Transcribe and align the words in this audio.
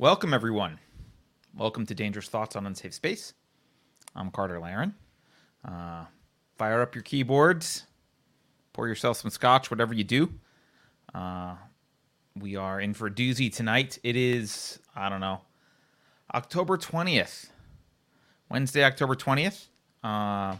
Welcome, 0.00 0.32
everyone. 0.32 0.78
Welcome 1.56 1.84
to 1.86 1.92
Dangerous 1.92 2.28
Thoughts 2.28 2.54
on 2.54 2.64
Unsafe 2.66 2.94
Space. 2.94 3.34
I'm 4.14 4.30
Carter 4.30 4.60
Laren. 4.60 4.94
Uh, 5.64 6.04
fire 6.56 6.82
up 6.82 6.94
your 6.94 7.02
keyboards, 7.02 7.82
pour 8.72 8.86
yourself 8.86 9.16
some 9.16 9.32
scotch, 9.32 9.72
whatever 9.72 9.92
you 9.92 10.04
do. 10.04 10.32
Uh, 11.12 11.56
we 12.36 12.54
are 12.54 12.80
in 12.80 12.94
for 12.94 13.08
a 13.08 13.10
doozy 13.10 13.52
tonight. 13.52 13.98
It 14.04 14.14
is, 14.14 14.78
I 14.94 15.08
don't 15.08 15.18
know, 15.18 15.40
October 16.32 16.78
20th, 16.78 17.48
Wednesday, 18.48 18.84
October 18.84 19.16
20th. 19.16 19.66
Uh, 20.04 20.58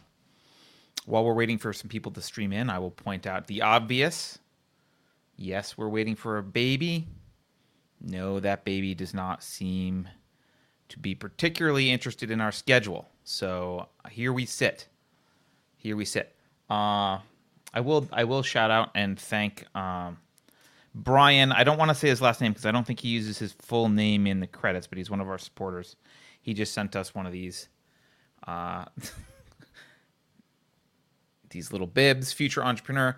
while 1.06 1.24
we're 1.24 1.32
waiting 1.32 1.58
for 1.58 1.72
some 1.72 1.88
people 1.88 2.10
to 2.10 2.22
stream 2.22 2.52
in, 2.52 2.68
I 2.70 2.80
will 2.80 2.90
point 2.90 3.24
out 3.24 3.46
the 3.46 3.62
obvious. 3.62 4.40
Yes, 5.36 5.78
we're 5.78 5.88
waiting 5.88 6.16
for 6.16 6.38
a 6.38 6.42
baby. 6.42 7.06
No, 8.00 8.40
that 8.40 8.64
baby 8.64 8.94
does 8.94 9.12
not 9.12 9.42
seem 9.42 10.08
to 10.88 10.98
be 10.98 11.14
particularly 11.14 11.90
interested 11.90 12.30
in 12.30 12.40
our 12.40 12.52
schedule. 12.52 13.08
So 13.24 13.88
here 14.10 14.32
we 14.32 14.46
sit. 14.46 14.88
Here 15.76 15.96
we 15.96 16.04
sit. 16.04 16.34
Uh, 16.70 17.18
I 17.72 17.80
will 17.80 18.08
I 18.12 18.24
will 18.24 18.42
shout 18.42 18.70
out 18.70 18.90
and 18.94 19.18
thank 19.18 19.64
um, 19.76 20.18
Brian. 20.94 21.52
I 21.52 21.64
don't 21.64 21.78
want 21.78 21.90
to 21.90 21.94
say 21.94 22.08
his 22.08 22.22
last 22.22 22.40
name 22.40 22.52
because 22.52 22.66
I 22.66 22.72
don't 22.72 22.86
think 22.86 23.00
he 23.00 23.08
uses 23.08 23.38
his 23.38 23.52
full 23.52 23.88
name 23.88 24.26
in 24.26 24.40
the 24.40 24.46
credits, 24.46 24.86
but 24.86 24.98
he's 24.98 25.10
one 25.10 25.20
of 25.20 25.28
our 25.28 25.38
supporters. 25.38 25.96
He 26.40 26.54
just 26.54 26.72
sent 26.72 26.96
us 26.96 27.14
one 27.14 27.26
of 27.26 27.32
these 27.32 27.68
uh, 28.46 28.86
these 31.50 31.72
little 31.72 31.86
bibs. 31.86 32.32
Future 32.32 32.64
entrepreneur. 32.64 33.16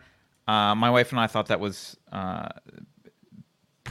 Uh, 0.49 0.75
my 0.75 0.91
wife 0.91 1.13
and 1.13 1.21
I 1.21 1.29
thought 1.29 1.47
that 1.47 1.61
was 1.61 1.97
uh, 2.11 2.49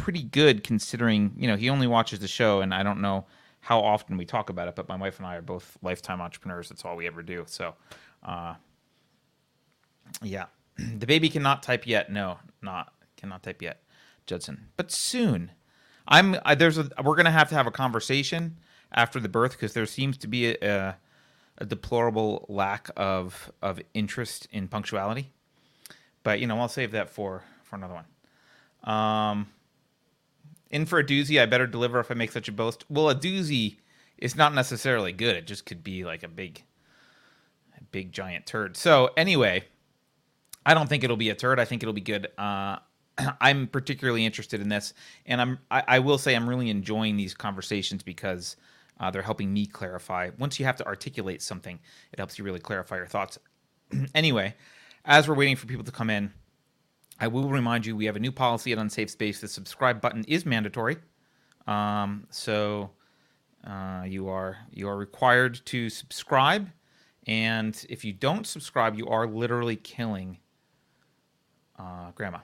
pretty 0.09 0.23
good 0.23 0.63
considering 0.63 1.31
you 1.37 1.47
know 1.47 1.55
he 1.55 1.69
only 1.69 1.85
watches 1.85 2.17
the 2.17 2.27
show, 2.27 2.61
and 2.61 2.73
I 2.73 2.81
don't 2.81 2.99
know 2.99 3.27
how 3.59 3.79
often 3.79 4.17
we 4.17 4.25
talk 4.25 4.49
about 4.49 4.67
it, 4.67 4.75
but 4.75 4.89
my 4.89 4.95
wife 4.95 5.19
and 5.19 5.27
I 5.27 5.35
are 5.35 5.43
both 5.43 5.77
lifetime 5.83 6.19
entrepreneurs. 6.19 6.67
That's 6.67 6.83
all 6.83 6.95
we 6.95 7.05
ever 7.05 7.21
do. 7.21 7.43
So, 7.45 7.75
uh, 8.23 8.55
yeah, 10.23 10.45
the 10.97 11.05
baby 11.05 11.29
cannot 11.29 11.61
type 11.61 11.85
yet. 11.85 12.11
No, 12.11 12.39
not 12.63 12.91
cannot 13.17 13.43
type 13.43 13.61
yet, 13.61 13.83
Judson. 14.25 14.69
But 14.77 14.91
soon, 14.91 15.51
I'm 16.07 16.37
I, 16.43 16.55
there's 16.55 16.79
a 16.79 16.89
we're 17.03 17.15
gonna 17.15 17.29
have 17.29 17.49
to 17.49 17.55
have 17.55 17.67
a 17.67 17.71
conversation 17.71 18.57
after 18.91 19.19
the 19.19 19.29
birth 19.29 19.51
because 19.51 19.73
there 19.73 19.85
seems 19.85 20.17
to 20.17 20.27
be 20.27 20.55
a, 20.55 20.97
a, 21.59 21.65
deplorable 21.67 22.47
lack 22.49 22.89
of 22.97 23.51
of 23.61 23.79
interest 23.93 24.47
in 24.51 24.69
punctuality. 24.69 25.29
But 26.23 26.39
you 26.39 26.47
know, 26.47 26.57
I'll 26.57 26.67
save 26.67 26.93
that 26.93 27.11
for 27.11 27.43
for 27.61 27.75
another 27.75 27.93
one. 27.93 28.91
Um, 28.91 29.49
in 30.69 30.85
for 30.85 30.99
a 30.99 31.03
doozy, 31.03 31.41
I 31.41 31.45
better 31.45 31.67
deliver 31.67 31.99
if 31.99 32.11
I 32.11 32.13
make 32.13 32.31
such 32.31 32.47
a 32.47 32.51
boast. 32.51 32.85
Well, 32.89 33.09
a 33.09 33.15
doozy 33.15 33.77
is 34.17 34.35
not 34.35 34.53
necessarily 34.53 35.11
good. 35.11 35.35
It 35.35 35.47
just 35.47 35.65
could 35.65 35.83
be 35.83 36.03
like 36.05 36.23
a 36.23 36.27
big, 36.27 36.63
a 37.77 37.83
big 37.85 38.11
giant 38.11 38.45
turd. 38.45 38.77
So 38.77 39.11
anyway, 39.17 39.63
I 40.65 40.73
don't 40.73 40.87
think 40.87 41.03
it'll 41.03 41.17
be 41.17 41.29
a 41.29 41.35
turd. 41.35 41.59
I 41.59 41.65
think 41.65 41.83
it'll 41.83 41.93
be 41.93 42.01
good. 42.01 42.27
Uh, 42.37 42.77
I'm 43.41 43.67
particularly 43.67 44.25
interested 44.25 44.61
in 44.61 44.69
this, 44.69 44.93
and 45.25 45.41
I'm 45.41 45.59
I, 45.71 45.83
I, 45.87 45.99
will 45.99 46.17
say 46.17 46.35
I'm 46.35 46.47
really 46.47 46.69
enjoying 46.69 47.17
these 47.17 47.33
conversations 47.33 48.03
because 48.03 48.55
uh, 48.99 49.09
they're 49.09 49.21
helping 49.21 49.53
me 49.53 49.65
clarify. 49.65 50.29
Once 50.37 50.59
you 50.59 50.65
have 50.65 50.75
to 50.77 50.85
articulate 50.85 51.41
something, 51.41 51.79
it 52.11 52.19
helps 52.19 52.37
you 52.37 52.45
really 52.45 52.59
clarify 52.59 52.97
your 52.97 53.07
thoughts. 53.07 53.39
anyway, 54.15 54.55
as 55.05 55.27
we're 55.27 55.35
waiting 55.35 55.55
for 55.55 55.65
people 55.65 55.85
to 55.85 55.91
come 55.91 56.09
in, 56.09 56.33
I 57.19 57.27
will 57.27 57.49
remind 57.49 57.85
you 57.85 57.95
we 57.95 58.05
have 58.05 58.15
a 58.15 58.19
new 58.19 58.31
policy 58.31 58.71
at 58.71 58.77
Unsafe 58.77 59.09
Space. 59.09 59.41
The 59.41 59.47
subscribe 59.47 59.99
button 59.99 60.23
is 60.27 60.45
mandatory, 60.45 60.97
um, 61.67 62.27
so 62.29 62.91
uh, 63.67 64.03
you 64.07 64.29
are 64.29 64.57
you 64.71 64.87
are 64.87 64.97
required 64.97 65.59
to 65.65 65.89
subscribe. 65.89 66.69
And 67.27 67.85
if 67.89 68.03
you 68.05 68.13
don't 68.13 68.47
subscribe, 68.47 68.95
you 68.95 69.07
are 69.07 69.27
literally 69.27 69.75
killing 69.75 70.37
uh, 71.77 72.11
grandma. 72.15 72.39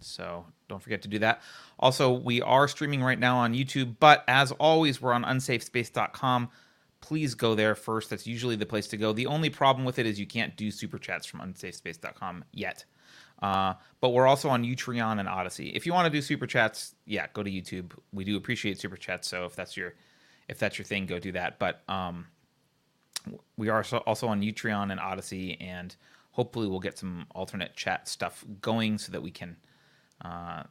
So 0.00 0.44
don't 0.68 0.82
forget 0.82 1.02
to 1.02 1.08
do 1.08 1.18
that. 1.20 1.42
Also, 1.78 2.12
we 2.12 2.42
are 2.42 2.68
streaming 2.68 3.02
right 3.02 3.18
now 3.18 3.38
on 3.38 3.54
YouTube, 3.54 3.96
but 4.00 4.24
as 4.28 4.52
always, 4.52 5.00
we're 5.00 5.12
on 5.12 5.24
unsafespace.com. 5.24 6.50
Please 7.00 7.34
go 7.34 7.54
there 7.54 7.74
first. 7.74 8.10
That's 8.10 8.26
usually 8.26 8.56
the 8.56 8.66
place 8.66 8.88
to 8.88 8.96
go. 8.96 9.12
The 9.12 9.26
only 9.26 9.50
problem 9.50 9.84
with 9.84 9.98
it 9.98 10.06
is 10.06 10.18
you 10.18 10.26
can't 10.26 10.56
do 10.56 10.70
super 10.70 10.98
chats 10.98 11.26
from 11.26 11.40
unsafespace.com 11.40 12.44
yet. 12.52 12.84
Uh, 13.42 13.74
but 14.00 14.10
we're 14.10 14.26
also 14.26 14.48
on 14.48 14.64
Utreon 14.64 15.20
and 15.20 15.28
Odysee. 15.28 15.72
If 15.74 15.86
you 15.86 15.92
want 15.92 16.06
to 16.06 16.10
do 16.10 16.22
super 16.22 16.46
chats, 16.46 16.94
yeah, 17.04 17.26
go 17.32 17.42
to 17.42 17.50
YouTube. 17.50 17.92
We 18.12 18.24
do 18.24 18.36
appreciate 18.36 18.80
super 18.80 18.96
chats. 18.96 19.28
So 19.28 19.44
if 19.44 19.54
that's 19.54 19.76
your 19.76 19.94
if 20.48 20.58
that's 20.58 20.78
your 20.78 20.84
thing, 20.84 21.06
go 21.06 21.18
do 21.18 21.32
that. 21.32 21.58
But 21.58 21.82
um, 21.88 22.26
we 23.56 23.68
are 23.68 23.84
also 24.06 24.28
on 24.28 24.40
Utreon 24.42 24.90
and 24.90 25.00
Odysee, 25.00 25.56
and 25.60 25.94
hopefully 26.30 26.68
we'll 26.68 26.80
get 26.80 26.98
some 26.98 27.26
alternate 27.34 27.74
chat 27.74 28.08
stuff 28.08 28.44
going 28.60 28.98
so 28.98 29.12
that 29.12 29.22
we 29.22 29.30
can 29.30 29.56
uh, 30.24 30.62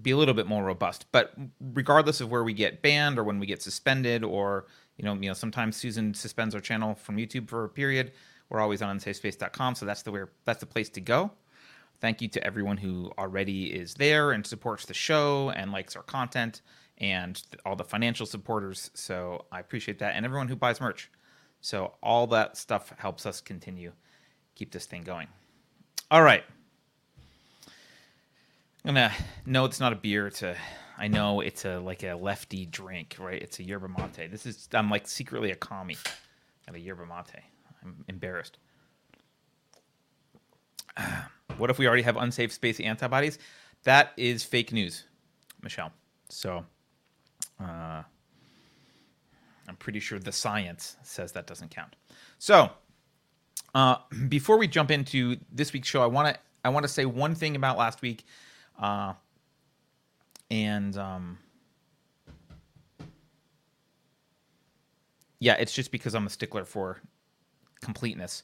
be 0.00 0.12
a 0.12 0.16
little 0.16 0.34
bit 0.34 0.46
more 0.46 0.64
robust. 0.64 1.06
But 1.12 1.34
regardless 1.60 2.20
of 2.20 2.30
where 2.30 2.42
we 2.42 2.54
get 2.54 2.82
banned 2.82 3.18
or 3.18 3.24
when 3.24 3.38
we 3.38 3.46
get 3.46 3.62
suspended, 3.62 4.24
or 4.24 4.66
you 4.96 5.04
know, 5.04 5.14
you 5.14 5.28
know, 5.28 5.34
sometimes 5.34 5.76
Susan 5.76 6.14
suspends 6.14 6.54
our 6.54 6.60
channel 6.60 6.94
from 6.94 7.16
YouTube 7.16 7.48
for 7.48 7.64
a 7.64 7.68
period. 7.68 8.12
We're 8.52 8.60
always 8.60 8.82
on 8.82 8.98
unsafespace.com, 8.98 9.76
so 9.76 9.86
that's 9.86 10.02
the 10.02 10.12
where 10.12 10.28
that's 10.44 10.60
the 10.60 10.66
place 10.66 10.90
to 10.90 11.00
go. 11.00 11.30
Thank 12.02 12.20
you 12.20 12.28
to 12.28 12.46
everyone 12.46 12.76
who 12.76 13.10
already 13.16 13.72
is 13.72 13.94
there 13.94 14.32
and 14.32 14.46
supports 14.46 14.84
the 14.84 14.92
show 14.92 15.48
and 15.56 15.72
likes 15.72 15.96
our 15.96 16.02
content 16.02 16.60
and 16.98 17.42
all 17.64 17.76
the 17.76 17.84
financial 17.84 18.26
supporters. 18.26 18.90
So 18.92 19.46
I 19.50 19.60
appreciate 19.60 19.98
that 20.00 20.16
and 20.16 20.26
everyone 20.26 20.48
who 20.48 20.56
buys 20.56 20.82
merch. 20.82 21.10
So 21.62 21.94
all 22.02 22.26
that 22.26 22.58
stuff 22.58 22.92
helps 22.98 23.24
us 23.24 23.40
continue 23.40 23.92
keep 24.54 24.70
this 24.70 24.84
thing 24.84 25.02
going. 25.02 25.28
All 26.10 26.22
right. 26.22 26.44
I'm 28.84 28.94
gonna 28.94 29.14
no, 29.46 29.64
it's 29.64 29.80
not 29.80 29.94
a 29.94 29.96
beer. 29.96 30.26
It's 30.26 30.42
a 30.42 30.56
I 30.98 31.08
know 31.08 31.40
it's 31.40 31.64
a 31.64 31.78
like 31.78 32.02
a 32.02 32.12
lefty 32.12 32.66
drink, 32.66 33.16
right? 33.18 33.40
It's 33.40 33.60
a 33.60 33.62
yerba 33.62 33.88
mate. 33.88 34.30
This 34.30 34.44
is 34.44 34.68
I'm 34.74 34.90
like 34.90 35.08
secretly 35.08 35.52
a 35.52 35.56
commie 35.56 35.96
at 36.68 36.74
a 36.74 36.78
yerba 36.78 37.06
mate. 37.06 37.51
I'm 37.82 38.04
embarrassed. 38.08 38.58
What 41.58 41.68
if 41.68 41.78
we 41.78 41.86
already 41.86 42.02
have 42.02 42.16
unsafe 42.16 42.50
space 42.50 42.80
antibodies? 42.80 43.38
That 43.84 44.12
is 44.16 44.42
fake 44.42 44.72
news, 44.72 45.04
Michelle. 45.62 45.92
So, 46.30 46.64
uh, 47.60 48.02
I'm 49.68 49.76
pretty 49.78 50.00
sure 50.00 50.18
the 50.18 50.32
science 50.32 50.96
says 51.02 51.32
that 51.32 51.46
doesn't 51.46 51.70
count. 51.70 51.94
So, 52.38 52.70
uh, 53.74 53.96
before 54.28 54.58
we 54.58 54.66
jump 54.66 54.90
into 54.90 55.36
this 55.52 55.72
week's 55.72 55.88
show, 55.88 56.02
I 56.02 56.06
want 56.06 56.34
to 56.34 56.40
I 56.64 56.68
want 56.68 56.84
to 56.84 56.88
say 56.88 57.04
one 57.04 57.34
thing 57.34 57.56
about 57.56 57.76
last 57.76 58.02
week, 58.02 58.24
uh, 58.80 59.14
and 60.50 60.96
um, 60.96 61.38
yeah, 65.40 65.54
it's 65.54 65.72
just 65.72 65.90
because 65.90 66.14
I'm 66.14 66.26
a 66.26 66.30
stickler 66.30 66.64
for 66.64 67.00
completeness. 67.82 68.42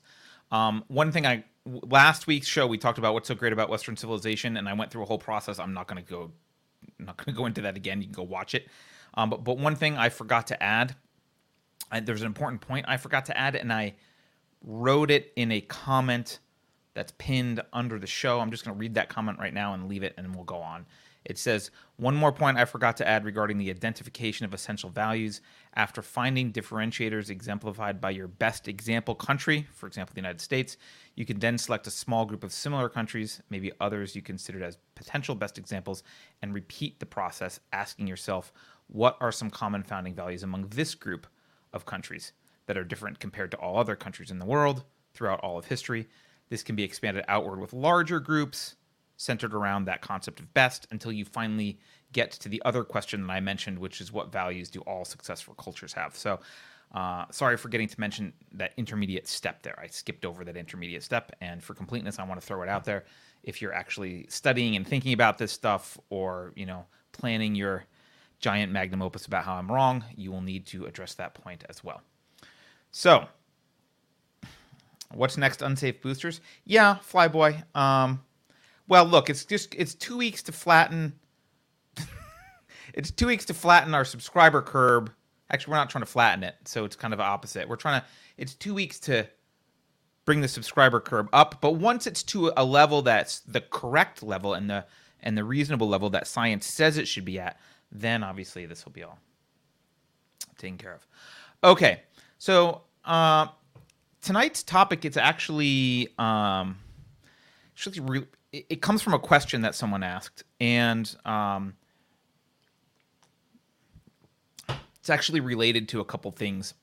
Um, 0.51 0.85
one 0.89 1.13
thing 1.13 1.27
I 1.27 1.45
last 1.65 2.27
week's 2.27 2.47
show 2.47 2.67
we 2.67 2.79
talked 2.79 2.99
about 2.99 3.15
what's 3.15 3.29
so 3.29 3.35
great 3.35 3.53
about 3.53 3.69
Western 3.69 3.97
civilization, 3.97 4.57
and 4.57 4.69
I 4.69 4.73
went 4.73 4.91
through 4.91 5.03
a 5.03 5.07
whole 5.07 5.19
process. 5.19 5.59
I'm 5.59 5.75
not 5.75 5.87
going 5.87 6.03
to 6.03 6.11
go, 6.11 6.31
I'm 6.99 7.07
not 7.07 7.17
going 7.17 7.35
to 7.35 7.39
go 7.39 7.47
into 7.47 7.63
that 7.63 7.77
again. 7.77 8.01
You 8.01 8.07
can 8.07 8.15
go 8.15 8.23
watch 8.23 8.55
it. 8.55 8.69
Um, 9.15 9.31
but 9.31 9.45
but 9.45 9.59
one 9.59 9.77
thing 9.77 9.97
I 9.97 10.09
forgot 10.09 10.47
to 10.49 10.63
add, 10.63 10.95
I, 11.91 12.01
there's 12.01 12.23
an 12.23 12.27
important 12.27 12.61
point 12.61 12.87
I 12.89 12.97
forgot 12.97 13.27
to 13.27 13.39
add, 13.39 13.57
and 13.57 13.73
I 13.73 13.95
wrote 14.63 15.11
it 15.11 15.33
in 15.37 15.53
a 15.53 15.61
comment 15.61 16.39
that's 16.95 17.13
pinned 17.19 17.63
under 17.73 17.99
the 17.99 18.07
show. 18.07 18.41
I'm 18.41 18.51
just 18.51 18.65
going 18.65 18.75
to 18.77 18.79
read 18.79 18.95
that 18.95 19.09
comment 19.09 19.39
right 19.39 19.55
now 19.55 19.75
and 19.75 19.89
leave 19.89 20.03
it, 20.03 20.15
and 20.17 20.35
we'll 20.35 20.45
go 20.45 20.59
on. 20.59 20.87
It 21.29 21.37
says, 21.37 21.71
One 21.97 22.17
more 22.17 22.33
point 22.33 22.57
I 22.57 22.65
forgot 22.65 22.97
to 22.97 23.07
add 23.07 23.27
regarding 23.27 23.59
the 23.59 23.71
identification 23.71 24.47
of 24.47 24.55
essential 24.55 24.89
values. 24.89 25.43
After 25.75 26.01
finding 26.01 26.53
differentiators 26.53 27.29
exemplified 27.29 28.01
by 28.01 28.11
your 28.11 28.29
best 28.29 28.67
example 28.67 29.15
country, 29.15 29.67
for 29.75 29.87
example, 29.87 30.15
the 30.15 30.21
United 30.21 30.41
States, 30.41 30.79
you 31.15 31.27
can 31.27 31.39
then 31.39 31.59
select 31.59 31.87
a 31.87 31.91
small 31.91 32.25
group 32.25 32.43
of 32.43 32.53
similar 32.53 32.89
countries, 32.89 33.43
maybe 33.51 33.71
others 33.79 34.17
you 34.17 34.23
considered 34.23 34.63
as 34.63 34.79
potential 34.95 35.35
best 35.35 35.59
examples, 35.59 36.03
and 36.41 36.55
repeat 36.55 36.99
the 36.99 37.07
process, 37.07 37.61
asking 37.75 38.07
yourself, 38.07 38.51
what 38.87 39.19
are 39.21 39.31
some 39.31 39.51
common 39.51 39.83
founding 39.83 40.15
values 40.15 40.43
among 40.43 40.69
this 40.69 40.95
group 40.95 41.27
of 41.75 41.85
countries 41.85 42.33
that 42.65 42.79
are 42.79 42.85
different 42.85 43.21
compared 43.21 43.51
to 43.51 43.59
all 43.59 43.79
other 43.79 43.97
countries 43.97 44.31
in 44.31 44.39
the 44.39 44.47
world 44.47 44.83
throughout 45.13 45.41
all 45.41 45.59
of 45.59 45.67
history? 45.67 46.09
This 46.49 46.63
can 46.63 46.75
be 46.75 46.85
expanded 46.85 47.27
outward 47.29 47.61
with 47.61 47.75
larger 47.75 48.19
groups 48.19 48.77
centered 49.19 49.53
around 49.53 49.85
that 49.85 50.01
concept 50.01 50.41
of 50.41 50.55
best 50.55 50.87
until 50.91 51.13
you 51.13 51.25
finally 51.25 51.79
get 52.13 52.31
to 52.31 52.49
the 52.49 52.63
other 52.65 52.85
question 52.85 53.27
that 53.27 53.33
I 53.33 53.41
mentioned, 53.41 53.79
which 53.79 54.01
is 54.01 54.11
what 54.11 54.33
values 54.33 54.71
do 54.71 54.81
all 54.81 55.05
successful 55.05 55.55
cultures 55.55 55.93
have? 55.93 56.17
So, 56.17 56.41
uh, 56.93 57.27
sorry 57.31 57.59
for 57.59 57.69
getting 57.69 57.89
to 57.89 58.01
mention 58.01 58.33
that 58.53 58.73
intermediate 58.79 59.29
step 59.29 59.63
there. 59.63 59.79
I 59.79 59.89
skipped 59.89 60.25
over 60.25 60.45
that 60.45 60.57
intermediate 60.57 61.03
step. 61.03 61.33
And 61.43 61.63
for 61.63 61.75
completeness, 61.75 62.19
I 62.19 62.25
want 62.25 62.41
to 62.41 62.47
throw 62.47 62.63
it 62.63 62.69
out 62.69 62.85
there. 62.85 63.05
If 63.43 63.61
you're 63.61 63.75
actually 63.75 64.27
studying 64.31 64.77
and 64.77 64.87
thinking 64.87 65.13
about 65.13 65.37
this 65.37 65.53
stuff 65.53 65.99
or, 66.09 66.53
you 66.57 66.65
know, 66.65 66.87
planning 67.13 67.55
your 67.55 67.85
giant 68.39 68.73
magnum 68.73 69.03
opus 69.03 69.27
about 69.27 69.45
how 69.45 69.57
I'm 69.57 69.71
wrong, 69.71 70.05
you 70.17 70.31
will 70.31 70.41
need 70.41 70.65
to 70.67 70.87
address 70.87 71.15
that 71.15 71.35
point 71.35 71.65
as 71.69 71.85
well. 71.85 72.01
So, 72.91 73.27
what's 75.13 75.37
next? 75.37 75.61
Unsafe 75.61 76.01
boosters? 76.01 76.41
Yeah, 76.65 76.99
Flyboy. 77.07 77.65
Um, 77.77 78.23
well, 78.89 79.05
look, 79.05 79.31
it's 79.31 79.45
just 79.45 79.75
it's 79.75 79.95
two 79.95 80.17
weeks 80.17 80.43
to 80.45 80.53
flatten. 80.53 81.13
it's 82.95 83.11
two 83.11 83.27
weeks 83.27 83.45
to 83.47 83.55
flatten 83.55 83.95
our 83.95 84.05
subscriber 84.05 84.63
curve. 84.63 85.11
Actually, 85.51 85.73
we're 85.73 85.77
not 85.79 85.91
trying 85.91 86.03
to 86.03 86.11
flatten 86.11 86.43
it, 86.43 86.57
so 86.65 86.85
it's 86.85 86.97
kind 86.97 87.15
of 87.15 87.21
opposite. 87.21 87.69
We're 87.69 87.77
trying 87.77 88.01
to. 88.01 88.07
It's 88.37 88.55
two 88.55 88.75
weeks 88.75 88.99
to 89.01 89.29
bring 90.25 90.41
the 90.41 90.49
subscriber 90.49 91.01
curve 91.01 91.29
up, 91.33 91.61
but 91.61 91.73
once 91.73 92.07
it's 92.07 92.23
to 92.23 92.53
a 92.57 92.65
level 92.65 93.03
that's 93.03 93.41
the 93.41 93.61
correct 93.61 94.23
level 94.23 94.55
and 94.55 94.69
the 94.69 94.85
and 95.21 95.37
the 95.37 95.45
reasonable 95.45 95.89
level 95.89 96.11
that 96.11 96.27
science 96.27 96.67
says 96.67 96.97
it 96.97 97.09
should 97.09 97.25
be 97.25 97.39
at, 97.39 97.59
then 97.91 98.23
obviously 98.23 98.67
this 98.67 98.85
will 98.85 98.93
be 98.93 99.03
all 99.03 99.19
taken 100.57 100.79
care 100.79 100.95
of. 100.95 101.07
Okay, 101.65 102.03
so 102.39 102.83
uh, 103.05 103.49
tonight's 104.23 104.63
topic 104.63 105.05
is 105.05 105.17
actually 105.17 106.09
um, 106.19 106.77
actually 107.75 108.01
re- 108.01 108.27
it 108.53 108.81
comes 108.81 109.03
from 109.03 109.15
a 109.15 109.19
question 109.19 109.63
that 109.63 109.75
someone 109.75 110.03
asked, 110.03 110.45
and 110.59 111.15
um, 111.25 111.75
it's 114.99 115.11
actually 115.11 115.41
related 115.41 115.89
to 115.91 116.01
a 116.01 116.05
couple 116.05 116.31
things. 116.31 116.75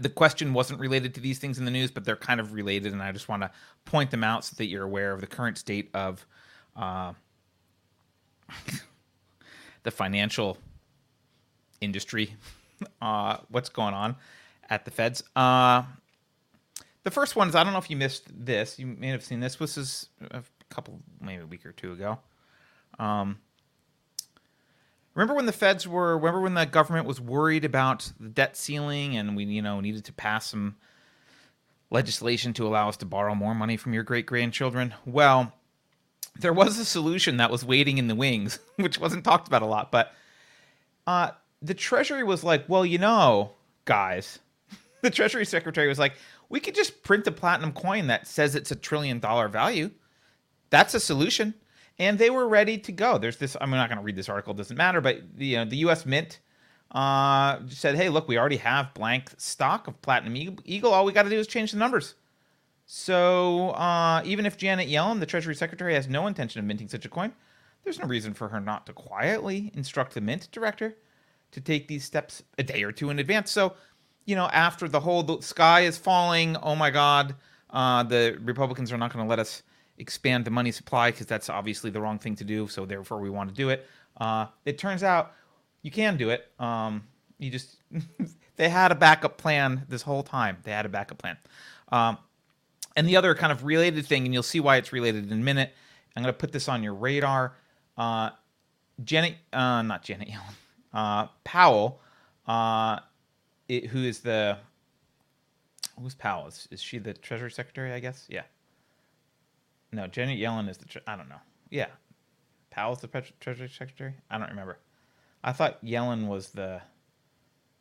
the 0.00 0.08
question 0.08 0.52
wasn't 0.52 0.78
related 0.78 1.14
to 1.14 1.20
these 1.20 1.38
things 1.38 1.58
in 1.58 1.64
the 1.64 1.70
news, 1.70 1.90
but 1.90 2.04
they're 2.04 2.16
kind 2.16 2.38
of 2.38 2.52
related, 2.52 2.92
and 2.92 3.02
I 3.02 3.10
just 3.12 3.28
want 3.28 3.42
to 3.42 3.50
point 3.84 4.10
them 4.10 4.22
out 4.22 4.44
so 4.44 4.54
that 4.58 4.66
you're 4.66 4.84
aware 4.84 5.12
of 5.12 5.20
the 5.20 5.26
current 5.26 5.58
state 5.58 5.90
of 5.92 6.24
uh, 6.76 7.14
the 9.82 9.90
financial 9.90 10.56
industry, 11.80 12.36
uh, 13.02 13.38
what's 13.48 13.70
going 13.70 13.94
on 13.94 14.16
at 14.68 14.84
the 14.84 14.90
feds. 14.92 15.24
Uh, 15.34 15.82
the 17.02 17.10
first 17.10 17.34
one 17.34 17.48
is 17.48 17.54
I 17.54 17.64
don't 17.64 17.72
know 17.72 17.78
if 17.78 17.90
you 17.90 17.96
missed 17.96 18.24
this. 18.32 18.78
You 18.78 18.86
may 18.86 19.08
have 19.08 19.24
seen 19.24 19.40
this. 19.40 19.56
This 19.56 19.78
is 19.78 20.08
a 20.30 20.42
couple, 20.70 21.00
maybe 21.20 21.42
a 21.42 21.46
week 21.46 21.66
or 21.66 21.72
two 21.72 21.92
ago. 21.92 22.18
Um, 22.98 23.38
remember 25.14 25.34
when 25.34 25.46
the 25.46 25.52
feds 25.52 25.86
were? 25.86 26.16
Remember 26.16 26.40
when 26.40 26.54
the 26.54 26.66
government 26.66 27.06
was 27.06 27.20
worried 27.20 27.64
about 27.64 28.12
the 28.18 28.28
debt 28.28 28.56
ceiling, 28.56 29.16
and 29.16 29.36
we, 29.36 29.44
you 29.44 29.62
know, 29.62 29.80
needed 29.80 30.04
to 30.06 30.12
pass 30.12 30.46
some 30.46 30.76
legislation 31.90 32.52
to 32.54 32.66
allow 32.66 32.88
us 32.88 32.96
to 32.98 33.06
borrow 33.06 33.34
more 33.34 33.54
money 33.54 33.76
from 33.76 33.92
your 33.92 34.02
great 34.02 34.26
grandchildren? 34.26 34.94
Well, 35.04 35.52
there 36.38 36.52
was 36.52 36.78
a 36.78 36.84
solution 36.84 37.36
that 37.38 37.50
was 37.50 37.64
waiting 37.64 37.98
in 37.98 38.08
the 38.08 38.14
wings, 38.14 38.58
which 38.76 38.98
wasn't 38.98 39.24
talked 39.24 39.48
about 39.48 39.62
a 39.62 39.66
lot. 39.66 39.90
But 39.90 40.12
uh, 41.06 41.30
the 41.60 41.74
Treasury 41.74 42.24
was 42.24 42.44
like, 42.44 42.68
well, 42.68 42.86
you 42.86 42.98
know, 42.98 43.52
guys, 43.84 44.38
the 45.02 45.10
Treasury 45.10 45.44
Secretary 45.44 45.88
was 45.88 45.98
like, 45.98 46.14
we 46.48 46.60
could 46.60 46.74
just 46.74 47.02
print 47.02 47.26
a 47.26 47.32
platinum 47.32 47.72
coin 47.72 48.08
that 48.08 48.26
says 48.26 48.54
it's 48.54 48.70
a 48.70 48.76
trillion 48.76 49.20
dollar 49.20 49.48
value. 49.48 49.90
That's 50.70 50.94
a 50.94 51.00
solution. 51.00 51.54
And 51.98 52.18
they 52.18 52.30
were 52.30 52.48
ready 52.48 52.78
to 52.78 52.92
go. 52.92 53.18
There's 53.18 53.36
this, 53.36 53.56
I'm 53.60 53.70
not 53.70 53.88
going 53.88 53.98
to 53.98 54.04
read 54.04 54.16
this 54.16 54.28
article, 54.28 54.54
doesn't 54.54 54.76
matter, 54.76 55.00
but 55.00 55.18
you 55.36 55.56
know, 55.56 55.64
the 55.66 55.76
US 55.78 56.06
Mint 56.06 56.40
uh, 56.92 57.58
said, 57.68 57.96
hey, 57.96 58.08
look, 58.08 58.26
we 58.26 58.38
already 58.38 58.56
have 58.56 58.94
blank 58.94 59.30
stock 59.36 59.86
of 59.86 60.00
Platinum 60.00 60.54
Eagle. 60.64 60.92
All 60.92 61.04
we 61.04 61.12
got 61.12 61.24
to 61.24 61.30
do 61.30 61.38
is 61.38 61.46
change 61.46 61.72
the 61.72 61.78
numbers. 61.78 62.14
So 62.86 63.70
uh, 63.70 64.22
even 64.24 64.46
if 64.46 64.56
Janet 64.56 64.88
Yellen, 64.88 65.20
the 65.20 65.26
Treasury 65.26 65.54
Secretary, 65.54 65.94
has 65.94 66.08
no 66.08 66.26
intention 66.26 66.58
of 66.58 66.64
minting 66.64 66.88
such 66.88 67.04
a 67.04 67.08
coin, 67.08 67.32
there's 67.84 67.98
no 67.98 68.06
reason 68.06 68.34
for 68.34 68.48
her 68.48 68.60
not 68.60 68.86
to 68.86 68.92
quietly 68.92 69.70
instruct 69.74 70.14
the 70.14 70.20
mint 70.20 70.48
director 70.50 70.96
to 71.52 71.60
take 71.60 71.88
these 71.88 72.04
steps 72.04 72.42
a 72.58 72.62
day 72.62 72.82
or 72.82 72.92
two 72.92 73.10
in 73.10 73.18
advance. 73.18 73.50
So, 73.50 73.74
you 74.24 74.36
know, 74.36 74.46
after 74.46 74.88
the 74.88 75.00
whole 75.00 75.22
the 75.22 75.40
sky 75.40 75.82
is 75.82 75.96
falling, 75.96 76.56
oh 76.56 76.74
my 76.74 76.90
God, 76.90 77.34
uh, 77.70 78.02
the 78.02 78.38
Republicans 78.42 78.92
are 78.92 78.98
not 78.98 79.12
going 79.12 79.24
to 79.24 79.28
let 79.28 79.38
us 79.38 79.62
expand 80.00 80.44
the 80.44 80.50
money 80.50 80.72
supply 80.72 81.10
because 81.10 81.26
that's 81.26 81.48
obviously 81.48 81.90
the 81.90 82.00
wrong 82.00 82.18
thing 82.18 82.34
to 82.36 82.44
do. 82.44 82.66
So 82.66 82.86
therefore, 82.86 83.20
we 83.20 83.30
want 83.30 83.50
to 83.50 83.54
do 83.54 83.68
it. 83.68 83.86
Uh, 84.16 84.46
it 84.64 84.78
turns 84.78 85.02
out 85.02 85.32
you 85.82 85.90
can 85.90 86.16
do 86.16 86.30
it. 86.30 86.50
Um, 86.58 87.04
you 87.38 87.50
just 87.50 87.76
they 88.56 88.68
had 88.68 88.92
a 88.92 88.94
backup 88.94 89.38
plan 89.38 89.82
this 89.88 90.02
whole 90.02 90.22
time. 90.22 90.58
They 90.64 90.72
had 90.72 90.86
a 90.86 90.88
backup 90.88 91.18
plan. 91.18 91.36
Um, 91.92 92.18
and 92.96 93.08
the 93.08 93.16
other 93.16 93.34
kind 93.34 93.52
of 93.52 93.64
related 93.64 94.04
thing, 94.06 94.24
and 94.24 94.34
you'll 94.34 94.42
see 94.42 94.60
why 94.60 94.76
it's 94.76 94.92
related 94.92 95.30
in 95.30 95.40
a 95.40 95.42
minute. 95.42 95.72
I'm 96.16 96.22
going 96.22 96.34
to 96.34 96.38
put 96.38 96.52
this 96.52 96.68
on 96.68 96.82
your 96.82 96.94
radar. 96.94 97.54
Uh, 97.96 98.30
Janet, 99.04 99.36
uh, 99.52 99.82
not 99.82 100.02
Janet 100.02 100.28
Yellen, 100.28 100.54
uh, 100.92 101.28
Powell, 101.44 102.00
uh, 102.46 102.98
it, 103.68 103.86
who 103.86 104.02
is 104.02 104.20
the 104.20 104.58
who's 106.00 106.14
Powell? 106.14 106.48
Is, 106.48 106.68
is 106.70 106.82
she 106.82 106.98
the 106.98 107.14
Treasury 107.14 107.50
Secretary? 107.50 107.92
I 107.92 108.00
guess. 108.00 108.26
Yeah. 108.28 108.42
No, 109.92 110.06
Janet 110.06 110.38
Yellen 110.38 110.68
is 110.68 110.78
the. 110.78 110.86
Tre- 110.86 111.02
I 111.06 111.16
don't 111.16 111.28
know. 111.28 111.40
Yeah, 111.70 111.86
Powell's 112.70 113.00
the 113.00 113.08
Treasury 113.40 113.68
Secretary. 113.68 114.14
I 114.30 114.38
don't 114.38 114.50
remember. 114.50 114.78
I 115.42 115.52
thought 115.52 115.84
Yellen 115.84 116.26
was 116.26 116.50
the 116.50 116.80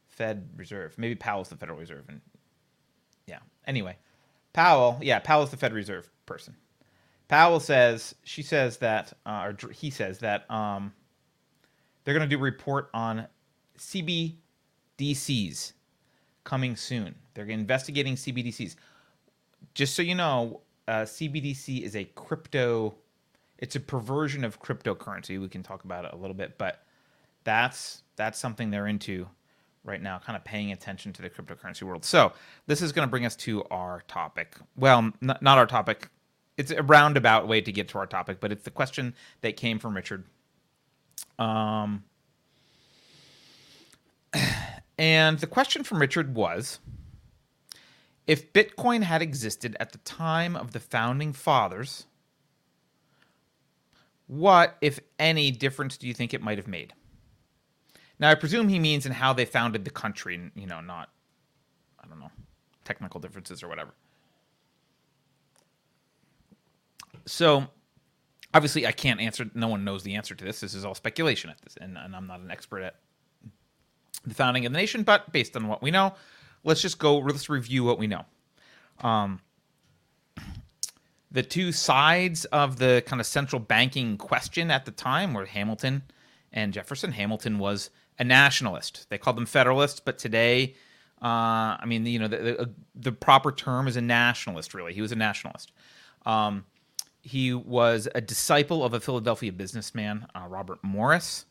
Fed 0.08 0.50
Reserve. 0.56 0.98
Maybe 0.98 1.16
Powell's 1.16 1.50
the 1.50 1.56
Federal 1.56 1.78
Reserve. 1.78 2.06
And 2.08 2.22
yeah. 3.28 3.40
Anyway, 3.68 3.98
Powell, 4.54 4.98
yeah, 5.02 5.20
Powell's 5.20 5.52
the 5.52 5.58
Fed 5.58 5.74
Reserve 5.74 6.10
person. 6.26 6.56
Powell 7.28 7.60
says 7.60 8.16
she 8.24 8.42
says 8.42 8.78
that, 8.78 9.14
uh, 9.26 9.52
or 9.64 9.72
he 9.72 9.92
says 9.92 10.20
that 10.20 10.50
um, 10.50 10.94
they're 12.04 12.16
going 12.16 12.28
to 12.28 12.36
do 12.36 12.40
a 12.40 12.44
report 12.44 12.90
on 12.94 13.28
CBDCs 13.78 15.74
coming 16.44 16.76
soon. 16.76 17.16
They're 17.36 17.46
investigating 17.46 18.16
CBDCs. 18.16 18.76
Just 19.76 19.94
so 19.96 20.02
you 20.02 20.16
know, 20.16 20.62
uh, 20.90 21.06
CBDC 21.06 21.84
is 21.84 21.96
a 21.96 22.06
crypto. 22.16 22.96
It's 23.60 23.76
a 23.76 23.80
perversion 23.80 24.44
of 24.44 24.60
cryptocurrency. 24.60 25.40
We 25.40 25.48
can 25.48 25.62
talk 25.62 25.84
about 25.84 26.04
it 26.04 26.14
a 26.14 26.16
little 26.16 26.34
bit, 26.34 26.58
but 26.58 26.84
that's 27.44 28.02
that's 28.16 28.40
something 28.40 28.72
they're 28.72 28.88
into 28.88 29.28
right 29.84 30.02
now, 30.02 30.18
kind 30.18 30.36
of 30.36 30.44
paying 30.44 30.72
attention 30.72 31.14
to 31.14 31.22
the 31.22 31.30
cryptocurrency 31.30 31.84
world. 31.84 32.04
So 32.04 32.34
this 32.66 32.82
is 32.82 32.92
going 32.92 33.08
to 33.08 33.10
bring 33.10 33.26
us 33.26 33.36
to 33.38 33.64
our 33.66 34.02
topic. 34.08 34.56
Well, 34.76 34.98
n- 35.22 35.38
not 35.42 35.58
our 35.60 35.68
topic. 35.68 36.10
It's 36.58 36.72
a 36.72 36.82
roundabout 36.82 37.48
way 37.48 37.62
to 37.62 37.72
get 37.72 37.88
to 37.90 38.00
our 38.00 38.08
topic, 38.08 38.40
but 38.40 38.52
it's 38.52 38.64
the 38.64 38.72
question 38.72 39.14
that 39.42 39.58
came 39.58 39.78
from 39.78 39.96
Richard. 39.96 40.26
Um, 41.38 42.04
and 44.98 45.38
the 45.38 45.48
question 45.48 45.84
from 45.84 46.00
Richard 46.00 46.34
was 46.34 46.80
if 48.30 48.54
Bitcoin 48.54 49.02
had 49.02 49.24
existed 49.24 49.76
at 49.80 49.92
the 49.92 49.98
time 50.00 50.56
of 50.56 50.72
the 50.72 50.80
founding 50.80 51.34
fathers, 51.34 52.06
what, 54.28 54.78
if 54.82 55.00
any, 55.18 55.50
difference 55.50 55.98
do 55.98 56.08
you 56.08 56.14
think 56.14 56.36
it 56.36 56.42
might 56.44 56.60
have 56.60 56.68
made? 56.68 56.94
Now, 58.20 58.30
I 58.30 58.36
presume 58.36 58.68
he 58.68 58.78
means 58.78 59.08
in 59.08 59.14
how 59.14 59.34
they 59.34 59.46
founded 59.46 59.84
the 59.84 59.90
country, 59.90 60.52
you 60.54 60.68
know, 60.68 60.80
not, 60.80 61.10
I 62.00 62.08
don't 62.08 62.20
know, 62.20 62.30
technical 62.86 63.20
differences 63.20 63.64
or 63.64 63.68
whatever. 63.68 63.96
So, 67.26 67.66
obviously, 68.54 68.86
I 68.86 68.92
can't 68.92 69.20
answer. 69.20 69.50
No 69.56 69.70
one 69.70 69.84
knows 69.84 70.04
the 70.04 70.14
answer 70.14 70.36
to 70.36 70.46
this. 70.46 70.60
This 70.60 70.76
is 70.76 70.86
all 70.86 70.94
speculation 70.94 71.50
at 71.50 71.60
this, 71.62 71.78
and, 71.82 71.98
and 71.98 72.16
I'm 72.16 72.28
not 72.28 72.42
an 72.42 72.52
expert 72.52 72.82
at 72.84 72.98
the 74.24 74.36
founding 74.36 74.68
of 74.68 74.72
the 74.72 74.78
nation. 74.78 75.02
But 75.02 75.32
based 75.32 75.56
on 75.56 75.68
what 75.68 75.82
we 75.82 75.90
know, 75.90 76.14
let's 76.64 76.82
just 76.82 77.00
go. 77.00 77.18
Let's 77.20 77.50
review 77.50 77.84
what 77.84 78.00
we 78.00 78.08
know. 78.08 78.26
Um, 79.02 79.40
the 81.32 81.44
two 81.44 81.72
sides 81.72 82.46
of 82.46 82.78
the 82.78 83.04
kind 83.06 83.20
of 83.20 83.26
central 83.26 83.60
banking 83.60 84.18
question 84.18 84.72
at 84.72 84.86
the 84.86 84.92
time 84.92 85.34
were 85.34 85.46
Hamilton 85.46 86.04
and 86.52 86.74
Jefferson. 86.74 87.12
Hamilton 87.12 87.60
was 87.60 87.92
a 88.18 88.24
nationalist. 88.24 89.08
They 89.10 89.18
called 89.18 89.38
them 89.38 89.46
federalists, 89.46 90.00
but 90.00 90.18
today, 90.18 90.76
uh, 91.22 91.78
I 91.80 91.84
mean, 91.86 92.06
you 92.06 92.20
know, 92.20 92.28
the, 92.28 92.38
the, 92.38 92.74
the, 92.96 93.12
proper 93.12 93.52
term 93.52 93.88
is 93.88 93.96
a 93.96 94.02
nationalist. 94.02 94.74
Really, 94.74 94.94
he 94.94 95.02
was 95.02 95.12
a 95.12 95.16
nationalist. 95.16 95.72
Um, 96.26 96.66
he 97.22 97.54
was 97.54 98.08
a 98.16 98.22
disciple 98.22 98.84
of 98.84 98.94
a 98.94 99.00
Philadelphia 99.00 99.52
businessman, 99.52 100.26
uh, 100.34 100.46
Robert 100.48 100.80
Morris, 100.82 101.46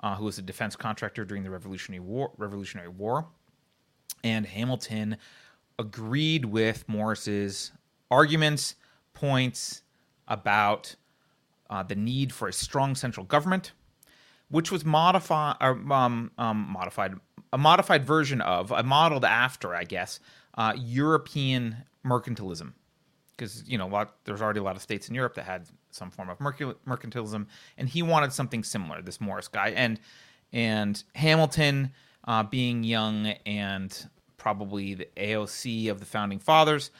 uh, 0.00 0.14
who 0.16 0.26
was 0.26 0.38
a 0.38 0.42
defense 0.42 0.76
contractor 0.76 1.24
during 1.24 1.42
the 1.42 1.50
Revolutionary 1.50 2.00
War. 2.00 2.32
Revolutionary 2.36 2.88
War, 2.88 3.26
and 4.24 4.46
Hamilton 4.46 5.16
agreed 5.78 6.44
with 6.44 6.88
Morris's 6.88 7.72
arguments, 8.10 8.74
points 9.14 9.82
about 10.26 10.96
uh, 11.70 11.82
the 11.82 11.94
need 11.94 12.32
for 12.32 12.48
a 12.48 12.52
strong 12.52 12.94
central 12.94 13.24
government 13.24 13.72
which 14.50 14.72
was 14.72 14.84
modified, 14.84 15.56
um, 15.60 16.30
um, 16.38 16.68
modified, 16.70 17.14
a 17.52 17.58
modified 17.58 18.04
version 18.04 18.40
of, 18.40 18.70
a 18.70 18.82
modeled 18.82 19.24
after, 19.24 19.74
I 19.74 19.84
guess, 19.84 20.20
uh, 20.56 20.72
European 20.76 21.76
mercantilism. 22.04 22.72
Because 23.36 23.68
you 23.68 23.78
know, 23.78 23.86
lot, 23.86 24.16
there's 24.24 24.42
already 24.42 24.60
a 24.60 24.62
lot 24.62 24.74
of 24.74 24.82
states 24.82 25.08
in 25.08 25.14
Europe 25.14 25.34
that 25.34 25.44
had 25.44 25.68
some 25.90 26.10
form 26.10 26.28
of 26.28 26.38
mercantilism, 26.38 27.46
and 27.76 27.88
he 27.88 28.02
wanted 28.02 28.32
something 28.32 28.64
similar. 28.64 29.00
This 29.00 29.20
Morris 29.20 29.48
guy, 29.48 29.68
and 29.70 30.00
And 30.52 31.02
Hamilton, 31.14 31.92
uh, 32.28 32.42
being 32.42 32.84
young 32.84 33.26
and 33.46 34.08
probably 34.36 34.94
the 34.94 35.08
AOC 35.16 35.90
of 35.90 35.98
the 35.98 36.06
founding 36.06 36.38
fathers, 36.38 36.90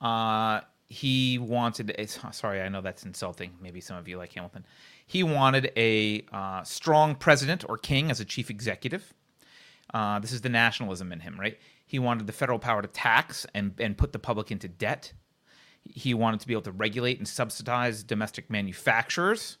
uh, 0.00 0.60
he 0.86 1.38
wanted. 1.38 1.94
A, 1.96 2.06
sorry, 2.06 2.60
I 2.60 2.68
know 2.68 2.82
that's 2.82 3.04
insulting. 3.04 3.52
Maybe 3.62 3.80
some 3.80 3.96
of 3.96 4.06
you 4.08 4.18
like 4.18 4.32
Hamilton. 4.34 4.66
He 5.06 5.22
wanted 5.22 5.72
a 5.76 6.26
uh, 6.32 6.64
strong 6.64 7.14
president 7.14 7.64
or 7.68 7.78
king 7.78 8.10
as 8.10 8.20
a 8.20 8.24
chief 8.24 8.50
executive. 8.50 9.14
Uh, 9.92 10.18
this 10.18 10.32
is 10.32 10.40
the 10.40 10.48
nationalism 10.48 11.12
in 11.12 11.20
him, 11.20 11.38
right? 11.38 11.58
He 11.86 12.00
wanted 12.00 12.26
the 12.26 12.32
federal 12.32 12.58
power 12.58 12.82
to 12.82 12.88
tax 12.88 13.46
and, 13.54 13.74
and 13.78 13.96
put 13.96 14.12
the 14.12 14.18
public 14.18 14.50
into 14.50 14.66
debt. 14.66 15.12
He 15.82 16.14
wanted 16.14 16.40
to 16.40 16.46
be 16.48 16.54
able 16.54 16.62
to 16.62 16.72
regulate 16.72 17.18
and 17.18 17.28
subsidize 17.28 18.02
domestic 18.02 18.50
manufacturers. 18.50 19.58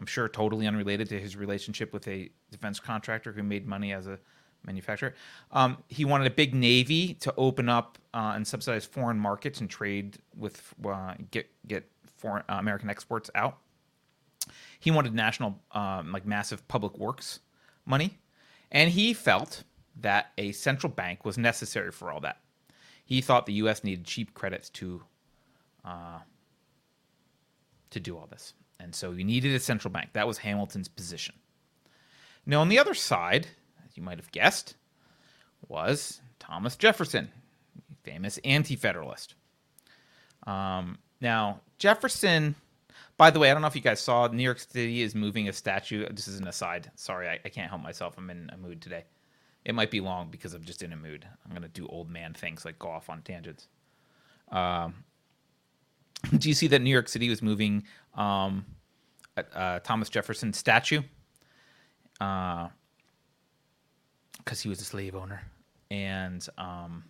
I'm 0.00 0.06
sure 0.06 0.28
totally 0.28 0.66
unrelated 0.66 1.10
to 1.10 1.20
his 1.20 1.36
relationship 1.36 1.92
with 1.92 2.08
a 2.08 2.30
defense 2.50 2.80
contractor 2.80 3.32
who 3.32 3.42
made 3.42 3.66
money 3.66 3.92
as 3.92 4.06
a 4.06 4.18
manufacturer. 4.64 5.14
Um, 5.52 5.76
he 5.88 6.06
wanted 6.06 6.26
a 6.26 6.34
big 6.34 6.54
navy 6.54 7.14
to 7.20 7.34
open 7.36 7.68
up 7.68 7.98
uh, 8.14 8.32
and 8.34 8.46
subsidize 8.46 8.86
foreign 8.86 9.18
markets 9.18 9.60
and 9.60 9.68
trade 9.68 10.16
with 10.34 10.74
uh, 10.86 11.14
get 11.30 11.50
get 11.66 11.86
foreign 12.16 12.44
uh, 12.48 12.54
American 12.54 12.88
exports 12.88 13.30
out. 13.34 13.58
He 14.78 14.90
wanted 14.90 15.14
national, 15.14 15.60
um, 15.72 16.12
like 16.12 16.24
massive 16.24 16.66
public 16.66 16.96
works 16.96 17.40
money, 17.84 18.18
and 18.72 18.90
he 18.90 19.12
felt 19.12 19.64
that 20.00 20.32
a 20.38 20.52
central 20.52 20.90
bank 20.90 21.26
was 21.26 21.36
necessary 21.36 21.92
for 21.92 22.10
all 22.10 22.20
that. 22.20 22.38
He 23.04 23.20
thought 23.20 23.44
the 23.44 23.52
U.S. 23.54 23.84
needed 23.84 24.06
cheap 24.06 24.32
credits 24.32 24.70
to 24.70 25.02
uh, 25.84 26.20
to 27.90 28.00
do 28.00 28.16
all 28.16 28.28
this, 28.30 28.54
and 28.80 28.94
so 28.94 29.12
you 29.12 29.24
needed 29.24 29.54
a 29.54 29.60
central 29.60 29.92
bank. 29.92 30.10
That 30.12 30.26
was 30.26 30.38
Hamilton's 30.38 30.88
position. 30.88 31.34
Now, 32.46 32.60
on 32.60 32.68
the 32.68 32.78
other 32.78 32.94
side, 32.94 33.46
as 33.86 33.96
you 33.96 34.02
might 34.02 34.18
have 34.18 34.32
guessed, 34.32 34.74
was 35.68 36.20
Thomas 36.38 36.76
Jefferson, 36.76 37.30
famous 38.02 38.38
anti-federalist. 38.44 39.34
Um, 40.46 40.98
now, 41.20 41.60
Jefferson 41.78 42.54
by 43.20 43.30
the 43.30 43.38
way, 43.38 43.50
I 43.50 43.52
don't 43.52 43.60
know 43.60 43.68
if 43.68 43.76
you 43.76 43.82
guys 43.82 44.00
saw, 44.00 44.28
New 44.28 44.42
York 44.42 44.58
City 44.58 45.02
is 45.02 45.14
moving 45.14 45.46
a 45.46 45.52
statue. 45.52 46.06
This 46.10 46.26
is 46.26 46.40
an 46.40 46.48
aside. 46.48 46.90
Sorry, 46.94 47.28
I, 47.28 47.38
I 47.44 47.50
can't 47.50 47.68
help 47.68 47.82
myself. 47.82 48.14
I'm 48.16 48.30
in 48.30 48.48
a 48.50 48.56
mood 48.56 48.80
today. 48.80 49.04
It 49.62 49.74
might 49.74 49.90
be 49.90 50.00
long 50.00 50.30
because 50.30 50.54
I'm 50.54 50.64
just 50.64 50.82
in 50.82 50.94
a 50.94 50.96
mood. 50.96 51.26
I'm 51.44 51.52
gonna 51.52 51.68
do 51.68 51.86
old 51.86 52.08
man 52.08 52.32
things 52.32 52.64
like 52.64 52.78
go 52.78 52.88
off 52.88 53.10
on 53.10 53.20
tangents. 53.20 53.68
Um, 54.50 55.04
do 56.36 56.48
you 56.48 56.54
see 56.54 56.66
that 56.68 56.80
New 56.80 56.90
York 56.90 57.08
City 57.08 57.28
was 57.28 57.42
moving 57.42 57.84
um, 58.14 58.64
a, 59.36 59.44
a 59.54 59.80
Thomas 59.80 60.08
Jefferson 60.08 60.52
statue? 60.52 61.02
Because 62.12 62.70
uh, 64.50 64.54
he 64.62 64.68
was 64.68 64.80
a 64.80 64.84
slave 64.84 65.14
owner, 65.14 65.42
and 65.90 66.46
um, 66.58 67.04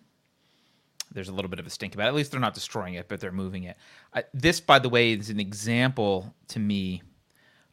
there's 1.11 1.29
a 1.29 1.33
little 1.33 1.49
bit 1.49 1.59
of 1.59 1.67
a 1.67 1.69
stink 1.69 1.93
about 1.93 2.05
it. 2.05 2.09
At 2.09 2.15
least 2.15 2.31
they're 2.31 2.39
not 2.39 2.53
destroying 2.53 2.93
it, 2.93 3.07
but 3.07 3.19
they're 3.19 3.31
moving 3.31 3.63
it. 3.65 3.77
I, 4.13 4.23
this, 4.33 4.61
by 4.61 4.79
the 4.79 4.89
way, 4.89 5.13
is 5.13 5.29
an 5.29 5.39
example 5.39 6.33
to 6.49 6.59
me 6.59 7.01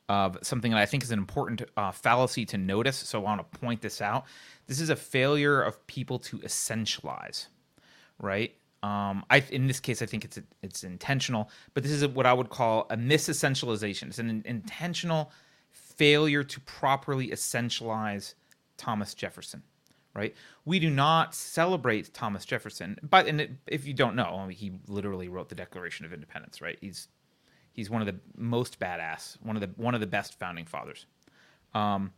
of 0.09 0.39
something 0.43 0.73
that 0.73 0.81
I 0.81 0.87
think 0.87 1.03
is 1.03 1.11
an 1.11 1.19
important 1.19 1.63
uh, 1.77 1.93
fallacy 1.93 2.47
to 2.47 2.59
notice. 2.59 2.97
So 2.97 3.21
I 3.21 3.23
want 3.23 3.53
to 3.53 3.59
point 3.59 3.83
this 3.83 4.01
out. 4.01 4.25
This 4.67 4.81
is 4.81 4.91
a 4.91 4.97
failure 4.97 5.63
of 5.63 5.87
people 5.87 6.19
to 6.21 6.39
essentialize, 6.39 7.47
right? 8.19 8.55
Um, 8.83 9.25
I, 9.29 9.43
in 9.51 9.67
this 9.67 9.81
case, 9.81 10.03
I 10.03 10.07
think 10.07 10.25
it's 10.25 10.39
it's 10.63 10.85
intentional, 10.85 11.51
but 11.75 11.83
this 11.83 11.93
is 11.93 12.07
what 12.07 12.27
I 12.27 12.33
would 12.33 12.51
call 12.51 12.87
a 12.91 12.97
misessentialization. 12.97 14.09
It's 14.09 14.19
an 14.19 14.43
intentional 14.45 15.33
failure 15.71 16.45
to 16.45 16.61
properly 16.61 17.29
essentialize 17.29 18.35
Thomas 18.77 19.15
Jefferson 19.15 19.63
right? 20.19 20.35
We 20.65 20.81
do 20.81 20.91
not 20.91 21.33
celebrate 21.33 22.13
Thomas 22.13 22.45
Jefferson, 22.45 22.99
but 23.09 23.29
and 23.29 23.59
if 23.69 23.87
you 23.87 23.95
don't 23.95 24.17
know, 24.17 24.49
he 24.51 24.73
literally 24.89 25.29
wrote 25.29 25.49
the 25.49 25.55
Declaration 25.55 26.05
of 26.05 26.13
Independence, 26.13 26.61
right? 26.61 26.77
He's 26.81 27.09
he's 27.73 27.89
one 27.89 28.03
of 28.03 28.07
the 28.07 28.17
most 28.37 28.81
badass, 28.81 29.41
one 29.43 29.57
of 29.57 29.61
the 29.61 29.71
one 29.81 29.95
of 29.95 30.01
the 30.01 30.07
best 30.07 30.39
founding 30.39 30.65
fathers. 30.65 31.07
Um, 31.73 32.13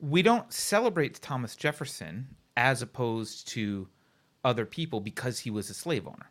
we 0.00 0.22
don't 0.22 0.50
celebrate 0.52 1.20
Thomas 1.20 1.54
Jefferson 1.54 2.28
as 2.56 2.80
opposed 2.80 3.48
to 3.48 3.88
other 4.46 4.64
people 4.64 5.00
because 5.00 5.40
he 5.40 5.50
was 5.50 5.68
a 5.68 5.74
slave 5.74 6.06
owner, 6.06 6.30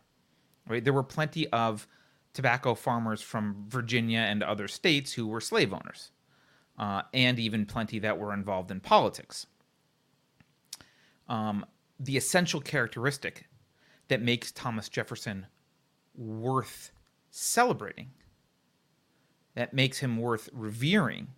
right? 0.68 0.82
There 0.82 0.92
were 0.92 1.04
plenty 1.04 1.46
of 1.50 1.86
tobacco 2.34 2.74
farmers 2.74 3.22
from 3.22 3.64
Virginia 3.68 4.18
and 4.18 4.42
other 4.42 4.66
states 4.66 5.12
who 5.12 5.28
were 5.28 5.40
slave 5.40 5.72
owners, 5.72 6.10
uh, 6.78 7.02
and 7.14 7.38
even 7.38 7.66
plenty 7.66 8.00
that 8.00 8.18
were 8.18 8.34
involved 8.34 8.72
in 8.72 8.80
politics 8.80 9.46
um, 11.28 11.64
the 11.98 12.16
essential 12.16 12.60
characteristic 12.60 13.48
that 14.08 14.22
makes 14.22 14.52
Thomas 14.52 14.88
Jefferson 14.88 15.46
worth 16.14 16.92
celebrating, 17.30 18.10
that 19.54 19.74
makes 19.74 19.98
him 19.98 20.16
worth 20.16 20.48
revering, 20.52 21.28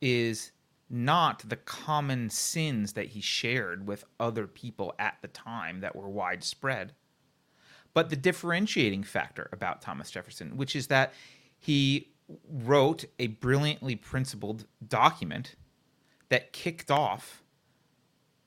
is 0.00 0.52
not 0.90 1.48
the 1.48 1.56
common 1.56 2.28
sins 2.28 2.94
that 2.94 3.06
he 3.06 3.20
shared 3.20 3.86
with 3.86 4.04
other 4.18 4.46
people 4.48 4.92
at 4.98 5.16
the 5.22 5.28
time 5.28 5.80
that 5.80 5.94
were 5.94 6.08
widespread, 6.08 6.92
but 7.94 8.10
the 8.10 8.16
differentiating 8.16 9.04
factor 9.04 9.48
about 9.52 9.80
Thomas 9.80 10.10
Jefferson, 10.10 10.56
which 10.56 10.74
is 10.74 10.88
that 10.88 11.14
he 11.56 12.08
wrote 12.48 13.04
a 13.18 13.28
brilliantly 13.28 13.94
principled 13.96 14.66
document 14.86 15.54
that 16.28 16.52
kicked 16.52 16.90
off 16.90 17.42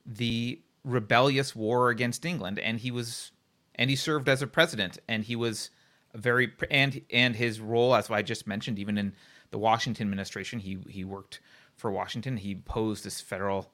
the 0.04 0.60
rebellious 0.84 1.56
war 1.56 1.88
against 1.88 2.24
England, 2.24 2.58
and 2.58 2.80
he 2.80 2.90
was 2.90 3.32
and 3.76 3.90
he 3.90 3.96
served 3.96 4.28
as 4.28 4.42
a 4.42 4.46
president, 4.46 4.98
and 5.08 5.24
he 5.24 5.34
was 5.34 5.70
very 6.14 6.52
and 6.70 7.00
and 7.10 7.36
his 7.36 7.60
role, 7.60 7.94
as 7.94 8.10
I 8.10 8.22
just 8.22 8.46
mentioned, 8.46 8.78
even 8.78 8.98
in 8.98 9.14
the 9.50 9.58
Washington 9.58 10.06
administration, 10.06 10.60
he 10.60 10.78
he 10.88 11.04
worked 11.04 11.40
for 11.76 11.90
Washington. 11.90 12.36
He 12.36 12.52
opposed 12.52 13.04
this 13.04 13.20
federal 13.20 13.70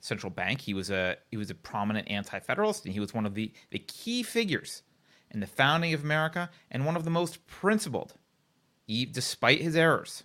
central 0.00 0.30
bank. 0.30 0.60
He 0.60 0.74
was 0.74 0.90
a 0.90 1.16
he 1.30 1.36
was 1.36 1.50
a 1.50 1.54
prominent 1.54 2.10
anti-federalist, 2.10 2.84
and 2.84 2.94
he 2.94 3.00
was 3.00 3.14
one 3.14 3.26
of 3.26 3.34
the 3.34 3.52
the 3.70 3.78
key 3.78 4.22
figures 4.22 4.82
in 5.30 5.40
the 5.40 5.46
founding 5.46 5.92
of 5.94 6.04
America, 6.04 6.50
and 6.70 6.86
one 6.86 6.96
of 6.96 7.04
the 7.04 7.10
most 7.10 7.46
principled, 7.46 8.14
despite 8.86 9.60
his 9.60 9.74
errors, 9.74 10.24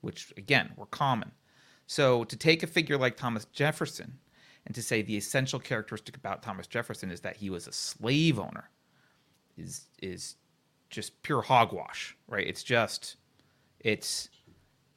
which 0.00 0.32
again 0.36 0.72
were 0.76 0.86
common. 0.86 1.32
So 1.86 2.24
to 2.24 2.36
take 2.36 2.62
a 2.62 2.66
figure 2.66 2.96
like 2.96 3.16
Thomas 3.16 3.44
Jefferson 3.46 4.18
and 4.66 4.74
to 4.74 4.82
say 4.82 5.02
the 5.02 5.16
essential 5.16 5.58
characteristic 5.58 6.16
about 6.16 6.42
Thomas 6.42 6.66
Jefferson 6.66 7.10
is 7.10 7.20
that 7.20 7.36
he 7.36 7.50
was 7.50 7.66
a 7.66 7.72
slave 7.72 8.38
owner 8.38 8.70
is 9.56 9.86
is 10.02 10.36
just 10.90 11.22
pure 11.22 11.42
hogwash, 11.42 12.16
right? 12.28 12.46
It's 12.46 12.62
just 12.62 13.16
it's 13.80 14.30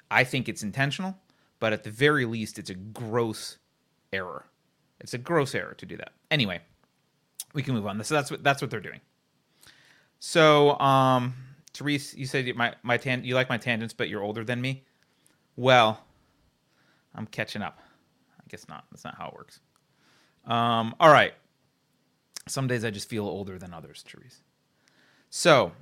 I 0.09 0.23
think 0.23 0.47
it's 0.47 0.63
intentional, 0.63 1.17
but 1.59 1.73
at 1.73 1.83
the 1.83 1.89
very 1.89 2.25
least 2.25 2.59
it's 2.59 2.69
a 2.69 2.75
gross 2.75 3.57
error. 4.13 4.45
It's 4.99 5.13
a 5.13 5.17
gross 5.17 5.53
error 5.53 5.73
to 5.75 5.85
do 5.85 5.97
that. 5.97 6.13
Anyway, 6.31 6.61
we 7.53 7.63
can 7.63 7.73
move 7.73 7.85
on. 7.85 8.03
So 8.03 8.15
that's 8.15 8.31
what 8.31 8.43
that's 8.43 8.61
what 8.61 8.71
they're 8.71 8.79
doing. 8.79 9.01
So, 10.19 10.77
um, 10.79 11.35
Therese, 11.73 12.15
you 12.15 12.25
said 12.25 12.53
my 12.55 12.73
my 12.83 12.97
tan 12.97 13.23
you 13.23 13.35
like 13.35 13.49
my 13.49 13.57
tangents, 13.57 13.93
but 13.93 14.09
you're 14.09 14.23
older 14.23 14.43
than 14.43 14.59
me. 14.61 14.83
Well, 15.55 15.99
I'm 17.15 17.27
catching 17.27 17.61
up. 17.61 17.79
I 18.39 18.43
guess 18.49 18.67
not. 18.67 18.85
That's 18.91 19.03
not 19.03 19.15
how 19.15 19.27
it 19.29 19.33
works. 19.33 19.59
Um, 20.45 20.95
all 20.99 21.11
right. 21.11 21.33
Some 22.47 22.67
days 22.67 22.85
I 22.85 22.91
just 22.91 23.09
feel 23.09 23.25
older 23.25 23.59
than 23.59 23.73
others, 23.73 24.05
Therese. 24.07 24.41
So, 25.29 25.73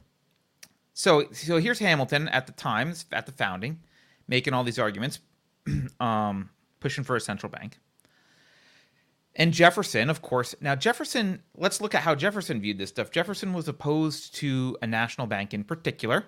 so, 0.94 1.26
so 1.32 1.58
here's 1.58 1.78
Hamilton 1.80 2.28
at 2.30 2.48
the 2.48 2.54
time, 2.54 2.94
at 3.12 3.26
the 3.28 3.32
founding, 3.32 3.80
making 4.28 4.54
all 4.54 4.64
these 4.64 4.80
arguments, 4.80 5.20
um, 6.00 6.50
pushing 6.80 7.04
for 7.04 7.16
a 7.16 7.22
central 7.22 7.50
bank. 7.50 7.80
And 9.36 9.52
Jefferson, 9.52 10.10
of 10.10 10.22
course. 10.22 10.56
Now, 10.62 10.76
Jefferson, 10.76 11.42
let's 11.58 11.82
look 11.82 11.94
at 11.94 12.04
how 12.04 12.16
Jefferson 12.16 12.62
viewed 12.62 12.78
this 12.78 12.90
stuff. 12.90 13.12
Jefferson 13.12 13.54
was 13.54 13.68
opposed 13.68 14.34
to 14.36 14.78
a 14.82 14.88
national 14.88 15.28
bank 15.28 15.54
in 15.54 15.64
particular. 15.64 16.26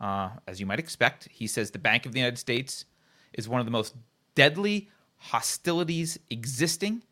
Uh, 0.00 0.30
as 0.48 0.58
you 0.58 0.66
might 0.66 0.80
expect, 0.80 1.28
he 1.30 1.46
says 1.46 1.70
the 1.70 1.78
Bank 1.78 2.06
of 2.06 2.12
the 2.12 2.18
United 2.18 2.38
States 2.38 2.86
is 3.34 3.48
one 3.48 3.60
of 3.60 3.66
the 3.66 3.70
most 3.70 3.94
deadly 4.34 4.88
hostilities 5.18 6.18
existing 6.30 7.02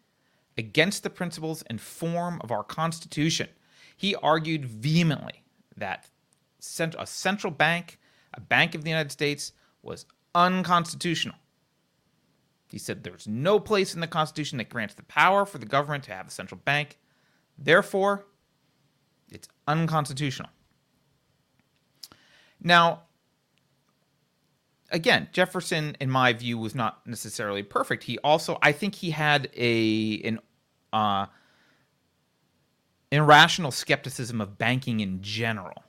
against 0.57 1.03
the 1.03 1.11
principles 1.11 1.63
and 1.67 1.81
form 1.81 2.41
of 2.43 2.51
our 2.51 2.65
Constitution. 2.65 3.49
He 3.97 4.15
argued 4.17 4.65
vehemently 4.65 5.45
that 5.77 6.09
a 6.99 7.07
central 7.07 7.53
bank, 7.53 7.99
a 8.35 8.41
bank 8.41 8.75
of 8.75 8.83
the 8.83 8.91
United 8.91 9.13
States, 9.13 9.53
was 9.83 10.07
unconstitutional. 10.39 11.35
He 12.71 12.79
said 12.79 13.03
there's 13.03 13.27
no 13.27 13.59
place 13.59 13.95
in 13.95 14.01
the 14.01 14.07
Constitution 14.07 14.59
that 14.59 14.69
grants 14.69 14.95
the 14.95 15.03
power 15.03 15.45
for 15.45 15.59
the 15.59 15.67
government 15.67 16.05
to 16.05 16.13
have 16.13 16.29
a 16.29 16.31
central 16.31 16.61
bank. 16.65 16.97
Therefore, 17.59 18.25
it's 19.33 19.49
unconstitutional. 19.67 20.51
Now, 22.63 23.03
again, 24.91 25.29
Jefferson, 25.33 25.97
in 26.01 26.09
my 26.09 26.33
view, 26.33 26.57
was 26.57 26.75
not 26.75 27.05
necessarily 27.05 27.65
perfect. 27.65 28.05
He 28.05 28.19
also, 28.19 28.59
I 28.63 28.71
think, 28.71 28.95
he 28.95 29.11
had 29.11 29.51
a 29.57 30.21
an 30.23 30.39
uh, 30.93 31.27
irrational 33.11 33.73
skepticism 33.73 34.41
of 34.41 34.57
banking 34.57 35.01
in 35.01 35.21
general, 35.21 35.83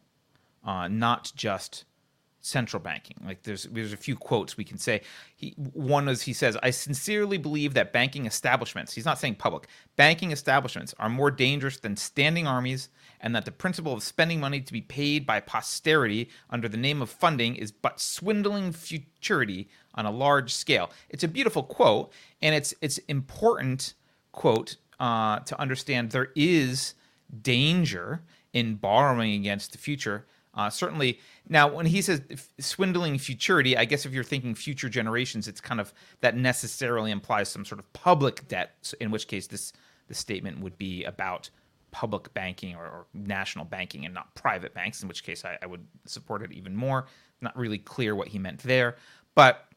uh, 0.65 0.87
not 0.87 1.31
just 1.35 1.85
central 2.49 2.81
banking. 2.81 3.17
Like 3.25 3.43
there's 3.43 3.63
there's 3.63 3.93
a 3.93 3.97
few 3.97 4.15
quotes 4.15 4.57
we 4.57 4.63
can 4.63 4.77
say. 4.77 5.01
He 5.35 5.53
one 5.73 6.07
is 6.09 6.23
he 6.23 6.33
says, 6.33 6.57
"I 6.63 6.71
sincerely 6.71 7.37
believe 7.37 7.73
that 7.75 7.93
banking 7.93 8.25
establishments, 8.25 8.93
he's 8.93 9.05
not 9.05 9.19
saying 9.19 9.35
public, 9.35 9.67
banking 9.95 10.31
establishments 10.31 10.93
are 10.99 11.09
more 11.09 11.31
dangerous 11.31 11.77
than 11.77 11.95
standing 11.95 12.47
armies 12.47 12.89
and 13.21 13.35
that 13.35 13.45
the 13.45 13.51
principle 13.51 13.93
of 13.93 14.01
spending 14.03 14.39
money 14.39 14.61
to 14.61 14.73
be 14.73 14.81
paid 14.81 15.25
by 15.25 15.39
posterity 15.39 16.29
under 16.49 16.67
the 16.67 16.77
name 16.77 17.01
of 17.01 17.09
funding 17.09 17.55
is 17.55 17.71
but 17.71 17.99
swindling 17.99 18.71
futurity 18.71 19.69
on 19.95 20.05
a 20.05 20.11
large 20.11 20.53
scale." 20.53 20.91
It's 21.09 21.23
a 21.23 21.27
beautiful 21.27 21.63
quote 21.63 22.11
and 22.41 22.55
it's 22.55 22.73
it's 22.81 22.97
important 23.07 23.93
quote 24.31 24.77
uh, 24.99 25.39
to 25.39 25.59
understand 25.59 26.11
there 26.11 26.31
is 26.35 26.95
danger 27.41 28.21
in 28.53 28.75
borrowing 28.75 29.33
against 29.33 29.71
the 29.71 29.77
future. 29.77 30.25
Uh, 30.53 30.69
certainly, 30.69 31.19
now 31.47 31.67
when 31.67 31.85
he 31.85 32.01
says 32.01 32.21
swindling 32.59 33.17
futurity, 33.17 33.77
I 33.77 33.85
guess 33.85 34.05
if 34.05 34.13
you're 34.13 34.23
thinking 34.23 34.55
future 34.55 34.89
generations, 34.89 35.47
it's 35.47 35.61
kind 35.61 35.79
of 35.79 35.93
that 36.21 36.35
necessarily 36.35 37.11
implies 37.11 37.49
some 37.49 37.65
sort 37.65 37.79
of 37.79 37.91
public 37.93 38.47
debt. 38.47 38.93
In 38.99 39.11
which 39.11 39.27
case, 39.27 39.47
this 39.47 39.73
the 40.07 40.15
statement 40.15 40.59
would 40.61 40.77
be 40.77 41.03
about 41.03 41.49
public 41.91 42.33
banking 42.33 42.75
or, 42.75 42.85
or 42.85 43.05
national 43.13 43.65
banking 43.65 44.05
and 44.05 44.13
not 44.13 44.33
private 44.35 44.73
banks. 44.73 45.01
In 45.01 45.07
which 45.07 45.23
case, 45.23 45.45
I, 45.45 45.57
I 45.61 45.67
would 45.67 45.85
support 46.05 46.41
it 46.41 46.51
even 46.51 46.75
more. 46.75 47.05
Not 47.41 47.55
really 47.55 47.77
clear 47.77 48.15
what 48.15 48.27
he 48.27 48.39
meant 48.39 48.59
there, 48.59 48.95
but 49.35 49.69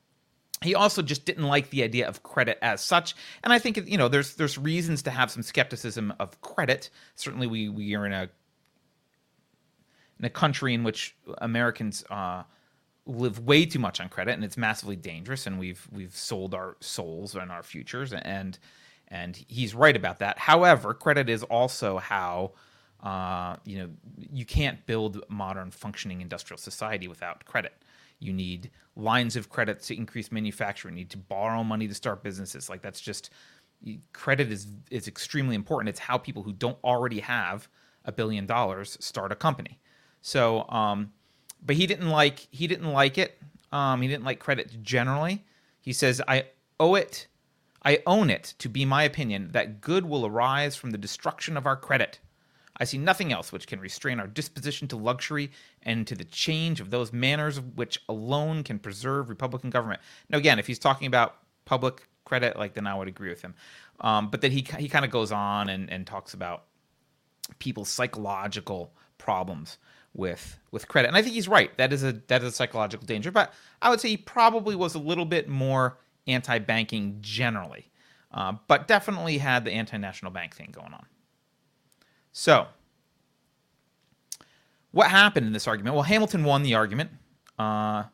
he 0.62 0.74
also 0.74 1.02
just 1.02 1.24
didn't 1.24 1.44
like 1.44 1.70
the 1.70 1.82
idea 1.82 2.08
of 2.08 2.22
credit 2.22 2.56
as 2.62 2.80
such 2.80 3.16
and 3.42 3.52
i 3.52 3.58
think 3.58 3.76
you 3.88 3.98
know 3.98 4.06
there's 4.06 4.36
there's 4.36 4.56
reasons 4.56 5.02
to 5.02 5.10
have 5.10 5.28
some 5.28 5.42
skepticism 5.42 6.14
of 6.20 6.40
credit 6.40 6.88
certainly 7.16 7.48
we 7.48 7.68
we 7.68 7.96
are 7.96 8.06
in 8.06 8.12
a 8.12 8.28
in 10.22 10.26
a 10.26 10.30
country 10.30 10.72
in 10.74 10.84
which 10.84 11.16
americans 11.38 12.04
uh, 12.10 12.42
live 13.06 13.40
way 13.40 13.66
too 13.66 13.78
much 13.78 14.00
on 14.00 14.08
credit 14.08 14.32
and 14.32 14.44
it's 14.44 14.56
massively 14.56 14.96
dangerous 14.96 15.46
and 15.46 15.58
we've 15.58 15.86
we've 15.92 16.16
sold 16.16 16.54
our 16.54 16.76
souls 16.80 17.34
and 17.34 17.50
our 17.50 17.62
futures 17.62 18.12
and 18.12 18.58
and 19.08 19.44
he's 19.48 19.74
right 19.74 19.96
about 19.96 20.18
that 20.20 20.38
however 20.38 20.94
credit 20.94 21.28
is 21.28 21.42
also 21.44 21.98
how 21.98 22.52
uh, 23.02 23.56
you 23.64 23.78
know 23.78 23.90
you 24.16 24.44
can't 24.44 24.86
build 24.86 25.22
modern 25.28 25.70
functioning 25.70 26.20
industrial 26.20 26.58
society 26.58 27.08
without 27.08 27.44
credit 27.44 27.74
you 28.22 28.32
need 28.32 28.70
lines 28.96 29.36
of 29.36 29.48
credit 29.50 29.82
to 29.82 29.96
increase 29.96 30.30
manufacturing. 30.30 30.96
You 30.96 31.00
need 31.00 31.10
to 31.10 31.18
borrow 31.18 31.64
money 31.64 31.88
to 31.88 31.94
start 31.94 32.22
businesses. 32.22 32.70
Like 32.70 32.80
that's 32.80 33.00
just 33.00 33.30
credit 34.12 34.52
is 34.52 34.68
is 34.90 35.08
extremely 35.08 35.56
important. 35.56 35.88
It's 35.88 35.98
how 35.98 36.18
people 36.18 36.42
who 36.42 36.52
don't 36.52 36.78
already 36.84 37.20
have 37.20 37.68
a 38.04 38.12
billion 38.12 38.46
dollars 38.46 38.96
start 39.00 39.32
a 39.32 39.36
company. 39.36 39.80
So, 40.22 40.68
um, 40.68 41.12
but 41.64 41.76
he 41.76 41.86
didn't 41.86 42.08
like 42.08 42.48
he 42.50 42.66
didn't 42.66 42.90
like 42.92 43.18
it. 43.18 43.38
Um, 43.72 44.00
he 44.02 44.08
didn't 44.08 44.24
like 44.24 44.38
credit 44.38 44.82
generally. 44.82 45.44
He 45.80 45.92
says, 45.92 46.22
"I 46.26 46.46
owe 46.80 46.94
it, 46.94 47.26
I 47.82 48.02
own 48.06 48.30
it 48.30 48.54
to 48.58 48.68
be 48.68 48.84
my 48.84 49.02
opinion 49.02 49.50
that 49.52 49.80
good 49.80 50.06
will 50.06 50.24
arise 50.24 50.76
from 50.76 50.90
the 50.90 50.98
destruction 50.98 51.56
of 51.56 51.66
our 51.66 51.76
credit." 51.76 52.20
I 52.78 52.84
see 52.84 52.98
nothing 52.98 53.32
else 53.32 53.52
which 53.52 53.66
can 53.66 53.80
restrain 53.80 54.18
our 54.18 54.26
disposition 54.26 54.88
to 54.88 54.96
luxury 54.96 55.50
and 55.82 56.06
to 56.06 56.14
the 56.14 56.24
change 56.24 56.80
of 56.80 56.90
those 56.90 57.12
manners 57.12 57.60
which 57.60 58.02
alone 58.08 58.64
can 58.64 58.78
preserve 58.78 59.28
Republican 59.28 59.70
government. 59.70 60.00
Now, 60.30 60.38
again, 60.38 60.58
if 60.58 60.66
he's 60.66 60.78
talking 60.78 61.06
about 61.06 61.36
public 61.64 62.08
credit, 62.24 62.56
like 62.56 62.74
then 62.74 62.86
I 62.86 62.94
would 62.94 63.08
agree 63.08 63.28
with 63.28 63.42
him. 63.42 63.54
Um, 64.00 64.30
but 64.30 64.40
then 64.40 64.52
he 64.52 64.66
he 64.78 64.88
kind 64.88 65.04
of 65.04 65.10
goes 65.10 65.32
on 65.32 65.68
and, 65.68 65.90
and 65.90 66.06
talks 66.06 66.34
about 66.34 66.64
people's 67.58 67.88
psychological 67.88 68.92
problems 69.22 69.78
with 70.14 70.58
with 70.72 70.88
credit, 70.88 71.08
and 71.08 71.16
I 71.16 71.22
think 71.22 71.34
he's 71.34 71.48
right. 71.48 71.76
That 71.78 71.92
is 71.92 72.02
a 72.02 72.12
that 72.26 72.42
is 72.42 72.48
a 72.48 72.52
psychological 72.52 73.06
danger. 73.06 73.30
But 73.30 73.54
I 73.80 73.88
would 73.88 74.00
say 74.00 74.08
he 74.08 74.16
probably 74.16 74.76
was 74.76 74.94
a 74.94 74.98
little 74.98 75.24
bit 75.24 75.48
more 75.48 75.98
anti-banking 76.26 77.18
generally, 77.20 77.90
uh, 78.32 78.54
but 78.68 78.88
definitely 78.88 79.38
had 79.38 79.64
the 79.64 79.72
anti-national 79.72 80.32
bank 80.32 80.54
thing 80.54 80.70
going 80.72 80.92
on. 80.92 81.06
So, 82.32 82.66
what 84.90 85.10
happened 85.10 85.46
in 85.46 85.52
this 85.52 85.68
argument? 85.68 85.94
Well, 85.94 86.04
Hamilton 86.04 86.44
won 86.44 86.62
the 86.62 86.74
argument. 86.74 87.10
Uh, 87.58 88.04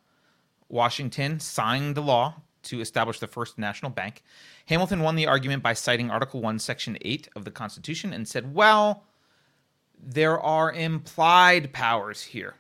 Washington 0.69 1.41
signed 1.41 1.95
the 1.95 2.03
law 2.03 2.35
to 2.65 2.81
establish 2.81 3.19
the 3.19 3.27
first 3.27 3.59
national 3.59 3.91
bank. 3.91 4.23
Hamilton 4.67 5.01
won 5.01 5.17
the 5.17 5.27
argument 5.27 5.63
by 5.63 5.73
citing 5.73 6.11
Article 6.11 6.43
1, 6.43 6.59
Section 6.59 6.99
8 7.01 7.29
of 7.37 7.45
the 7.45 7.51
Constitution 7.51 8.13
and 8.13 8.29
said, 8.29 8.55
well, 8.55 9.05
there 10.03 10.41
are 10.41 10.73
implied 10.73 11.73
powers 11.73 12.23
here. 12.23 12.55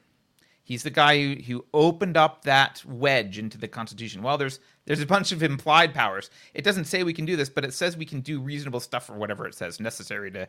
He's 0.62 0.82
the 0.82 0.90
guy 0.90 1.18
who, 1.18 1.34
who 1.42 1.64
opened 1.72 2.18
up 2.18 2.44
that 2.44 2.82
wedge 2.84 3.38
into 3.38 3.56
the 3.56 3.68
Constitution. 3.68 4.22
Well, 4.22 4.36
there's 4.36 4.60
there's 4.84 5.00
a 5.00 5.06
bunch 5.06 5.32
of 5.32 5.42
implied 5.42 5.94
powers. 5.94 6.30
It 6.52 6.62
doesn't 6.62 6.84
say 6.84 7.02
we 7.02 7.14
can 7.14 7.24
do 7.24 7.36
this, 7.36 7.48
but 7.48 7.64
it 7.64 7.72
says 7.72 7.96
we 7.96 8.04
can 8.04 8.20
do 8.20 8.40
reasonable 8.40 8.80
stuff 8.80 9.08
or 9.08 9.14
whatever 9.14 9.46
it 9.46 9.54
says 9.54 9.80
necessary 9.80 10.30
to 10.32 10.48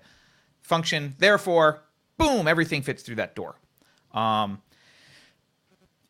function. 0.62 1.16
Therefore, 1.20 1.84
boom, 2.18 2.48
everything 2.48 2.82
fits 2.82 3.04
through 3.04 3.16
that 3.16 3.36
door. 3.36 3.56
Um, 4.14 4.62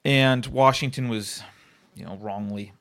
and 0.06 0.46
Washington 0.48 1.10
was, 1.10 1.44
you 1.96 2.06
know, 2.06 2.18
wrongly 2.18 2.74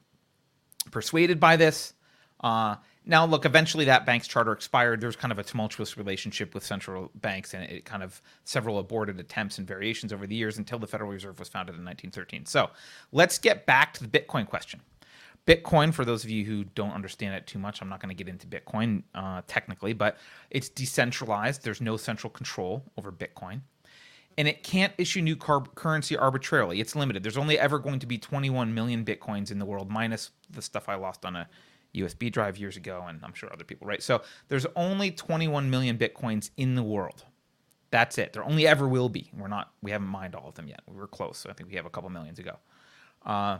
persuaded 0.90 1.38
by 1.40 1.56
this. 1.56 1.92
Uh, 2.40 2.76
now, 3.08 3.24
look, 3.24 3.46
eventually 3.46 3.86
that 3.86 4.04
bank's 4.04 4.28
charter 4.28 4.52
expired. 4.52 5.00
There 5.00 5.08
was 5.08 5.16
kind 5.16 5.32
of 5.32 5.38
a 5.38 5.42
tumultuous 5.42 5.96
relationship 5.96 6.52
with 6.52 6.62
central 6.62 7.10
banks, 7.14 7.54
and 7.54 7.64
it 7.64 7.86
kind 7.86 8.02
of 8.02 8.20
several 8.44 8.78
aborted 8.78 9.18
attempts 9.18 9.56
and 9.56 9.66
variations 9.66 10.12
over 10.12 10.26
the 10.26 10.36
years 10.36 10.58
until 10.58 10.78
the 10.78 10.86
Federal 10.86 11.10
Reserve 11.10 11.38
was 11.38 11.48
founded 11.48 11.74
in 11.74 11.84
1913. 11.86 12.44
So 12.44 12.68
let's 13.10 13.38
get 13.38 13.64
back 13.64 13.94
to 13.94 14.06
the 14.06 14.08
Bitcoin 14.08 14.46
question. 14.46 14.82
Bitcoin, 15.46 15.94
for 15.94 16.04
those 16.04 16.22
of 16.22 16.28
you 16.28 16.44
who 16.44 16.64
don't 16.64 16.90
understand 16.92 17.34
it 17.34 17.46
too 17.46 17.58
much, 17.58 17.80
I'm 17.80 17.88
not 17.88 18.00
going 18.02 18.14
to 18.14 18.24
get 18.24 18.28
into 18.30 18.46
Bitcoin 18.46 19.02
uh, 19.14 19.40
technically, 19.46 19.94
but 19.94 20.18
it's 20.50 20.68
decentralized. 20.68 21.64
There's 21.64 21.80
no 21.80 21.96
central 21.96 22.30
control 22.30 22.84
over 22.98 23.10
Bitcoin. 23.10 23.62
And 24.36 24.46
it 24.46 24.62
can't 24.62 24.92
issue 24.98 25.22
new 25.22 25.34
car- 25.34 25.64
currency 25.74 26.14
arbitrarily. 26.14 26.78
It's 26.78 26.94
limited. 26.94 27.22
There's 27.22 27.38
only 27.38 27.58
ever 27.58 27.78
going 27.78 28.00
to 28.00 28.06
be 28.06 28.18
21 28.18 28.74
million 28.74 29.02
Bitcoins 29.02 29.50
in 29.50 29.58
the 29.58 29.64
world, 29.64 29.90
minus 29.90 30.30
the 30.50 30.60
stuff 30.60 30.90
I 30.90 30.96
lost 30.96 31.24
on 31.24 31.34
a 31.34 31.48
USB 31.94 32.30
drive 32.30 32.58
years 32.58 32.76
ago, 32.76 33.04
and 33.08 33.20
I'm 33.24 33.34
sure 33.34 33.52
other 33.52 33.64
people, 33.64 33.86
right? 33.86 34.02
So 34.02 34.22
there's 34.48 34.66
only 34.76 35.10
21 35.10 35.70
million 35.70 35.98
Bitcoins 35.98 36.50
in 36.56 36.74
the 36.74 36.82
world. 36.82 37.24
That's 37.90 38.18
it. 38.18 38.34
There 38.34 38.44
only 38.44 38.66
ever 38.66 38.86
will 38.86 39.08
be. 39.08 39.30
We're 39.36 39.48
not, 39.48 39.72
we 39.82 39.90
haven't 39.90 40.08
mined 40.08 40.34
all 40.34 40.48
of 40.48 40.54
them 40.54 40.68
yet. 40.68 40.82
We 40.86 40.96
were 40.96 41.06
close. 41.06 41.38
So 41.38 41.50
I 41.50 41.54
think 41.54 41.70
we 41.70 41.76
have 41.76 41.86
a 41.86 41.90
couple 41.90 42.10
million 42.10 42.34
to 42.34 42.42
go. 42.42 42.58
Uh, 43.24 43.58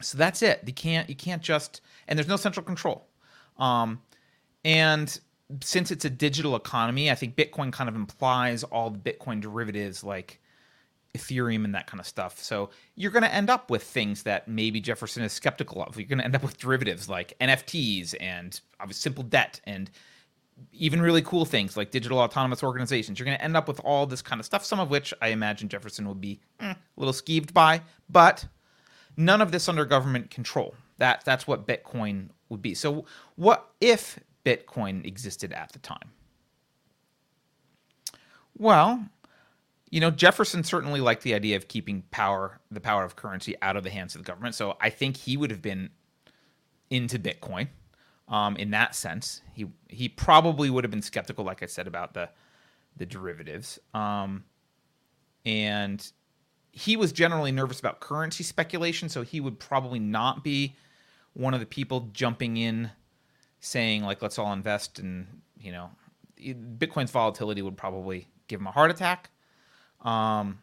so 0.00 0.18
that's 0.18 0.42
it. 0.42 0.62
You 0.66 0.72
can't 0.72 1.08
you 1.08 1.14
can't 1.14 1.42
just 1.42 1.80
and 2.08 2.18
there's 2.18 2.28
no 2.28 2.36
central 2.36 2.64
control. 2.64 3.06
Um, 3.58 4.00
and 4.64 5.18
since 5.60 5.90
it's 5.90 6.04
a 6.04 6.10
digital 6.10 6.56
economy, 6.56 7.10
I 7.10 7.14
think 7.14 7.36
Bitcoin 7.36 7.72
kind 7.72 7.88
of 7.88 7.94
implies 7.94 8.64
all 8.64 8.90
the 8.90 8.98
Bitcoin 8.98 9.40
derivatives 9.40 10.02
like 10.02 10.40
Ethereum 11.14 11.64
and 11.64 11.74
that 11.74 11.86
kind 11.86 12.00
of 12.00 12.06
stuff. 12.06 12.42
So 12.42 12.70
you're 12.96 13.10
going 13.10 13.22
to 13.22 13.32
end 13.32 13.48
up 13.48 13.70
with 13.70 13.82
things 13.82 14.24
that 14.24 14.48
maybe 14.48 14.80
Jefferson 14.80 15.22
is 15.22 15.32
skeptical 15.32 15.82
of. 15.82 15.96
You're 15.96 16.06
going 16.06 16.18
to 16.18 16.24
end 16.24 16.34
up 16.34 16.42
with 16.42 16.58
derivatives 16.58 17.08
like 17.08 17.34
NFTs 17.40 18.14
and 18.20 18.60
simple 18.90 19.22
debt 19.22 19.60
and 19.64 19.90
even 20.72 21.00
really 21.00 21.22
cool 21.22 21.44
things 21.44 21.76
like 21.76 21.90
digital 21.90 22.18
autonomous 22.18 22.62
organizations. 22.62 23.18
You're 23.18 23.26
going 23.26 23.38
to 23.38 23.44
end 23.44 23.56
up 23.56 23.68
with 23.68 23.80
all 23.80 24.06
this 24.06 24.22
kind 24.22 24.40
of 24.40 24.44
stuff, 24.44 24.64
some 24.64 24.80
of 24.80 24.90
which 24.90 25.14
I 25.22 25.28
imagine 25.28 25.68
Jefferson 25.68 26.06
will 26.06 26.14
be 26.14 26.40
eh, 26.60 26.74
a 26.74 26.76
little 26.96 27.14
skeeved 27.14 27.52
by, 27.52 27.82
but 28.08 28.46
none 29.16 29.40
of 29.40 29.52
this 29.52 29.68
under 29.68 29.84
government 29.84 30.30
control. 30.30 30.74
That 30.98 31.24
that's 31.24 31.46
what 31.46 31.66
Bitcoin 31.66 32.28
would 32.48 32.62
be. 32.62 32.74
So 32.74 33.04
what 33.36 33.70
if 33.80 34.18
Bitcoin 34.44 35.04
existed 35.04 35.52
at 35.52 35.72
the 35.72 35.78
time? 35.80 36.10
Well, 38.56 39.08
you 39.94 40.00
know, 40.00 40.10
Jefferson 40.10 40.64
certainly 40.64 41.00
liked 41.00 41.22
the 41.22 41.34
idea 41.34 41.54
of 41.54 41.68
keeping 41.68 42.02
power, 42.10 42.58
the 42.68 42.80
power 42.80 43.04
of 43.04 43.14
currency, 43.14 43.54
out 43.62 43.76
of 43.76 43.84
the 43.84 43.90
hands 43.90 44.16
of 44.16 44.24
the 44.24 44.26
government. 44.26 44.56
So 44.56 44.76
I 44.80 44.90
think 44.90 45.16
he 45.16 45.36
would 45.36 45.52
have 45.52 45.62
been 45.62 45.90
into 46.90 47.16
Bitcoin 47.16 47.68
um, 48.26 48.56
in 48.56 48.72
that 48.72 48.96
sense. 48.96 49.40
He 49.52 49.66
he 49.88 50.08
probably 50.08 50.68
would 50.68 50.82
have 50.82 50.90
been 50.90 51.00
skeptical, 51.00 51.44
like 51.44 51.62
I 51.62 51.66
said, 51.66 51.86
about 51.86 52.12
the 52.12 52.28
the 52.96 53.06
derivatives. 53.06 53.78
Um, 53.94 54.42
and 55.46 56.04
he 56.72 56.96
was 56.96 57.12
generally 57.12 57.52
nervous 57.52 57.78
about 57.78 58.00
currency 58.00 58.42
speculation, 58.42 59.08
so 59.08 59.22
he 59.22 59.38
would 59.38 59.60
probably 59.60 60.00
not 60.00 60.42
be 60.42 60.74
one 61.34 61.54
of 61.54 61.60
the 61.60 61.66
people 61.66 62.08
jumping 62.12 62.56
in 62.56 62.90
saying 63.60 64.02
like 64.02 64.22
let's 64.22 64.40
all 64.40 64.52
invest 64.52 64.98
and 64.98 65.40
you 65.56 65.70
know 65.70 65.88
bitcoin's 66.78 67.12
volatility 67.12 67.62
would 67.62 67.76
probably 67.76 68.26
give 68.46 68.60
him 68.60 68.66
a 68.66 68.70
heart 68.70 68.90
attack 68.90 69.30
um 70.04 70.58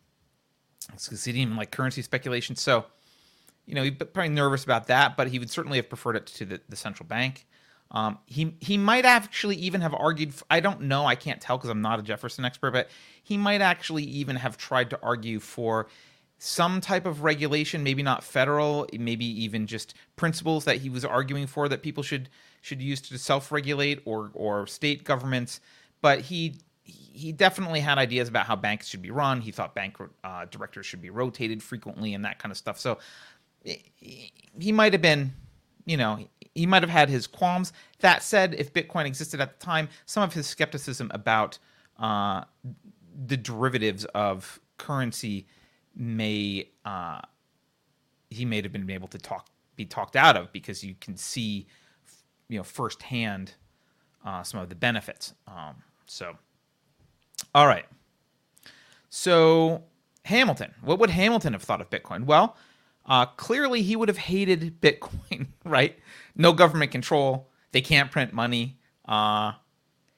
didn't 1.09 1.41
even 1.41 1.55
like 1.55 1.71
currency 1.71 2.01
speculation 2.01 2.55
so 2.55 2.85
you 3.65 3.75
know, 3.75 3.83
be 3.83 3.91
probably 3.91 4.29
nervous 4.29 4.63
about 4.63 4.87
that, 4.87 5.15
but 5.15 5.27
he 5.27 5.39
would 5.39 5.49
certainly 5.49 5.77
have 5.77 5.89
preferred 5.89 6.15
it 6.15 6.25
to 6.27 6.45
the, 6.45 6.61
the 6.69 6.75
central 6.75 7.07
bank. 7.07 7.45
Um, 7.91 8.19
he 8.25 8.55
he 8.59 8.77
might 8.77 9.05
actually 9.05 9.57
even 9.57 9.81
have 9.81 9.93
argued. 9.93 10.33
I 10.49 10.61
don't 10.61 10.81
know. 10.81 11.05
I 11.05 11.15
can't 11.15 11.41
tell 11.41 11.57
because 11.57 11.69
I'm 11.69 11.81
not 11.81 11.99
a 11.99 12.01
Jefferson 12.01 12.45
expert, 12.45 12.71
but 12.71 12.89
he 13.21 13.37
might 13.37 13.61
actually 13.61 14.03
even 14.03 14.37
have 14.37 14.57
tried 14.57 14.89
to 14.91 14.99
argue 15.03 15.39
for 15.39 15.87
some 16.37 16.81
type 16.81 17.05
of 17.05 17.23
regulation, 17.23 17.83
maybe 17.83 18.01
not 18.01 18.23
federal, 18.23 18.87
maybe 18.97 19.25
even 19.25 19.67
just 19.67 19.93
principles 20.15 20.65
that 20.65 20.77
he 20.77 20.89
was 20.89 21.03
arguing 21.05 21.47
for 21.47 21.67
that 21.67 21.83
people 21.83 22.01
should 22.01 22.29
should 22.61 22.81
use 22.81 23.01
to 23.01 23.17
self-regulate 23.17 24.01
or 24.05 24.31
or 24.33 24.67
state 24.67 25.03
governments. 25.03 25.59
But 26.01 26.21
he 26.21 26.55
he 26.91 27.31
definitely 27.31 27.79
had 27.79 27.97
ideas 27.97 28.29
about 28.29 28.45
how 28.45 28.55
banks 28.55 28.87
should 28.87 29.01
be 29.01 29.11
run. 29.11 29.41
He 29.41 29.51
thought 29.51 29.75
bank 29.75 29.97
uh, 30.23 30.45
directors 30.45 30.85
should 30.85 31.01
be 31.01 31.09
rotated 31.09 31.61
frequently 31.61 32.13
and 32.13 32.25
that 32.25 32.39
kind 32.39 32.51
of 32.51 32.57
stuff. 32.57 32.79
So 32.79 32.97
he 33.63 34.71
might 34.71 34.93
have 34.93 35.01
been, 35.01 35.33
you 35.85 35.97
know, 35.97 36.19
he 36.55 36.65
might 36.65 36.83
have 36.83 36.89
had 36.89 37.09
his 37.09 37.27
qualms. 37.27 37.73
That 37.99 38.23
said, 38.23 38.55
if 38.55 38.73
Bitcoin 38.73 39.05
existed 39.05 39.39
at 39.39 39.59
the 39.59 39.65
time, 39.65 39.89
some 40.05 40.23
of 40.23 40.33
his 40.33 40.47
skepticism 40.47 41.11
about 41.13 41.57
uh, 41.99 42.43
the 43.27 43.37
derivatives 43.37 44.05
of 44.05 44.59
currency 44.77 45.47
may 45.95 46.69
uh, 46.85 47.21
he 48.29 48.45
may 48.45 48.61
have 48.61 48.71
been 48.71 48.89
able 48.89 49.09
to 49.09 49.17
talk 49.17 49.47
be 49.75 49.85
talked 49.85 50.15
out 50.15 50.35
of 50.37 50.51
because 50.51 50.83
you 50.83 50.95
can 50.99 51.15
see, 51.15 51.67
you 52.49 52.57
know, 52.57 52.63
firsthand 52.63 53.55
uh, 54.25 54.43
some 54.43 54.59
of 54.59 54.69
the 54.69 54.75
benefits. 54.75 55.33
Um, 55.47 55.75
so, 56.05 56.35
all 57.53 57.67
right. 57.67 57.85
So 59.09 59.83
Hamilton, 60.25 60.73
what 60.81 60.99
would 60.99 61.09
Hamilton 61.09 61.53
have 61.53 61.63
thought 61.63 61.81
of 61.81 61.89
Bitcoin? 61.89 62.25
Well, 62.25 62.55
uh, 63.05 63.25
clearly, 63.25 63.81
he 63.81 63.95
would 63.95 64.09
have 64.09 64.17
hated 64.17 64.79
Bitcoin, 64.81 65.47
right? 65.65 65.97
No 66.35 66.53
government 66.53 66.91
control. 66.91 67.49
They 67.71 67.81
can't 67.81 68.11
print 68.11 68.33
money. 68.33 68.77
Uh, 69.05 69.53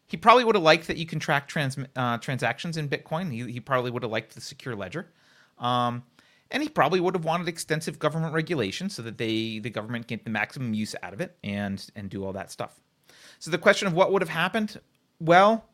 he 0.06 0.18
probably 0.18 0.44
would 0.44 0.56
have 0.56 0.64
liked 0.64 0.88
that 0.88 0.98
you 0.98 1.06
can 1.06 1.20
track 1.20 1.48
trans, 1.48 1.78
uh, 1.96 2.18
transactions 2.18 2.78
in 2.78 2.90
Bitcoin. 2.90 3.32
He, 3.32 3.52
he 3.52 3.60
probably 3.60 3.90
would 3.90 4.04
have 4.04 4.12
liked 4.12 4.36
the 4.36 4.42
secure 4.42 4.76
ledger. 4.76 5.12
Um, 5.58 6.04
and 6.52 6.62
he 6.62 6.70
probably 6.70 7.00
would 7.00 7.16
have 7.16 7.26
wanted 7.26 7.48
extensive 7.48 7.98
government 7.98 8.34
regulation 8.34 8.90
so 8.90 9.02
that 9.02 9.18
they 9.18 9.58
the 9.60 9.72
government 9.72 10.06
get 10.06 10.24
the 10.24 10.30
maximum 10.30 10.74
use 10.74 10.96
out 11.02 11.14
of 11.14 11.20
it 11.20 11.36
and 11.44 11.84
and 11.96 12.10
do 12.10 12.24
all 12.24 12.34
that 12.34 12.52
stuff. 12.52 12.80
So 13.40 13.50
the 13.50 13.58
question 13.58 13.88
of 13.88 13.94
what 13.94 14.12
would 14.12 14.22
have 14.22 14.30
happened, 14.30 14.80
well, 15.20 15.66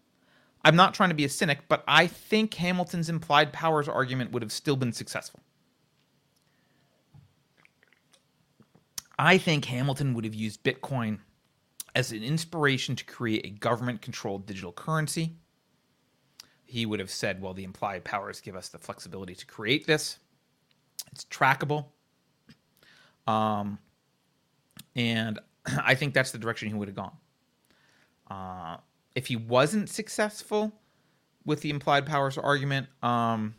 I'm 0.63 0.75
not 0.75 0.93
trying 0.93 1.09
to 1.09 1.15
be 1.15 1.25
a 1.25 1.29
cynic, 1.29 1.59
but 1.67 1.83
I 1.87 2.07
think 2.07 2.53
Hamilton's 2.55 3.09
implied 3.09 3.53
powers 3.53 3.87
argument 3.87 4.31
would 4.31 4.41
have 4.41 4.51
still 4.51 4.75
been 4.75 4.91
successful. 4.91 5.39
I 9.17 9.37
think 9.37 9.65
Hamilton 9.65 10.13
would 10.13 10.25
have 10.25 10.33
used 10.33 10.63
Bitcoin 10.63 11.19
as 11.95 12.11
an 12.11 12.23
inspiration 12.23 12.95
to 12.95 13.05
create 13.05 13.45
a 13.45 13.49
government 13.49 14.01
controlled 14.01 14.45
digital 14.45 14.71
currency. 14.71 15.35
He 16.65 16.85
would 16.85 16.99
have 16.99 17.09
said, 17.09 17.41
well, 17.41 17.53
the 17.53 17.63
implied 17.63 18.03
powers 18.03 18.41
give 18.41 18.55
us 18.55 18.69
the 18.69 18.77
flexibility 18.77 19.35
to 19.35 19.45
create 19.45 19.87
this. 19.87 20.19
It's 21.11 21.25
trackable. 21.25 21.85
Um, 23.27 23.79
and 24.95 25.39
I 25.65 25.95
think 25.95 26.13
that's 26.13 26.31
the 26.31 26.37
direction 26.37 26.67
he 26.69 26.73
would 26.73 26.87
have 26.87 26.95
gone. 26.95 27.17
Uh, 28.29 28.77
if 29.15 29.27
he 29.27 29.35
wasn't 29.35 29.89
successful 29.89 30.73
with 31.45 31.61
the 31.61 31.69
implied 31.69 32.05
powers 32.05 32.37
argument, 32.37 32.87
um, 33.01 33.55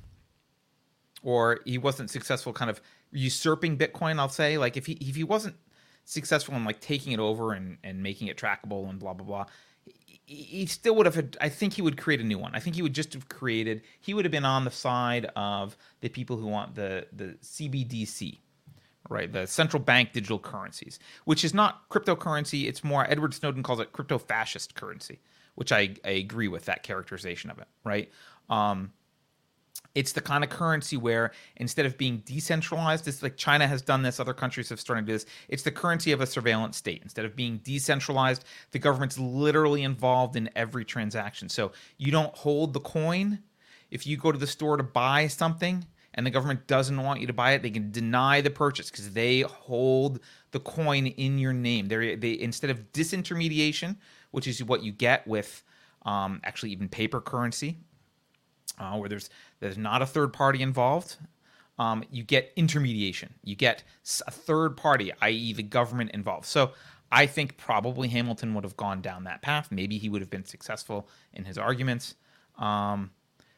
or 1.22 1.60
he 1.64 1.78
wasn't 1.78 2.10
successful 2.10 2.52
kind 2.52 2.70
of 2.70 2.80
usurping 3.12 3.76
Bitcoin. 3.76 4.18
I'll 4.18 4.28
say 4.28 4.58
like 4.58 4.76
if 4.76 4.86
he 4.86 4.92
if 4.94 5.16
he 5.16 5.24
wasn't 5.24 5.56
successful 6.04 6.54
in 6.54 6.64
like 6.64 6.80
taking 6.80 7.12
it 7.12 7.20
over 7.20 7.52
and 7.52 7.78
and 7.84 8.02
making 8.02 8.28
it 8.28 8.36
trackable 8.36 8.88
and 8.88 8.98
blah 8.98 9.14
blah 9.14 9.26
blah. 9.26 9.46
He 10.26 10.66
still 10.66 10.94
would 10.94 11.06
have. 11.06 11.30
I 11.40 11.48
think 11.48 11.72
he 11.72 11.82
would 11.82 11.98
create 11.98 12.20
a 12.20 12.24
new 12.24 12.38
one. 12.38 12.54
I 12.54 12.60
think 12.60 12.76
he 12.76 12.82
would 12.82 12.94
just 12.94 13.12
have 13.14 13.28
created. 13.28 13.82
He 14.00 14.14
would 14.14 14.24
have 14.24 14.30
been 14.30 14.44
on 14.44 14.64
the 14.64 14.70
side 14.70 15.28
of 15.34 15.76
the 16.02 16.08
people 16.08 16.36
who 16.36 16.46
want 16.46 16.76
the 16.76 17.06
the 17.12 17.36
CBDC, 17.42 18.38
right? 19.08 19.32
The 19.32 19.46
central 19.46 19.82
bank 19.82 20.12
digital 20.12 20.38
currencies, 20.38 21.00
which 21.24 21.44
is 21.44 21.52
not 21.52 21.88
cryptocurrency. 21.88 22.68
It's 22.68 22.84
more 22.84 23.10
Edward 23.10 23.34
Snowden 23.34 23.64
calls 23.64 23.80
it 23.80 23.92
crypto 23.92 24.18
fascist 24.18 24.76
currency, 24.76 25.18
which 25.60 25.72
I, 25.72 25.94
I 26.06 26.12
agree 26.12 26.48
with 26.48 26.64
that 26.64 26.82
characterization 26.82 27.50
of 27.50 27.58
it, 27.58 27.68
right? 27.84 28.10
Um, 28.48 28.92
it's 29.94 30.12
the 30.12 30.22
kind 30.22 30.42
of 30.42 30.48
currency 30.48 30.96
where 30.96 31.32
instead 31.56 31.84
of 31.84 31.98
being 31.98 32.22
decentralized, 32.24 33.06
it's 33.06 33.22
like 33.22 33.36
China 33.36 33.68
has 33.68 33.82
done 33.82 34.00
this, 34.00 34.18
other 34.18 34.32
countries 34.32 34.70
have 34.70 34.80
started 34.80 35.02
to 35.02 35.06
do 35.08 35.12
this. 35.12 35.26
It's 35.50 35.62
the 35.62 35.70
currency 35.70 36.12
of 36.12 36.22
a 36.22 36.26
surveillance 36.26 36.78
state. 36.78 37.02
Instead 37.02 37.26
of 37.26 37.36
being 37.36 37.58
decentralized, 37.58 38.46
the 38.70 38.78
government's 38.78 39.18
literally 39.18 39.82
involved 39.82 40.34
in 40.34 40.48
every 40.56 40.82
transaction. 40.86 41.50
So 41.50 41.72
you 41.98 42.10
don't 42.10 42.34
hold 42.34 42.72
the 42.72 42.80
coin. 42.80 43.40
If 43.90 44.06
you 44.06 44.16
go 44.16 44.32
to 44.32 44.38
the 44.38 44.46
store 44.46 44.78
to 44.78 44.82
buy 44.82 45.26
something 45.26 45.84
and 46.14 46.24
the 46.24 46.30
government 46.30 46.68
doesn't 46.68 47.02
want 47.02 47.20
you 47.20 47.26
to 47.26 47.34
buy 47.34 47.52
it, 47.52 47.62
they 47.62 47.70
can 47.70 47.90
deny 47.90 48.40
the 48.40 48.48
purchase 48.48 48.90
because 48.90 49.10
they 49.10 49.42
hold 49.42 50.20
the 50.52 50.60
coin 50.60 51.06
in 51.06 51.38
your 51.38 51.52
name. 51.52 51.88
They're, 51.88 52.16
they 52.16 52.40
instead 52.40 52.70
of 52.70 52.90
disintermediation, 52.92 53.96
which 54.30 54.46
is 54.46 54.62
what 54.62 54.82
you 54.82 54.92
get 54.92 55.26
with 55.26 55.62
um, 56.02 56.40
actually 56.44 56.70
even 56.70 56.88
paper 56.88 57.20
currency, 57.20 57.78
uh, 58.78 58.96
where 58.96 59.08
there's 59.08 59.30
there's 59.60 59.78
not 59.78 60.02
a 60.02 60.06
third 60.06 60.32
party 60.32 60.62
involved. 60.62 61.16
Um, 61.78 62.04
you 62.10 62.22
get 62.22 62.52
intermediation. 62.56 63.32
You 63.42 63.56
get 63.56 63.82
a 64.26 64.30
third 64.30 64.76
party, 64.76 65.12
i.e., 65.22 65.54
the 65.54 65.62
government 65.62 66.10
involved. 66.10 66.44
So 66.44 66.72
I 67.10 67.26
think 67.26 67.56
probably 67.56 68.08
Hamilton 68.08 68.54
would 68.54 68.64
have 68.64 68.76
gone 68.76 69.00
down 69.00 69.24
that 69.24 69.42
path. 69.42 69.68
Maybe 69.70 69.98
he 69.98 70.08
would 70.08 70.20
have 70.20 70.30
been 70.30 70.44
successful 70.44 71.08
in 71.32 71.44
his 71.44 71.58
arguments. 71.58 72.14
Um, 72.58 73.10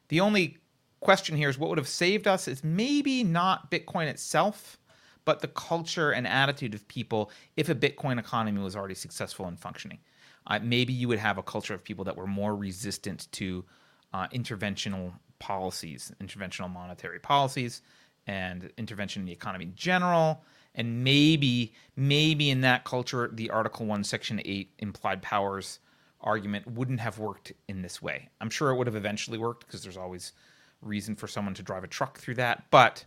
the 0.08 0.20
only 0.20 0.58
question 1.00 1.36
here 1.36 1.48
is 1.48 1.58
what 1.58 1.68
would 1.68 1.78
have 1.78 1.88
saved 1.88 2.26
us 2.26 2.48
is 2.48 2.64
maybe 2.64 3.24
not 3.24 3.70
Bitcoin 3.70 4.06
itself, 4.06 4.78
but 5.24 5.40
the 5.40 5.48
culture 5.48 6.12
and 6.12 6.26
attitude 6.26 6.74
of 6.74 6.86
people 6.88 7.30
if 7.56 7.68
a 7.68 7.74
Bitcoin 7.74 8.18
economy 8.18 8.62
was 8.62 8.76
already 8.76 8.94
successful 8.94 9.46
and 9.46 9.58
functioning. 9.58 9.98
Uh, 10.46 10.58
maybe 10.62 10.92
you 10.92 11.08
would 11.08 11.18
have 11.18 11.38
a 11.38 11.42
culture 11.42 11.74
of 11.74 11.84
people 11.84 12.04
that 12.04 12.16
were 12.16 12.26
more 12.26 12.54
resistant 12.56 13.28
to 13.32 13.64
uh, 14.12 14.26
interventional 14.28 15.12
policies, 15.38 16.12
interventional 16.20 16.72
monetary 16.72 17.18
policies, 17.18 17.82
and 18.26 18.70
intervention 18.76 19.22
in 19.22 19.26
the 19.26 19.32
economy 19.32 19.64
in 19.64 19.74
general. 19.74 20.44
And 20.74 21.04
maybe, 21.04 21.74
maybe 21.96 22.50
in 22.50 22.62
that 22.62 22.84
culture, 22.84 23.30
the 23.32 23.50
Article 23.50 23.86
1, 23.86 24.04
Section 24.04 24.40
8 24.44 24.72
implied 24.78 25.20
powers 25.22 25.80
argument 26.22 26.66
wouldn't 26.66 27.00
have 27.00 27.18
worked 27.18 27.52
in 27.68 27.82
this 27.82 28.00
way. 28.00 28.28
I'm 28.40 28.50
sure 28.50 28.70
it 28.70 28.76
would 28.76 28.86
have 28.86 28.96
eventually 28.96 29.38
worked 29.38 29.66
because 29.66 29.82
there's 29.82 29.96
always 29.96 30.32
reason 30.80 31.14
for 31.14 31.26
someone 31.26 31.54
to 31.54 31.62
drive 31.62 31.84
a 31.84 31.88
truck 31.88 32.18
through 32.18 32.36
that. 32.36 32.64
But, 32.70 33.04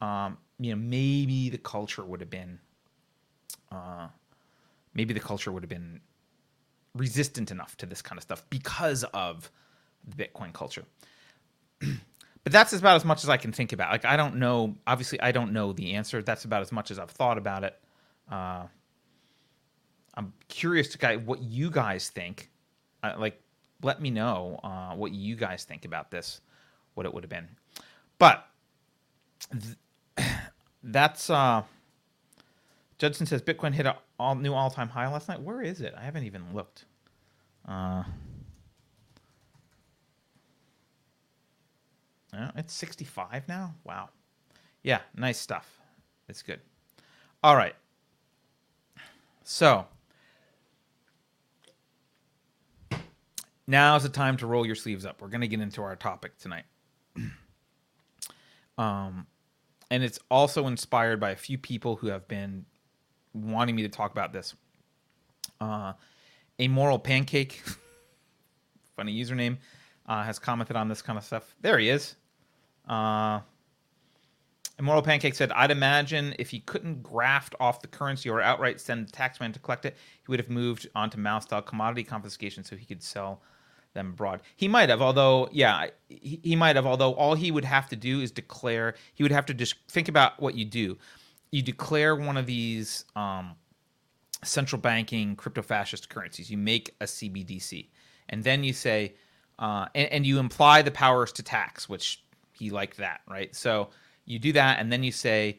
um, 0.00 0.38
you 0.58 0.74
know, 0.74 0.80
maybe 0.80 1.48
the 1.50 1.58
culture 1.58 2.04
would 2.04 2.20
have 2.20 2.30
been, 2.30 2.58
uh, 3.70 4.08
maybe 4.94 5.14
the 5.14 5.20
culture 5.20 5.52
would 5.52 5.62
have 5.62 5.70
been 5.70 6.00
resistant 6.94 7.50
enough 7.50 7.76
to 7.78 7.86
this 7.86 8.02
kind 8.02 8.18
of 8.18 8.22
stuff 8.22 8.44
because 8.50 9.04
of 9.14 9.50
the 10.06 10.24
Bitcoin 10.24 10.52
culture. 10.52 10.84
but 11.80 12.52
that's 12.52 12.72
about 12.72 12.96
as 12.96 13.04
much 13.04 13.24
as 13.24 13.30
I 13.30 13.36
can 13.36 13.52
think 13.52 13.72
about. 13.72 13.90
Like 13.90 14.04
I 14.04 14.16
don't 14.16 14.36
know. 14.36 14.74
Obviously, 14.86 15.20
I 15.20 15.32
don't 15.32 15.52
know 15.52 15.72
the 15.72 15.94
answer. 15.94 16.22
That's 16.22 16.44
about 16.44 16.62
as 16.62 16.72
much 16.72 16.90
as 16.90 16.98
I've 16.98 17.10
thought 17.10 17.38
about 17.38 17.64
it. 17.64 17.78
Uh, 18.30 18.64
I'm 20.14 20.32
curious 20.48 20.88
to 20.88 20.98
guys 20.98 21.20
what 21.20 21.42
you 21.42 21.70
guys 21.70 22.08
think. 22.10 22.50
Uh, 23.02 23.14
like, 23.18 23.40
let 23.82 24.00
me 24.02 24.10
know 24.10 24.58
uh, 24.64 24.94
what 24.94 25.12
you 25.12 25.36
guys 25.36 25.64
think 25.64 25.84
about 25.84 26.10
this. 26.10 26.40
What 26.94 27.06
it 27.06 27.14
would 27.14 27.22
have 27.22 27.30
been, 27.30 27.48
but 28.18 28.46
th- 29.52 30.28
that's. 30.82 31.30
Uh, 31.30 31.62
Judson 32.98 33.26
says 33.26 33.40
Bitcoin 33.40 33.72
hit 33.72 33.86
a 33.86 33.96
all 34.18 34.34
new 34.34 34.52
all 34.54 34.70
time 34.70 34.88
high 34.88 35.08
last 35.08 35.28
night. 35.28 35.40
Where 35.40 35.62
is 35.62 35.80
it? 35.80 35.94
I 35.96 36.02
haven't 36.02 36.24
even 36.24 36.42
looked. 36.52 36.84
Uh, 37.66 38.02
it's 42.56 42.72
65 42.74 43.48
now? 43.48 43.74
Wow. 43.84 44.10
Yeah, 44.82 45.00
nice 45.14 45.38
stuff. 45.38 45.78
It's 46.28 46.42
good. 46.42 46.60
All 47.42 47.56
right. 47.56 47.74
So, 49.44 49.86
now's 53.66 54.02
the 54.02 54.08
time 54.08 54.36
to 54.38 54.46
roll 54.46 54.66
your 54.66 54.74
sleeves 54.74 55.06
up. 55.06 55.22
We're 55.22 55.28
going 55.28 55.40
to 55.40 55.48
get 55.48 55.60
into 55.60 55.82
our 55.82 55.96
topic 55.96 56.36
tonight. 56.38 56.64
um, 58.78 59.26
and 59.90 60.02
it's 60.02 60.18
also 60.30 60.66
inspired 60.66 61.18
by 61.18 61.30
a 61.30 61.36
few 61.36 61.56
people 61.56 61.96
who 61.96 62.08
have 62.08 62.28
been 62.28 62.66
wanting 63.42 63.76
me 63.76 63.82
to 63.82 63.88
talk 63.88 64.12
about 64.12 64.32
this. 64.32 64.54
Uh, 65.60 65.92
a 66.58 66.68
moral 66.68 66.98
pancake, 66.98 67.62
funny 68.96 69.18
username, 69.18 69.58
uh, 70.06 70.22
has 70.22 70.38
commented 70.38 70.76
on 70.76 70.88
this 70.88 71.02
kind 71.02 71.18
of 71.18 71.24
stuff. 71.24 71.54
There 71.60 71.78
he 71.78 71.90
is. 71.90 72.16
Uh, 72.88 73.40
Immortal 74.78 75.02
Pancake 75.02 75.34
said, 75.34 75.50
I'd 75.52 75.72
imagine 75.72 76.34
if 76.38 76.50
he 76.50 76.60
couldn't 76.60 77.02
graft 77.02 77.54
off 77.58 77.82
the 77.82 77.88
currency 77.88 78.28
or 78.30 78.40
outright 78.40 78.80
send 78.80 79.08
the 79.08 79.12
taxman 79.12 79.52
to 79.52 79.58
collect 79.58 79.84
it, 79.84 79.96
he 80.20 80.24
would 80.28 80.38
have 80.38 80.48
moved 80.48 80.88
on 80.94 81.10
to 81.10 81.18
Mao 81.18 81.40
style 81.40 81.62
commodity 81.62 82.04
confiscation 82.04 82.62
so 82.62 82.76
he 82.76 82.86
could 82.86 83.02
sell 83.02 83.42
them 83.94 84.10
abroad. 84.10 84.40
He 84.54 84.68
might 84.68 84.88
have, 84.88 85.02
although, 85.02 85.48
yeah, 85.50 85.88
he, 86.08 86.40
he 86.44 86.56
might 86.56 86.76
have, 86.76 86.86
although 86.86 87.12
all 87.14 87.34
he 87.34 87.50
would 87.50 87.64
have 87.64 87.88
to 87.88 87.96
do 87.96 88.20
is 88.20 88.30
declare, 88.30 88.94
he 89.14 89.24
would 89.24 89.32
have 89.32 89.46
to 89.46 89.54
just 89.54 89.74
think 89.88 90.08
about 90.08 90.40
what 90.40 90.54
you 90.54 90.64
do. 90.64 90.96
You 91.50 91.62
declare 91.62 92.14
one 92.14 92.36
of 92.36 92.46
these 92.46 93.04
um, 93.16 93.56
central 94.44 94.80
banking 94.80 95.36
crypto 95.36 95.62
fascist 95.62 96.08
currencies, 96.08 96.50
you 96.50 96.58
make 96.58 96.94
a 97.00 97.04
CBDC, 97.04 97.88
and 98.28 98.44
then 98.44 98.64
you 98.64 98.72
say, 98.72 99.14
uh, 99.58 99.86
and, 99.94 100.12
and 100.12 100.26
you 100.26 100.38
imply 100.38 100.82
the 100.82 100.90
powers 100.90 101.32
to 101.32 101.42
tax, 101.42 101.88
which 101.88 102.22
he 102.52 102.70
liked 102.70 102.98
that, 102.98 103.20
right? 103.28 103.54
So, 103.54 103.90
you 104.28 104.38
do 104.38 104.52
that, 104.52 104.78
and 104.78 104.92
then 104.92 105.02
you 105.02 105.10
say, 105.10 105.58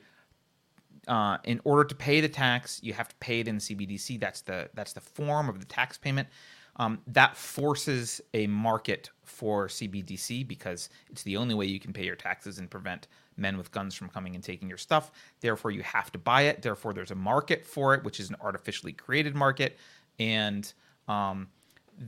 uh, 1.08 1.40
in 1.44 1.60
order 1.64 1.84
to 1.84 1.96
pay 1.96 2.22
the 2.22 2.30
tax, 2.30 2.80
you 2.84 2.94
have 2.94 3.10
to 3.10 3.16
pay 3.16 3.40
it 3.40 3.48
in 3.48 3.58
CBDC. 3.58 4.20
That's 4.20 4.42
the 4.42 4.70
that's 4.76 4.94
the 4.94 5.02
form 5.02 5.50
of 5.50 5.60
the 5.60 5.66
tax 5.66 5.98
payment. 5.98 6.28
Um, 6.76 7.02
that 7.08 7.36
forces 7.36 8.22
a 8.34 8.48
market 8.48 9.10
for 9.24 9.68
CBDC 9.68 10.48
because 10.48 10.90
it's 11.10 11.24
the 11.24 11.36
only 11.36 11.56
way 11.56 11.66
you 11.66 11.80
can 11.80 11.92
pay 11.92 12.06
your 12.06 12.16
taxes 12.16 12.60
and 12.60 12.70
prevent 12.70 13.08
men 13.40 13.58
with 13.58 13.72
guns 13.72 13.96
from 13.96 14.10
coming 14.10 14.36
and 14.36 14.44
taking 14.44 14.68
your 14.68 14.78
stuff. 14.78 15.12
Therefore, 15.40 15.72
you 15.72 15.82
have 15.84 16.12
to 16.12 16.18
buy 16.20 16.44
it. 16.44 16.62
Therefore, 16.62 16.94
there's 16.94 17.12
a 17.12 17.16
market 17.16 17.66
for 17.66 17.94
it, 17.94 18.04
which 18.04 18.20
is 18.20 18.30
an 18.30 18.36
artificially 18.42 18.94
created 18.94 19.36
market, 19.36 19.78
and 20.20 20.72
um, 21.08 21.48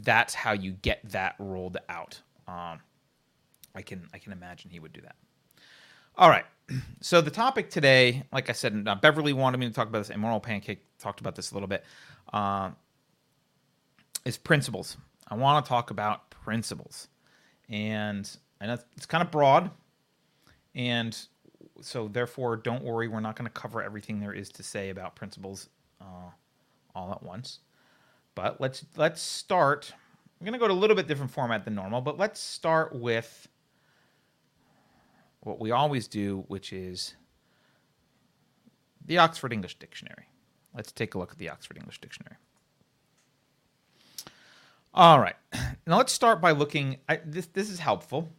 that's 0.03 0.33
how 0.33 0.53
you 0.53 0.71
get 0.71 0.99
that 1.09 1.35
rolled 1.39 1.77
out. 1.89 2.21
Um, 2.47 2.79
I 3.75 3.81
can 3.81 4.07
I 4.13 4.17
can 4.17 4.31
imagine 4.31 4.69
he 4.69 4.79
would 4.79 4.93
do 4.93 5.01
that. 5.01 5.15
All 6.17 6.29
right. 6.29 6.45
So 7.01 7.19
the 7.19 7.31
topic 7.31 7.69
today, 7.69 8.23
like 8.31 8.49
I 8.49 8.53
said, 8.53 8.85
uh, 8.87 8.95
Beverly 8.95 9.33
wanted 9.33 9.57
me 9.57 9.67
to 9.67 9.73
talk 9.73 9.89
about 9.89 9.97
this. 9.97 10.09
Immoral 10.09 10.39
Pancake 10.39 10.85
talked 10.99 11.19
about 11.19 11.35
this 11.35 11.51
a 11.51 11.55
little 11.55 11.67
bit. 11.67 11.83
Uh, 12.31 12.71
is 14.23 14.37
principles. 14.37 14.97
I 15.27 15.35
want 15.35 15.65
to 15.65 15.69
talk 15.69 15.89
about 15.89 16.29
principles, 16.29 17.07
and 17.67 18.29
I 18.61 18.67
know 18.67 18.77
it's 18.95 19.05
kind 19.05 19.23
of 19.23 19.31
broad, 19.31 19.71
and 20.75 21.17
so 21.81 22.07
therefore, 22.07 22.57
don't 22.57 22.83
worry. 22.83 23.07
We're 23.07 23.19
not 23.19 23.35
going 23.35 23.47
to 23.47 23.51
cover 23.51 23.81
everything 23.81 24.19
there 24.19 24.33
is 24.33 24.49
to 24.49 24.63
say 24.63 24.89
about 24.89 25.15
principles 25.15 25.69
uh, 25.99 26.29
all 26.95 27.11
at 27.11 27.23
once. 27.23 27.59
But 28.35 28.61
let's 28.61 28.85
let's 28.95 29.21
start. 29.21 29.93
I'm 30.39 30.45
going 30.45 30.53
to 30.53 30.59
go 30.59 30.67
to 30.67 30.73
a 30.73 30.75
little 30.75 30.95
bit 30.95 31.07
different 31.07 31.31
format 31.31 31.65
than 31.65 31.75
normal, 31.75 32.01
but 32.01 32.17
let's 32.17 32.39
start 32.39 32.95
with 32.95 33.47
what 35.41 35.59
we 35.59 35.71
always 35.71 36.07
do, 36.07 36.45
which 36.47 36.73
is 36.73 37.15
the 39.05 39.17
Oxford 39.17 39.53
English 39.53 39.77
Dictionary. 39.77 40.27
Let's 40.73 40.91
take 40.91 41.15
a 41.15 41.19
look 41.19 41.31
at 41.31 41.37
the 41.37 41.49
Oxford 41.49 41.77
English 41.77 41.99
Dictionary. 41.99 42.37
All 44.93 45.19
right. 45.19 45.35
Now 45.87 45.97
let's 45.97 46.13
start 46.13 46.41
by 46.41 46.51
looking. 46.51 46.97
I, 47.09 47.19
this 47.25 47.47
this 47.47 47.69
is 47.69 47.79
helpful 47.79 48.29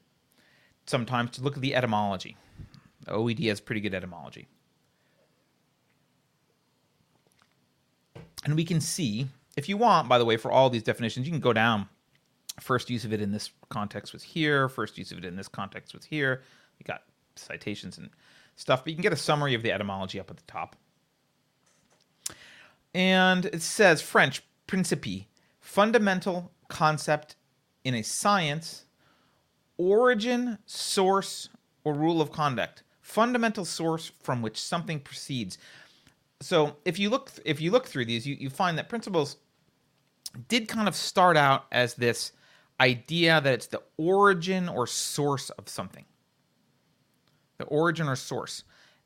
sometimes 0.92 1.32
to 1.32 1.42
look 1.42 1.56
at 1.56 1.62
the 1.62 1.74
etymology. 1.74 2.36
OED 3.08 3.48
has 3.48 3.60
pretty 3.60 3.80
good 3.80 3.94
etymology, 3.94 4.46
and 8.44 8.54
we 8.54 8.64
can 8.64 8.80
see 8.80 9.26
if 9.56 9.68
you 9.68 9.76
want. 9.76 10.08
By 10.08 10.18
the 10.18 10.24
way, 10.24 10.36
for 10.36 10.52
all 10.52 10.70
these 10.70 10.84
definitions, 10.84 11.26
you 11.26 11.32
can 11.32 11.40
go 11.40 11.52
down. 11.52 11.88
First 12.60 12.90
use 12.90 13.04
of 13.04 13.12
it 13.12 13.20
in 13.20 13.32
this 13.32 13.50
context 13.70 14.12
was 14.12 14.22
here. 14.22 14.68
First 14.68 14.98
use 14.98 15.10
of 15.10 15.18
it 15.18 15.24
in 15.24 15.34
this 15.34 15.48
context 15.48 15.94
was 15.94 16.04
here. 16.04 16.42
You 16.78 16.84
got 16.84 17.02
citations 17.34 17.98
and 17.98 18.10
stuff, 18.54 18.84
but 18.84 18.90
you 18.90 18.96
can 18.96 19.02
get 19.02 19.12
a 19.12 19.16
summary 19.16 19.54
of 19.54 19.62
the 19.62 19.72
etymology 19.72 20.20
up 20.20 20.30
at 20.30 20.36
the 20.36 20.42
top. 20.46 20.76
And 22.94 23.46
it 23.46 23.62
says 23.62 24.02
French 24.02 24.42
principe, 24.66 25.26
fundamental 25.58 26.52
concept 26.68 27.36
in 27.84 27.94
a 27.94 28.02
science, 28.02 28.84
origin, 29.82 30.58
source, 30.66 31.48
or 31.84 31.94
rule 31.94 32.20
of 32.20 32.30
conduct. 32.30 32.82
Fundamental 33.00 33.64
source 33.64 34.12
from 34.22 34.42
which 34.42 34.60
something 34.60 35.00
proceeds. 35.00 35.58
So 36.40 36.76
if 36.84 36.98
you 36.98 37.10
look 37.10 37.30
if 37.44 37.60
you 37.60 37.70
look 37.70 37.86
through 37.86 38.06
these, 38.06 38.26
you, 38.26 38.36
you 38.38 38.50
find 38.50 38.78
that 38.78 38.88
principles 38.88 39.36
did 40.48 40.68
kind 40.68 40.88
of 40.88 40.94
start 40.94 41.36
out 41.36 41.66
as 41.72 41.94
this 41.94 42.32
idea 42.80 43.40
that 43.40 43.54
it's 43.54 43.66
the 43.66 43.82
origin 43.96 44.68
or 44.68 44.86
source 44.86 45.50
of 45.50 45.68
something 45.68 46.04
the 47.58 47.64
origin 47.64 48.08
or 48.08 48.16
source. 48.16 48.64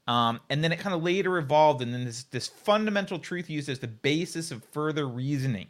Um, 0.08 0.40
and 0.48 0.62
then 0.62 0.72
it 0.72 0.78
kind 0.78 0.94
of 0.94 1.02
later 1.02 1.36
evolved, 1.36 1.82
and 1.82 1.92
then 1.92 2.04
this, 2.04 2.22
this 2.24 2.46
fundamental 2.46 3.18
truth 3.18 3.50
used 3.50 3.68
as 3.68 3.80
the 3.80 3.88
basis 3.88 4.50
of 4.52 4.64
further 4.64 5.06
reasoning 5.06 5.66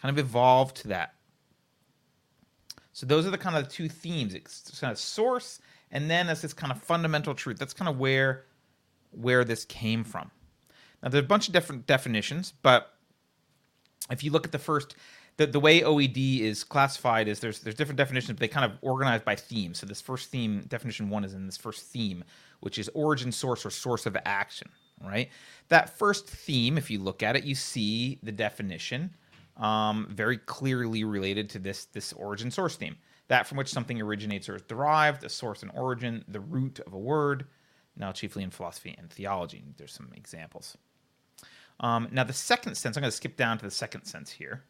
kind 0.00 0.16
of 0.16 0.24
evolved 0.24 0.76
to 0.76 0.88
that. 0.88 1.14
So 2.92 3.06
those 3.06 3.26
are 3.26 3.30
the 3.30 3.38
kind 3.38 3.56
of 3.56 3.68
two 3.68 3.88
themes. 3.88 4.34
It's 4.34 4.78
kind 4.80 4.92
of 4.92 4.98
source, 4.98 5.60
and 5.90 6.10
then 6.10 6.28
as 6.28 6.42
this 6.42 6.52
kind 6.52 6.72
of 6.72 6.82
fundamental 6.82 7.34
truth. 7.34 7.58
That's 7.58 7.74
kind 7.74 7.88
of 7.88 7.98
where 7.98 8.44
where 9.12 9.44
this 9.44 9.64
came 9.64 10.04
from. 10.04 10.30
Now 11.02 11.08
there's 11.08 11.24
a 11.24 11.26
bunch 11.26 11.48
of 11.48 11.52
different 11.52 11.86
definitions, 11.86 12.52
but 12.62 12.94
if 14.10 14.22
you 14.24 14.30
look 14.30 14.44
at 14.44 14.52
the 14.52 14.58
first 14.58 14.94
the, 15.38 15.46
the 15.46 15.60
way 15.60 15.80
OED 15.80 16.40
is 16.40 16.62
classified 16.64 17.28
is 17.28 17.40
there's 17.40 17.60
there's 17.60 17.74
different 17.74 17.96
definitions, 17.96 18.34
but 18.34 18.40
they 18.40 18.48
kind 18.48 18.70
of 18.70 18.78
organize 18.82 19.22
by 19.22 19.34
theme. 19.34 19.74
So 19.74 19.86
this 19.86 20.00
first 20.00 20.30
theme, 20.30 20.64
definition 20.68 21.08
one, 21.08 21.24
is 21.24 21.34
in 21.34 21.46
this 21.46 21.56
first 21.56 21.86
theme, 21.86 22.24
which 22.60 22.78
is 22.78 22.90
origin, 22.94 23.32
source, 23.32 23.64
or 23.64 23.70
source 23.70 24.06
of 24.06 24.16
action. 24.24 24.68
Right. 25.02 25.30
That 25.68 25.98
first 25.98 26.28
theme, 26.28 26.78
if 26.78 26.90
you 26.90 27.00
look 27.00 27.22
at 27.22 27.34
it, 27.34 27.44
you 27.44 27.54
see 27.54 28.18
the 28.22 28.30
definition 28.30 29.10
um, 29.56 30.08
very 30.10 30.38
clearly 30.38 31.04
related 31.04 31.50
to 31.50 31.58
this 31.58 31.86
this 31.86 32.12
origin 32.14 32.50
source 32.50 32.76
theme. 32.76 32.96
That 33.28 33.46
from 33.46 33.58
which 33.58 33.68
something 33.68 34.00
originates 34.00 34.48
or 34.48 34.56
is 34.56 34.62
derived, 34.62 35.24
a 35.24 35.28
source 35.28 35.62
and 35.62 35.70
origin, 35.74 36.24
the 36.28 36.40
root 36.40 36.80
of 36.80 36.92
a 36.92 36.98
word. 36.98 37.46
Now, 37.96 38.10
chiefly 38.12 38.42
in 38.42 38.50
philosophy 38.50 38.94
and 38.98 39.10
theology. 39.10 39.62
There's 39.76 39.92
some 39.92 40.10
examples. 40.16 40.76
Um, 41.80 42.08
now, 42.10 42.24
the 42.24 42.32
second 42.32 42.74
sense, 42.76 42.96
I'm 42.96 43.02
going 43.02 43.10
to 43.10 43.16
skip 43.16 43.36
down 43.36 43.58
to 43.58 43.64
the 43.64 43.70
second 43.70 44.04
sense 44.04 44.30
here. 44.30 44.64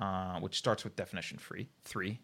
Uh, 0.00 0.40
which 0.40 0.56
starts 0.56 0.82
with 0.82 0.96
definition 0.96 1.38
free, 1.38 1.68
three. 1.84 2.18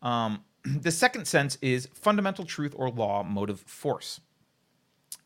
Um, 0.00 0.42
the 0.64 0.90
second 0.90 1.26
sense 1.26 1.58
is 1.60 1.86
fundamental 1.92 2.46
truth 2.46 2.72
or 2.74 2.88
law, 2.88 3.22
motive, 3.22 3.60
force. 3.60 4.20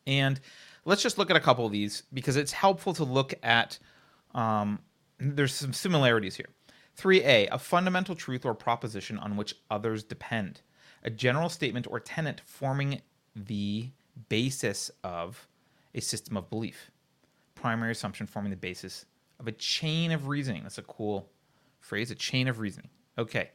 And 0.04 0.40
let's 0.84 1.02
just 1.02 1.18
look 1.18 1.30
at 1.30 1.36
a 1.36 1.40
couple 1.40 1.64
of 1.64 1.70
these 1.70 2.02
because 2.12 2.36
it's 2.36 2.50
helpful 2.50 2.94
to 2.94 3.04
look 3.04 3.32
at. 3.44 3.78
Um, 4.34 4.80
there's 5.32 5.54
some 5.54 5.72
similarities 5.72 6.36
here. 6.36 6.48
3a, 6.98 7.48
a 7.50 7.58
fundamental 7.58 8.14
truth 8.14 8.44
or 8.44 8.54
proposition 8.54 9.18
on 9.18 9.36
which 9.36 9.54
others 9.70 10.04
depend, 10.04 10.60
a 11.02 11.10
general 11.10 11.48
statement 11.48 11.86
or 11.90 11.98
tenet 11.98 12.40
forming 12.44 13.00
the 13.34 13.90
basis 14.28 14.90
of 15.02 15.48
a 15.94 16.00
system 16.00 16.36
of 16.36 16.48
belief, 16.48 16.90
primary 17.54 17.92
assumption 17.92 18.26
forming 18.26 18.50
the 18.50 18.56
basis 18.56 19.06
of 19.40 19.48
a 19.48 19.52
chain 19.52 20.12
of 20.12 20.28
reasoning. 20.28 20.62
That's 20.62 20.78
a 20.78 20.82
cool 20.82 21.28
phrase, 21.80 22.10
a 22.10 22.14
chain 22.14 22.48
of 22.48 22.60
reasoning. 22.60 22.90
Okay. 23.18 23.50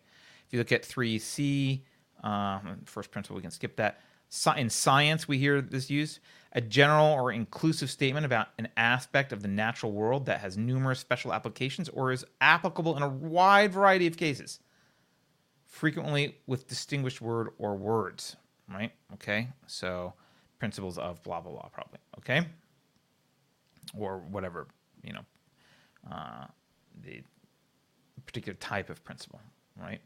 If 0.48 0.54
you 0.54 0.60
look 0.60 0.72
at 0.72 0.84
3C, 0.84 1.82
uh, 2.24 2.60
first 2.86 3.12
principle, 3.12 3.36
we 3.36 3.42
can 3.42 3.52
skip 3.52 3.76
that. 3.78 4.02
In 4.58 4.70
science, 4.70 5.28
we 5.28 5.38
hear 5.38 5.62
this 5.62 5.90
used 5.90 6.20
a 6.54 6.62
general 6.62 7.08
or 7.08 7.32
inclusive 7.32 7.90
statement 7.90 8.26
about 8.26 8.48
an 8.58 8.68
aspect 8.76 9.32
of 9.32 9.42
the 9.42 9.48
natural 9.48 9.92
world 9.92 10.26
that 10.26 10.40
has 10.40 10.58
numerous 10.58 11.00
special 11.00 11.34
applications 11.34 11.90
or 11.90 12.12
is 12.12 12.26
applicable 12.42 12.98
in 12.98 13.04
a 13.04 13.10
wide 13.10 13.72
variety 13.72 14.08
of 14.08 14.18
cases, 14.18 14.60
frequently 15.66 16.38
with 16.48 16.68
distinguished 16.68 17.22
word 17.22 17.50
or 17.58 17.76
words, 17.76 18.36
right? 18.72 18.92
Okay, 19.14 19.50
so 19.68 20.14
principles 20.58 20.98
of 20.98 21.22
blah, 21.24 21.40
blah, 21.40 21.52
blah, 21.52 21.70
probably, 21.70 22.00
okay? 22.18 22.48
Or 23.98 24.20
whatever, 24.20 24.68
you 25.04 25.14
know, 25.14 25.26
uh, 26.12 26.46
the 27.04 27.22
particular 28.26 28.58
type 28.58 28.90
of 28.90 29.04
principle, 29.04 29.40
right? 29.80 30.02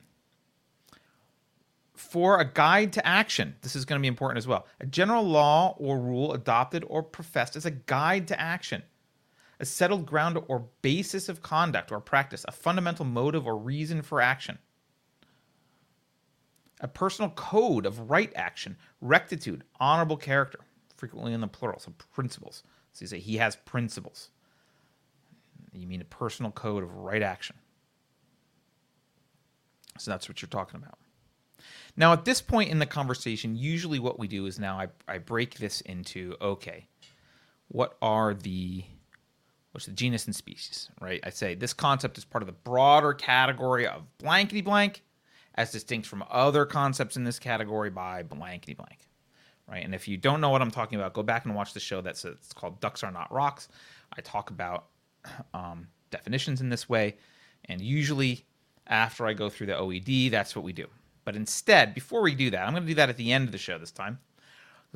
For 1.93 2.39
a 2.39 2.51
guide 2.51 2.93
to 2.93 3.05
action, 3.05 3.55
this 3.61 3.75
is 3.75 3.85
going 3.85 3.99
to 3.99 4.01
be 4.01 4.07
important 4.07 4.39
as 4.39 4.47
well. 4.47 4.65
A 4.79 4.85
general 4.85 5.23
law 5.23 5.75
or 5.77 5.99
rule 5.99 6.33
adopted 6.33 6.83
or 6.87 7.03
professed 7.03 7.55
as 7.55 7.65
a 7.65 7.71
guide 7.71 8.27
to 8.29 8.39
action, 8.39 8.83
a 9.59 9.65
settled 9.65 10.05
ground 10.05 10.39
or 10.47 10.67
basis 10.81 11.29
of 11.29 11.43
conduct 11.43 11.91
or 11.91 11.99
practice, 11.99 12.45
a 12.47 12.51
fundamental 12.51 13.05
motive 13.05 13.45
or 13.45 13.55
reason 13.55 14.01
for 14.01 14.21
action, 14.21 14.57
a 16.81 16.87
personal 16.87 17.29
code 17.31 17.85
of 17.85 18.09
right 18.09 18.33
action, 18.35 18.75
rectitude, 18.99 19.63
honorable 19.79 20.17
character, 20.17 20.59
frequently 20.97 21.31
in 21.31 21.41
the 21.41 21.47
plural, 21.47 21.79
so 21.79 21.93
principles. 22.11 22.63
So 22.93 23.03
you 23.03 23.07
say 23.07 23.19
he 23.19 23.37
has 23.37 23.55
principles. 23.55 24.31
You 25.71 25.87
mean 25.87 26.01
a 26.01 26.05
personal 26.05 26.51
code 26.51 26.83
of 26.83 26.95
right 26.97 27.21
action. 27.21 27.55
So 29.99 30.09
that's 30.09 30.27
what 30.27 30.41
you're 30.41 30.49
talking 30.49 30.79
about. 30.81 30.97
Now, 31.95 32.13
at 32.13 32.25
this 32.25 32.41
point 32.41 32.71
in 32.71 32.79
the 32.79 32.85
conversation, 32.85 33.55
usually 33.55 33.99
what 33.99 34.17
we 34.17 34.27
do 34.27 34.45
is 34.45 34.59
now 34.59 34.79
I, 34.79 34.87
I 35.07 35.19
break 35.19 35.55
this 35.55 35.81
into 35.81 36.35
okay, 36.41 36.87
what 37.67 37.97
are 38.01 38.33
the 38.33 38.83
what's 39.71 39.85
the 39.85 39.91
genus 39.91 40.25
and 40.25 40.35
species, 40.35 40.89
right? 41.01 41.19
I 41.23 41.29
say 41.29 41.55
this 41.55 41.73
concept 41.73 42.17
is 42.17 42.25
part 42.25 42.41
of 42.41 42.47
the 42.47 42.53
broader 42.53 43.13
category 43.13 43.87
of 43.87 44.03
blankety 44.17 44.61
blank, 44.61 45.03
as 45.55 45.71
distinct 45.71 46.07
from 46.07 46.23
other 46.29 46.65
concepts 46.65 47.15
in 47.15 47.23
this 47.23 47.39
category 47.39 47.89
by 47.89 48.23
blankety 48.23 48.73
blank, 48.73 49.07
right? 49.67 49.83
And 49.83 49.93
if 49.93 50.07
you 50.07 50.17
don't 50.17 50.41
know 50.41 50.49
what 50.49 50.61
I'm 50.61 50.71
talking 50.71 50.99
about, 50.99 51.13
go 51.13 51.23
back 51.23 51.45
and 51.45 51.55
watch 51.55 51.73
the 51.73 51.79
show 51.79 52.01
that's 52.01 52.25
it's 52.25 52.53
called 52.53 52.79
Ducks 52.79 53.03
Are 53.03 53.11
Not 53.11 53.31
Rocks. 53.31 53.67
I 54.15 54.21
talk 54.21 54.49
about 54.49 54.85
um, 55.53 55.87
definitions 56.09 56.61
in 56.61 56.69
this 56.69 56.89
way, 56.89 57.17
and 57.65 57.81
usually 57.81 58.45
after 58.87 59.27
I 59.27 59.33
go 59.33 59.49
through 59.49 59.67
the 59.67 59.73
OED, 59.73 60.31
that's 60.31 60.55
what 60.55 60.65
we 60.65 60.73
do. 60.73 60.87
But 61.25 61.35
instead, 61.35 61.93
before 61.93 62.21
we 62.21 62.35
do 62.35 62.49
that, 62.51 62.65
I'm 62.65 62.73
going 62.73 62.83
to 62.83 62.87
do 62.87 62.95
that 62.95 63.09
at 63.09 63.17
the 63.17 63.31
end 63.31 63.45
of 63.45 63.51
the 63.51 63.57
show 63.57 63.77
this 63.77 63.91
time. 63.91 64.19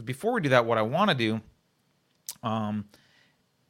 Before 0.04 0.34
we 0.34 0.42
do 0.42 0.50
that, 0.50 0.66
what 0.66 0.78
I 0.78 0.84
want 0.84 1.10
to 1.10 1.16
do 1.16 1.42
um, 2.44 2.86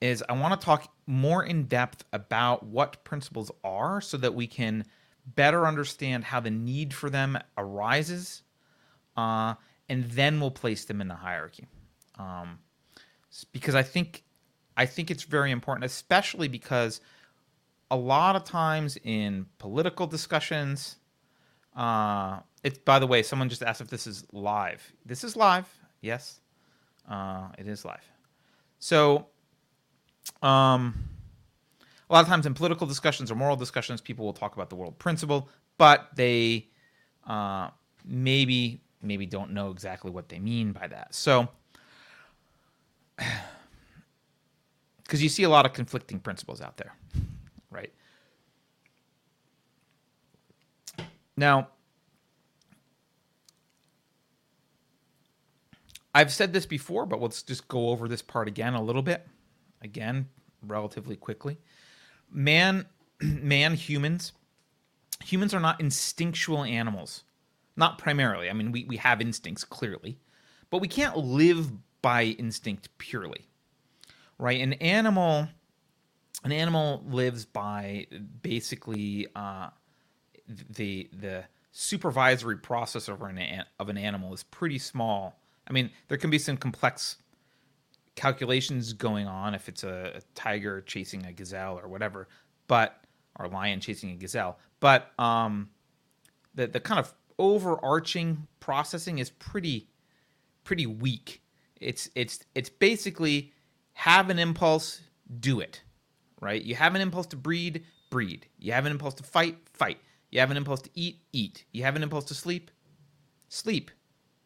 is 0.02 0.24
I 0.28 0.34
want 0.34 0.60
to 0.60 0.66
talk 0.66 0.92
more 1.06 1.44
in 1.44 1.66
depth 1.66 2.04
about 2.12 2.64
what 2.64 3.04
principles 3.04 3.52
are 3.64 4.02
so 4.02 4.18
that 4.18 4.34
we 4.34 4.48
can 4.48 4.86
better 5.26 5.66
understand 5.68 6.24
how 6.24 6.40
the 6.40 6.52
need 6.52 6.94
for 6.94 7.10
them 7.10 7.38
arises, 7.58 8.44
uh, 9.16 9.56
and 9.90 10.06
then 10.12 10.40
we'll 10.40 10.52
place 10.52 10.86
them 10.86 11.02
in 11.02 11.08
the 11.08 11.16
hierarchy. 11.16 11.68
Um, 12.18 12.60
because 13.52 13.76
I 13.76 13.84
think 13.84 14.24
I 14.76 14.86
think 14.86 15.10
it's 15.10 15.24
very 15.24 15.52
important, 15.52 15.86
especially 15.86 16.48
because 16.48 17.02
a 17.90 17.96
lot 17.96 18.36
of 18.36 18.44
times 18.44 18.98
in 19.04 19.48
political 19.58 20.08
discussions, 20.08 20.98
uh, 21.78 22.40
it's 22.64 22.80
by 22.80 23.00
the 23.00 23.08
way, 23.08 23.24
someone 23.24 23.48
just 23.50 23.62
asked 23.64 23.82
if 23.82 23.88
this 23.88 24.08
is 24.08 24.26
live. 24.34 24.82
This 25.06 25.24
is 25.24 25.36
live. 25.36 25.68
Yes, 26.02 26.40
uh, 27.10 27.50
it 27.58 27.68
is 27.68 27.86
live. 27.86 28.04
So, 28.80 29.28
um, 30.42 30.96
a 32.10 32.14
lot 32.14 32.22
of 32.22 32.28
times 32.28 32.48
in 32.48 32.56
political 32.56 32.88
discussions 32.88 33.32
or 33.32 33.36
moral 33.36 33.56
discussions, 33.56 34.02
people 34.02 34.26
will 34.26 34.34
talk 34.34 34.56
about 34.56 34.70
the 34.70 34.76
world 34.76 34.98
principle, 34.98 35.50
but 35.78 36.10
they 36.16 36.68
uh, 37.28 37.70
maybe 38.04 38.82
maybe 39.04 39.28
don't 39.28 39.52
know 39.52 39.70
exactly 39.70 40.10
what 40.10 40.30
they 40.30 40.40
mean 40.40 40.72
by 40.72 40.88
that. 40.88 41.14
So, 41.14 41.48
because 45.04 45.22
you 45.22 45.30
see 45.30 45.44
a 45.44 45.50
lot 45.50 45.68
of 45.68 45.74
conflicting 45.74 46.20
principles 46.20 46.60
out 46.60 46.78
there, 46.78 46.96
right? 47.70 47.94
Now, 51.38 51.70
I've 56.14 56.34
said 56.34 56.52
this 56.52 56.66
before, 56.66 57.06
but 57.06 57.22
let's 57.22 57.44
just 57.44 57.68
go 57.68 57.90
over 57.90 58.08
this 58.08 58.24
part 58.24 58.48
again 58.48 58.74
a 58.74 58.82
little 58.82 59.04
bit. 59.04 59.28
Again, 59.84 60.28
relatively 60.64 61.16
quickly. 61.16 61.60
Man, 62.32 62.88
man, 63.22 63.76
humans, 63.76 64.34
humans 65.24 65.54
are 65.54 65.60
not 65.60 65.80
instinctual 65.80 66.64
animals. 66.64 67.24
Not 67.76 68.00
primarily. 68.00 68.50
I 68.50 68.54
mean, 68.54 68.72
we, 68.72 68.86
we 68.86 68.98
have 68.98 69.22
instincts, 69.22 69.64
clearly, 69.64 70.18
but 70.72 70.82
we 70.82 70.88
can't 70.88 71.16
live 71.16 71.72
by 72.02 72.24
instinct 72.24 72.90
purely. 72.98 73.46
Right? 74.40 74.60
An 74.60 74.74
animal 74.74 75.48
an 76.44 76.52
animal 76.52 77.04
lives 77.10 77.46
by 77.46 78.08
basically 78.42 79.28
uh, 79.36 79.70
the 80.48 81.10
the 81.14 81.44
supervisory 81.72 82.58
process 82.58 83.08
of 83.08 83.22
an 83.22 83.64
of 83.80 83.90
an 83.90 83.98
animal 83.98 84.34
is 84.34 84.44
pretty 84.44 84.80
small 84.80 85.38
I 85.70 85.74
mean, 85.74 85.92
there 86.08 86.18
can 86.18 86.30
be 86.30 86.40
some 86.40 86.58
complex 86.58 87.18
calculations 88.16 88.94
going 88.94 89.28
on 89.28 89.54
if 89.54 89.70
it's 89.70 89.84
a, 89.84 90.14
a 90.16 90.22
tiger 90.34 90.82
chasing 90.82 91.26
a 91.26 91.34
gazelle 91.34 91.78
or 91.78 91.88
whatever, 91.88 92.28
but 92.68 93.04
or 93.38 93.48
lion 93.48 93.80
chasing 93.80 94.12
a 94.12 94.16
gazelle. 94.16 94.58
But 94.80 95.12
um, 95.20 95.70
the 96.56 96.68
the 96.68 96.80
kind 96.80 97.00
of 97.00 97.14
overarching 97.38 98.48
processing 98.60 99.20
is 99.20 99.30
pretty 99.30 99.90
pretty 100.64 100.86
weak. 100.86 101.42
It's 101.80 102.10
it's 102.16 102.44
it's 102.56 102.70
basically 102.70 103.52
have 103.94 104.30
an 104.30 104.40
impulse, 104.40 105.02
do 105.40 105.60
it. 105.60 105.82
Right? 106.40 106.62
You 106.62 106.76
have 106.76 106.94
an 106.96 107.02
impulse 107.02 107.26
to 107.28 107.36
breed, 107.36 107.84
breed. 108.10 108.46
You 108.60 108.72
have 108.74 108.86
an 108.86 108.92
impulse 108.92 109.16
to 109.16 109.24
fight, 109.24 109.58
fight. 109.74 109.98
You 110.38 110.42
have 110.42 110.52
an 110.52 110.58
impulse 110.58 110.84
to 110.84 110.92
eat, 110.94 111.18
eat. 111.34 111.66
You 111.72 111.82
have 111.82 111.96
an 111.96 112.04
impulse 112.04 112.26
to 112.26 112.36
sleep, 112.36 112.70
sleep 113.50 113.90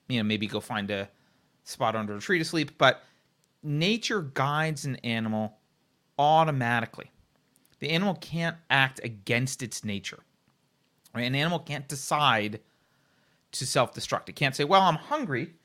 you 0.08 0.20
know, 0.20 0.24
maybe 0.24 0.48
go 0.48 0.62
find 0.62 0.90
a 0.90 1.10
spot 1.66 1.98
under 1.98 2.16
a 2.16 2.22
tree 2.22 2.40
to 2.40 2.46
sleep. 2.46 2.78
But 2.78 3.04
nature 3.62 4.22
guides 4.22 4.86
an 4.86 4.96
animal 5.04 5.58
automatically. 6.18 7.12
The 7.80 7.90
animal 7.90 8.16
can't 8.16 8.56
act 8.70 9.02
against 9.04 9.62
its 9.62 9.84
nature. 9.84 10.20
Right? 11.14 11.24
An 11.24 11.36
animal 11.36 11.60
can't 11.60 11.90
decide 11.90 12.62
to 13.52 13.68
self-destruct. 13.68 14.30
It 14.30 14.38
can't 14.38 14.56
say, 14.56 14.64
"Well, 14.64 14.84
I'm 14.84 14.96
hungry." 14.96 15.56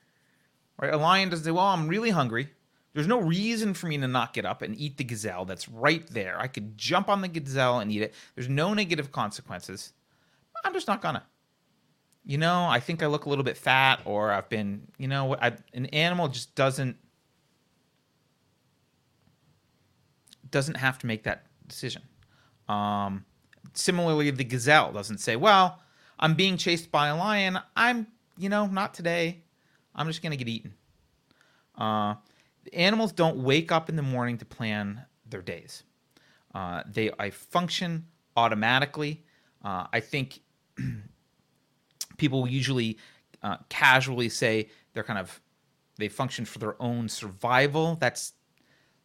Right? 0.77 0.93
A 0.93 0.97
lion 0.97 1.29
doesn't 1.29 1.45
say, 1.45 1.53
"Well, 1.53 1.67
I'm 1.67 1.87
really 1.87 2.11
hungry." 2.11 2.51
There's 2.95 3.07
no 3.07 3.21
reason 3.21 3.75
for 3.75 3.87
me 3.87 3.97
to 3.99 4.09
not 4.09 4.33
get 4.33 4.45
up 4.45 4.61
and 4.61 4.77
eat 4.77 4.97
the 4.97 5.05
gazelle 5.05 5.45
that's 5.45 5.69
right 5.69 6.05
there. 6.09 6.37
I 6.41 6.49
could 6.49 6.77
jump 6.77 7.09
on 7.09 7.21
the 7.21 7.29
gazelle 7.29 7.79
and 7.79 7.93
eat 7.93 8.03
it. 8.03 8.15
There's 8.35 8.49
no 8.49 8.75
negative 8.75 9.12
consequences. 9.12 9.93
I'm 10.64 10.73
just 10.73 10.87
not 10.88 11.01
gonna 11.03 11.25
you 12.27 12.38
know, 12.38 12.66
I 12.66 12.81
think 12.81 13.05
I 13.05 13.07
look 13.07 13.25
a 13.27 13.29
little 13.29 13.45
bit 13.45 13.57
fat, 13.57 14.01
or 14.05 14.33
I've 14.33 14.49
been, 14.49 14.88
you 14.99 15.07
know, 15.07 15.37
I, 15.37 15.53
an 15.73 15.87
animal 15.87 16.29
just 16.29 16.55
doesn't 16.57 16.97
doesn't 20.51 20.77
have 20.77 20.99
to 20.99 21.07
make 21.07 21.23
that 21.25 21.47
decision. 21.66 22.03
Um, 22.69 23.25
similarly, 23.75 24.31
the 24.33 24.45
gazelle 24.45 24.92
doesn't 24.92 25.19
say, 25.19 25.37
"Well, 25.37 25.81
I'm 26.19 26.35
being 26.35 26.57
chased 26.57 26.90
by 26.90 27.09
a 27.09 27.16
lion. 27.16 27.61
I'm, 27.77 28.09
you 28.37 28.49
know, 28.49 28.66
not 28.66 28.92
today. 28.92 29.45
I'm 29.95 30.09
just 30.09 30.21
gonna 30.21 30.37
get 30.37 30.49
eaten." 30.49 30.75
Uh, 31.77 32.16
animals 32.73 33.12
don't 33.12 33.37
wake 33.37 33.71
up 33.71 33.88
in 33.88 33.95
the 33.95 34.03
morning 34.03 34.37
to 34.38 34.45
plan 34.45 35.05
their 35.27 35.42
days. 35.42 35.85
Uh, 36.53 36.83
they 36.88 37.12
I 37.21 37.31
function 37.31 38.07
automatically. 38.37 39.25
Uh, 39.64 39.87
I 39.92 40.01
think 40.01 40.40
people 42.17 42.47
usually 42.49 42.99
uh, 43.43 43.57
casually 43.69 44.29
say 44.29 44.69
they're 44.93 45.05
kind 45.05 45.19
of 45.19 45.41
they 45.99 46.09
function 46.09 46.45
for 46.45 46.59
their 46.59 46.81
own 46.81 47.09
survival. 47.09 47.97
That's 47.97 48.33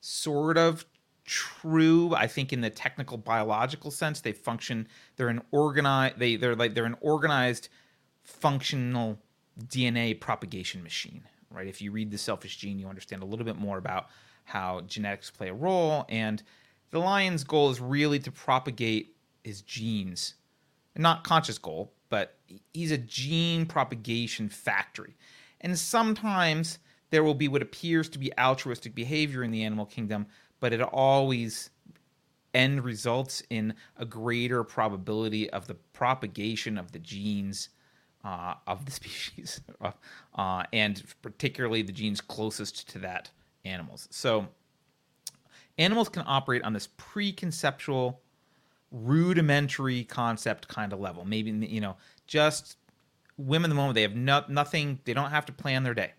sort 0.02 0.58
of 0.58 0.86
true. 1.26 2.14
I 2.16 2.28
think 2.28 2.52
in 2.52 2.62
the 2.62 2.70
technical 2.70 3.18
biological 3.18 3.92
sense, 3.92 4.22
they 4.22 4.34
function. 4.34 4.88
They're 5.16 5.30
an 5.30 5.42
organized. 5.52 6.20
They 6.20 6.36
they're 6.36 6.56
like 6.56 6.74
they're 6.76 6.86
an 6.86 6.98
organized, 7.02 7.70
functional 8.24 9.20
DNA 9.66 10.20
propagation 10.20 10.84
machine. 10.84 11.24
Right. 11.50 11.68
If 11.68 11.82
you 11.82 11.92
read 11.92 12.12
the 12.12 12.18
Selfish 12.18 12.58
Gene, 12.58 12.80
you 12.80 12.88
understand 12.88 13.24
a 13.24 13.26
little 13.26 13.46
bit 13.46 13.58
more 13.58 13.78
about 13.78 14.08
how 14.46 14.82
genetics 14.82 15.30
play 15.30 15.50
a 15.50 15.54
role. 15.54 16.06
And 16.10 16.42
the 16.92 17.00
lion's 17.00 17.44
goal 17.44 17.70
is 17.70 17.80
really 17.80 18.20
to 18.20 18.32
propagate 18.32 19.16
his 19.44 19.62
genes, 19.62 20.36
not 20.96 21.24
conscious 21.24 21.58
goal, 21.58 21.92
but 22.10 22.38
he's 22.74 22.92
a 22.92 22.98
gene 22.98 23.66
propagation 23.66 24.50
factory. 24.50 25.16
And 25.62 25.78
sometimes 25.78 26.80
there 27.10 27.24
will 27.24 27.36
be 27.36 27.48
what 27.48 27.62
appears 27.62 28.10
to 28.10 28.20
be 28.20 28.38
altruistic 28.38 28.96
behavior 28.96 29.44
in 29.44 29.52
the 29.52 29.64
animal 29.64 29.86
kingdom, 29.86 30.26
but 30.60 30.74
it 30.74 30.82
always 30.82 31.70
end 32.54 32.84
results 32.84 33.44
in 33.50 33.74
a 33.98 34.06
greater 34.06 34.64
probability 34.64 35.50
of 35.52 35.68
the 35.68 35.76
propagation 35.94 36.78
of 36.78 36.92
the 36.92 37.00
genes 37.00 37.70
uh, 38.24 38.56
of 38.68 38.86
the 38.86 38.92
species, 39.00 39.62
uh, 40.36 40.64
and 40.74 41.04
particularly 41.22 41.82
the 41.82 41.92
genes 41.92 42.22
closest 42.22 42.90
to 42.90 43.00
that 43.00 43.30
animals. 43.66 44.08
So 44.12 44.48
animals 45.78 46.10
can 46.10 46.24
operate 46.26 46.64
on 46.64 46.74
this 46.74 46.88
preconceptual 46.98 48.18
rudimentary 48.92 50.04
concept 50.04 50.68
kind 50.68 50.94
of 50.94 51.00
level. 51.00 51.26
Maybe 51.26 51.52
you 51.52 51.82
know, 51.82 51.96
just 52.28 52.78
women 53.38 53.70
the 53.70 53.76
moment 53.76 53.96
they 53.96 54.02
have 54.02 54.16
no, 54.16 54.44
nothing. 54.48 55.00
They 55.06 55.14
don't 55.14 55.32
have 55.32 55.46
to 55.48 55.54
plan 55.54 55.84
their 55.84 55.94
day. 55.94 56.12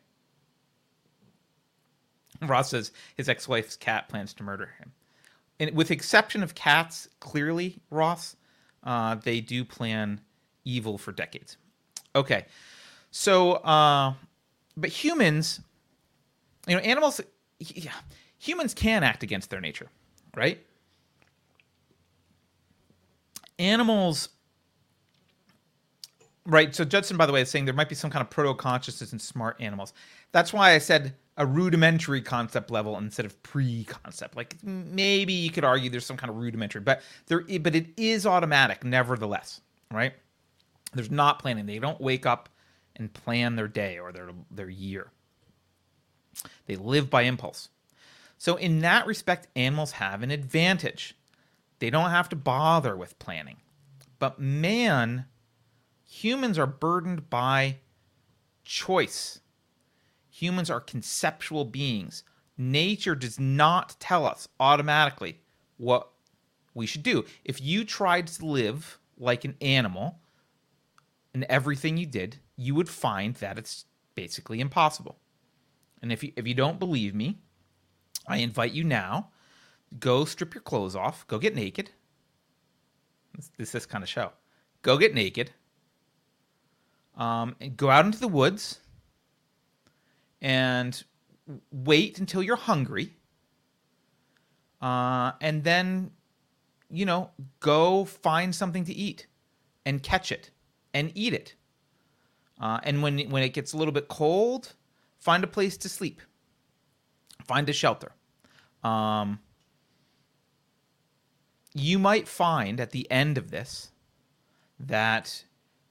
Ross 2.40 2.70
says 2.70 2.90
his 3.14 3.28
ex-wife's 3.28 3.76
cat 3.76 4.08
plans 4.08 4.34
to 4.34 4.42
murder 4.42 4.74
him. 4.78 4.92
And 5.60 5.76
with 5.76 5.90
exception 5.90 6.42
of 6.42 6.54
cats, 6.54 7.08
clearly 7.20 7.78
Ross, 7.90 8.36
uh, 8.82 9.14
they 9.14 9.40
do 9.40 9.64
plan 9.64 10.20
evil 10.64 10.98
for 10.98 11.12
decades. 11.12 11.56
Okay, 12.16 12.46
so 13.10 13.52
uh, 13.52 14.14
but 14.76 14.90
humans, 14.90 15.60
you 16.66 16.74
know, 16.74 16.80
animals, 16.80 17.20
yeah, 17.58 17.92
humans 18.38 18.74
can 18.74 19.04
act 19.04 19.22
against 19.22 19.50
their 19.50 19.60
nature, 19.60 19.88
right? 20.36 20.64
Animals 23.62 24.28
Right. 26.44 26.74
So 26.74 26.84
Judson, 26.84 27.16
by 27.16 27.26
the 27.26 27.32
way, 27.32 27.42
is 27.42 27.50
saying 27.50 27.66
there 27.66 27.74
might 27.74 27.88
be 27.88 27.94
some 27.94 28.10
kind 28.10 28.22
of 28.22 28.28
proto 28.28 28.54
consciousness 28.54 29.12
in 29.12 29.18
smart 29.18 29.56
animals. 29.60 29.92
That's 30.32 30.52
why 30.52 30.72
I 30.72 30.78
said 30.78 31.14
a 31.36 31.46
rudimentary 31.46 32.20
concept 32.20 32.70
level 32.70 32.98
instead 32.98 33.24
of 33.24 33.40
pre-concept. 33.42 34.36
Like 34.36 34.56
maybe 34.64 35.32
you 35.32 35.50
could 35.50 35.64
argue 35.64 35.88
there's 35.88 36.04
some 36.04 36.16
kind 36.16 36.30
of 36.30 36.36
rudimentary, 36.36 36.80
but 36.80 37.02
there, 37.26 37.44
but 37.60 37.76
it 37.76 37.86
is 37.96 38.26
automatic, 38.26 38.82
nevertheless. 38.84 39.60
Right. 39.90 40.14
There's 40.94 41.10
not 41.10 41.38
planning. 41.38 41.66
They 41.66 41.78
don't 41.78 42.00
wake 42.00 42.26
up 42.26 42.48
and 42.96 43.12
plan 43.12 43.54
their 43.54 43.68
day 43.68 43.98
or 43.98 44.10
their 44.10 44.30
their 44.50 44.68
year. 44.68 45.12
They 46.66 46.74
live 46.74 47.08
by 47.08 47.22
impulse. 47.22 47.68
So 48.36 48.56
in 48.56 48.80
that 48.80 49.06
respect, 49.06 49.46
animals 49.54 49.92
have 49.92 50.24
an 50.24 50.32
advantage. 50.32 51.14
They 51.82 51.90
don't 51.90 52.10
have 52.10 52.28
to 52.28 52.36
bother 52.36 52.96
with 52.96 53.18
planning. 53.18 53.56
But 54.20 54.38
man 54.38 55.24
humans 56.04 56.56
are 56.56 56.64
burdened 56.64 57.28
by 57.28 57.78
choice. 58.62 59.40
Humans 60.30 60.70
are 60.70 60.78
conceptual 60.78 61.64
beings. 61.64 62.22
Nature 62.56 63.16
does 63.16 63.40
not 63.40 63.96
tell 63.98 64.24
us 64.24 64.46
automatically 64.60 65.40
what 65.76 66.08
we 66.72 66.86
should 66.86 67.02
do. 67.02 67.24
If 67.44 67.60
you 67.60 67.84
tried 67.84 68.28
to 68.28 68.46
live 68.46 69.00
like 69.18 69.44
an 69.44 69.56
animal 69.60 70.20
in 71.34 71.44
everything 71.48 71.96
you 71.96 72.06
did, 72.06 72.36
you 72.54 72.76
would 72.76 72.88
find 72.88 73.34
that 73.36 73.58
it's 73.58 73.86
basically 74.14 74.60
impossible. 74.60 75.18
And 76.00 76.12
if 76.12 76.22
you, 76.22 76.32
if 76.36 76.46
you 76.46 76.54
don't 76.54 76.78
believe 76.78 77.12
me, 77.12 77.40
I 78.28 78.36
invite 78.36 78.70
you 78.70 78.84
now 78.84 79.32
go 79.98 80.24
strip 80.24 80.54
your 80.54 80.62
clothes 80.62 80.96
off, 80.96 81.26
go 81.26 81.38
get 81.38 81.54
naked. 81.54 81.90
This, 83.34 83.50
this 83.56 83.72
this 83.72 83.86
kind 83.86 84.04
of 84.04 84.10
show. 84.10 84.32
Go 84.82 84.98
get 84.98 85.14
naked 85.14 85.50
um, 87.16 87.56
and 87.60 87.76
go 87.76 87.90
out 87.90 88.04
into 88.04 88.18
the 88.18 88.28
woods 88.28 88.80
and 90.40 91.02
wait 91.70 92.18
until 92.18 92.42
you're 92.42 92.56
hungry. 92.56 93.12
Uh, 94.80 95.32
and 95.40 95.62
then, 95.62 96.10
you 96.90 97.06
know, 97.06 97.30
go 97.60 98.04
find 98.04 98.54
something 98.54 98.84
to 98.84 98.92
eat 98.92 99.26
and 99.86 100.02
catch 100.02 100.32
it 100.32 100.50
and 100.92 101.12
eat 101.14 101.32
it. 101.32 101.54
Uh, 102.60 102.80
and 102.82 103.02
when 103.02 103.18
when 103.30 103.42
it 103.42 103.50
gets 103.50 103.72
a 103.72 103.76
little 103.76 103.92
bit 103.92 104.08
cold, 104.08 104.74
find 105.18 105.44
a 105.44 105.46
place 105.46 105.76
to 105.76 105.88
sleep. 105.88 106.20
Find 107.46 107.68
a 107.68 107.72
shelter. 107.72 108.12
Um, 108.84 109.40
you 111.74 111.98
might 111.98 112.28
find 112.28 112.80
at 112.80 112.90
the 112.90 113.10
end 113.10 113.38
of 113.38 113.50
this 113.50 113.90
that 114.78 115.44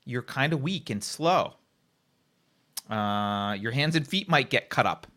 you're 0.06 0.22
kind 0.22 0.54
of 0.54 0.62
weak 0.62 0.90
and 0.90 1.04
slow. 1.04 1.56
Uh, 2.90 3.54
your 3.60 3.72
hands 3.72 3.96
and 3.96 4.08
feet 4.08 4.28
might 4.28 4.50
get 4.50 4.70
cut 4.70 4.86
up. 4.86 5.08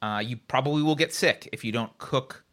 Uh, 0.00 0.20
you 0.24 0.36
probably 0.36 0.82
will 0.82 0.94
get 0.94 1.12
sick 1.12 1.48
if 1.52 1.64
you 1.64 1.72
don't 1.72 1.96
cook 1.98 2.44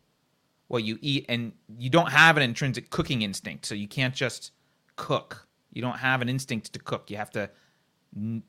what 0.67 0.83
you 0.85 0.97
eat, 1.01 1.25
and 1.27 1.51
you 1.77 1.89
don't 1.89 2.09
have 2.09 2.37
an 2.37 2.43
intrinsic 2.43 2.89
cooking 2.89 3.23
instinct, 3.23 3.65
so 3.65 3.75
you 3.75 3.89
can't 3.89 4.15
just 4.15 4.51
cook. 4.95 5.45
You 5.73 5.81
don't 5.81 5.97
have 5.97 6.21
an 6.21 6.29
instinct 6.29 6.71
to 6.71 6.79
cook. 6.79 7.11
You 7.11 7.17
have 7.17 7.29
to 7.31 7.49
n- 8.15 8.41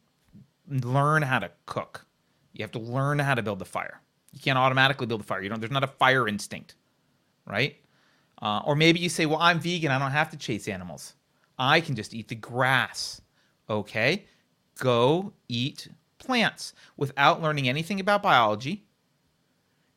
learn 0.69 1.23
how 1.23 1.41
to 1.41 1.51
cook. 1.67 2.07
You 2.53 2.63
have 2.63 2.71
to 2.73 2.79
learn 2.79 3.19
how 3.19 3.35
to 3.35 3.43
build 3.43 3.59
the 3.59 3.65
fire. 3.65 4.01
You 4.33 4.39
can't 4.39 4.57
automatically 4.57 5.07
build 5.07 5.21
a 5.21 5.25
fire. 5.25 5.43
You 5.43 5.49
don't. 5.49 5.59
There's 5.59 5.73
not 5.73 5.83
a 5.83 5.89
fire 5.89 6.29
instinct, 6.29 6.77
right? 7.45 7.77
Uh, 8.43 8.61
or 8.67 8.77
maybe 8.77 8.99
you 8.99 9.09
say, 9.09 9.25
"Well, 9.25 9.41
I'm 9.41 9.61
vegan. 9.61 9.91
I 9.91 9.99
don't 9.99 10.11
have 10.11 10.31
to 10.31 10.37
chase 10.37 10.69
animals." 10.69 11.15
I 11.59 11.81
can 11.81 11.95
just 11.95 12.13
eat 12.13 12.29
the 12.29 12.35
grass. 12.35 13.23
Okay, 13.71 14.25
go 14.79 15.33
eat 15.49 15.89
plants 16.19 16.75
without 16.97 17.41
learning 17.41 17.69
anything 17.69 18.01
about 18.01 18.23
biology. 18.23 18.85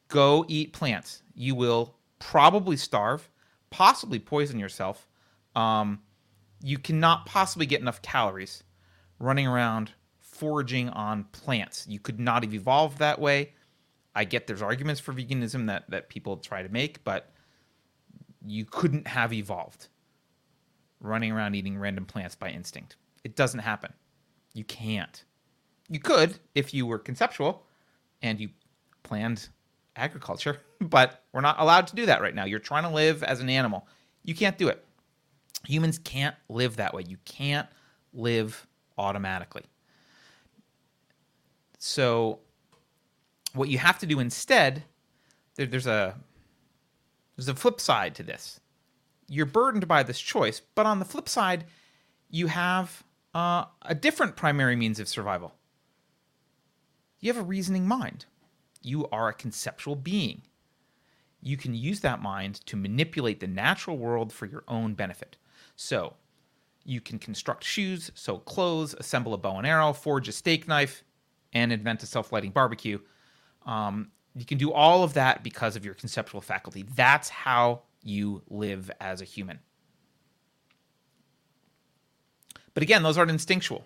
Go 0.08 0.46
eat 0.48 0.74
plants. 0.74 1.24
You 1.34 1.56
will 1.56 1.96
probably 2.20 2.78
starve, 2.78 3.30
possibly 3.70 4.20
poison 4.20 4.60
yourself. 4.60 5.08
Um, 5.56 6.02
you 6.64 6.78
cannot 6.78 7.26
possibly 7.26 7.66
get 7.66 7.82
enough 7.82 8.02
calories 8.02 8.64
running 9.20 9.48
around 9.48 9.92
foraging 10.20 10.90
on 10.90 11.24
plants. 11.26 11.86
You 11.88 12.00
could 12.00 12.20
not 12.20 12.44
have 12.44 12.54
evolved 12.54 13.00
that 13.00 13.20
way. 13.20 13.54
I 14.16 14.24
get 14.24 14.48
there's 14.48 14.62
arguments 14.62 15.02
for 15.02 15.14
veganism 15.14 15.68
that, 15.68 15.90
that 15.90 16.10
people 16.10 16.38
try 16.38 16.64
to 16.64 16.70
make, 16.70 17.04
but 17.04 17.32
you 18.46 18.66
couldn't 18.66 19.08
have 19.08 19.34
evolved 19.34 19.88
running 21.02 21.32
around 21.32 21.56
eating 21.56 21.78
random 21.78 22.06
plants 22.06 22.36
by 22.36 22.50
instinct. 22.50 22.96
It 23.24 23.36
doesn't 23.36 23.60
happen. 23.60 23.94
You 24.54 24.64
can't. 24.64 25.24
You 25.90 26.00
could 26.00 26.40
if 26.56 26.74
you 26.74 26.86
were 26.86 26.98
conceptual 26.98 27.64
and 28.22 28.40
you 28.40 28.50
planned 29.04 29.50
agriculture, 29.96 30.60
but 30.82 31.24
we're 31.32 31.42
not 31.42 31.60
allowed 31.60 31.88
to 31.88 31.96
do 31.96 32.06
that 32.06 32.22
right 32.22 32.36
now. 32.36 32.46
You're 32.46 32.60
trying 32.60 32.84
to 32.84 32.90
live 32.90 33.24
as 33.24 33.40
an 33.40 33.50
animal. 33.50 33.88
You 34.24 34.36
can't 34.36 34.58
do 34.58 34.68
it. 34.68 34.84
Humans 35.66 36.00
can't 36.00 36.36
live 36.50 36.76
that 36.78 36.94
way. 36.94 37.04
You 37.08 37.18
can't 37.26 37.68
live 38.14 38.68
automatically. 38.98 39.64
So, 41.80 42.40
what 43.54 43.70
you 43.70 43.78
have 43.78 44.00
to 44.00 44.06
do 44.06 44.20
instead, 44.20 44.84
there, 45.56 45.66
there's 45.66 45.88
a 45.88 46.16
there's 47.36 47.50
a 47.50 47.56
flip 47.56 47.80
side 47.80 48.16
to 48.16 48.24
this 48.24 48.60
you're 49.28 49.46
burdened 49.46 49.88
by 49.88 50.04
this 50.04 50.20
choice. 50.20 50.62
But 50.76 50.86
on 50.86 51.00
the 51.00 51.06
flip 51.06 51.30
side, 51.30 51.66
you 52.30 52.48
have 52.48 53.04
uh, 53.34 53.66
a 53.82 53.96
different 53.96 54.36
primary 54.36 54.76
means 54.76 55.00
of 55.00 55.08
survival. 55.08 55.54
You 57.20 57.34
have 57.34 57.42
a 57.42 57.46
reasoning 57.46 57.88
mind. 57.88 58.26
You 58.82 59.08
are 59.10 59.30
a 59.30 59.34
conceptual 59.34 59.96
being. 59.96 60.44
You 61.42 61.58
can 61.58 61.74
use 61.74 62.02
that 62.02 62.22
mind 62.22 62.56
to 62.68 62.76
manipulate 62.76 63.40
the 63.40 63.48
natural 63.48 63.98
world 63.98 64.34
for 64.34 64.46
your 64.46 64.64
own 64.68 64.94
benefit. 64.94 65.38
So, 65.76 66.16
you 66.84 67.02
can 67.02 67.18
construct 67.18 67.64
shoes, 67.64 68.12
sew 68.14 68.38
clothes, 68.38 68.94
assemble 68.94 69.34
a 69.34 69.38
bow 69.38 69.58
and 69.58 69.66
arrow, 69.66 69.92
forge 69.92 70.28
a 70.28 70.32
steak 70.32 70.68
knife, 70.68 71.04
and 71.52 71.72
invent 71.72 72.04
a 72.04 72.06
self 72.06 72.32
lighting 72.32 72.52
barbecue. 72.52 73.00
Um, 73.66 74.12
you 74.36 74.46
can 74.46 74.58
do 74.58 74.72
all 74.72 75.04
of 75.04 75.14
that 75.14 75.44
because 75.44 75.76
of 75.76 75.86
your 75.86 75.94
conceptual 75.94 76.42
faculty. 76.42 76.86
That's 76.96 77.30
how 77.30 77.84
you 78.04 78.42
live 78.50 78.92
as 79.00 79.22
a 79.22 79.26
human. 79.26 79.60
But 82.74 82.84
again, 82.84 83.04
those 83.04 83.18
aren't 83.18 83.32
instinctual. 83.32 83.86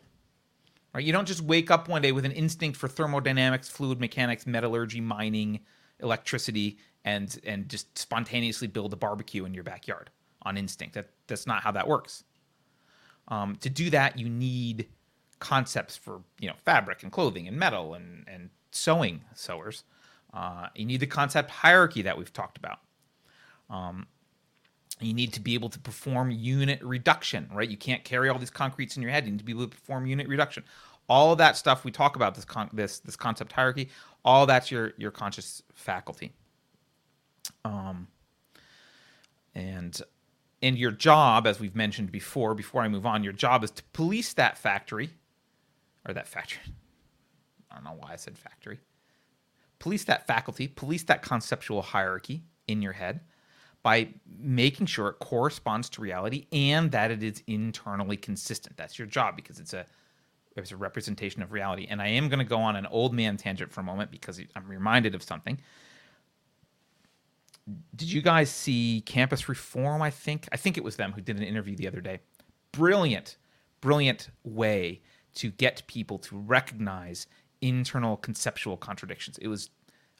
Right? 0.93 1.05
You 1.05 1.13
don't 1.13 1.27
just 1.27 1.41
wake 1.41 1.69
up 1.69 1.87
one 1.87 2.01
day 2.01 2.11
with 2.11 2.25
an 2.25 2.31
instinct 2.31 2.77
for 2.77 2.87
thermodynamics, 2.87 3.69
fluid 3.69 3.99
mechanics, 3.99 4.47
metallurgy, 4.47 4.99
mining, 4.99 5.59
electricity, 5.99 6.79
and 7.05 7.39
and 7.45 7.69
just 7.69 7.97
spontaneously 7.97 8.67
build 8.67 8.91
a 8.91 8.95
barbecue 8.95 9.45
in 9.45 9.53
your 9.53 9.63
backyard 9.63 10.09
on 10.41 10.57
instinct. 10.57 10.95
That 10.95 11.09
that's 11.27 11.45
not 11.45 11.61
how 11.61 11.71
that 11.73 11.87
works. 11.87 12.23
Um, 13.27 13.55
to 13.57 13.69
do 13.69 13.91
that, 13.91 14.17
you 14.17 14.27
need 14.27 14.87
concepts 15.37 15.95
for 15.95 16.21
you 16.39 16.47
know 16.47 16.55
fabric 16.65 17.03
and 17.03 17.11
clothing 17.11 17.47
and 17.47 17.57
metal 17.57 17.93
and 17.93 18.25
and 18.27 18.49
sewing 18.71 19.21
sewers. 19.35 19.83
Uh, 20.33 20.67
you 20.75 20.85
need 20.85 20.99
the 20.99 21.07
concept 21.07 21.49
hierarchy 21.49 22.03
that 22.03 22.17
we've 22.17 22.33
talked 22.33 22.57
about. 22.57 22.79
Um, 23.69 24.07
you 24.99 25.13
need 25.13 25.33
to 25.33 25.39
be 25.39 25.53
able 25.53 25.69
to 25.69 25.79
perform 25.79 26.29
unit 26.31 26.81
reduction, 26.83 27.49
right? 27.53 27.69
You 27.69 27.77
can't 27.77 28.03
carry 28.03 28.29
all 28.29 28.37
these 28.37 28.49
concretes 28.49 28.97
in 28.97 29.01
your 29.01 29.11
head. 29.11 29.25
You 29.25 29.31
need 29.31 29.39
to 29.39 29.45
be 29.45 29.53
able 29.53 29.63
to 29.63 29.69
perform 29.69 30.05
unit 30.05 30.27
reduction. 30.27 30.63
All 31.07 31.35
that 31.37 31.57
stuff 31.57 31.83
we 31.83 31.91
talk 31.91 32.15
about 32.15 32.35
this 32.35 32.45
con- 32.45 32.69
this 32.73 32.99
this 32.99 33.15
concept 33.15 33.51
hierarchy. 33.51 33.89
All 34.23 34.45
that's 34.45 34.69
your 34.69 34.93
your 34.97 35.11
conscious 35.11 35.63
faculty. 35.73 36.33
Um, 37.65 38.07
and 39.55 39.99
and 40.61 40.77
your 40.77 40.91
job, 40.91 41.47
as 41.47 41.59
we've 41.59 41.75
mentioned 41.75 42.11
before, 42.11 42.53
before 42.53 42.81
I 42.81 42.89
move 42.89 43.05
on, 43.05 43.23
your 43.23 43.33
job 43.33 43.63
is 43.63 43.71
to 43.71 43.83
police 43.93 44.33
that 44.33 44.57
factory, 44.57 45.09
or 46.05 46.13
that 46.13 46.27
factory. 46.27 46.61
I 47.71 47.75
don't 47.75 47.85
know 47.85 47.97
why 47.97 48.13
I 48.13 48.15
said 48.17 48.37
factory. 48.37 48.79
Police 49.79 50.03
that 50.05 50.27
faculty, 50.27 50.67
police 50.67 51.03
that 51.03 51.21
conceptual 51.21 51.81
hierarchy 51.81 52.43
in 52.67 52.81
your 52.81 52.93
head 52.93 53.21
by 53.81 54.09
making 54.39 54.85
sure 54.85 55.07
it 55.07 55.19
corresponds 55.19 55.89
to 55.89 56.01
reality 56.01 56.47
and 56.51 56.91
that 56.91 57.11
it 57.11 57.23
is 57.23 57.41
internally 57.47 58.17
consistent. 58.17 58.75
That's 58.77 58.99
your 58.99 59.07
job 59.07 59.35
because 59.35 59.59
it's 59.59 59.73
a 59.73 59.85
it's 60.55 60.71
a 60.71 60.77
representation 60.77 61.41
of 61.41 61.53
reality. 61.53 61.87
And 61.89 62.01
I 62.01 62.07
am 62.07 62.27
going 62.27 62.39
to 62.39 62.45
go 62.45 62.57
on 62.57 62.75
an 62.75 62.85
old 62.87 63.13
man 63.13 63.37
tangent 63.37 63.71
for 63.71 63.81
a 63.81 63.83
moment 63.83 64.11
because 64.11 64.41
I'm 64.55 64.67
reminded 64.67 65.15
of 65.15 65.23
something. 65.23 65.59
Did 67.95 68.11
you 68.11 68.21
guys 68.21 68.49
see 68.49 69.01
Campus 69.05 69.47
Reform? 69.47 70.01
I 70.01 70.09
think 70.09 70.49
I 70.51 70.57
think 70.57 70.77
it 70.77 70.83
was 70.83 70.95
them 70.95 71.13
who 71.13 71.21
did 71.21 71.37
an 71.37 71.43
interview 71.43 71.75
the 71.75 71.87
other 71.87 72.01
day. 72.01 72.19
Brilliant, 72.71 73.37
brilliant 73.79 74.29
way 74.43 75.01
to 75.35 75.51
get 75.51 75.83
people 75.87 76.17
to 76.17 76.37
recognize 76.37 77.27
internal 77.61 78.17
conceptual 78.17 78.77
contradictions. 78.77 79.37
It 79.39 79.47
was 79.47 79.69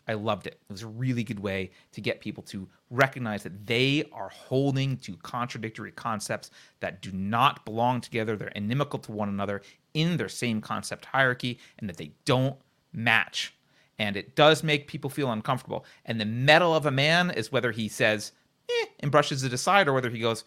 I 0.10 0.14
loved 0.14 0.48
it. 0.48 0.60
It 0.68 0.72
was 0.72 0.82
a 0.82 0.88
really 0.88 1.24
good 1.24 1.40
way 1.40 1.70
to 1.92 2.02
get 2.02 2.20
people 2.20 2.42
to 2.46 2.68
recognize 2.90 3.44
that 3.44 3.68
they 3.68 4.06
are 4.12 4.30
holding 4.30 4.98
to 4.98 5.16
contradictory 5.18 5.92
concepts 5.92 6.50
that 6.80 7.04
do 7.04 7.12
not 7.12 7.64
belong 7.64 8.02
together. 8.02 8.36
They're 8.36 8.48
inimical 8.50 8.98
to 9.00 9.12
one 9.12 9.30
another 9.30 9.62
in 9.94 10.18
their 10.18 10.28
same 10.28 10.62
concept 10.62 11.06
hierarchy 11.06 11.60
and 11.78 11.88
that 11.88 11.98
they 11.98 12.14
don't 12.26 12.56
match. 12.92 13.54
And 14.00 14.18
it 14.18 14.36
does 14.36 14.64
make 14.64 14.88
people 14.88 15.12
feel 15.12 15.32
uncomfortable. 15.32 15.86
And 16.06 16.20
the 16.20 16.26
mettle 16.26 16.74
of 16.74 16.88
a 16.88 16.92
man 16.92 17.30
is 17.30 17.52
whether 17.52 17.72
he 17.72 17.88
says, 17.88 18.32
eh, 18.68 18.86
and 19.02 19.12
brushes 19.12 19.44
it 19.44 19.54
aside, 19.54 19.88
or 19.88 19.94
whether 19.94 20.10
he 20.10 20.20
goes, 20.20 20.44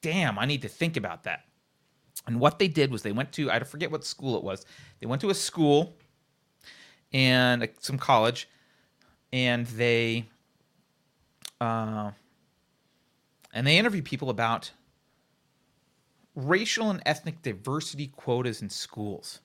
damn, 0.00 0.40
I 0.40 0.46
need 0.46 0.62
to 0.62 0.68
think 0.68 0.96
about 0.96 1.22
that. 1.22 1.44
And 2.26 2.40
what 2.40 2.58
they 2.58 2.66
did 2.66 2.90
was 2.90 3.02
they 3.02 3.12
went 3.12 3.30
to, 3.32 3.50
I 3.50 3.60
forget 3.60 3.92
what 3.92 4.04
school 4.04 4.36
it 4.36 4.42
was, 4.42 4.66
they 4.98 5.06
went 5.06 5.20
to 5.20 5.30
a 5.30 5.34
school 5.34 5.96
and 7.12 7.68
some 7.80 7.98
college 7.98 8.48
and 9.32 9.66
they 9.66 10.26
uh, 11.60 12.10
and 13.52 13.66
they 13.66 13.78
interview 13.78 14.02
people 14.02 14.30
about 14.30 14.70
racial 16.34 16.90
and 16.90 17.02
ethnic 17.04 17.42
diversity 17.42 18.08
quotas 18.08 18.62
in 18.62 18.70
schools. 18.70 19.40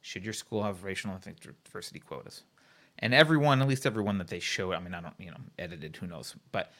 Should 0.00 0.24
your 0.24 0.32
school 0.32 0.62
have 0.62 0.82
racial 0.82 1.10
and 1.10 1.20
ethnic 1.20 1.40
diversity 1.64 2.00
quotas? 2.00 2.42
And 2.98 3.14
everyone, 3.14 3.62
at 3.62 3.68
least 3.68 3.86
everyone 3.86 4.18
that 4.18 4.28
they 4.28 4.40
showed, 4.40 4.74
I 4.74 4.80
mean, 4.80 4.94
I 4.94 5.00
don't, 5.00 5.14
you 5.18 5.30
know, 5.30 5.36
edited, 5.58 5.96
who 5.96 6.06
knows, 6.06 6.34
but 6.52 6.72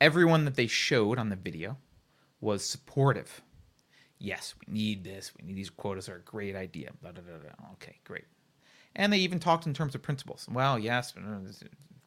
everyone 0.00 0.44
that 0.44 0.54
they 0.54 0.66
showed 0.66 1.18
on 1.18 1.28
the 1.28 1.36
video 1.36 1.76
was 2.40 2.64
supportive. 2.64 3.42
Yes, 4.18 4.54
we 4.60 4.72
need 4.72 5.04
this. 5.04 5.32
We 5.36 5.46
need 5.46 5.56
these 5.56 5.70
quotas 5.70 6.08
are 6.08 6.16
a 6.16 6.20
great 6.20 6.56
idea. 6.56 6.90
Blah, 7.02 7.12
blah, 7.12 7.22
blah, 7.22 7.72
okay, 7.74 7.98
great. 8.04 8.24
And 8.98 9.12
they 9.12 9.18
even 9.18 9.38
talked 9.38 9.64
in 9.64 9.72
terms 9.72 9.94
of 9.94 10.02
principles. 10.02 10.48
Well, 10.50 10.76
yes, 10.76 11.14
uh, 11.16 11.52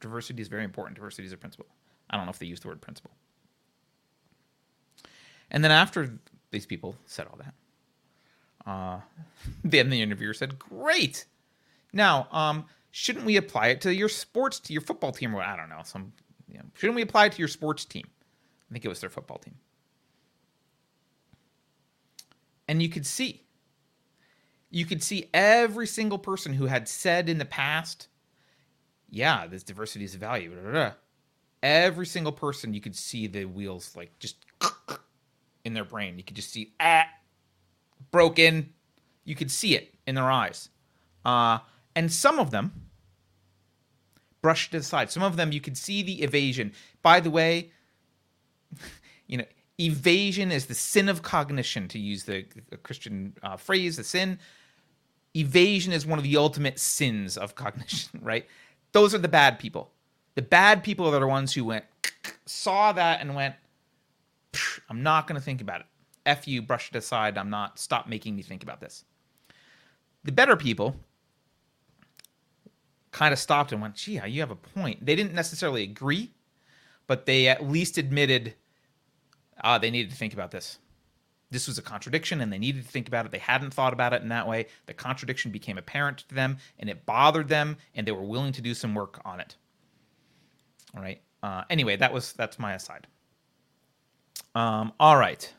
diversity 0.01 0.41
is 0.41 0.49
very 0.49 0.65
important. 0.65 0.95
Diversity 0.97 1.25
is 1.25 1.31
a 1.31 1.37
principle. 1.37 1.65
I 2.09 2.17
don't 2.17 2.25
know 2.25 2.31
if 2.31 2.37
they 2.37 2.45
used 2.45 2.63
the 2.63 2.67
word 2.67 2.81
principle. 2.81 3.11
And 5.49 5.63
then 5.63 5.71
after 5.71 6.19
these 6.51 6.65
people 6.65 6.97
said 7.05 7.27
all 7.27 7.37
that, 7.37 8.69
uh, 8.69 8.99
then 9.63 9.89
the 9.89 10.01
interviewer 10.01 10.33
said, 10.33 10.59
"Great. 10.59 11.25
Now, 11.93 12.27
um, 12.31 12.65
shouldn't 12.91 13.25
we 13.25 13.37
apply 13.37 13.67
it 13.67 13.81
to 13.81 13.95
your 13.95 14.09
sports, 14.09 14.59
to 14.59 14.73
your 14.73 14.81
football 14.81 15.13
team, 15.13 15.33
or 15.33 15.41
I 15.41 15.55
don't 15.55 15.69
know, 15.69 15.81
some? 15.85 16.11
You 16.49 16.57
know, 16.57 16.65
shouldn't 16.75 16.97
we 16.97 17.01
apply 17.01 17.27
it 17.27 17.31
to 17.33 17.39
your 17.39 17.47
sports 17.47 17.85
team? 17.85 18.07
I 18.69 18.73
think 18.73 18.83
it 18.83 18.89
was 18.89 18.99
their 18.99 19.09
football 19.09 19.37
team. 19.37 19.55
And 22.67 22.81
you 22.81 22.89
could 22.89 23.05
see 23.05 23.43
you 24.71 24.85
could 24.85 25.03
see 25.03 25.29
every 25.33 25.85
single 25.85 26.17
person 26.17 26.53
who 26.53 26.65
had 26.65 26.87
said 26.87 27.27
in 27.27 27.37
the 27.37 27.45
past, 27.45 28.07
yeah, 29.09 29.45
this 29.45 29.63
diversity 29.63 30.05
is 30.05 30.15
a 30.15 30.17
value. 30.17 30.49
Blah, 30.49 30.61
blah, 30.61 30.71
blah. 30.71 30.91
Every 31.61 32.05
single 32.05 32.31
person, 32.31 32.73
you 32.73 32.81
could 32.81 32.95
see 32.95 33.27
the 33.27 33.45
wheels 33.45 33.95
like 33.95 34.17
just 34.17 34.37
in 35.65 35.73
their 35.73 35.83
brain. 35.83 36.17
You 36.17 36.23
could 36.23 36.37
just 36.37 36.51
see 36.51 36.73
ah 36.79 37.05
broken. 38.09 38.73
You 39.25 39.35
could 39.35 39.51
see 39.51 39.75
it 39.75 39.93
in 40.07 40.15
their 40.15 40.31
eyes. 40.31 40.69
Uh, 41.23 41.59
and 41.93 42.11
some 42.11 42.39
of 42.39 42.49
them 42.51 42.71
brushed 44.41 44.73
aside. 44.73 45.11
Some 45.11 45.21
of 45.21 45.35
them 45.35 45.51
you 45.51 45.61
could 45.61 45.77
see 45.77 46.01
the 46.01 46.23
evasion. 46.23 46.71
By 47.03 47.19
the 47.19 47.29
way, 47.29 47.71
you 49.27 49.37
know, 49.37 49.45
evasion 49.79 50.51
is 50.51 50.65
the 50.65 50.73
sin 50.73 51.09
of 51.09 51.21
cognition, 51.21 51.87
to 51.89 51.99
use 51.99 52.23
the, 52.23 52.45
Christian 52.81 53.33
uh, 53.43 53.57
phrase, 53.57 53.97
the 53.97 54.03
sin 54.03 54.39
evasion 55.35 55.93
is 55.93 56.05
one 56.05 56.19
of 56.19 56.23
the 56.23 56.37
ultimate 56.37 56.79
sins 56.79 57.37
of 57.37 57.55
cognition, 57.55 58.19
right? 58.23 58.45
Those 58.91 59.13
are 59.15 59.19
the 59.19 59.27
bad 59.27 59.59
people. 59.59 59.91
The 60.35 60.41
bad 60.41 60.83
people 60.83 61.07
are 61.07 61.19
the 61.19 61.27
ones 61.27 61.53
who 61.53 61.65
went, 61.65 61.85
saw 62.45 62.91
that 62.93 63.21
and 63.21 63.35
went, 63.35 63.55
I'm 64.89 65.03
not 65.03 65.27
going 65.27 65.39
to 65.39 65.43
think 65.43 65.61
about 65.61 65.81
it. 65.81 65.87
F 66.25 66.47
you, 66.47 66.61
brush 66.61 66.89
it 66.89 66.95
aside. 66.95 67.37
I'm 67.37 67.49
not, 67.49 67.79
stop 67.79 68.07
making 68.07 68.35
me 68.35 68.43
think 68.43 68.63
about 68.63 68.79
this. 68.79 69.05
The 70.23 70.31
better 70.31 70.55
people 70.55 70.95
kind 73.11 73.33
of 73.33 73.39
stopped 73.39 73.71
and 73.71 73.81
went, 73.81 73.95
gee, 73.95 74.21
you 74.27 74.41
have 74.41 74.51
a 74.51 74.55
point. 74.55 75.05
They 75.05 75.15
didn't 75.15 75.33
necessarily 75.33 75.83
agree, 75.83 76.31
but 77.07 77.25
they 77.25 77.47
at 77.47 77.67
least 77.67 77.97
admitted 77.97 78.53
ah, 79.63 79.77
they 79.77 79.91
needed 79.91 80.11
to 80.11 80.17
think 80.17 80.33
about 80.33 80.51
this 80.51 80.79
this 81.51 81.67
was 81.67 81.77
a 81.77 81.81
contradiction 81.81 82.41
and 82.41 82.51
they 82.51 82.57
needed 82.57 82.83
to 82.83 82.89
think 82.89 83.07
about 83.07 83.25
it. 83.25 83.31
They 83.31 83.37
hadn't 83.37 83.73
thought 83.73 83.93
about 83.93 84.13
it 84.13 84.21
in 84.21 84.29
that 84.29 84.47
way. 84.47 84.67
The 84.85 84.93
contradiction 84.93 85.51
became 85.51 85.77
apparent 85.77 86.19
to 86.19 86.35
them 86.35 86.57
and 86.79 86.89
it 86.89 87.05
bothered 87.05 87.49
them 87.49 87.77
and 87.93 88.07
they 88.07 88.13
were 88.13 88.23
willing 88.23 88.53
to 88.53 88.61
do 88.61 88.73
some 88.73 88.95
work 88.95 89.21
on 89.25 89.39
it. 89.41 89.55
All 90.95 91.01
right. 91.03 91.21
Uh, 91.43 91.63
anyway, 91.69 91.97
that 91.97 92.13
was 92.13 92.33
that's 92.33 92.57
my 92.57 92.73
aside. 92.73 93.07
Um, 94.55 94.93
all 94.99 95.17
right. 95.17 95.53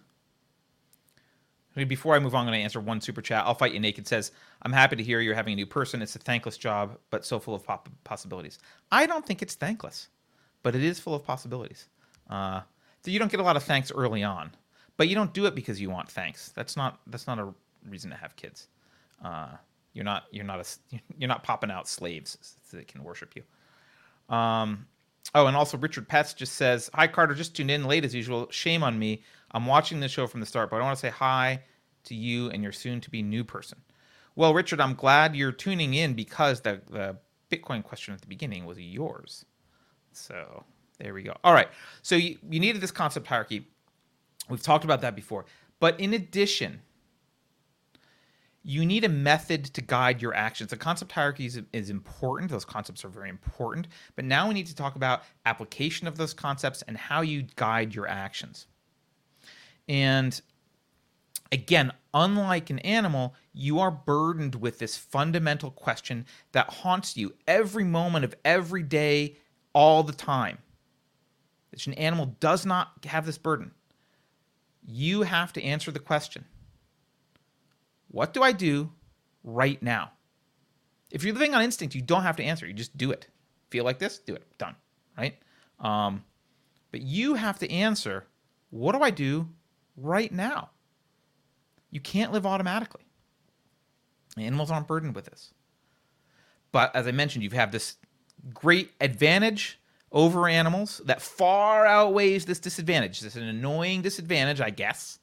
Before 1.74 2.14
I 2.14 2.18
move 2.18 2.34
on, 2.34 2.40
I'm 2.40 2.47
going 2.49 2.59
to 2.59 2.62
answer 2.62 2.80
one 2.80 3.01
super 3.01 3.22
chat. 3.22 3.47
I'll 3.47 3.55
fight 3.55 3.72
you 3.72 3.80
naked. 3.80 4.07
Says, 4.07 4.32
"I'm 4.61 4.72
happy 4.72 4.95
to 4.97 5.03
hear 5.03 5.20
you're 5.20 5.34
having 5.34 5.55
a 5.55 5.57
new 5.57 5.64
person. 5.64 6.03
It's 6.03 6.14
a 6.14 6.18
thankless 6.18 6.59
job, 6.59 6.99
but 7.09 7.24
so 7.24 7.38
full 7.38 7.55
of 7.55 7.66
possibilities." 8.05 8.59
I 8.90 9.07
don't 9.07 9.24
think 9.24 9.40
it's 9.40 9.55
thankless, 9.55 10.09
but 10.62 10.74
it 10.74 10.82
is 10.82 11.01
full 11.01 11.14
of 11.14 11.24
possibilities. 11.24 11.88
Uh, 12.28 12.61
so 13.03 13.11
you 13.11 13.18
don't 13.18 13.30
get 13.30 13.40
a 13.40 13.43
lot 13.43 13.57
of 13.57 13.62
thanks 13.62 13.90
early 13.90 14.22
on 14.22 14.51
but 14.97 15.09
you 15.09 15.14
don't 15.14 15.32
do 15.32 15.47
it 15.47 15.55
because 15.55 15.80
you 15.80 15.90
want 15.90 16.11
thanks. 16.11 16.51
That's 16.51 16.76
not 16.76 17.01
that's 17.07 17.26
not 17.26 17.38
a 17.38 17.49
reason 17.88 18.11
to 18.11 18.16
have 18.16 18.36
kids. 18.36 18.68
Uh, 19.24 19.49
you're 19.93 20.05
not 20.05 20.24
you're 20.30 20.45
not 20.45 20.61
a 20.61 20.99
you're 21.18 21.28
not 21.28 21.43
popping 21.43 21.70
out 21.70 21.88
slaves 21.88 22.57
they 22.72 22.84
can 22.84 23.05
worship 23.05 23.34
you. 23.36 24.34
Um, 24.34 24.86
oh, 25.34 25.47
and 25.47 25.57
also 25.57 25.76
Richard 25.76 26.09
Pets 26.09 26.34
just 26.34 26.55
says, 26.55 26.90
"Hi 26.95 27.07
Carter, 27.07 27.34
just 27.34 27.55
tuned 27.55 27.70
in 27.70 27.84
late 27.84 28.05
as 28.05 28.14
usual. 28.14 28.49
Shame 28.51 28.82
on 28.82 28.99
me. 28.99 29.22
I'm 29.51 29.66
watching 29.66 30.01
the 30.01 30.09
show 30.09 30.26
from 30.26 30.40
the 30.40 30.47
start, 30.47 30.70
but 30.70 30.76
I 30.76 30.82
want 30.82 30.97
to 30.97 31.01
say 31.01 31.11
hi 31.11 31.62
to 32.05 32.14
you 32.14 32.51
and 32.51 32.62
your 32.62 32.72
soon-to-be 32.72 33.22
new 33.22 33.45
person." 33.45 33.78
Well, 34.34 34.55
Richard, 34.55 34.80
I'm 34.80 34.95
glad 34.95 35.36
you're 35.36 35.53
tuning 35.53 35.95
in 35.95 36.14
because 36.14 36.62
the 36.62 36.80
the 36.90 37.16
Bitcoin 37.51 37.84
question 37.84 38.14
at 38.14 38.20
the 38.20 38.26
beginning 38.26 38.64
was 38.64 38.78
yours. 38.80 39.45
So 40.12 40.64
there 40.99 41.12
we 41.12 41.22
go. 41.22 41.36
All 41.45 41.53
right. 41.53 41.68
So 42.01 42.16
you, 42.16 42.38
you 42.49 42.61
needed 42.61 42.80
this 42.80 42.90
concept 42.90 43.26
hierarchy. 43.26 43.66
We've 44.49 44.62
talked 44.62 44.84
about 44.84 45.01
that 45.03 45.14
before. 45.14 45.45
But 45.80 45.99
in 45.99 46.14
addition, 46.14 46.80
you 48.64 48.86
need 48.86 49.05
a 49.05 49.09
method 49.09 49.64
to 49.64 49.80
guide 49.80 50.22
your 50.22 50.34
actions. 50.34 50.70
The 50.70 50.76
concept 50.76 51.12
hierarchy 51.12 51.47
is, 51.47 51.61
is, 51.72 51.90
important. 51.90 52.51
Those 52.51 52.64
concepts 52.64 53.05
are 53.05 53.09
very 53.09 53.28
important. 53.28 53.88
But 54.14 54.24
now 54.24 54.47
we 54.47 54.55
need 54.55 54.66
to 54.66 54.74
talk 54.74 54.95
about 54.95 55.24
application 55.45 56.07
of 56.07 56.16
those 56.16 56.32
concepts 56.32 56.82
and 56.82 56.97
how 56.97 57.22
you 57.22 57.47
guide 57.57 57.95
your 57.95 58.07
actions. 58.07 58.66
And 59.88 60.40
again, 61.51 61.93
unlike 62.14 62.70
an 62.70 62.78
animal, 62.80 63.34
you 63.53 63.80
are 63.80 63.90
burdened 63.90 64.55
with 64.55 64.78
this 64.78 64.97
fundamental 64.97 65.72
question 65.72 66.26
that 66.53 66.70
haunts 66.70 67.16
you 67.16 67.34
every 67.49 67.84
moment 67.84 68.24
of 68.24 68.34
every 68.45 68.84
day, 68.84 69.36
all 69.72 70.03
the 70.03 70.12
time. 70.12 70.59
An 71.86 71.95
animal 71.95 72.36
does 72.38 72.66
not 72.66 72.93
have 73.07 73.26
this 73.26 73.38
burden 73.38 73.72
you 74.87 75.22
have 75.22 75.53
to 75.55 75.62
answer 75.62 75.91
the 75.91 75.99
question 75.99 76.45
What 78.09 78.33
do 78.35 78.43
I 78.43 78.53
do 78.53 78.91
right 79.45 79.83
now? 79.83 80.12
If 81.11 81.24
you're 81.24 81.35
living 81.35 81.55
on 81.55 81.62
instinct, 81.62 81.95
you 81.95 82.03
don't 82.03 82.22
have 82.22 82.37
to 82.37 82.43
answer. 82.43 82.66
You 82.66 82.72
just 82.72 82.97
do 82.97 83.11
it. 83.11 83.28
Feel 83.70 83.85
like 83.85 83.99
this? 83.99 84.18
Do 84.18 84.35
it. 84.35 84.47
Done. 84.59 84.74
Right? 85.16 85.39
Um, 85.78 86.24
but 86.91 87.03
you 87.03 87.35
have 87.35 87.59
to 87.61 87.70
answer 87.70 88.26
What 88.70 88.93
do 88.93 89.03
I 89.03 89.11
do 89.11 89.49
right 89.97 90.33
now? 90.33 90.70
You 91.91 92.01
can't 92.01 92.33
live 92.33 92.47
automatically. 92.47 93.03
Animals 94.39 94.70
aren't 94.70 94.89
burdened 94.89 95.14
with 95.14 95.26
this. 95.26 95.53
But 96.72 96.95
as 96.97 97.07
I 97.07 97.12
mentioned, 97.12 97.45
you 97.45 97.51
have 97.51 97.70
this 97.70 97.97
great 98.55 98.93
advantage 99.01 99.78
over 100.13 100.47
animals 100.47 101.01
that 101.07 101.23
far 101.23 101.87
outweighs 101.87 102.45
this 102.45 102.61
disadvantage. 102.61 103.21
This 103.21 103.35
is 103.35 103.43
an 103.43 103.49
annoying 103.49 104.03
disadvantage, 104.03 104.61
I 104.61 104.71
guess. 104.71 105.19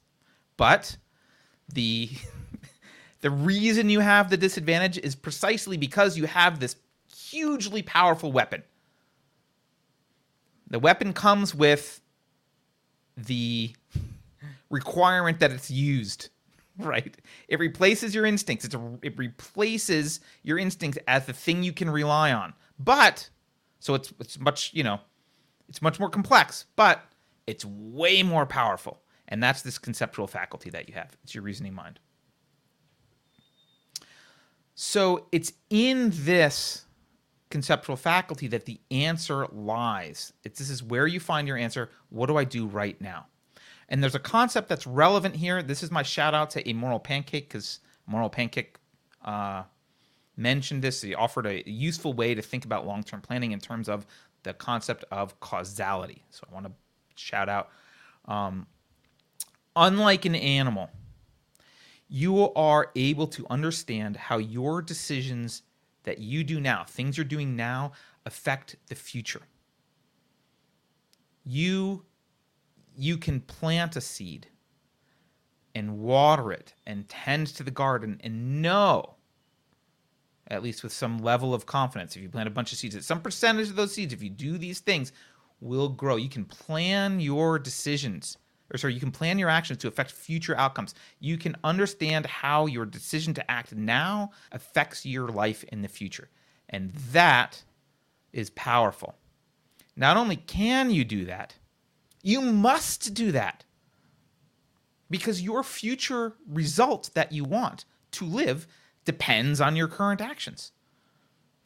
But 0.57 0.97
the 1.71 2.09
the 3.21 3.29
reason 3.29 3.89
you 3.89 3.99
have 3.99 4.29
the 4.29 4.37
disadvantage 4.37 4.97
is 4.97 5.15
precisely 5.15 5.77
because 5.77 6.17
you 6.17 6.25
have 6.25 6.59
this 6.59 6.75
hugely 7.15 7.81
powerful 7.83 8.31
weapon. 8.31 8.63
The 10.69 10.79
weapon 10.79 11.13
comes 11.13 11.53
with 11.53 12.01
the 13.15 13.73
requirement 14.69 15.39
that 15.39 15.51
it's 15.51 15.69
used, 15.69 16.29
right? 16.79 17.15
It 17.47 17.59
replaces 17.59 18.15
your 18.15 18.25
instincts. 18.25 18.65
It's 18.65 18.75
a, 18.75 18.99
it 19.03 19.17
replaces 19.17 20.19
your 20.41 20.57
instincts 20.57 20.97
as 21.07 21.25
the 21.25 21.33
thing 21.33 21.61
you 21.61 21.73
can 21.73 21.89
rely 21.89 22.31
on. 22.31 22.53
But 22.79 23.29
so 23.79 23.95
it's 23.95 24.13
it's 24.19 24.39
much, 24.39 24.73
you 24.73 24.83
know, 24.83 24.99
it's 25.67 25.81
much 25.81 25.99
more 25.99 26.09
complex, 26.09 26.65
but 26.75 27.03
it's 27.47 27.65
way 27.65 28.23
more 28.23 28.45
powerful. 28.45 29.01
And 29.27 29.41
that's 29.41 29.61
this 29.61 29.77
conceptual 29.77 30.27
faculty 30.27 30.69
that 30.71 30.87
you 30.89 30.95
have. 30.95 31.15
It's 31.23 31.35
your 31.35 31.43
reasoning 31.43 31.73
mind. 31.73 31.99
So 34.75 35.27
it's 35.31 35.53
in 35.69 36.11
this 36.13 36.85
conceptual 37.49 37.95
faculty 37.95 38.47
that 38.47 38.65
the 38.65 38.79
answer 38.91 39.47
lies. 39.51 40.33
It's, 40.43 40.59
this 40.59 40.69
is 40.69 40.83
where 40.83 41.07
you 41.07 41.19
find 41.19 41.47
your 41.47 41.57
answer. 41.57 41.89
What 42.09 42.27
do 42.27 42.37
I 42.37 42.43
do 42.43 42.65
right 42.65 42.99
now? 43.01 43.27
And 43.89 44.01
there's 44.01 44.15
a 44.15 44.19
concept 44.19 44.69
that's 44.69 44.85
relevant 44.87 45.35
here. 45.35 45.61
This 45.63 45.83
is 45.83 45.91
my 45.91 46.03
shout 46.03 46.33
out 46.33 46.51
to 46.51 46.69
a 46.69 46.73
moral 46.73 46.99
pancake 46.99 47.49
because 47.49 47.79
moral 48.05 48.29
pancake 48.29 48.77
uh, 49.25 49.63
mentioned 50.39 50.81
this. 50.81 51.01
He 51.01 51.13
offered 51.13 51.45
a 51.45 51.69
useful 51.69 52.13
way 52.13 52.33
to 52.33 52.41
think 52.41 52.65
about 52.65 52.87
long 52.87 53.03
term 53.03 53.21
planning 53.21 53.51
in 53.51 53.59
terms 53.59 53.89
of 53.89 54.07
the 54.43 54.53
concept 54.53 55.03
of 55.11 55.39
causality. 55.39 56.23
So 56.29 56.47
I 56.49 56.53
want 56.53 56.65
to 56.65 56.71
shout 57.15 57.49
out. 57.49 57.69
Um, 58.25 58.65
unlike 59.75 60.25
an 60.25 60.35
animal, 60.35 60.89
you 62.07 62.51
are 62.53 62.91
able 62.95 63.27
to 63.27 63.45
understand 63.49 64.17
how 64.17 64.37
your 64.37 64.81
decisions 64.81 65.63
that 66.03 66.19
you 66.19 66.43
do 66.43 66.59
now, 66.59 66.83
things 66.85 67.17
you're 67.17 67.25
doing 67.25 67.55
now, 67.55 67.91
affect 68.25 68.77
the 68.87 68.95
future. 68.95 69.41
You 71.45 72.05
you 72.95 73.17
can 73.17 73.39
plant 73.39 73.95
a 73.95 74.01
seed 74.01 74.47
and 75.73 75.99
water 75.99 76.51
it 76.51 76.73
and 76.85 77.07
tend 77.07 77.47
to 77.47 77.63
the 77.63 77.71
garden 77.71 78.19
and 78.23 78.61
know 78.61 79.15
at 80.49 80.63
least 80.63 80.83
with 80.83 80.91
some 80.91 81.19
level 81.19 81.53
of 81.53 81.65
confidence. 81.65 82.15
If 82.15 82.21
you 82.21 82.29
plant 82.29 82.47
a 82.47 82.51
bunch 82.51 82.71
of 82.71 82.77
seeds 82.77 82.95
that 82.95 83.03
some 83.03 83.21
percentage 83.21 83.69
of 83.69 83.75
those 83.75 83.93
seeds 83.93 84.13
if 84.13 84.23
you 84.23 84.29
do 84.29 84.57
these 84.57 84.79
things 84.79 85.11
will 85.61 85.89
grow. 85.89 86.15
You 86.15 86.29
can 86.29 86.45
plan 86.45 87.19
your 87.19 87.59
decisions 87.59 88.37
or 88.71 88.77
sorry 88.77 88.93
you 88.93 88.99
can 88.99 89.11
plan 89.11 89.39
your 89.39 89.49
actions 89.49 89.79
to 89.79 89.87
affect 89.87 90.11
future 90.11 90.57
outcomes. 90.57 90.93
You 91.19 91.37
can 91.37 91.55
understand 91.63 92.25
how 92.25 92.67
your 92.67 92.85
decision 92.85 93.33
to 93.35 93.51
act 93.51 93.75
now 93.75 94.31
affects 94.51 95.05
your 95.05 95.29
life 95.29 95.63
in 95.65 95.81
the 95.81 95.87
future. 95.87 96.29
And 96.69 96.93
that 97.11 97.63
is 98.31 98.51
powerful. 98.51 99.15
Not 99.95 100.17
only 100.17 100.35
can 100.35 100.91
you 100.91 101.03
do 101.03 101.25
that 101.25 101.55
you 102.21 102.41
must 102.41 103.13
do 103.13 103.31
that. 103.31 103.63
Because 105.09 105.41
your 105.41 105.63
future 105.63 106.35
result 106.47 107.11
that 107.15 107.31
you 107.31 107.43
want 107.43 107.85
to 108.11 108.25
live 108.25 108.67
depends 109.09 109.59
on 109.59 109.75
your 109.75 109.87
current 109.87 110.21
actions. 110.21 110.71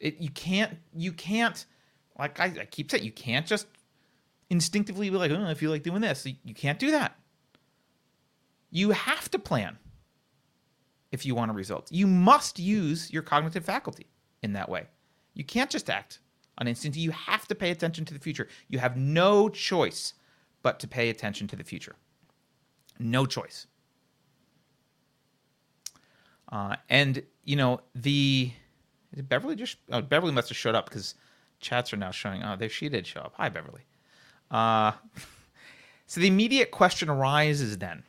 It, 0.00 0.16
you 0.18 0.30
can't 0.30 0.78
you 0.94 1.12
can't 1.12 1.66
like 2.18 2.40
I, 2.40 2.46
I 2.46 2.64
keep 2.64 2.90
saying 2.90 3.04
you 3.04 3.12
can't 3.12 3.46
just 3.46 3.66
instinctively 4.48 5.10
be 5.10 5.16
like 5.18 5.30
oh 5.30 5.44
I 5.44 5.52
feel 5.52 5.70
like 5.70 5.82
doing 5.82 6.00
this. 6.00 6.26
You 6.42 6.54
can't 6.54 6.78
do 6.78 6.90
that. 6.92 7.18
You 8.70 8.92
have 8.92 9.30
to 9.32 9.38
plan 9.38 9.76
if 11.12 11.26
you 11.26 11.34
want 11.34 11.50
a 11.50 11.54
result. 11.54 11.92
You 11.92 12.06
must 12.06 12.58
use 12.58 13.12
your 13.12 13.22
cognitive 13.22 13.66
faculty 13.66 14.06
in 14.42 14.54
that 14.54 14.70
way. 14.70 14.86
You 15.34 15.44
can't 15.44 15.68
just 15.68 15.90
act 15.90 16.20
on 16.56 16.66
instinct. 16.66 16.96
You 16.96 17.10
have 17.10 17.46
to 17.48 17.54
pay 17.54 17.70
attention 17.72 18.06
to 18.06 18.14
the 18.14 18.20
future. 18.20 18.48
You 18.68 18.78
have 18.78 18.96
no 18.96 19.50
choice 19.50 20.14
but 20.62 20.80
to 20.80 20.88
pay 20.88 21.10
attention 21.10 21.46
to 21.48 21.56
the 21.56 21.64
future. 21.64 21.96
No 22.98 23.26
choice. 23.26 23.66
Uh, 26.50 26.76
and 26.88 27.22
you 27.44 27.56
know 27.56 27.80
the 27.94 28.52
Beverly 29.14 29.56
just 29.56 29.76
oh, 29.90 30.00
Beverly 30.00 30.32
must 30.32 30.48
have 30.48 30.56
showed 30.56 30.74
up 30.74 30.88
because 30.88 31.14
chats 31.60 31.92
are 31.92 31.96
now 31.96 32.10
showing. 32.10 32.42
Oh, 32.42 32.56
there 32.56 32.68
she 32.68 32.88
did 32.88 33.06
show 33.06 33.20
up. 33.20 33.34
Hi, 33.36 33.48
Beverly. 33.48 33.82
Uh, 34.50 34.92
so 36.06 36.20
the 36.20 36.26
immediate 36.26 36.70
question 36.70 37.08
arises 37.08 37.78
then. 37.78 38.02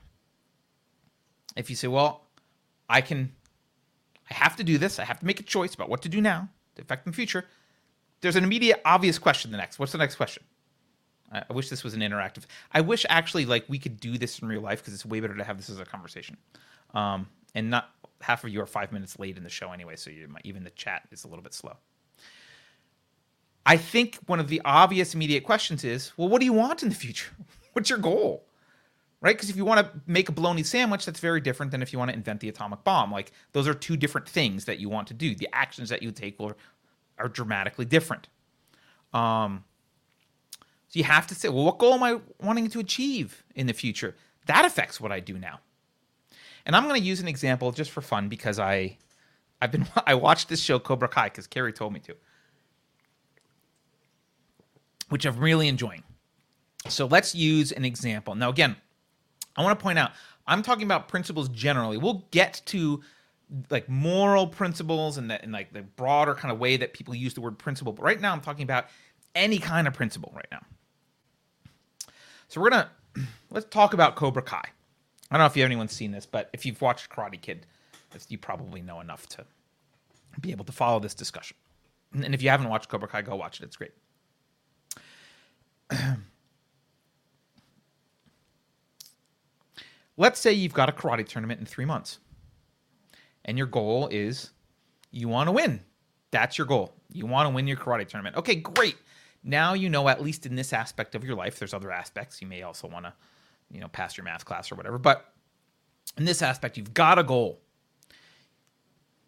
If 1.55 1.69
you 1.69 1.75
say, 1.75 1.87
"Well, 1.87 2.25
I 2.89 3.01
can, 3.01 3.33
I 4.29 4.33
have 4.33 4.55
to 4.57 4.63
do 4.63 4.77
this. 4.77 4.99
I 4.99 5.05
have 5.05 5.19
to 5.19 5.25
make 5.25 5.39
a 5.39 5.43
choice 5.43 5.73
about 5.73 5.89
what 5.89 6.01
to 6.03 6.09
do 6.09 6.21
now 6.21 6.49
to 6.75 6.81
affect 6.81 7.05
the 7.05 7.13
future," 7.13 7.45
there's 8.21 8.35
an 8.35 8.43
immediate, 8.43 8.81
obvious 8.85 9.19
question. 9.19 9.51
The 9.51 9.57
next, 9.57 9.79
what's 9.79 9.91
the 9.91 9.97
next 9.97 10.15
question? 10.15 10.43
I 11.31 11.51
wish 11.51 11.69
this 11.69 11.83
was 11.83 11.93
an 11.93 12.01
interactive. 12.01 12.43
I 12.71 12.81
wish 12.81 13.05
actually 13.09 13.45
like 13.45 13.65
we 13.67 13.79
could 13.79 13.99
do 13.99 14.17
this 14.17 14.39
in 14.39 14.47
real 14.47 14.61
life 14.61 14.79
because 14.79 14.93
it's 14.93 15.05
way 15.05 15.19
better 15.19 15.35
to 15.35 15.43
have 15.43 15.57
this 15.57 15.69
as 15.69 15.79
a 15.79 15.85
conversation. 15.85 16.37
Um, 16.93 17.27
and 17.55 17.69
not 17.69 17.89
half 18.21 18.43
of 18.43 18.49
you 18.49 18.61
are 18.61 18.65
five 18.65 18.91
minutes 18.91 19.19
late 19.19 19.37
in 19.37 19.43
the 19.43 19.49
show 19.49 19.71
anyway, 19.71 19.95
so 19.95 20.09
you, 20.09 20.27
even 20.43 20.63
the 20.63 20.69
chat 20.71 21.03
is 21.11 21.23
a 21.23 21.27
little 21.27 21.43
bit 21.43 21.53
slow. 21.53 21.77
I 23.65 23.77
think 23.77 24.19
one 24.27 24.39
of 24.39 24.47
the 24.47 24.61
obvious 24.63 25.15
immediate 25.15 25.43
questions 25.43 25.83
is, 25.83 26.11
well, 26.17 26.29
what 26.29 26.39
do 26.39 26.45
you 26.45 26.53
want 26.53 26.83
in 26.83 26.89
the 26.89 26.95
future? 26.95 27.31
What's 27.73 27.89
your 27.89 27.99
goal? 27.99 28.45
Right? 29.21 29.35
Because 29.35 29.49
if 29.49 29.55
you 29.55 29.65
want 29.65 29.79
to 29.85 30.01
make 30.05 30.29
a 30.29 30.31
bologna 30.31 30.61
sandwich, 30.61 31.05
that's 31.05 31.19
very 31.19 31.41
different 31.41 31.71
than 31.71 31.81
if 31.81 31.91
you 31.91 31.97
want 31.97 32.11
to 32.11 32.15
invent 32.15 32.41
the 32.41 32.49
atomic 32.49 32.83
bomb. 32.83 33.11
Like 33.11 33.31
those 33.53 33.67
are 33.67 33.73
two 33.73 33.97
different 33.97 34.29
things 34.29 34.65
that 34.65 34.79
you 34.79 34.87
want 34.87 35.07
to 35.07 35.15
do. 35.15 35.33
The 35.33 35.49
actions 35.51 35.89
that 35.89 36.03
you 36.03 36.11
take 36.11 36.39
are, 36.39 36.55
are 37.17 37.27
dramatically 37.27 37.85
different. 37.85 38.27
Um, 39.13 39.63
so 40.89 40.99
you 40.99 41.05
have 41.05 41.25
to 41.27 41.35
say, 41.35 41.49
well, 41.49 41.65
what 41.65 41.79
goal 41.79 41.93
am 41.93 42.03
I 42.03 42.19
wanting 42.39 42.69
to 42.69 42.79
achieve 42.79 43.43
in 43.55 43.65
the 43.65 43.73
future? 43.73 44.15
That 44.45 44.63
affects 44.63 45.01
what 45.01 45.11
I 45.11 45.21
do 45.21 45.39
now. 45.39 45.59
And 46.65 46.75
I'm 46.75 46.83
going 46.87 46.99
to 46.99 47.05
use 47.05 47.19
an 47.19 47.27
example 47.27 47.71
just 47.71 47.91
for 47.91 48.01
fun 48.01 48.27
because 48.27 48.59
I, 48.59 48.97
I've 49.61 49.71
been 49.71 49.87
I 50.07 50.15
watched 50.15 50.49
this 50.49 50.61
show 50.61 50.79
Cobra 50.79 51.07
Kai 51.07 51.29
because 51.29 51.47
Carrie 51.47 51.73
told 51.73 51.93
me 51.93 51.99
to, 52.01 52.15
which 55.09 55.25
I'm 55.25 55.37
really 55.37 55.67
enjoying. 55.67 56.03
So 56.87 57.05
let's 57.05 57.33
use 57.33 57.71
an 57.71 57.85
example. 57.85 58.35
Now, 58.35 58.49
again, 58.49 58.75
I 59.55 59.63
want 59.63 59.77
to 59.77 59.83
point 59.83 59.97
out 59.97 60.11
I'm 60.47 60.61
talking 60.61 60.83
about 60.83 61.07
principles 61.07 61.49
generally. 61.49 61.97
We'll 61.97 62.25
get 62.31 62.61
to 62.67 63.01
like 63.69 63.87
moral 63.87 64.47
principles 64.47 65.17
and 65.17 65.29
that 65.31 65.43
and 65.43 65.51
like 65.51 65.71
the 65.73 65.81
broader 65.81 66.33
kind 66.33 66.51
of 66.51 66.59
way 66.59 66.77
that 66.77 66.93
people 66.93 67.15
use 67.15 67.33
the 67.33 67.41
word 67.41 67.57
principle. 67.57 67.93
But 67.93 68.03
right 68.03 68.19
now, 68.19 68.31
I'm 68.31 68.41
talking 68.41 68.63
about 68.63 68.85
any 69.33 69.57
kind 69.57 69.87
of 69.87 69.93
principle 69.93 70.31
right 70.35 70.47
now. 70.51 70.61
So 72.47 72.61
we're 72.61 72.69
gonna 72.69 72.91
let's 73.49 73.67
talk 73.69 73.93
about 73.93 74.15
Cobra 74.15 74.41
Kai. 74.41 74.65
I 75.35 75.37
don't 75.37 75.43
know 75.43 75.47
if 75.47 75.57
you 75.57 75.65
anyone's 75.65 75.91
seen 75.91 76.11
this, 76.11 76.25
but 76.25 76.49
if 76.53 76.65
you've 76.65 76.81
watched 76.81 77.09
Karate 77.09 77.41
Kid, 77.41 77.65
you 78.29 78.37
probably 78.37 78.81
know 78.81 79.01
enough 79.01 79.27
to 79.27 79.43
be 80.39 80.51
able 80.51 80.63
to 80.63 80.71
follow 80.71 80.97
this 81.01 81.13
discussion. 81.13 81.57
And 82.13 82.33
if 82.33 82.41
you 82.41 82.47
haven't 82.47 82.69
watched 82.69 82.87
Cobra 82.87 83.09
Kai, 83.09 83.21
go 83.21 83.35
watch 83.35 83.59
it. 83.59 83.65
It's 83.65 83.75
great. 83.75 83.91
Let's 90.15 90.39
say 90.39 90.53
you've 90.53 90.73
got 90.73 90.87
a 90.87 90.93
karate 90.93 91.27
tournament 91.27 91.59
in 91.59 91.65
three 91.65 91.83
months, 91.83 92.19
and 93.43 93.57
your 93.57 93.67
goal 93.67 94.07
is 94.07 94.51
you 95.11 95.27
want 95.27 95.49
to 95.49 95.51
win. 95.51 95.81
That's 96.31 96.57
your 96.57 96.65
goal. 96.65 96.93
You 97.11 97.25
want 97.25 97.49
to 97.49 97.53
win 97.53 97.67
your 97.67 97.75
karate 97.75 98.07
tournament. 98.07 98.37
Okay, 98.37 98.55
great 98.55 98.95
now 99.45 99.73
you 99.73 99.87
know 99.89 100.09
at 100.09 100.21
least 100.21 100.45
in 100.47 100.55
this 100.55 100.73
aspect 100.73 101.13
of 101.13 101.23
your 101.23 101.35
life 101.35 101.59
there's 101.59 101.73
other 101.73 101.91
aspects 101.91 102.41
you 102.41 102.47
may 102.47 102.63
also 102.63 102.87
want 102.87 103.05
to 103.05 103.13
you 103.71 103.79
know 103.79 103.87
pass 103.87 104.17
your 104.17 104.23
math 104.23 104.45
class 104.45 104.71
or 104.71 104.75
whatever. 104.75 104.97
But 104.97 105.25
in 106.17 106.25
this 106.25 106.41
aspect 106.41 106.77
you've 106.77 106.93
got 106.93 107.19
a 107.19 107.23
goal. 107.23 107.61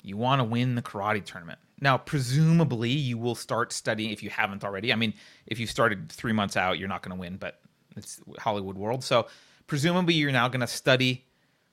You 0.01 0.15
want 0.15 0.39
to 0.39 0.43
win 0.43 0.75
the 0.75 0.81
karate 0.81 1.23
tournament. 1.23 1.59
Now 1.81 1.97
presumably 1.97 2.89
you 2.89 3.17
will 3.17 3.35
start 3.35 3.73
studying 3.73 4.11
if 4.11 4.23
you 4.23 4.29
haven't 4.29 4.63
already. 4.63 4.93
I 4.93 4.95
mean 4.95 5.13
if 5.45 5.59
you 5.59 5.67
started 5.67 6.11
three 6.11 6.33
months 6.33 6.55
out 6.57 6.79
you're 6.79 6.87
not 6.87 7.03
going 7.03 7.15
to 7.15 7.19
win 7.19 7.37
but 7.37 7.59
it's 7.95 8.21
hollywood 8.39 8.77
world. 8.77 9.03
So 9.03 9.27
presumably 9.67 10.13
you're 10.13 10.31
now 10.31 10.47
going 10.47 10.61
to 10.61 10.67
study 10.67 11.25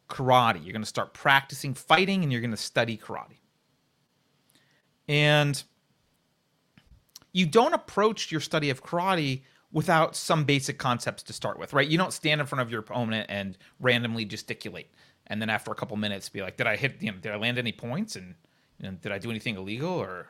karate. 0.08 0.62
You're 0.64 0.72
going 0.72 0.82
to 0.82 0.88
start 0.88 1.14
practicing 1.14 1.74
fighting 1.74 2.22
and 2.22 2.32
you're 2.32 2.40
going 2.40 2.50
to 2.50 2.56
study 2.56 2.98
karate. 2.98 3.38
And 5.08 5.62
you 7.32 7.46
don't 7.46 7.74
approach 7.74 8.30
your 8.32 8.40
study 8.40 8.70
of 8.70 8.82
karate 8.82 9.42
without 9.74 10.14
some 10.14 10.44
basic 10.44 10.78
concepts 10.78 11.24
to 11.24 11.32
start 11.32 11.58
with, 11.58 11.72
right? 11.72 11.88
You 11.88 11.98
don't 11.98 12.12
stand 12.12 12.40
in 12.40 12.46
front 12.46 12.62
of 12.62 12.70
your 12.70 12.80
opponent 12.80 13.26
and 13.28 13.58
randomly 13.80 14.24
gesticulate, 14.24 14.90
and 15.26 15.42
then 15.42 15.50
after 15.50 15.72
a 15.72 15.74
couple 15.74 15.96
minutes, 15.96 16.28
be 16.28 16.40
like, 16.40 16.56
"Did 16.56 16.68
I 16.68 16.76
hit? 16.76 17.02
You 17.02 17.10
know, 17.10 17.18
did 17.18 17.32
I 17.32 17.36
land 17.36 17.58
any 17.58 17.72
points? 17.72 18.14
And 18.16 18.36
you 18.78 18.88
know, 18.88 18.96
did 19.02 19.10
I 19.10 19.18
do 19.18 19.30
anything 19.30 19.56
illegal 19.56 19.90
or 19.90 20.28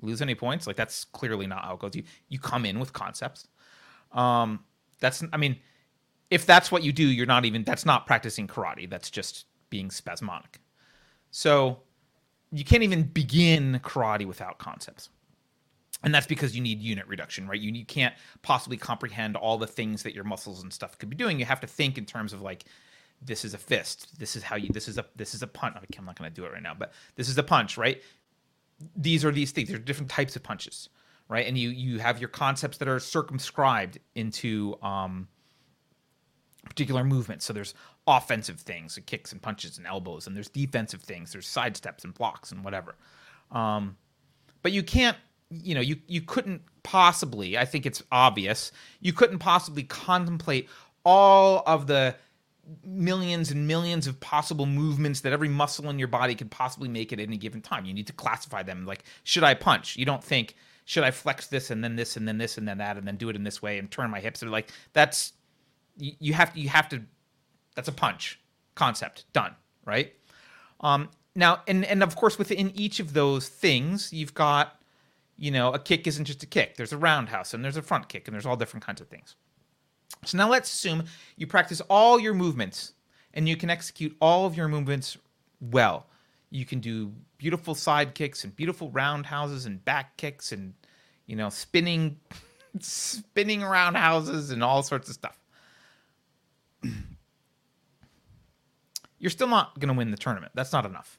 lose 0.00 0.22
any 0.22 0.36
points?" 0.36 0.66
Like 0.66 0.76
that's 0.76 1.04
clearly 1.04 1.46
not 1.46 1.64
how 1.64 1.74
it 1.74 1.80
goes. 1.80 1.96
You 1.96 2.04
you 2.28 2.38
come 2.38 2.64
in 2.64 2.78
with 2.78 2.92
concepts. 2.92 3.48
Um, 4.12 4.60
that's 5.00 5.24
I 5.32 5.36
mean, 5.36 5.56
if 6.30 6.46
that's 6.46 6.70
what 6.70 6.84
you 6.84 6.92
do, 6.92 7.04
you're 7.04 7.26
not 7.26 7.44
even 7.44 7.64
that's 7.64 7.84
not 7.84 8.06
practicing 8.06 8.46
karate. 8.46 8.88
That's 8.88 9.10
just 9.10 9.46
being 9.70 9.90
spasmodic. 9.90 10.60
So 11.32 11.82
you 12.52 12.64
can't 12.64 12.84
even 12.84 13.02
begin 13.02 13.80
karate 13.82 14.24
without 14.24 14.58
concepts 14.58 15.10
and 16.02 16.14
that's 16.14 16.26
because 16.26 16.54
you 16.54 16.62
need 16.62 16.80
unit 16.80 17.06
reduction 17.06 17.48
right? 17.48 17.60
You, 17.60 17.72
you 17.72 17.84
can't 17.84 18.14
possibly 18.42 18.76
comprehend 18.76 19.36
all 19.36 19.58
the 19.58 19.66
things 19.66 20.02
that 20.02 20.14
your 20.14 20.24
muscles 20.24 20.62
and 20.62 20.72
stuff 20.72 20.98
could 20.98 21.10
be 21.10 21.16
doing. 21.16 21.38
You 21.38 21.44
have 21.44 21.60
to 21.60 21.66
think 21.66 21.98
in 21.98 22.06
terms 22.06 22.32
of 22.32 22.40
like 22.40 22.64
this 23.20 23.44
is 23.44 23.54
a 23.54 23.58
fist. 23.58 24.18
This 24.18 24.36
is 24.36 24.42
how 24.42 24.56
you 24.56 24.68
this 24.70 24.88
is 24.88 24.98
a 24.98 25.04
this 25.16 25.34
is 25.34 25.42
a 25.42 25.46
punch. 25.46 25.76
I'm 25.98 26.04
not 26.04 26.18
going 26.18 26.30
to 26.30 26.34
do 26.34 26.46
it 26.46 26.52
right 26.52 26.62
now 26.62 26.74
but 26.74 26.92
this 27.16 27.28
is 27.28 27.38
a 27.38 27.42
punch 27.42 27.76
right? 27.76 28.02
These 28.96 29.24
are 29.24 29.32
these 29.32 29.50
things. 29.50 29.68
There 29.68 29.76
are 29.76 29.80
different 29.80 30.10
types 30.10 30.36
of 30.36 30.42
punches 30.42 30.88
right? 31.28 31.46
And 31.46 31.58
you 31.58 31.70
you 31.70 31.98
have 31.98 32.20
your 32.20 32.28
concepts 32.28 32.78
that 32.78 32.88
are 32.88 32.98
circumscribed 32.98 33.98
into 34.14 34.76
um 34.82 35.28
particular 36.64 37.04
movements. 37.04 37.44
So 37.44 37.52
there's 37.52 37.74
offensive 38.06 38.60
things 38.60 38.98
kicks 39.06 39.32
and 39.32 39.42
punches 39.42 39.78
and 39.78 39.86
elbows 39.86 40.26
and 40.26 40.36
there's 40.36 40.48
defensive 40.48 41.02
things. 41.02 41.32
There's 41.32 41.46
side 41.46 41.76
steps 41.76 42.04
and 42.04 42.14
blocks 42.14 42.52
and 42.52 42.64
whatever. 42.64 42.94
Um 43.50 43.96
but 44.62 44.72
you 44.72 44.82
can't 44.82 45.16
you 45.50 45.74
know, 45.74 45.80
you 45.80 45.96
you 46.06 46.20
couldn't 46.20 46.62
possibly. 46.82 47.58
I 47.58 47.64
think 47.64 47.86
it's 47.86 48.02
obvious. 48.12 48.72
You 49.00 49.12
couldn't 49.12 49.38
possibly 49.38 49.82
contemplate 49.82 50.68
all 51.04 51.62
of 51.66 51.86
the 51.86 52.14
millions 52.84 53.50
and 53.50 53.66
millions 53.66 54.06
of 54.06 54.20
possible 54.20 54.66
movements 54.66 55.20
that 55.20 55.32
every 55.32 55.48
muscle 55.48 55.88
in 55.88 55.98
your 55.98 56.08
body 56.08 56.34
could 56.34 56.50
possibly 56.50 56.88
make 56.88 57.12
at 57.12 57.20
any 57.20 57.38
given 57.38 57.62
time. 57.62 57.86
You 57.86 57.94
need 57.94 58.06
to 58.08 58.12
classify 58.12 58.62
them. 58.62 58.84
Like, 58.84 59.04
should 59.24 59.44
I 59.44 59.54
punch? 59.54 59.96
You 59.96 60.04
don't 60.04 60.22
think 60.22 60.54
should 60.84 61.04
I 61.04 61.10
flex 61.10 61.48
this 61.48 61.70
and 61.70 61.84
then 61.84 61.96
this 61.96 62.16
and 62.16 62.26
then 62.26 62.38
this 62.38 62.56
and 62.56 62.66
then 62.66 62.78
that 62.78 62.96
and 62.96 63.06
then 63.06 63.16
do 63.16 63.28
it 63.28 63.36
in 63.36 63.44
this 63.44 63.60
way 63.60 63.78
and 63.78 63.90
turn 63.90 64.10
my 64.10 64.20
hips? 64.20 64.42
Or 64.42 64.48
like 64.48 64.70
that's 64.92 65.32
you, 65.98 66.12
you 66.18 66.32
have 66.34 66.54
to 66.54 66.60
you 66.60 66.68
have 66.68 66.88
to 66.90 67.02
that's 67.74 67.88
a 67.88 67.92
punch 67.92 68.40
concept 68.74 69.30
done 69.32 69.54
right. 69.84 70.14
Um, 70.80 71.10
now 71.34 71.62
and 71.68 71.84
and 71.84 72.02
of 72.02 72.16
course 72.16 72.38
within 72.38 72.72
each 72.74 73.00
of 73.00 73.12
those 73.12 73.48
things 73.48 74.12
you've 74.12 74.34
got 74.34 74.77
you 75.38 75.50
know, 75.50 75.72
a 75.72 75.78
kick 75.78 76.06
isn't 76.06 76.24
just 76.24 76.42
a 76.42 76.46
kick. 76.46 76.76
There's 76.76 76.92
a 76.92 76.98
roundhouse 76.98 77.54
and 77.54 77.64
there's 77.64 77.76
a 77.76 77.82
front 77.82 78.08
kick 78.08 78.26
and 78.26 78.34
there's 78.34 78.46
all 78.46 78.56
different 78.56 78.84
kinds 78.84 79.00
of 79.00 79.08
things. 79.08 79.36
So 80.24 80.36
now 80.36 80.50
let's 80.50 80.72
assume 80.72 81.04
you 81.36 81.46
practice 81.46 81.80
all 81.88 82.18
your 82.18 82.34
movements 82.34 82.94
and 83.34 83.48
you 83.48 83.56
can 83.56 83.70
execute 83.70 84.16
all 84.20 84.46
of 84.46 84.56
your 84.56 84.66
movements 84.68 85.16
well. 85.60 86.06
You 86.50 86.64
can 86.64 86.80
do 86.80 87.12
beautiful 87.36 87.74
side 87.74 88.14
kicks 88.14 88.42
and 88.42 88.54
beautiful 88.56 88.90
roundhouses 88.90 89.66
and 89.66 89.84
back 89.84 90.16
kicks 90.16 90.50
and 90.50 90.74
you 91.28 91.36
know, 91.36 91.50
spinning 91.50 92.18
spinning 92.80 93.62
around 93.62 93.94
houses 93.94 94.50
and 94.50 94.64
all 94.64 94.82
sorts 94.82 95.08
of 95.08 95.14
stuff. 95.14 95.38
You're 99.20 99.30
still 99.30 99.48
not 99.48 99.78
going 99.78 99.88
to 99.88 99.94
win 99.94 100.10
the 100.10 100.16
tournament. 100.16 100.52
That's 100.54 100.72
not 100.72 100.84
enough. 100.84 101.18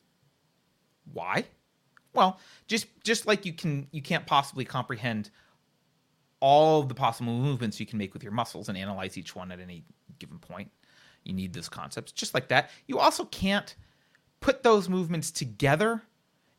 Why? 1.13 1.45
Well, 2.14 2.39
just 2.68 2.88
just 3.03 3.28
like 3.28 3.45
you 3.45 3.53
can 3.53 3.88
you 3.91 4.01
can't 4.01 4.26
possibly 4.26 4.66
comprehend 4.66 5.30
all 6.39 6.84
the 6.84 6.95
possible 6.95 7.34
movements 7.34 7.80
you 7.80 7.86
can 7.86 7.97
make 7.97 8.14
with 8.14 8.24
your 8.24 8.32
muscles 8.32 8.70
and 8.70 8.78
analyze 8.78 9.18
each 9.18 9.36
one 9.36 9.51
at 9.51 9.60
any 9.60 9.84
given 10.20 10.39
point. 10.39 10.72
You 11.24 11.34
need 11.34 11.53
those 11.53 11.70
concepts. 11.70 12.12
Just 12.12 12.34
like 12.34 12.47
that, 12.47 12.70
you 12.88 12.97
also 12.99 13.26
can't 13.26 13.76
put 14.39 14.64
those 14.64 14.88
movements 14.88 15.32
together 15.32 16.01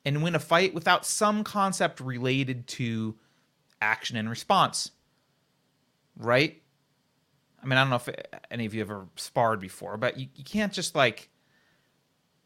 and 0.05 0.23
win 0.23 0.35
a 0.35 0.39
fight 0.39 0.75
without 0.75 1.07
some 1.07 1.45
concept 1.45 2.01
related 2.01 2.67
to 2.67 3.17
action 3.81 4.17
and 4.17 4.29
response. 4.29 4.91
Right? 6.17 6.63
I 7.63 7.67
mean, 7.67 7.79
I 7.79 7.83
don't 7.83 7.91
know 7.91 7.97
if 7.97 8.09
any 8.51 8.67
of 8.67 8.75
you 8.75 8.81
ever 8.81 9.07
sparred 9.17 9.61
before, 9.61 9.97
but 9.97 10.19
you, 10.19 10.29
you 10.35 10.45
can't 10.45 10.73
just 10.73 10.95
like 10.95 11.31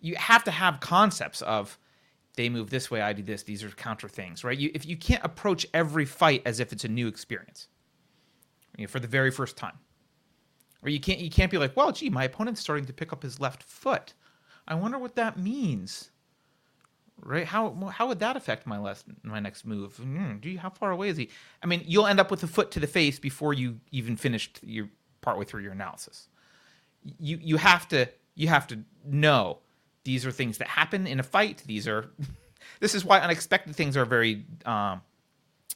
you 0.01 0.17
have 0.17 0.45
to 0.45 0.51
have 0.51 0.81
concepts 0.81 1.41
of 1.43 1.79
they 2.37 2.49
move 2.49 2.71
this 2.71 2.91
way, 2.91 3.01
I 3.01 3.13
do 3.13 3.23
this. 3.23 3.43
These 3.43 3.63
are 3.63 3.71
counter 3.71 4.09
things, 4.09 4.45
right? 4.45 4.59
You, 4.59 4.71
if 4.75 4.87
you 4.87 4.97
can't 4.97 5.25
approach 5.25 5.67
every 5.73 6.05
fight 6.05 6.43
as 6.45 6.61
if 6.61 6.73
it's 6.73 6.85
a 6.85 6.89
new 6.89 7.07
experience, 7.07 7.69
you 8.77 8.85
know, 8.85 8.89
for 8.89 9.01
the 9.01 9.07
very 9.07 9.31
first 9.31 9.57
time, 9.57 9.79
or 10.83 10.91
you 10.91 11.01
can't 11.01 11.21
you 11.21 11.31
can't 11.31 11.51
be 11.51 11.59
like, 11.59 11.77
well, 11.77 11.93
gee, 11.93 12.11
my 12.11 12.25
opponent's 12.25 12.61
starting 12.61 12.85
to 12.87 12.93
pick 12.93 13.13
up 13.13 13.23
his 13.23 13.41
left 13.41 13.63
foot. 13.63 14.15
I 14.67 14.75
wonder 14.75 14.99
what 14.99 15.15
that 15.17 15.39
means, 15.39 16.11
right? 17.21 17.47
How 17.47 17.73
how 17.95 18.09
would 18.09 18.19
that 18.19 18.37
affect 18.37 18.67
my 18.67 18.79
last 18.79 19.07
my 19.23 19.41
next 19.41 19.65
move? 19.65 19.97
Mm, 19.97 20.41
gee, 20.41 20.57
how 20.57 20.71
far 20.71 20.91
away 20.91 21.09
is 21.09 21.17
he? 21.17 21.31
I 21.63 21.67
mean, 21.67 21.83
you'll 21.87 22.07
end 22.07 22.21
up 22.21 22.31
with 22.31 22.43
a 22.43 22.49
foot 22.49 22.71
to 22.73 22.81
the 22.81 22.87
face 22.87 23.19
before 23.19 23.55
you 23.55 23.81
even 23.93 24.17
finished 24.17 24.61
your 24.63 24.89
partway 25.21 25.45
through 25.45 25.63
your 25.63 25.73
analysis. 25.73 26.29
You 27.19 27.39
you 27.41 27.57
have 27.59 27.87
to 27.89 28.09
you 28.35 28.49
have 28.49 28.67
to 28.69 28.81
know 29.05 29.61
these 30.05 30.25
are 30.27 30.31
things 30.31 30.59
that 30.59 30.69
happen 30.69 31.07
in 31.07 31.19
a 31.19 31.23
fight. 31.23 31.63
These 31.67 31.89
are 31.89 32.11
this 32.81 32.95
is 32.95 33.05
why 33.05 33.21
unexpected 33.21 33.75
things 33.75 33.97
are 33.97 34.05
very 34.05 34.45
um, 34.65 35.03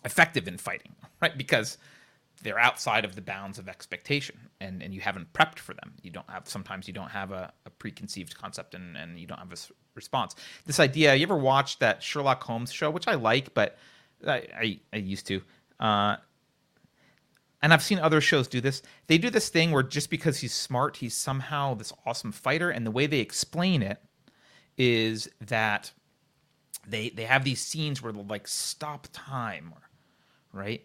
effective 0.04 0.48
in 0.48 0.58
fighting, 0.58 0.94
right? 1.20 1.36
Because 1.36 1.78
they're 2.42 2.58
outside 2.58 3.04
of 3.04 3.16
the 3.16 3.20
bounds 3.20 3.58
of 3.58 3.68
expectation 3.68 4.38
and, 4.60 4.80
and 4.80 4.94
you 4.94 5.00
haven't 5.00 5.32
prepped 5.32 5.58
for 5.58 5.74
them. 5.74 5.94
You 6.02 6.10
don't 6.10 6.28
have 6.30 6.48
sometimes 6.48 6.86
you 6.86 6.94
don't 6.94 7.10
have 7.10 7.32
a, 7.32 7.52
a 7.66 7.70
preconceived 7.70 8.36
concept 8.36 8.74
and, 8.74 8.96
and 8.96 9.18
you 9.18 9.26
don't 9.26 9.38
have 9.38 9.52
a 9.52 9.56
response. 9.94 10.36
This 10.64 10.78
idea, 10.78 11.14
you 11.14 11.24
ever 11.24 11.36
watched 11.36 11.80
that 11.80 12.02
Sherlock 12.02 12.42
Holmes 12.44 12.72
show, 12.72 12.90
which 12.90 13.08
I 13.08 13.14
like, 13.14 13.54
but 13.54 13.76
I, 14.26 14.44
I, 14.56 14.80
I 14.92 14.96
used 14.96 15.26
to. 15.28 15.42
Uh, 15.80 16.16
and 17.60 17.72
I've 17.72 17.82
seen 17.82 17.98
other 17.98 18.20
shows 18.20 18.46
do 18.46 18.60
this. 18.60 18.82
They 19.08 19.18
do 19.18 19.30
this 19.30 19.48
thing 19.48 19.72
where 19.72 19.82
just 19.82 20.10
because 20.10 20.38
he's 20.38 20.54
smart, 20.54 20.98
he's 20.98 21.16
somehow 21.16 21.74
this 21.74 21.92
awesome 22.06 22.30
fighter, 22.30 22.70
and 22.70 22.86
the 22.86 22.90
way 22.92 23.06
they 23.06 23.18
explain 23.18 23.82
it 23.82 23.98
is 24.78 25.28
that 25.40 25.92
they 26.86 27.10
they 27.10 27.24
have 27.24 27.44
these 27.44 27.60
scenes 27.60 28.00
where 28.00 28.12
they'll 28.12 28.24
like 28.24 28.48
stop 28.48 29.08
time, 29.12 29.74
right? 30.52 30.82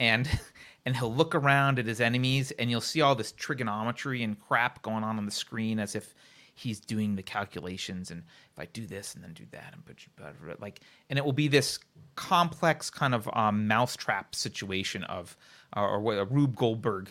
And 0.00 0.28
and 0.86 0.96
he'll 0.96 1.14
look 1.14 1.34
around 1.34 1.78
at 1.78 1.86
his 1.86 2.00
enemies 2.00 2.52
and 2.52 2.70
you'll 2.70 2.80
see 2.80 3.00
all 3.00 3.14
this 3.14 3.32
trigonometry 3.32 4.22
and 4.22 4.40
crap 4.40 4.82
going 4.82 5.04
on 5.04 5.18
on 5.18 5.24
the 5.26 5.32
screen 5.32 5.78
as 5.78 5.94
if 5.94 6.14
he's 6.54 6.78
doing 6.78 7.16
the 7.16 7.22
calculations 7.22 8.10
and 8.10 8.22
if 8.52 8.58
I 8.58 8.66
do 8.66 8.86
this 8.86 9.14
and 9.14 9.24
then 9.24 9.32
do 9.32 9.44
that 9.50 9.72
and 9.72 9.84
put 9.84 10.06
you 10.06 10.54
like 10.60 10.80
and 11.10 11.18
it 11.18 11.24
will 11.24 11.32
be 11.32 11.48
this 11.48 11.80
complex 12.14 12.90
kind 12.90 13.12
of 13.12 13.28
um, 13.32 13.66
mousetrap 13.66 14.36
situation 14.36 15.02
of 15.04 15.36
uh, 15.76 15.80
or 15.80 16.00
what 16.00 16.32
Rube 16.32 16.54
Goldberg 16.54 17.10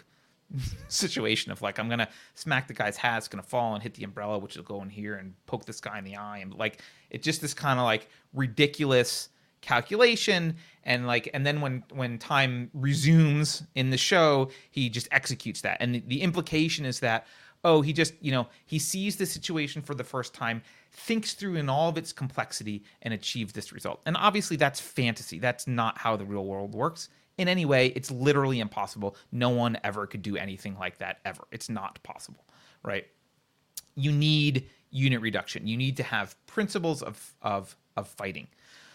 situation 0.88 1.52
of 1.52 1.62
like 1.62 1.80
I'm 1.80 1.90
gonna 1.90 2.10
smack 2.36 2.68
the 2.68 2.74
guy's 2.74 2.98
hat, 2.98 3.18
it's 3.20 3.28
gonna 3.28 3.44
fall 3.44 3.74
and 3.74 3.84
hit 3.84 3.94
the 3.94 4.04
umbrella, 4.04 4.38
which 4.38 4.56
will 4.56 4.64
go 4.64 4.82
in 4.82 4.90
here 4.90 5.16
and 5.16 5.34
poke 5.46 5.66
this 5.66 5.80
guy 5.80 5.98
in 5.98 6.04
the 6.04 6.16
eye, 6.16 6.40
and 6.40 6.54
like 6.54 6.82
it's 7.10 7.24
just 7.24 7.42
this 7.42 7.54
kind 7.54 7.80
of 7.80 7.86
like 7.86 8.08
ridiculous 8.34 9.30
calculation. 9.62 10.56
And 10.84 11.08
like 11.08 11.30
and 11.34 11.46
then 11.46 11.62
when 11.62 11.84
when 11.92 12.20
time 12.20 12.70
resumes 12.74 13.64
in 13.76 13.90
the 13.90 13.98
show 13.98 14.50
he 14.72 14.90
just 14.90 15.08
executes 15.12 15.62
that. 15.62 15.78
And 15.80 15.96
the, 15.96 16.04
the 16.08 16.22
implication 16.22 16.86
is 16.86 17.00
that 17.00 17.26
oh 17.64 17.82
he 17.82 17.94
just 17.94 18.14
you 18.22 18.32
know 18.32 18.48
he 18.66 18.78
sees 18.78 19.16
the 19.16 19.26
situation 19.26 19.82
for 19.82 19.96
the 19.96 20.04
first 20.04 20.34
time 20.34 20.62
thinks 20.92 21.34
through 21.34 21.56
in 21.56 21.70
all 21.70 21.90
of 21.90 21.98
its 21.98 22.14
complexity 22.14 22.84
and 23.02 23.14
achieves 23.14 23.54
this 23.54 23.72
result. 23.72 24.02
And 24.06 24.18
obviously 24.18 24.58
that's 24.58 24.80
fantasy. 24.80 25.40
That's 25.40 25.66
not 25.66 25.98
how 25.98 26.18
the 26.18 26.26
real 26.26 26.46
world 26.46 26.76
works 26.76 27.10
in 27.38 27.48
any 27.48 27.66
way. 27.66 27.88
It's 27.88 28.12
literally 28.12 28.60
impossible. 28.60 29.16
No 29.32 29.50
one 29.50 29.78
ever 29.84 30.08
could 30.08 30.22
do 30.22 30.38
anything 30.38 30.78
like 30.78 31.00
that 31.00 31.20
ever. 31.26 31.44
It's 31.52 31.70
not 31.70 32.02
possible, 32.04 32.46
right? 32.84 33.08
You 33.96 34.12
need 34.12 34.70
unit 34.90 35.22
reduction. 35.22 35.68
You 35.68 35.78
need 35.78 35.98
to 35.98 36.04
have 36.04 36.36
principles 36.46 37.02
of 37.02 37.34
of 37.42 37.76
of 37.98 38.08
fighting. 38.08 38.48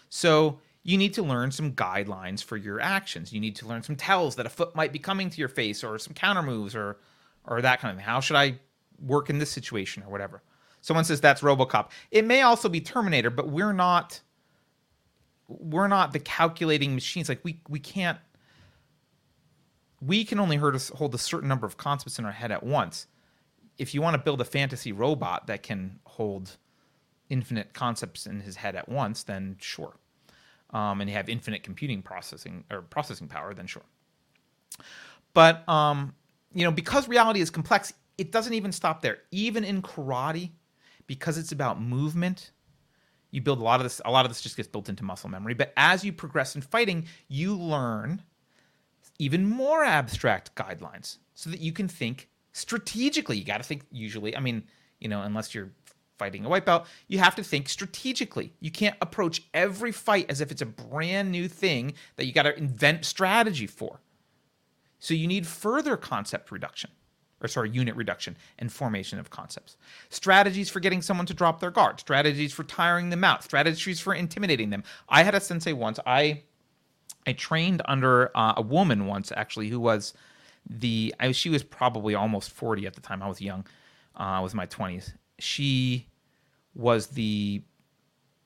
So 0.09 0.59
you 0.83 0.97
need 0.97 1.13
to 1.15 1.21
learn 1.23 1.51
some 1.51 1.73
guidelines 1.73 2.43
for 2.43 2.57
your 2.57 2.79
actions. 2.79 3.33
You 3.33 3.39
need 3.39 3.55
to 3.57 3.67
learn 3.67 3.83
some 3.83 3.95
tells 3.95 4.35
that 4.37 4.45
a 4.45 4.49
foot 4.49 4.75
might 4.75 4.93
be 4.93 4.99
coming 4.99 5.29
to 5.29 5.37
your 5.37 5.49
face 5.49 5.83
or 5.83 5.99
some 5.99 6.13
counter 6.13 6.41
moves 6.41 6.75
or 6.75 6.97
or 7.45 7.61
that 7.61 7.79
kind 7.79 7.91
of 7.91 7.97
thing. 7.97 8.05
How 8.05 8.19
should 8.19 8.35
I 8.35 8.59
work 9.05 9.29
in 9.29 9.39
this 9.39 9.49
situation 9.49 10.03
or 10.03 10.11
whatever? 10.11 10.41
Someone 10.81 11.03
says 11.03 11.19
that's 11.19 11.41
RoboCop. 11.41 11.89
It 12.11 12.25
may 12.25 12.41
also 12.41 12.69
be 12.69 12.79
Terminator, 12.79 13.29
but 13.29 13.49
we're 13.49 13.73
not 13.73 14.21
we're 15.47 15.87
not 15.87 16.13
the 16.13 16.19
calculating 16.19 16.93
machines. 16.95 17.27
Like 17.27 17.43
we 17.43 17.61
we 17.67 17.79
can't 17.79 18.17
we 20.01 20.23
can 20.23 20.39
only 20.39 20.57
hold 20.57 21.15
a 21.15 21.17
certain 21.17 21.49
number 21.49 21.65
of 21.65 21.77
concepts 21.77 22.19
in 22.19 22.25
our 22.25 22.31
head 22.31 22.51
at 22.51 22.63
once. 22.63 23.07
If 23.77 23.93
you 23.93 24.01
want 24.01 24.15
to 24.15 24.21
build 24.21 24.41
a 24.41 24.45
fantasy 24.45 24.91
robot 24.91 25.47
that 25.47 25.63
can 25.63 25.99
hold 26.05 26.57
infinite 27.29 27.73
concepts 27.73 28.25
in 28.25 28.39
his 28.39 28.55
head 28.55 28.75
at 28.75 28.89
once, 28.89 29.23
then 29.23 29.57
sure. 29.59 29.93
Um, 30.71 31.01
and 31.01 31.09
you 31.09 31.15
have 31.15 31.29
infinite 31.29 31.63
computing 31.63 32.01
processing 32.01 32.63
or 32.71 32.81
processing 32.81 33.27
power, 33.27 33.53
then 33.53 33.67
sure. 33.67 33.83
But 35.33 35.67
um, 35.67 36.13
you 36.53 36.63
know, 36.63 36.71
because 36.71 37.07
reality 37.07 37.41
is 37.41 37.49
complex, 37.49 37.93
it 38.17 38.31
doesn't 38.31 38.53
even 38.53 38.71
stop 38.71 39.01
there. 39.01 39.19
Even 39.31 39.63
in 39.63 39.81
karate, 39.81 40.51
because 41.07 41.37
it's 41.37 41.51
about 41.51 41.81
movement, 41.81 42.51
you 43.31 43.41
build 43.41 43.59
a 43.59 43.63
lot 43.63 43.79
of 43.79 43.83
this. 43.83 44.01
A 44.05 44.11
lot 44.11 44.25
of 44.25 44.31
this 44.31 44.41
just 44.41 44.57
gets 44.57 44.67
built 44.67 44.89
into 44.89 45.03
muscle 45.03 45.29
memory. 45.29 45.53
But 45.53 45.73
as 45.77 46.03
you 46.03 46.11
progress 46.11 46.55
in 46.55 46.61
fighting, 46.61 47.05
you 47.27 47.55
learn 47.57 48.23
even 49.19 49.45
more 49.47 49.83
abstract 49.83 50.55
guidelines 50.55 51.17
so 51.35 51.49
that 51.49 51.59
you 51.59 51.71
can 51.71 51.87
think 51.87 52.29
strategically. 52.53 53.37
You 53.37 53.43
got 53.43 53.57
to 53.57 53.63
think 53.63 53.83
usually, 53.91 54.35
I 54.35 54.39
mean, 54.39 54.63
you 54.99 55.07
know, 55.09 55.21
unless 55.21 55.53
you're 55.53 55.71
fighting 56.17 56.45
a 56.45 56.49
white 56.49 56.65
belt, 56.65 56.87
you 57.07 57.19
have 57.19 57.35
to 57.35 57.43
think 57.43 57.69
strategically. 57.69 58.53
You 58.59 58.71
can't 58.71 58.97
approach 59.01 59.43
every 59.53 59.91
fight 59.91 60.25
as 60.29 60.41
if 60.41 60.51
it's 60.51 60.61
a 60.61 60.65
brand 60.65 61.31
new 61.31 61.47
thing 61.47 61.93
that 62.15 62.25
you 62.25 62.33
got 62.33 62.43
to 62.43 62.57
invent 62.57 63.05
strategy 63.05 63.67
for. 63.67 64.01
So 64.99 65.13
you 65.13 65.27
need 65.27 65.47
further 65.47 65.95
concept 65.95 66.51
reduction, 66.51 66.91
or 67.41 67.47
sorry, 67.47 67.69
unit 67.69 67.95
reduction 67.95 68.35
and 68.57 68.71
formation 68.71 69.17
of 69.17 69.29
concepts. 69.29 69.77
Strategies 70.09 70.69
for 70.69 70.81
getting 70.81 71.01
someone 71.01 71.25
to 71.25 71.33
drop 71.33 71.61
their 71.61 71.71
guard, 71.71 72.01
strategies 72.01 72.51
for 72.51 72.63
tiring 72.63 73.09
them 73.09 73.23
out, 73.23 73.43
strategies 73.43 74.01
for 74.01 74.13
intimidating 74.13 74.69
them. 74.71 74.83
I 75.07 75.23
had 75.23 75.35
a 75.35 75.39
sensei 75.39 75.71
once, 75.71 75.99
I 76.05 76.43
I 77.29 77.33
trained 77.33 77.83
under 77.85 78.35
uh, 78.35 78.55
a 78.57 78.61
woman 78.63 79.05
once 79.05 79.31
actually 79.35 79.69
who 79.69 79.79
was 79.79 80.13
the 80.67 81.13
I, 81.19 81.31
she 81.31 81.51
was 81.51 81.61
probably 81.61 82.15
almost 82.15 82.49
40 82.49 82.87
at 82.87 82.95
the 82.95 83.01
time. 83.01 83.21
I 83.21 83.27
was 83.27 83.39
young. 83.39 83.65
Uh, 84.15 84.39
was 84.41 84.55
my 84.55 84.65
20s. 84.65 85.13
She 85.37 86.07
was 86.73 87.07
the 87.07 87.61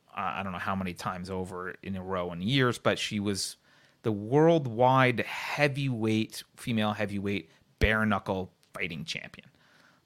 uh, 0.10 0.34
I 0.36 0.44
don't 0.44 0.52
know 0.52 0.60
how 0.60 0.76
many 0.76 0.94
times 0.94 1.30
over 1.30 1.76
in 1.82 1.96
a 1.96 2.04
row 2.04 2.34
in 2.34 2.42
years, 2.42 2.78
but 2.78 3.00
she 3.00 3.22
was 3.22 3.56
the 4.02 4.12
worldwide 4.12 5.22
heavyweight 5.22 6.44
female 6.58 6.92
heavyweight 6.92 7.50
bare 7.80 8.06
knuckle 8.06 8.52
fighting 8.74 9.06
champion. 9.06 9.48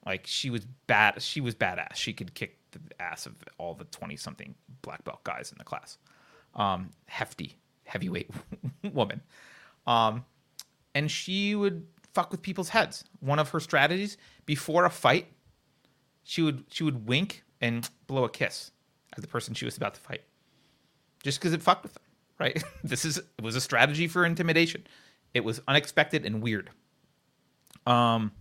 Like 0.05 0.27
she 0.27 0.51
was 0.51 0.65
bad. 0.85 1.19
She 1.23 1.41
was 1.41 1.55
badass. 1.55 1.95
She 1.95 2.13
could 2.13 2.35
kick 2.35 2.59
the 2.71 2.79
ass 2.99 3.25
of 3.25 3.33
all 3.57 3.73
the 3.73 3.85
twenty 3.85 4.17
something 4.17 4.53
black 4.83 5.03
belt 5.03 5.23
guys 5.23 5.51
in 5.51 5.57
the 5.57 5.63
class. 5.63 5.97
Um, 6.53 6.91
hefty 7.07 7.57
heavyweight 7.87 8.29
woman. 8.93 9.21
Um, 9.85 10.25
and 10.93 11.09
she 11.09 11.55
would 11.55 11.87
fuck 12.13 12.31
with 12.31 12.41
people's 12.41 12.69
heads. 12.69 13.03
One 13.19 13.39
of 13.39 13.49
her 13.49 13.59
strategies 13.59 14.17
before 14.45 14.85
a 14.85 14.89
fight, 14.89 15.27
she 16.23 16.41
would 16.41 16.65
she 16.69 16.83
would 16.83 17.07
wink 17.07 17.43
and 17.61 17.89
blow 18.07 18.23
a 18.23 18.29
kiss 18.29 18.71
at 19.15 19.21
the 19.21 19.27
person 19.27 19.53
she 19.53 19.65
was 19.65 19.77
about 19.77 19.93
to 19.95 20.01
fight, 20.01 20.21
just 21.23 21.39
because 21.39 21.53
it 21.53 21.61
fucked 21.61 21.83
with 21.83 21.93
them. 21.93 22.03
Right? 22.39 22.63
this 22.83 23.05
is 23.05 23.17
it 23.17 23.41
was 23.41 23.55
a 23.55 23.61
strategy 23.61 24.07
for 24.07 24.25
intimidation. 24.25 24.85
It 25.33 25.43
was 25.43 25.61
unexpected 25.67 26.25
and 26.25 26.41
weird. 26.41 26.69
Um. 27.85 28.31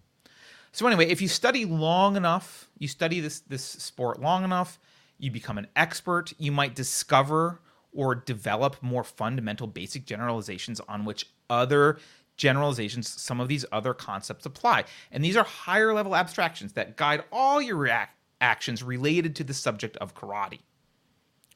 So 0.73 0.87
anyway, 0.87 1.09
if 1.09 1.23
you 1.23 1.29
study 1.29 1.65
long 1.65 2.17
enough, 2.17 2.69
you 2.79 2.89
study 2.89 3.21
this 3.21 3.41
this 3.41 3.63
sport 3.63 4.21
long 4.21 4.45
enough, 4.45 4.79
you 5.19 5.31
become 5.31 5.59
an 5.59 5.69
expert. 5.77 6.33
You 6.39 6.53
might 6.53 6.75
discover 6.75 7.61
or 7.97 8.15
develop 8.15 8.83
more 8.83 9.03
fundamental 9.03 9.67
basic 9.67 10.05
generalizations 10.05 10.81
on 10.89 11.05
which 11.05 11.27
other 11.51 11.99
generalizations, 12.37 13.09
some 13.09 13.41
of 13.41 13.49
these 13.49 13.65
other 13.73 13.95
concepts 13.95 14.47
apply. 14.47 14.85
And 15.11 15.25
these 15.25 15.37
are 15.37 15.45
higher 15.45 15.93
level 15.95 16.15
abstractions 16.15 16.75
that 16.75 16.97
guide 16.97 17.25
all 17.33 17.61
your 17.61 17.77
react- 17.77 18.17
actions 18.41 18.83
related 18.83 19.35
to 19.37 19.45
the 19.45 19.55
subject 19.55 19.97
of 19.97 20.15
karate. 20.15 20.61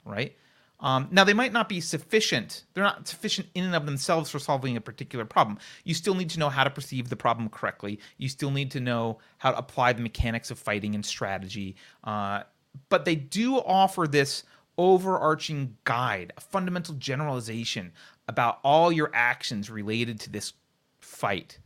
Right? 0.05 0.34
Um, 0.80 1.09
now, 1.11 1.24
they 1.24 1.34
might 1.34 1.53
not 1.53 1.68
be 1.68 1.80
sufficient. 1.80 2.64
They're 2.72 2.84
not 2.84 3.07
sufficient 3.07 3.49
in 3.55 3.64
and 3.64 3.74
of 3.74 3.84
themselves 3.84 4.30
for 4.30 4.38
solving 4.38 4.76
a 4.76 4.80
particular 4.80 5.26
problem. 5.26 5.59
You 5.84 5.93
still 5.93 6.14
need 6.14 6.30
to 6.30 6.38
know 6.38 6.49
how 6.49 6.64
to 6.64 6.70
perceive 6.70 7.11
the 7.11 7.16
problem 7.16 7.51
correctly. 7.51 8.01
You 8.16 8.30
still 8.30 8.51
need 8.51 8.70
to 8.70 8.80
know 8.80 9.18
how 9.36 9.51
to 9.51 9.59
apply 9.59 9.93
the 9.93 10.01
mechanics 10.01 10.51
of 10.51 10.59
fighting 10.59 10.95
and 10.95 11.05
strategy. 11.05 11.76
Uh, 12.03 12.45
but 12.88 13.05
they 13.05 13.14
do 13.14 13.57
offer 13.59 14.07
this 14.07 14.45
overarching 14.79 15.77
guide, 15.85 16.33
a 16.37 16.41
fundamental 16.41 16.95
generalization 16.95 17.93
about 18.29 18.59
all 18.62 18.91
your 18.91 19.11
actions 19.12 19.71
related 19.71 20.21
to 20.21 20.31
this 20.31 20.53
fight, 21.01 21.59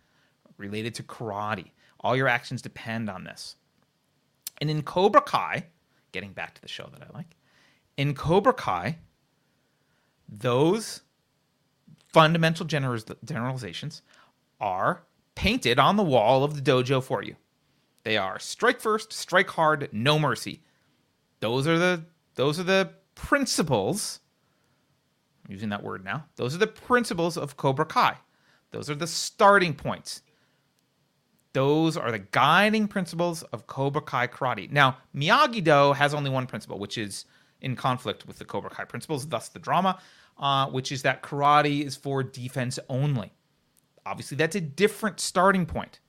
related 0.57 0.95
to 0.95 1.03
karate. 1.03 1.71
All 2.01 2.17
your 2.17 2.29
actions 2.29 2.63
depend 2.63 3.09
on 3.09 3.25
this. 3.25 3.57
And 4.61 4.71
in 4.71 4.83
Cobra 4.83 5.21
Kai, 5.21 5.67
getting 6.13 6.33
back 6.33 6.55
to 6.55 6.63
the 6.63 6.69
show 6.69 6.89
that 6.93 7.03
I 7.03 7.17
like, 7.17 7.37
in 7.97 8.15
Cobra 8.15 8.53
Kai, 8.53 8.99
those 10.29 11.03
fundamental 12.07 12.67
generalizations 12.67 14.03
are 14.61 15.03
painted 15.35 15.79
on 15.79 15.97
the 15.97 16.03
wall 16.03 16.45
of 16.45 16.55
the 16.55 16.63
dojo 16.63 17.03
for 17.03 17.23
you. 17.23 17.37
They 18.05 18.17
are 18.17 18.39
strike 18.39 18.81
first, 18.81 19.13
strike 19.13 19.51
hard, 19.51 19.89
no 19.93 20.19
mercy. 20.19 20.63
Those 21.41 21.67
are 21.67 21.79
the 21.79 22.05
those 22.35 22.59
are 22.59 22.65
the 22.65 22.91
principles. 23.15 24.21
I'm 25.45 25.53
using 25.53 25.69
that 25.71 25.83
word 25.83 26.05
now. 26.05 26.27
Those 26.37 26.55
are 26.55 26.59
the 26.59 26.67
principles 26.67 27.37
of 27.37 27.57
Cobra 27.57 27.87
Kai. 27.87 28.17
Those 28.71 28.91
are 28.91 28.95
the 28.95 29.07
starting 29.07 29.75
points. 29.75 30.23
Those 31.53 31.97
are 31.97 32.11
the 32.11 32.19
guiding 32.19 32.89
principles 32.89 33.45
of 33.45 33.67
Cobra 33.69 34.03
Kai 34.03 34.27
karate. 34.27 34.71
Now, 34.71 34.99
Miyagi 35.15 35.63
Do 35.63 35.93
has 35.93 36.13
only 36.13 36.31
one 36.31 36.47
principle, 36.47 36.79
which 36.79 36.99
is 36.99 37.27
in 37.61 37.77
conflict 37.77 38.27
with 38.27 38.39
the 38.39 38.45
Cobra 38.45 38.71
Kai 38.71 38.85
principles, 38.85 39.29
thus 39.29 39.49
the 39.49 39.61
drama, 39.61 40.01
uh, 40.39 40.67
which 40.67 40.91
is 40.91 41.03
that 41.03 41.23
karate 41.23 41.85
is 41.87 41.95
for 41.95 42.25
defense 42.25 42.79
only. 42.89 43.33
Obviously, 44.05 44.37
that's 44.37 44.57
a 44.57 44.61
different 44.61 45.21
starting 45.21 45.65
point. 45.65 46.01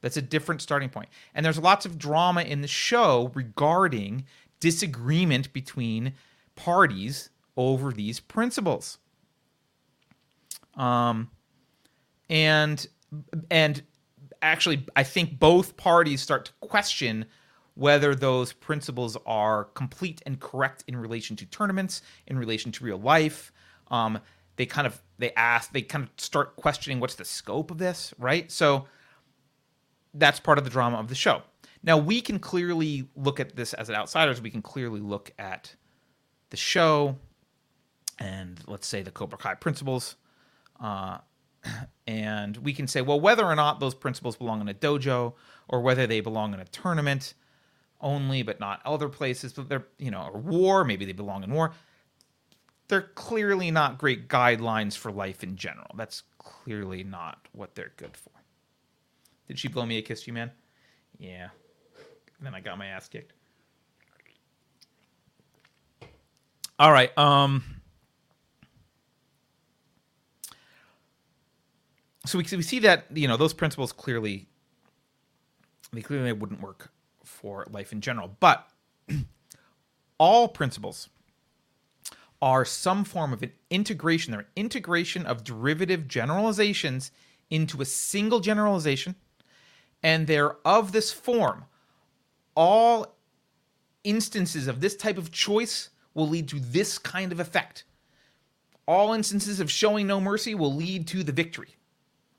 That's 0.00 0.16
a 0.16 0.22
different 0.22 0.62
starting 0.62 0.88
point. 0.88 1.08
And 1.34 1.44
there's 1.44 1.58
lots 1.58 1.84
of 1.84 1.98
drama 1.98 2.42
in 2.42 2.60
the 2.60 2.68
show 2.68 3.30
regarding 3.34 4.24
disagreement 4.60 5.52
between 5.52 6.14
parties 6.54 7.30
over 7.56 7.92
these 7.92 8.20
principles. 8.20 8.98
Um, 10.74 11.30
and 12.28 12.86
and 13.50 13.82
actually, 14.42 14.86
I 14.94 15.02
think 15.02 15.38
both 15.38 15.76
parties 15.76 16.20
start 16.20 16.46
to 16.46 16.52
question 16.60 17.26
whether 17.74 18.14
those 18.14 18.52
principles 18.52 19.16
are 19.26 19.64
complete 19.64 20.22
and 20.26 20.40
correct 20.40 20.82
in 20.88 20.96
relation 20.96 21.36
to 21.36 21.46
tournaments, 21.46 22.02
in 22.26 22.38
relation 22.38 22.72
to 22.72 22.84
real 22.84 22.98
life. 22.98 23.52
Um, 23.90 24.18
they 24.56 24.66
kind 24.66 24.86
of 24.86 25.00
they 25.18 25.32
ask, 25.34 25.72
they 25.72 25.82
kind 25.82 26.04
of 26.04 26.10
start 26.16 26.56
questioning 26.56 27.00
what's 27.00 27.14
the 27.14 27.24
scope 27.24 27.70
of 27.70 27.78
this, 27.78 28.12
right? 28.18 28.50
So 28.50 28.86
that's 30.14 30.40
part 30.40 30.58
of 30.58 30.64
the 30.64 30.70
drama 30.70 30.98
of 30.98 31.08
the 31.08 31.14
show. 31.14 31.42
Now 31.86 31.96
we 31.96 32.20
can 32.20 32.38
clearly 32.40 33.08
look 33.14 33.40
at 33.40 33.56
this 33.56 33.72
as 33.72 33.88
an 33.88 33.94
outsiders. 33.94 34.42
We 34.42 34.50
can 34.50 34.62
clearly 34.62 35.00
look 35.00 35.30
at 35.38 35.74
the 36.50 36.56
show 36.56 37.16
and 38.18 38.60
let's 38.66 38.86
say 38.86 39.02
the 39.02 39.10
Cobra 39.10 39.38
Kai 39.38 39.54
principles, 39.54 40.16
uh, 40.80 41.18
and 42.06 42.56
we 42.58 42.72
can 42.72 42.86
say, 42.86 43.02
well, 43.02 43.20
whether 43.20 43.44
or 43.44 43.54
not 43.54 43.80
those 43.80 43.94
principles 43.94 44.36
belong 44.36 44.60
in 44.60 44.68
a 44.68 44.74
dojo 44.74 45.34
or 45.68 45.80
whether 45.80 46.06
they 46.06 46.20
belong 46.20 46.54
in 46.54 46.60
a 46.60 46.64
tournament 46.66 47.34
only, 48.00 48.42
but 48.42 48.60
not 48.60 48.80
other 48.84 49.08
places, 49.08 49.52
but 49.52 49.68
they're 49.68 49.86
you 49.98 50.10
know, 50.10 50.28
or 50.32 50.40
war, 50.40 50.84
maybe 50.84 51.04
they 51.04 51.12
belong 51.12 51.44
in 51.44 51.50
war. 51.50 51.72
They're 52.88 53.10
clearly 53.14 53.70
not 53.70 53.98
great 53.98 54.28
guidelines 54.28 54.96
for 54.96 55.10
life 55.10 55.42
in 55.42 55.56
general. 55.56 55.90
That's 55.96 56.22
clearly 56.38 57.02
not 57.02 57.48
what 57.52 57.74
they're 57.74 57.92
good 57.96 58.16
for. 58.16 58.30
Did 59.48 59.58
she 59.58 59.68
blow 59.68 59.84
me 59.84 59.98
a 59.98 60.02
kiss, 60.02 60.26
you 60.26 60.32
man? 60.32 60.52
Yeah. 61.18 61.48
And 62.38 62.46
then 62.46 62.54
I 62.54 62.60
got 62.60 62.78
my 62.78 62.86
ass 62.86 63.08
kicked. 63.08 63.32
All 66.78 66.92
right. 66.92 67.16
Um. 67.16 67.64
So 72.26 72.38
we 72.38 72.44
we 72.56 72.62
see 72.62 72.80
that 72.80 73.06
you 73.14 73.28
know 73.28 73.36
those 73.36 73.54
principles 73.54 73.92
clearly 73.92 74.48
they 75.92 76.02
clearly 76.02 76.32
wouldn't 76.32 76.60
work 76.60 76.90
for 77.24 77.66
life 77.70 77.92
in 77.92 78.00
general, 78.00 78.36
but 78.40 78.68
all 80.18 80.48
principles 80.48 81.08
are 82.42 82.64
some 82.64 83.04
form 83.04 83.32
of 83.32 83.42
an 83.42 83.52
integration. 83.70 84.32
They're 84.32 84.40
an 84.40 84.46
integration 84.56 85.24
of 85.24 85.44
derivative 85.44 86.06
generalizations 86.06 87.12
into 87.50 87.80
a 87.80 87.84
single 87.84 88.40
generalization, 88.40 89.14
and 90.02 90.26
they're 90.26 90.56
of 90.66 90.92
this 90.92 91.12
form. 91.12 91.64
All 92.56 93.16
instances 94.02 94.66
of 94.66 94.80
this 94.80 94.96
type 94.96 95.18
of 95.18 95.30
choice 95.30 95.90
will 96.14 96.28
lead 96.28 96.48
to 96.48 96.58
this 96.58 96.98
kind 96.98 97.30
of 97.30 97.38
effect. 97.38 97.84
All 98.88 99.12
instances 99.12 99.60
of 99.60 99.70
showing 99.70 100.06
no 100.06 100.20
mercy 100.20 100.54
will 100.54 100.74
lead 100.74 101.06
to 101.08 101.22
the 101.22 101.32
victory. 101.32 101.76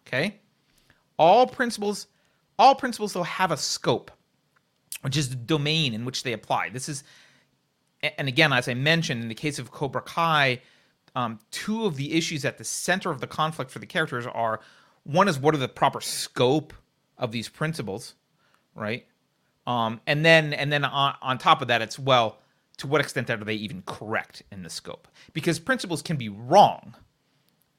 Okay? 0.07 0.39
All 1.17 1.47
principles 1.47 2.07
all 2.59 2.73
principles 2.73 3.13
though 3.13 3.23
have 3.23 3.51
a 3.51 3.57
scope, 3.57 4.11
which 5.01 5.15
is 5.15 5.29
the 5.29 5.35
domain 5.35 5.93
in 5.93 6.05
which 6.05 6.23
they 6.23 6.33
apply. 6.33 6.69
This 6.69 6.89
is 6.89 7.03
and 8.01 8.27
again, 8.27 8.53
as 8.53 8.67
I 8.67 8.73
mentioned, 8.73 9.23
in 9.23 9.27
the 9.27 9.35
case 9.35 9.57
of 9.57 9.71
Cobra 9.71 10.01
Kai, 10.01 10.61
um, 11.15 11.39
two 11.49 11.85
of 11.85 11.95
the 11.95 12.13
issues 12.13 12.45
at 12.45 12.57
the 12.57 12.63
center 12.63 13.09
of 13.09 13.21
the 13.21 13.27
conflict 13.27 13.71
for 13.71 13.79
the 13.79 13.87
characters 13.87 14.27
are 14.27 14.59
one 15.03 15.27
is 15.27 15.39
what 15.39 15.55
are 15.55 15.59
the 15.59 15.67
proper 15.67 15.99
scope 15.99 16.73
of 17.17 17.31
these 17.31 17.49
principles, 17.49 18.13
right? 18.75 19.05
Um, 19.67 19.99
and 20.07 20.25
then 20.25 20.53
and 20.53 20.71
then 20.71 20.85
on, 20.85 21.15
on 21.21 21.37
top 21.37 21.61
of 21.61 21.67
that, 21.67 21.81
it's 21.81 21.99
well, 21.99 22.39
to 22.77 22.87
what 22.87 23.01
extent 23.01 23.29
are 23.29 23.37
they 23.37 23.55
even 23.55 23.83
correct 23.85 24.41
in 24.49 24.63
the 24.63 24.69
scope? 24.69 25.09
Because 25.33 25.59
principles 25.59 26.01
can 26.01 26.15
be 26.15 26.29
wrong, 26.29 26.95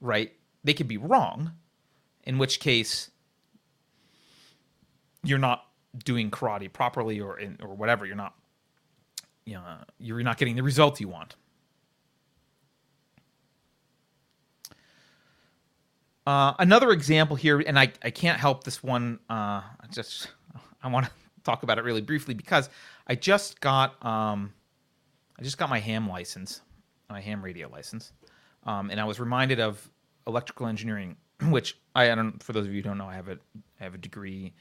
right? 0.01 0.33
They 0.63 0.75
can 0.75 0.87
be 0.87 0.99
wrong, 0.99 1.53
in 2.25 2.37
which 2.37 2.61
case 2.61 3.11
you're 5.25 5.39
not 5.39 5.65
doing 6.05 6.31
karate 6.31 6.71
properly 6.71 7.21
or 7.21 7.39
in, 7.39 7.57
or 7.63 7.75
whatever. 7.75 8.05
You're 8.05 8.17
not, 8.17 8.35
you 9.47 9.55
know, 9.55 9.79
you're 9.99 10.23
not 10.23 10.37
getting 10.37 10.57
the 10.57 10.63
result 10.63 11.01
you 11.01 11.09
want. 11.09 11.37
Uh, 16.27 16.53
another 16.59 16.91
example 16.91 17.35
here, 17.35 17.59
and 17.61 17.79
I, 17.79 17.91
I 18.03 18.11
can't 18.11 18.39
help 18.39 18.65
this 18.65 18.83
one. 18.83 19.21
Uh, 19.31 19.63
just 19.91 20.29
I 20.83 20.89
want 20.89 21.07
to 21.07 21.13
talk 21.49 21.63
about 21.63 21.79
it 21.79 21.85
really 21.85 22.01
briefly 22.03 22.35
because 22.35 22.69
I 23.07 23.15
just 23.15 23.61
got 23.61 24.05
um, 24.05 24.53
I 25.39 25.43
just 25.43 25.57
got 25.57 25.71
my 25.71 25.79
ham 25.79 26.09
license, 26.09 26.61
my 27.09 27.21
ham 27.21 27.43
radio 27.43 27.69
license, 27.69 28.13
um, 28.65 28.91
and 28.91 29.01
I 29.01 29.05
was 29.05 29.19
reminded 29.19 29.61
of 29.61 29.89
electrical 30.27 30.67
engineering, 30.67 31.17
which 31.49 31.79
I, 31.95 32.13
I 32.13 32.15
don't. 32.15 32.43
For 32.43 32.53
those 32.53 32.67
of 32.67 32.73
you 32.73 32.83
who 32.83 32.89
don't 32.89 32.99
know, 32.99 33.07
I 33.09 33.15
have 33.15 33.29
a 33.29 33.39
I 33.81 33.85
have 33.85 33.95
a 33.95 33.99
degree 33.99 34.53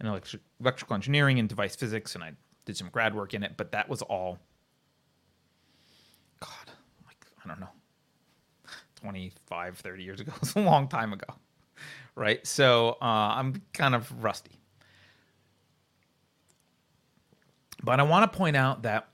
in 0.00 0.06
electric, 0.06 0.42
electrical 0.60 0.94
engineering 0.94 1.38
and 1.38 1.48
device 1.48 1.74
physics, 1.74 2.14
and 2.14 2.22
I 2.22 2.32
did 2.64 2.76
some 2.76 2.88
grad 2.90 3.14
work 3.14 3.34
in 3.34 3.42
it. 3.42 3.54
But 3.56 3.72
that 3.72 3.88
was 3.88 4.02
all 4.02 4.38
God, 6.38 6.70
like 7.06 7.26
I 7.44 7.48
don't 7.48 7.60
know, 7.60 7.70
25, 9.00 9.78
30 9.78 10.02
years 10.02 10.20
ago. 10.20 10.32
It's 10.42 10.54
a 10.54 10.60
long 10.60 10.86
time 10.86 11.12
ago, 11.12 11.34
right? 12.14 12.46
So 12.46 12.98
uh, 13.02 13.34
I'm 13.34 13.62
kind 13.72 13.96
of 13.96 14.22
rusty. 14.22 14.60
But 17.82 18.00
I 18.00 18.02
want 18.02 18.30
to 18.30 18.36
point 18.36 18.56
out 18.56 18.82
that 18.82 19.08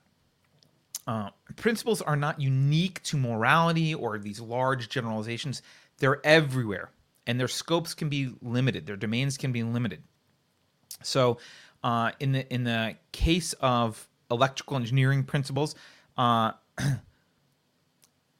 uh, 1.07 1.31
principles 1.57 2.01
are 2.01 2.17
not 2.17 2.41
unique 2.41 3.03
to 3.05 3.17
morality 3.17 3.95
or 3.95 4.19
these 4.19 4.41
large 4.41 4.89
generalizations. 4.89 5.63
They're 5.99 6.25
everywhere, 6.25 6.91
and 7.27 7.39
their 7.39 7.49
scopes 7.49 7.95
can 7.95 8.09
be 8.09 8.33
limited. 8.41 8.87
Their 8.87 8.97
domains 8.97 9.37
can 9.37 9.53
be 9.53 9.63
limited. 9.63 10.03
So, 11.03 11.39
uh, 11.83 12.13
in 12.21 12.33
the 12.33 12.53
in 12.53 12.65
the 12.65 12.97
case 13.11 13.53
of 13.55 14.09
electrical 14.31 14.77
engineering 14.77 15.25
principles, 15.25 15.75
uh, 16.17 16.53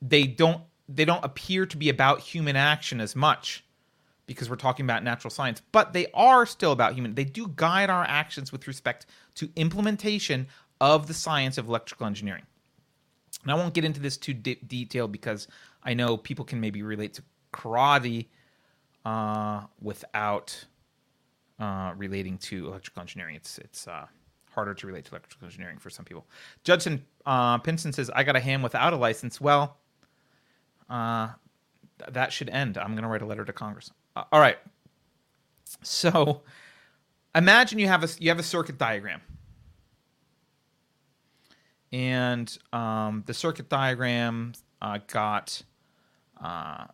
they 0.03 0.25
don't 0.25 0.63
they 0.89 1.05
don't 1.05 1.25
appear 1.25 1.67
to 1.67 1.77
be 1.77 1.89
about 1.89 2.21
human 2.21 2.57
action 2.57 3.01
as 3.01 3.17
much 3.17 3.65
because 4.35 4.51
we're 4.51 4.57
talking 4.57 4.85
about 4.85 5.03
natural 5.03 5.31
science, 5.31 5.63
but 5.73 5.93
they 5.93 6.07
are 6.15 6.47
still 6.47 6.73
about 6.73 6.95
human. 6.95 7.15
They 7.15 7.25
do 7.25 7.53
guide 7.57 7.91
our 7.91 8.05
actions 8.05 8.53
with 8.53 8.67
respect 8.67 9.07
to 9.37 9.51
implementation 9.57 10.47
of 10.81 11.07
the 11.07 11.15
science 11.15 11.59
of 11.59 11.69
electrical 11.69 12.07
engineering. 12.07 12.45
And 13.43 13.51
I 13.51 13.55
won't 13.55 13.75
get 13.75 13.85
into 13.85 14.01
this 14.01 14.17
too 14.17 14.35
de- 14.35 14.57
detail 14.57 15.09
because 15.09 15.49
I 15.83 15.95
know 15.95 16.17
people 16.17 16.45
can 16.45 16.61
maybe 16.61 16.83
relate 16.83 17.15
to 17.15 17.23
karate 17.53 18.27
uh, 19.05 19.63
without 19.81 20.65
uh, 21.59 21.93
relating 21.97 22.39
to 22.39 22.69
electrical 22.69 23.01
engineering. 23.01 23.37
It's 23.37 23.59
it's 23.59 23.89
uh, 23.89 24.07
harder 24.51 24.75
to 24.75 24.87
relate 24.87 25.05
to 25.07 25.11
electrical 25.13 25.47
engineering 25.47 25.79
for 25.79 25.91
some 25.91 26.05
people. 26.05 26.27
Judson 26.65 27.05
uh, 27.27 27.59
Pinson 27.59 27.93
says, 27.93 28.11
"I 28.15 28.23
got 28.23 28.37
a 28.37 28.41
ham 28.41 28.63
without 28.63 28.93
a 28.93 28.97
license." 28.97 29.41
Well, 29.41 29.77
uh, 30.89 31.29
th- 31.99 32.13
that 32.13 32.33
should 32.33 32.49
end. 32.51 32.79
I'm 32.79 32.93
going 32.93 33.03
to 33.03 33.09
write 33.09 33.23
a 33.23 33.27
letter 33.27 33.45
to 33.45 33.53
Congress. 33.53 33.91
Uh, 34.15 34.25
all 34.33 34.41
right. 34.41 34.59
So, 35.83 36.43
imagine 37.35 37.79
you 37.79 37.89
have 37.89 38.05
a 38.05 38.09
you 38.19 38.29
have 38.29 38.39
a 38.39 38.43
circuit 38.43 38.79
diagram, 38.79 39.21
and 41.93 42.57
um, 42.73 43.25
the 43.27 43.35
circuit 43.35 43.69
diagram 43.69 44.53
uh, 44.83 44.99
got 45.07 45.63
uh, 46.43 46.85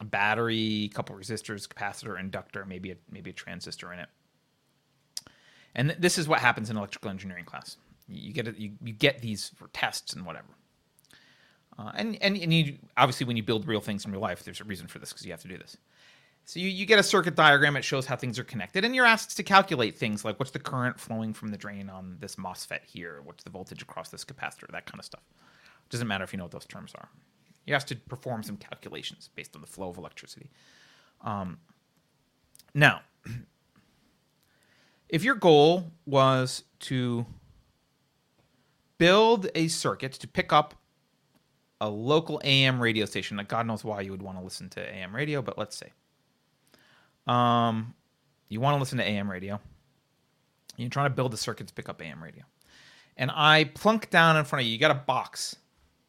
a 0.00 0.04
battery, 0.04 0.84
a 0.84 0.88
couple 0.88 1.14
resistors, 1.16 1.68
capacitor, 1.68 2.18
inductor, 2.18 2.64
maybe 2.64 2.92
a 2.92 2.96
maybe 3.10 3.30
a 3.30 3.34
transistor 3.34 3.92
in 3.92 4.00
it. 4.00 4.08
And 5.74 5.90
th- 5.90 6.00
this 6.00 6.18
is 6.18 6.26
what 6.26 6.40
happens 6.40 6.70
in 6.70 6.76
electrical 6.76 7.10
engineering 7.10 7.44
class. 7.44 7.76
You 8.08 8.32
get 8.32 8.48
it, 8.48 8.58
you, 8.58 8.72
you 8.82 8.92
get 8.92 9.20
these 9.20 9.50
for 9.56 9.68
tests 9.68 10.14
and 10.14 10.24
whatever. 10.26 10.48
Uh, 11.80 11.92
and, 11.94 12.18
and 12.20 12.36
and 12.36 12.52
you 12.52 12.76
obviously 12.96 13.26
when 13.26 13.36
you 13.38 13.42
build 13.42 13.66
real 13.66 13.80
things 13.80 14.04
in 14.04 14.12
real 14.12 14.20
life, 14.20 14.44
there's 14.44 14.60
a 14.60 14.64
reason 14.64 14.86
for 14.86 14.98
this 14.98 15.12
because 15.12 15.24
you 15.24 15.30
have 15.30 15.40
to 15.40 15.48
do 15.48 15.56
this. 15.56 15.78
So 16.44 16.58
you, 16.58 16.68
you 16.68 16.84
get 16.84 16.98
a 16.98 17.02
circuit 17.02 17.36
diagram, 17.36 17.76
it 17.76 17.84
shows 17.84 18.06
how 18.06 18.16
things 18.16 18.38
are 18.38 18.44
connected, 18.44 18.84
and 18.84 18.94
you're 18.94 19.06
asked 19.06 19.36
to 19.36 19.42
calculate 19.42 19.96
things 19.96 20.24
like 20.24 20.38
what's 20.38 20.50
the 20.50 20.58
current 20.58 20.98
flowing 20.98 21.32
from 21.32 21.48
the 21.48 21.56
drain 21.56 21.88
on 21.88 22.16
this 22.20 22.36
MOSFET 22.36 22.80
here, 22.84 23.20
what's 23.24 23.44
the 23.44 23.50
voltage 23.50 23.82
across 23.82 24.08
this 24.08 24.24
capacitor, 24.24 24.70
that 24.72 24.84
kind 24.84 24.98
of 24.98 25.04
stuff. 25.04 25.22
Doesn't 25.90 26.08
matter 26.08 26.24
if 26.24 26.32
you 26.32 26.38
know 26.38 26.44
what 26.44 26.50
those 26.50 26.66
terms 26.66 26.92
are. 26.96 27.08
You're 27.66 27.76
asked 27.76 27.88
to 27.88 27.96
perform 27.96 28.42
some 28.42 28.56
calculations 28.56 29.30
based 29.34 29.54
on 29.54 29.60
the 29.62 29.66
flow 29.66 29.90
of 29.90 29.96
electricity. 29.96 30.50
Um, 31.22 31.58
now, 32.74 33.02
if 35.08 35.22
your 35.22 35.36
goal 35.36 35.92
was 36.04 36.64
to 36.80 37.26
build 38.98 39.48
a 39.54 39.68
circuit 39.68 40.12
to 40.12 40.28
pick 40.28 40.52
up 40.52 40.74
a 41.80 41.88
local 41.88 42.40
AM 42.44 42.80
radio 42.80 43.06
station, 43.06 43.36
like 43.36 43.48
God 43.48 43.66
knows 43.66 43.84
why 43.84 44.02
you 44.02 44.10
would 44.10 44.22
want 44.22 44.38
to 44.38 44.44
listen 44.44 44.68
to 44.70 44.80
AM 44.80 45.14
radio, 45.14 45.42
but 45.42 45.56
let's 45.56 45.76
say 45.76 45.92
um, 47.26 47.94
you 48.48 48.60
want 48.60 48.76
to 48.76 48.80
listen 48.80 48.98
to 48.98 49.04
AM 49.04 49.30
radio. 49.30 49.60
You're 50.76 50.90
trying 50.90 51.10
to 51.10 51.14
build 51.14 51.34
a 51.34 51.36
circuit 51.36 51.68
to 51.68 51.74
pick 51.74 51.88
up 51.88 52.02
AM 52.02 52.22
radio. 52.22 52.44
And 53.16 53.30
I 53.34 53.64
plunk 53.64 54.10
down 54.10 54.36
in 54.36 54.44
front 54.44 54.62
of 54.62 54.66
you, 54.66 54.72
you 54.72 54.78
got 54.78 54.90
a 54.90 54.94
box 54.94 55.56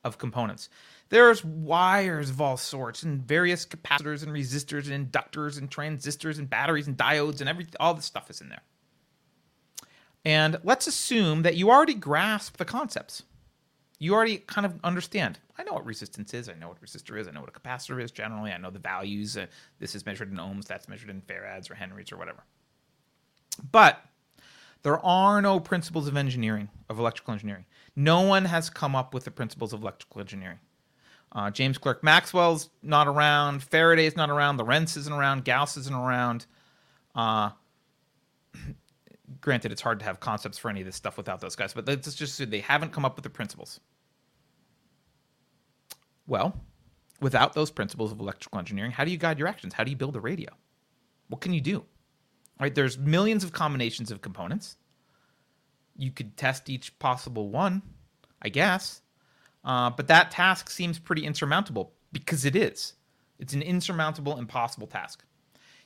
of 0.03 0.17
components. 0.17 0.69
There's 1.09 1.43
wires 1.43 2.29
of 2.29 2.39
all 2.39 2.55
sorts 2.55 3.03
and 3.03 3.21
various 3.21 3.65
capacitors 3.65 4.23
and 4.23 4.31
resistors 4.31 4.89
and 4.89 5.11
inductors 5.11 5.57
and 5.57 5.69
transistors 5.69 6.39
and 6.39 6.49
batteries 6.49 6.87
and 6.87 6.97
diodes 6.97 7.41
and 7.41 7.49
everything. 7.49 7.73
All 7.79 7.93
this 7.93 8.05
stuff 8.05 8.29
is 8.29 8.39
in 8.39 8.49
there. 8.49 8.63
And 10.23 10.57
let's 10.63 10.87
assume 10.87 11.41
that 11.41 11.55
you 11.55 11.69
already 11.69 11.95
grasp 11.95 12.57
the 12.57 12.65
concepts. 12.65 13.23
You 14.01 14.15
already 14.15 14.39
kind 14.39 14.65
of 14.65 14.73
understand. 14.83 15.37
I 15.59 15.63
know 15.63 15.73
what 15.73 15.85
resistance 15.85 16.33
is. 16.33 16.49
I 16.49 16.53
know 16.53 16.69
what 16.69 16.81
resistor 16.81 17.19
is. 17.19 17.27
I 17.27 17.31
know 17.31 17.41
what 17.41 17.55
a 17.55 17.59
capacitor 17.59 18.01
is 18.01 18.09
generally. 18.09 18.51
I 18.51 18.57
know 18.57 18.71
the 18.71 18.79
values. 18.79 19.37
Uh, 19.37 19.45
this 19.77 19.93
is 19.93 20.07
measured 20.07 20.31
in 20.31 20.37
ohms. 20.37 20.65
That's 20.65 20.89
measured 20.89 21.11
in 21.11 21.21
farads 21.21 21.69
or 21.69 21.75
henrys 21.75 22.11
or 22.11 22.17
whatever. 22.17 22.43
But 23.71 24.03
there 24.81 24.97
are 25.05 25.39
no 25.39 25.59
principles 25.59 26.07
of 26.07 26.17
engineering, 26.17 26.69
of 26.89 26.97
electrical 26.97 27.33
engineering. 27.33 27.65
No 27.95 28.21
one 28.21 28.45
has 28.45 28.71
come 28.71 28.95
up 28.95 29.13
with 29.13 29.25
the 29.25 29.29
principles 29.29 29.71
of 29.71 29.83
electrical 29.83 30.19
engineering. 30.19 30.57
Uh, 31.31 31.51
James 31.51 31.77
Clerk 31.77 32.03
Maxwell's 32.03 32.71
not 32.81 33.07
around. 33.07 33.61
Faraday's 33.61 34.17
not 34.17 34.31
around. 34.31 34.57
Lorentz 34.57 34.97
isn't 34.97 35.13
around. 35.13 35.45
Gauss 35.45 35.77
isn't 35.77 35.93
around. 35.93 36.47
Uh, 37.13 37.51
granted, 39.39 39.71
it's 39.71 39.81
hard 39.81 39.99
to 39.99 40.05
have 40.05 40.19
concepts 40.19 40.57
for 40.57 40.69
any 40.69 40.81
of 40.81 40.85
this 40.85 40.95
stuff 40.95 41.17
without 41.17 41.39
those 41.39 41.55
guys, 41.55 41.73
but 41.73 41.87
let's 41.87 42.13
just 42.15 42.35
say 42.35 42.45
they 42.45 42.59
haven't 42.59 42.91
come 42.91 43.05
up 43.05 43.15
with 43.15 43.23
the 43.23 43.29
principles. 43.29 43.79
Well, 46.27 46.59
without 47.19 47.53
those 47.53 47.71
principles 47.71 48.11
of 48.11 48.19
electrical 48.19 48.59
engineering, 48.59 48.91
how 48.91 49.05
do 49.05 49.11
you 49.11 49.17
guide 49.17 49.39
your 49.39 49.47
actions? 49.47 49.73
How 49.73 49.83
do 49.83 49.91
you 49.91 49.97
build 49.97 50.15
a 50.15 50.19
radio? 50.19 50.49
What 51.29 51.41
can 51.41 51.53
you 51.53 51.61
do? 51.61 51.85
Right? 52.59 52.73
There's 52.73 52.97
millions 52.97 53.43
of 53.43 53.51
combinations 53.51 54.11
of 54.11 54.21
components. 54.21 54.75
You 55.97 56.11
could 56.11 56.37
test 56.37 56.69
each 56.69 56.97
possible 56.99 57.49
one, 57.49 57.81
I 58.41 58.49
guess. 58.49 59.01
Uh, 59.63 59.89
but 59.91 60.07
that 60.07 60.31
task 60.31 60.69
seems 60.69 60.99
pretty 60.99 61.25
insurmountable 61.25 61.93
because 62.11 62.45
it 62.45 62.55
is. 62.55 62.93
It's 63.39 63.53
an 63.53 63.61
insurmountable, 63.61 64.37
impossible 64.37 64.87
task. 64.87 65.23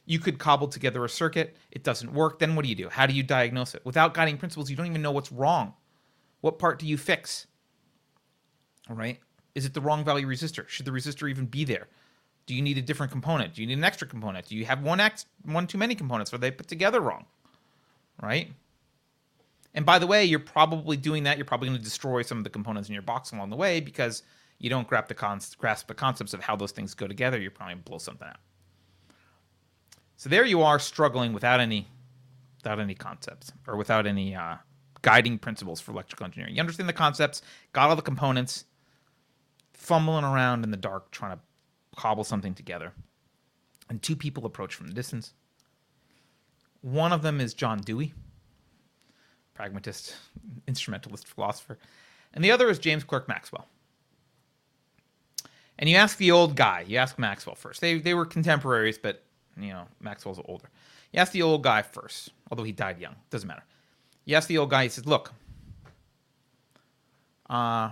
You 0.06 0.20
could 0.20 0.38
cobble 0.38 0.68
together 0.68 1.04
a 1.04 1.10
circuit, 1.10 1.58
it 1.72 1.84
doesn't 1.84 2.14
work. 2.14 2.40
Then 2.40 2.56
what 2.56 2.64
do 2.64 2.70
you 2.70 2.76
do? 2.76 2.90
How 2.90 3.06
do 3.06 3.14
you 3.14 3.24
diagnose 3.24 3.74
it? 3.74 3.84
Without 3.86 4.14
guiding 4.14 4.38
principles, 4.38 4.70
you 4.70 4.76
don't 4.76 4.86
even 4.86 5.02
know 5.02 5.12
what's 5.12 5.32
wrong. 5.32 5.74
What 6.42 6.60
part 6.60 6.78
do 6.78 6.86
you 6.86 6.98
fix? 6.98 7.48
All 8.90 8.96
right. 8.96 9.20
Is 9.56 9.66
it 9.66 9.74
the 9.74 9.82
wrong 9.82 10.04
value 10.04 10.28
resistor? 10.28 10.68
Should 10.68 10.86
the 10.86 10.92
resistor 10.92 11.30
even 11.30 11.46
be 11.46 11.64
there? 11.64 11.88
Do 12.46 12.54
you 12.54 12.62
need 12.62 12.78
a 12.78 12.82
different 12.82 13.12
component? 13.12 13.56
Do 13.56 13.62
you 13.62 13.68
need 13.68 13.78
an 13.78 13.84
extra 13.84 14.08
component? 14.08 14.48
Do 14.48 14.56
you 14.56 14.66
have 14.66 14.84
one 14.84 15.00
X, 15.00 15.26
one 15.44 15.66
too 15.66 15.80
many 15.80 15.96
components? 15.96 16.34
Are 16.34 16.38
they 16.38 16.52
put 16.52 16.68
together 16.68 17.00
wrong? 17.00 17.26
Right? 18.22 18.52
And 19.74 19.86
by 19.86 19.98
the 19.98 20.08
way, 20.08 20.24
you're 20.24 20.40
probably 20.40 20.98
doing 20.98 21.24
that. 21.24 21.38
You're 21.38 21.46
probably 21.46 21.70
going 21.70 21.80
to 21.80 21.84
destroy 21.84 22.22
some 22.22 22.38
of 22.38 22.44
the 22.44 22.50
components 22.50 22.88
in 22.90 22.94
your 22.94 23.02
box 23.02 23.32
along 23.32 23.50
the 23.50 23.56
way 23.56 23.80
because 23.80 24.22
you 24.60 24.70
don't 24.70 24.88
grasp 24.88 25.08
the, 25.08 25.56
grasp 25.58 25.88
the 25.88 25.94
concepts 25.94 26.34
of 26.34 26.42
how 26.42 26.56
those 26.56 26.72
things 26.72 26.94
go 26.94 27.08
together. 27.08 27.40
You're 27.40 27.52
probably 27.52 27.76
blow 27.76 27.98
something 27.98 28.28
out. 28.28 28.38
So 30.18 30.30
there 30.30 30.46
you 30.46 30.62
are, 30.62 30.80
struggling 30.80 31.34
without 31.34 31.60
any, 31.60 31.88
without 32.58 32.80
any 32.80 32.96
concepts 32.96 33.52
or 33.68 33.76
without 33.76 34.08
any 34.08 34.36
uh, 34.36 34.56
guiding 35.02 35.38
principles 35.38 35.82
for 35.82 35.92
electrical 35.92 36.26
engineering. 36.26 36.56
You 36.56 36.62
understand 36.62 36.90
the 36.90 36.94
concepts, 36.94 37.42
got 37.74 37.90
all 37.90 37.96
the 37.96 38.02
components, 38.02 38.66
fumbling 39.74 40.24
around 40.24 40.64
in 40.64 40.72
the 40.72 40.78
dark 40.78 41.12
trying 41.12 41.36
to 41.36 41.40
cobble 41.96 42.24
something 42.24 42.54
together. 42.54 42.94
And 43.90 44.02
two 44.02 44.16
people 44.16 44.46
approach 44.46 44.74
from 44.74 44.88
the 44.88 44.94
distance. 44.94 45.34
One 46.82 47.14
of 47.14 47.22
them 47.22 47.40
is 47.40 47.54
John 47.54 47.80
Dewey, 47.80 48.14
pragmatist, 49.54 50.16
instrumentalist 50.68 51.28
philosopher, 51.28 51.78
and 52.34 52.44
the 52.44 52.52
other 52.52 52.70
is 52.70 52.80
James 52.80 53.04
Clerk 53.04 53.28
Maxwell. 53.28 53.68
And 55.78 55.90
you 55.90 55.98
ask 55.98 56.18
the 56.18 56.32
old 56.32 56.56
guy, 56.56 56.86
you 56.88 56.98
ask 56.98 57.20
Maxwell 57.20 57.56
first. 57.56 57.82
They, 57.82 58.00
they 58.00 58.14
were 58.14 58.26
contemporaries, 58.26 58.98
but 58.98 59.25
you 59.58 59.70
know, 59.70 59.88
Maxwell's 60.00 60.40
older. 60.46 60.70
You 61.12 61.20
ask 61.20 61.32
the 61.32 61.42
old 61.42 61.64
guy 61.64 61.82
first, 61.82 62.32
although 62.50 62.64
he 62.64 62.72
died 62.72 63.00
young. 63.00 63.16
Doesn't 63.30 63.48
matter. 63.48 63.64
You 64.26 64.36
ask 64.36 64.48
the 64.48 64.58
old 64.58 64.70
guy, 64.70 64.84
he 64.84 64.90
says, 64.90 65.06
Look, 65.06 65.34
uh, 67.50 67.92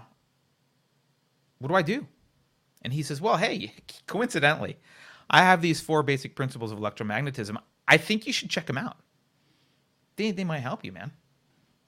what 1.60 1.70
do 1.70 1.76
I 1.76 1.82
do? 1.82 2.08
And 2.82 2.92
he 2.92 3.04
says, 3.04 3.22
Well, 3.22 3.38
hey, 3.38 3.74
coincidentally, 4.08 4.78
I 5.30 5.42
have 5.42 5.62
these 5.62 5.80
four 5.80 6.04
basic 6.04 6.36
principles 6.36 6.72
of 6.72 6.80
electromagnetism. 6.80 7.58
I 7.88 7.98
think 7.98 8.28
you 8.28 8.34
should 8.34 8.50
check 8.50 8.66
them 8.66 8.78
out. 8.78 8.98
They, 10.16 10.32
they 10.32 10.44
might 10.44 10.60
help 10.60 10.84
you, 10.84 10.92
man. 10.92 11.12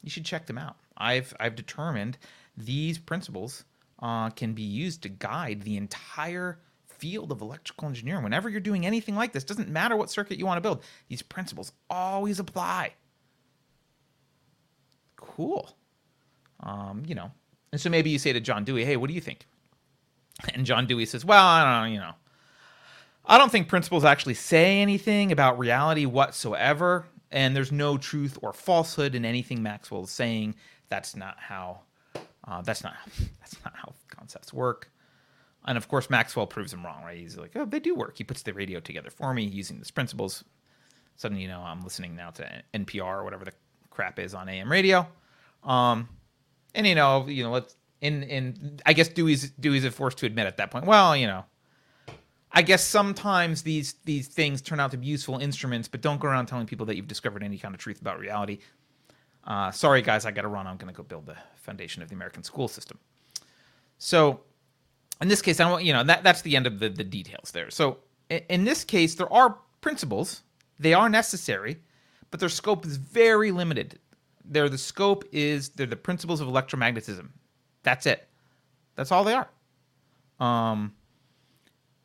You 0.03 0.09
should 0.09 0.25
check 0.25 0.45
them 0.45 0.57
out. 0.57 0.77
I've, 0.97 1.33
I've 1.39 1.55
determined 1.55 2.17
these 2.57 2.97
principles 2.97 3.65
uh, 3.99 4.29
can 4.29 4.53
be 4.53 4.63
used 4.63 5.01
to 5.03 5.09
guide 5.09 5.61
the 5.61 5.77
entire 5.77 6.59
field 6.97 7.31
of 7.31 7.41
electrical 7.41 7.87
engineering. 7.87 8.23
Whenever 8.23 8.49
you're 8.49 8.59
doing 8.59 8.85
anything 8.85 9.15
like 9.15 9.31
this, 9.31 9.43
doesn't 9.43 9.69
matter 9.69 9.95
what 9.95 10.09
circuit 10.09 10.37
you 10.37 10.45
want 10.45 10.57
to 10.57 10.61
build, 10.61 10.83
these 11.07 11.21
principles 11.21 11.71
always 11.89 12.39
apply. 12.39 12.93
Cool. 15.15 15.75
Um, 16.61 17.03
you 17.05 17.15
know, 17.15 17.31
and 17.71 17.79
so 17.81 17.89
maybe 17.89 18.09
you 18.09 18.19
say 18.19 18.33
to 18.33 18.39
John 18.39 18.63
Dewey, 18.63 18.85
"Hey, 18.85 18.95
what 18.97 19.07
do 19.07 19.13
you 19.13 19.21
think?" 19.21 19.45
And 20.53 20.65
John 20.65 20.87
Dewey 20.87 21.05
says, 21.05 21.25
"Well, 21.25 21.45
I 21.45 21.63
don't 21.63 21.83
know, 21.83 21.93
you 21.93 21.99
know, 21.99 22.13
I 23.25 23.37
don't 23.37 23.51
think 23.51 23.67
principles 23.67 24.05
actually 24.05 24.35
say 24.35 24.81
anything 24.81 25.31
about 25.31 25.59
reality 25.59 26.05
whatsoever, 26.05 27.07
and 27.31 27.55
there's 27.55 27.71
no 27.71 27.97
truth 27.97 28.37
or 28.41 28.53
falsehood 28.53 29.15
in 29.15 29.25
anything 29.25 29.61
Maxwell 29.61 30.03
is 30.03 30.11
saying. 30.11 30.55
That's 30.89 31.15
not 31.15 31.37
how. 31.39 31.81
Uh, 32.47 32.61
that's 32.61 32.83
not. 32.83 32.95
That's 33.39 33.57
not 33.65 33.73
how 33.75 33.93
concepts 34.07 34.53
work." 34.53 34.89
And 35.67 35.77
of 35.77 35.87
course, 35.87 36.09
Maxwell 36.09 36.47
proves 36.47 36.73
him 36.73 36.85
wrong, 36.85 37.03
right? 37.03 37.17
He's 37.17 37.37
like, 37.37 37.51
"Oh, 37.55 37.65
they 37.65 37.79
do 37.79 37.95
work." 37.95 38.17
He 38.17 38.23
puts 38.23 38.43
the 38.43 38.53
radio 38.53 38.79
together 38.79 39.09
for 39.09 39.33
me 39.33 39.43
using 39.43 39.77
these 39.77 39.91
principles. 39.91 40.43
Suddenly, 41.15 41.43
you 41.43 41.49
know, 41.49 41.61
I'm 41.61 41.81
listening 41.81 42.15
now 42.15 42.29
to 42.31 42.63
NPR 42.73 43.19
or 43.19 43.23
whatever 43.23 43.45
the 43.45 43.53
crap 43.89 44.19
is 44.19 44.33
on 44.33 44.49
AM 44.49 44.71
radio. 44.71 45.07
Um, 45.63 46.09
and 46.75 46.85
you 46.85 46.95
know, 46.95 47.27
you 47.27 47.43
know, 47.43 47.51
let's 47.51 47.75
in 48.01 48.23
in 48.23 48.79
I 48.85 48.93
guess 48.93 49.07
Dewey's 49.07 49.49
Dewey's 49.51 49.85
forced 49.93 50.19
to 50.19 50.25
admit 50.25 50.47
at 50.47 50.57
that 50.57 50.71
point. 50.71 50.85
Well, 50.85 51.15
you 51.15 51.27
know, 51.27 51.45
I 52.51 52.61
guess 52.61 52.83
sometimes 52.83 53.63
these 53.63 53.95
these 54.05 54.27
things 54.27 54.61
turn 54.61 54.79
out 54.79 54.91
to 54.91 54.97
be 54.97 55.07
useful 55.07 55.39
instruments, 55.39 55.87
but 55.87 56.01
don't 56.01 56.19
go 56.19 56.27
around 56.27 56.45
telling 56.45 56.67
people 56.67 56.85
that 56.87 56.95
you've 56.95 57.07
discovered 57.07 57.43
any 57.43 57.57
kind 57.57 57.73
of 57.73 57.81
truth 57.81 58.01
about 58.01 58.19
reality. 58.19 58.59
Uh, 59.45 59.71
sorry, 59.71 60.01
guys, 60.01 60.25
I 60.25 60.31
got 60.31 60.41
to 60.41 60.47
run. 60.47 60.65
I'm 60.65 60.77
going 60.77 60.91
to 60.91 60.97
go 60.97 61.03
build 61.03 61.25
the 61.27 61.35
foundation 61.57 62.01
of 62.01 62.09
the 62.09 62.15
American 62.15 62.43
school 62.43 62.67
system. 62.67 62.97
So, 63.97 64.41
in 65.21 65.27
this 65.27 65.41
case, 65.41 65.59
I 65.59 65.69
want 65.69 65.83
you 65.83 65.93
know 65.93 66.03
that 66.03 66.23
that's 66.23 66.41
the 66.41 66.55
end 66.55 66.67
of 66.67 66.79
the 66.79 66.89
the 66.89 67.03
details 67.03 67.51
there. 67.51 67.69
So, 67.69 67.97
in, 68.29 68.65
this 68.65 68.83
case, 68.83 69.15
there 69.15 69.31
are 69.31 69.57
principles. 69.81 70.41
They 70.79 70.93
are 70.93 71.09
necessary, 71.09 71.77
but 72.31 72.39
their 72.39 72.49
scope 72.49 72.85
is 72.85 72.97
very 72.97 73.51
limited. 73.51 73.99
They're 74.43 74.69
the 74.69 74.77
scope 74.77 75.23
is 75.31 75.69
they're 75.69 75.87
the 75.87 75.95
principles 75.95 76.41
of 76.41 76.47
electromagnetism. 76.47 77.29
That's 77.83 78.05
it. 78.05 78.27
That's 78.95 79.11
all 79.11 79.23
they 79.23 79.33
are. 79.33 79.49
Um, 80.39 80.93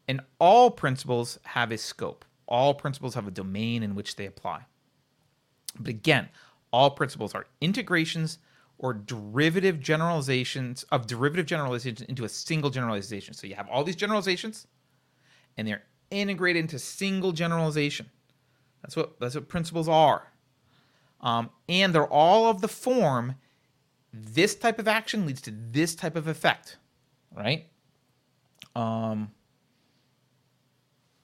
and 0.07 0.21
all 0.39 0.71
principles 0.71 1.39
have 1.45 1.73
a 1.73 1.79
scope. 1.79 2.25
All 2.47 2.75
principles 2.75 3.15
have 3.15 3.27
a 3.27 3.31
domain 3.31 3.83
in 3.83 3.95
which 3.95 4.17
they 4.17 4.27
apply. 4.27 4.65
But 5.79 5.89
again, 5.89 6.29
all 6.73 6.91
principles 6.91 7.35
are 7.35 7.47
integrations 7.61 8.39
or 8.81 8.95
derivative 8.95 9.79
generalizations 9.79 10.85
of 10.85 11.07
derivative 11.07 11.45
generalizations 11.45 12.01
into 12.09 12.25
a 12.25 12.29
single 12.29 12.71
generalization. 12.71 13.35
So 13.35 13.47
you 13.47 13.55
have 13.55 13.69
all 13.69 13.85
these 13.85 13.95
generalizations 13.95 14.67
and 15.59 15.69
they're 15.69 15.83
integrated 16.11 16.61
into 16.61 16.79
single 16.79 17.33
generalization. 17.33 18.09
That's 18.81 18.97
what 18.97 19.21
that's 19.21 19.35
what 19.35 19.49
principles 19.49 19.87
are. 19.87 20.33
Um, 21.21 21.51
and 21.69 21.95
they're 21.95 22.07
all 22.07 22.47
of 22.49 22.63
the 22.63 22.69
form 22.69 23.35
this 24.15 24.55
type 24.55 24.79
of 24.79 24.89
action 24.89 25.27
leads 25.27 25.43
to 25.43 25.53
this 25.53 25.95
type 25.95 26.17
of 26.17 26.27
effect, 26.27 26.79
right? 27.37 27.67
Um, 28.75 29.31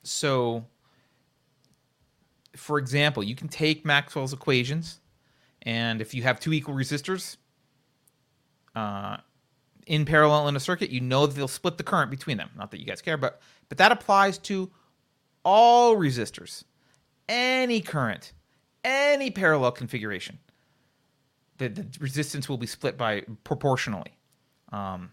so, 0.02 0.66
for 2.54 2.78
example, 2.78 3.24
you 3.24 3.34
can 3.34 3.48
take 3.48 3.84
Maxwell's 3.84 4.32
equations, 4.32 5.00
and 5.62 6.00
if 6.00 6.14
you 6.14 6.22
have 6.22 6.38
two 6.38 6.52
equal 6.52 6.74
resistors 6.74 7.38
uh, 8.76 9.16
in 9.88 10.04
parallel 10.04 10.46
in 10.46 10.54
a 10.54 10.60
circuit, 10.60 10.90
you 10.90 11.00
know 11.00 11.26
that 11.26 11.34
they'll 11.34 11.48
split 11.48 11.78
the 11.78 11.84
current 11.84 12.10
between 12.10 12.36
them. 12.36 12.50
Not 12.56 12.70
that 12.70 12.78
you 12.78 12.86
guys 12.86 13.02
care, 13.02 13.16
but 13.16 13.40
but 13.68 13.78
that 13.78 13.90
applies 13.90 14.38
to 14.38 14.70
all 15.44 15.96
resistors, 15.96 16.62
any 17.28 17.80
current, 17.80 18.32
any 18.84 19.32
parallel 19.32 19.72
configuration 19.72 20.38
the, 21.58 21.68
the 21.68 21.86
resistance 22.00 22.48
will 22.48 22.58
be 22.58 22.66
split 22.66 22.96
by 22.96 23.22
proportionally. 23.44 24.16
Um, 24.72 25.10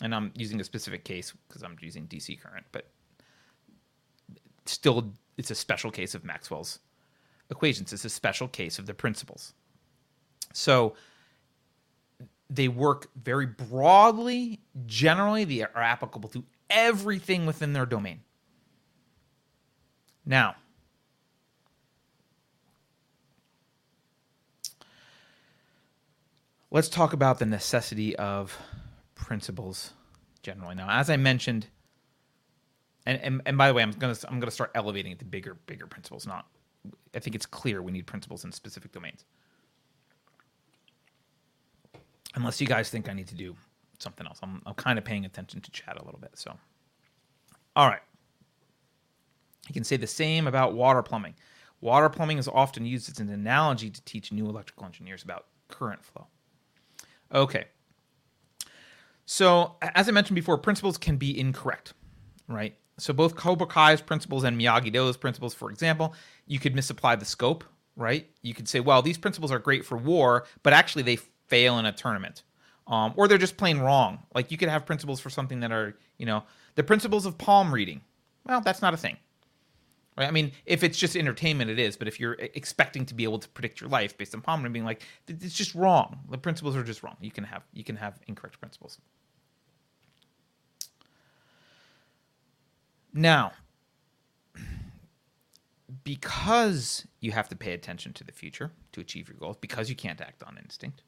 and 0.00 0.14
I'm 0.14 0.32
using 0.34 0.60
a 0.60 0.64
specific 0.64 1.04
case 1.04 1.32
because 1.48 1.62
I'm 1.62 1.76
using 1.80 2.06
DC 2.06 2.40
current, 2.40 2.66
but 2.72 2.88
still, 4.66 5.12
it's 5.36 5.50
a 5.50 5.54
special 5.54 5.90
case 5.90 6.14
of 6.14 6.24
Maxwell's 6.24 6.80
equations. 7.50 7.92
It's 7.92 8.04
a 8.04 8.10
special 8.10 8.48
case 8.48 8.78
of 8.78 8.86
the 8.86 8.94
principles. 8.94 9.54
So 10.52 10.94
they 12.54 12.68
work 12.68 13.08
very 13.16 13.46
broadly. 13.46 14.60
Generally, 14.86 15.44
they 15.44 15.62
are 15.62 15.82
applicable 15.82 16.28
to 16.30 16.44
everything 16.68 17.46
within 17.46 17.72
their 17.72 17.86
domain. 17.86 18.20
Now, 20.24 20.56
let's 26.70 26.88
talk 26.88 27.12
about 27.12 27.38
the 27.38 27.46
necessity 27.46 28.14
of 28.16 28.56
principles 29.14 29.92
generally. 30.42 30.74
Now, 30.74 30.88
as 30.90 31.10
I 31.10 31.16
mentioned, 31.16 31.66
and, 33.06 33.20
and, 33.20 33.42
and 33.46 33.58
by 33.58 33.68
the 33.68 33.74
way, 33.74 33.82
I'm 33.82 33.92
gonna 33.92 34.14
I'm 34.28 34.38
gonna 34.38 34.52
start 34.52 34.70
elevating 34.74 35.12
it 35.12 35.18
to 35.20 35.24
bigger 35.24 35.56
bigger 35.66 35.86
principles. 35.86 36.26
Not, 36.26 36.46
I 37.14 37.18
think 37.18 37.34
it's 37.34 37.46
clear 37.46 37.82
we 37.82 37.90
need 37.92 38.06
principles 38.06 38.44
in 38.44 38.52
specific 38.52 38.92
domains. 38.92 39.24
Unless 42.34 42.60
you 42.60 42.66
guys 42.66 42.88
think 42.90 43.08
I 43.08 43.12
need 43.12 43.28
to 43.28 43.34
do 43.34 43.54
something 43.98 44.26
else, 44.26 44.38
I'm 44.42 44.62
I'm 44.66 44.74
kind 44.74 44.98
of 44.98 45.04
paying 45.04 45.24
attention 45.24 45.60
to 45.60 45.70
chat 45.70 45.98
a 46.00 46.04
little 46.04 46.20
bit. 46.20 46.30
So, 46.34 46.56
all 47.76 47.88
right, 47.88 48.02
you 49.68 49.74
can 49.74 49.84
say 49.84 49.96
the 49.96 50.06
same 50.06 50.46
about 50.46 50.74
water 50.74 51.02
plumbing. 51.02 51.34
Water 51.80 52.08
plumbing 52.08 52.38
is 52.38 52.48
often 52.48 52.86
used 52.86 53.10
as 53.10 53.18
an 53.18 53.28
analogy 53.28 53.90
to 53.90 54.04
teach 54.04 54.32
new 54.32 54.48
electrical 54.48 54.86
engineers 54.86 55.24
about 55.24 55.46
current 55.68 56.04
flow. 56.04 56.26
Okay. 57.32 57.64
So, 59.24 59.76
as 59.80 60.08
I 60.08 60.12
mentioned 60.12 60.34
before, 60.34 60.58
principles 60.58 60.98
can 60.98 61.16
be 61.16 61.38
incorrect, 61.38 61.94
right? 62.48 62.76
So, 62.98 63.12
both 63.12 63.34
Cobra 63.34 63.66
Kai's 63.66 64.00
principles 64.00 64.44
and 64.44 64.60
Miyagi 64.60 64.92
Do's 64.92 65.16
principles, 65.16 65.54
for 65.54 65.70
example, 65.70 66.14
you 66.46 66.58
could 66.58 66.74
misapply 66.74 67.16
the 67.16 67.24
scope, 67.24 67.64
right? 67.96 68.28
You 68.42 68.54
could 68.54 68.68
say, 68.68 68.80
well, 68.80 69.02
these 69.02 69.18
principles 69.18 69.50
are 69.50 69.58
great 69.58 69.84
for 69.84 69.96
war, 69.96 70.46
but 70.62 70.72
actually 70.72 71.02
they 71.02 71.18
fail 71.52 71.78
in 71.78 71.84
a 71.84 71.92
tournament. 71.92 72.42
Um, 72.86 73.12
or 73.16 73.28
they're 73.28 73.38
just 73.38 73.58
plain 73.58 73.78
wrong. 73.78 74.20
Like 74.34 74.50
you 74.50 74.56
could 74.56 74.70
have 74.70 74.86
principles 74.86 75.20
for 75.20 75.30
something 75.30 75.60
that 75.60 75.70
are, 75.70 75.94
you 76.16 76.26
know, 76.26 76.44
the 76.74 76.82
principles 76.82 77.26
of 77.26 77.36
palm 77.36 77.72
reading. 77.72 78.00
Well, 78.46 78.62
that's 78.62 78.82
not 78.82 78.94
a 78.94 78.96
thing. 78.96 79.18
Right? 80.16 80.28
I 80.28 80.30
mean, 80.30 80.52
if 80.66 80.82
it's 80.82 80.98
just 80.98 81.14
entertainment, 81.16 81.70
it 81.70 81.78
is. 81.78 81.96
But 81.96 82.08
if 82.08 82.18
you're 82.18 82.36
expecting 82.54 83.04
to 83.06 83.14
be 83.14 83.24
able 83.24 83.38
to 83.38 83.48
predict 83.50 83.80
your 83.80 83.90
life 83.90 84.16
based 84.16 84.34
on 84.34 84.40
palm 84.40 84.60
reading, 84.60 84.72
being 84.72 84.84
like, 84.84 85.02
it's 85.28 85.54
just 85.54 85.74
wrong. 85.74 86.18
The 86.30 86.38
principles 86.38 86.74
are 86.74 86.82
just 86.82 87.02
wrong. 87.02 87.16
You 87.20 87.30
can 87.30 87.44
have 87.44 87.62
you 87.72 87.84
can 87.84 87.96
have 87.96 88.18
incorrect 88.26 88.58
principles. 88.60 88.98
Now, 93.14 93.52
because 96.02 97.06
you 97.20 97.32
have 97.32 97.48
to 97.50 97.56
pay 97.56 97.72
attention 97.74 98.12
to 98.14 98.24
the 98.24 98.32
future 98.32 98.72
to 98.92 99.00
achieve 99.00 99.28
your 99.28 99.36
goals, 99.36 99.56
because 99.60 99.90
you 99.90 99.96
can't 99.96 100.20
act 100.20 100.42
on 100.42 100.58
instinct, 100.58 101.02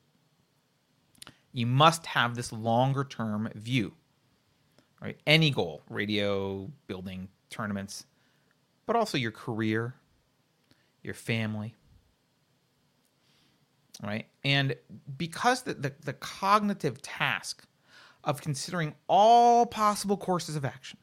you 1.55 1.67
must 1.67 2.05
have 2.05 2.35
this 2.35 2.53
longer 2.53 3.05
term 3.05 3.49
view. 3.55 3.95
Right? 5.01 5.19
Any 5.27 5.51
goal, 5.51 5.83
radio, 5.89 6.71
building, 6.87 7.29
tournaments, 7.49 8.05
but 8.87 8.97
also 8.97 9.17
your 9.17 9.31
career, 9.31 9.95
your 11.03 11.15
family, 11.15 11.75
right? 14.03 14.27
And 14.45 14.77
because 15.17 15.63
the, 15.63 15.75
the, 15.75 15.93
the, 16.05 16.15
cognitive 16.15 17.03
task 17.03 17.67
of 18.25 18.41
considering 18.41 18.95
all 19.07 19.67
possible 19.67 20.17
courses 20.17 20.57
of 20.57 20.65
action 20.65 20.99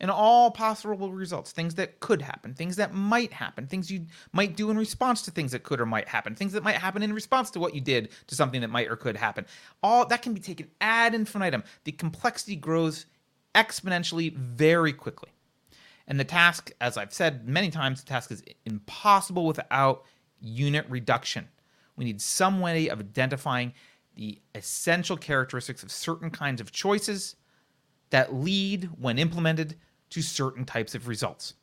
and 0.00 0.10
all 0.10 0.50
possible 0.50 1.12
results, 1.12 1.52
things 1.52 1.74
that 1.76 2.00
could 2.00 2.22
happen, 2.22 2.54
things 2.54 2.76
that 2.76 2.92
might 2.92 3.32
happen, 3.32 3.66
things 3.66 3.90
you 3.90 4.06
might 4.32 4.56
do 4.56 4.70
in 4.70 4.78
response 4.78 5.22
to 5.22 5.30
things 5.30 5.52
that 5.52 5.62
could 5.62 5.80
or 5.80 5.86
might 5.86 6.08
happen, 6.08 6.34
things 6.34 6.52
that 6.52 6.62
might 6.62 6.76
happen 6.76 7.02
in 7.02 7.12
response 7.12 7.50
to 7.50 7.60
what 7.60 7.74
you 7.74 7.80
did 7.80 8.10
to 8.26 8.34
something 8.34 8.60
that 8.60 8.70
might 8.70 8.88
or 8.88 8.96
could 8.96 9.16
happen. 9.16 9.46
All 9.82 10.06
that 10.06 10.22
can 10.22 10.34
be 10.34 10.40
taken 10.40 10.68
ad 10.80 11.14
infinitum. 11.14 11.64
The 11.84 11.92
complexity 11.92 12.56
grows 12.56 13.06
exponentially 13.54 14.34
very 14.34 14.92
quickly. 14.92 15.30
And 16.06 16.20
the 16.20 16.24
task, 16.24 16.70
as 16.80 16.96
I've 16.96 17.12
said 17.12 17.48
many 17.48 17.70
times, 17.70 18.00
the 18.00 18.08
task 18.08 18.30
is 18.30 18.42
impossible 18.64 19.46
without 19.46 20.04
unit 20.40 20.86
reduction. 20.88 21.48
We 21.96 22.04
need 22.04 22.20
some 22.20 22.60
way 22.60 22.88
of 22.88 23.00
identifying 23.00 23.72
the 24.14 24.40
essential 24.54 25.16
characteristics 25.16 25.82
of 25.82 25.90
certain 25.90 26.30
kinds 26.30 26.60
of 26.60 26.70
choices 26.70 27.36
that 28.10 28.34
lead, 28.34 28.90
when 28.98 29.18
implemented, 29.18 29.76
to 30.10 30.22
certain 30.22 30.64
types 30.64 30.94
of 30.94 31.08
results. 31.08 31.54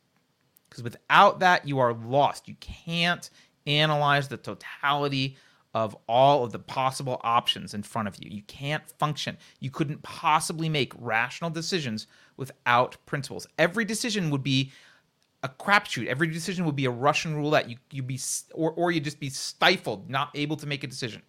Because 0.68 0.84
without 0.84 1.40
that, 1.40 1.66
you 1.66 1.78
are 1.78 1.94
lost. 1.94 2.48
You 2.48 2.56
can't 2.60 3.28
analyze 3.66 4.28
the 4.28 4.36
totality 4.36 5.36
of 5.74 5.96
all 6.08 6.44
of 6.44 6.52
the 6.52 6.58
possible 6.58 7.20
options 7.24 7.74
in 7.74 7.82
front 7.82 8.06
of 8.06 8.16
you. 8.22 8.30
You 8.30 8.42
can't 8.42 8.88
function. 8.98 9.36
You 9.58 9.70
couldn't 9.70 10.02
possibly 10.02 10.68
make 10.68 10.92
rational 10.98 11.50
decisions 11.50 12.06
without 12.36 12.96
principles. 13.06 13.46
Every 13.58 13.84
decision 13.84 14.30
would 14.30 14.44
be 14.44 14.70
a 15.42 15.48
crapshoot. 15.48 16.06
Every 16.06 16.28
decision 16.28 16.64
would 16.64 16.76
be 16.76 16.86
a 16.86 16.90
Russian 16.90 17.36
roulette. 17.36 17.68
You 17.68 17.76
you 17.90 18.02
be 18.02 18.18
or 18.54 18.72
or 18.72 18.92
you 18.92 19.00
just 19.00 19.20
be 19.20 19.30
stifled, 19.30 20.08
not 20.08 20.30
able 20.34 20.56
to 20.56 20.66
make 20.66 20.84
a 20.84 20.86
decision. 20.86 21.22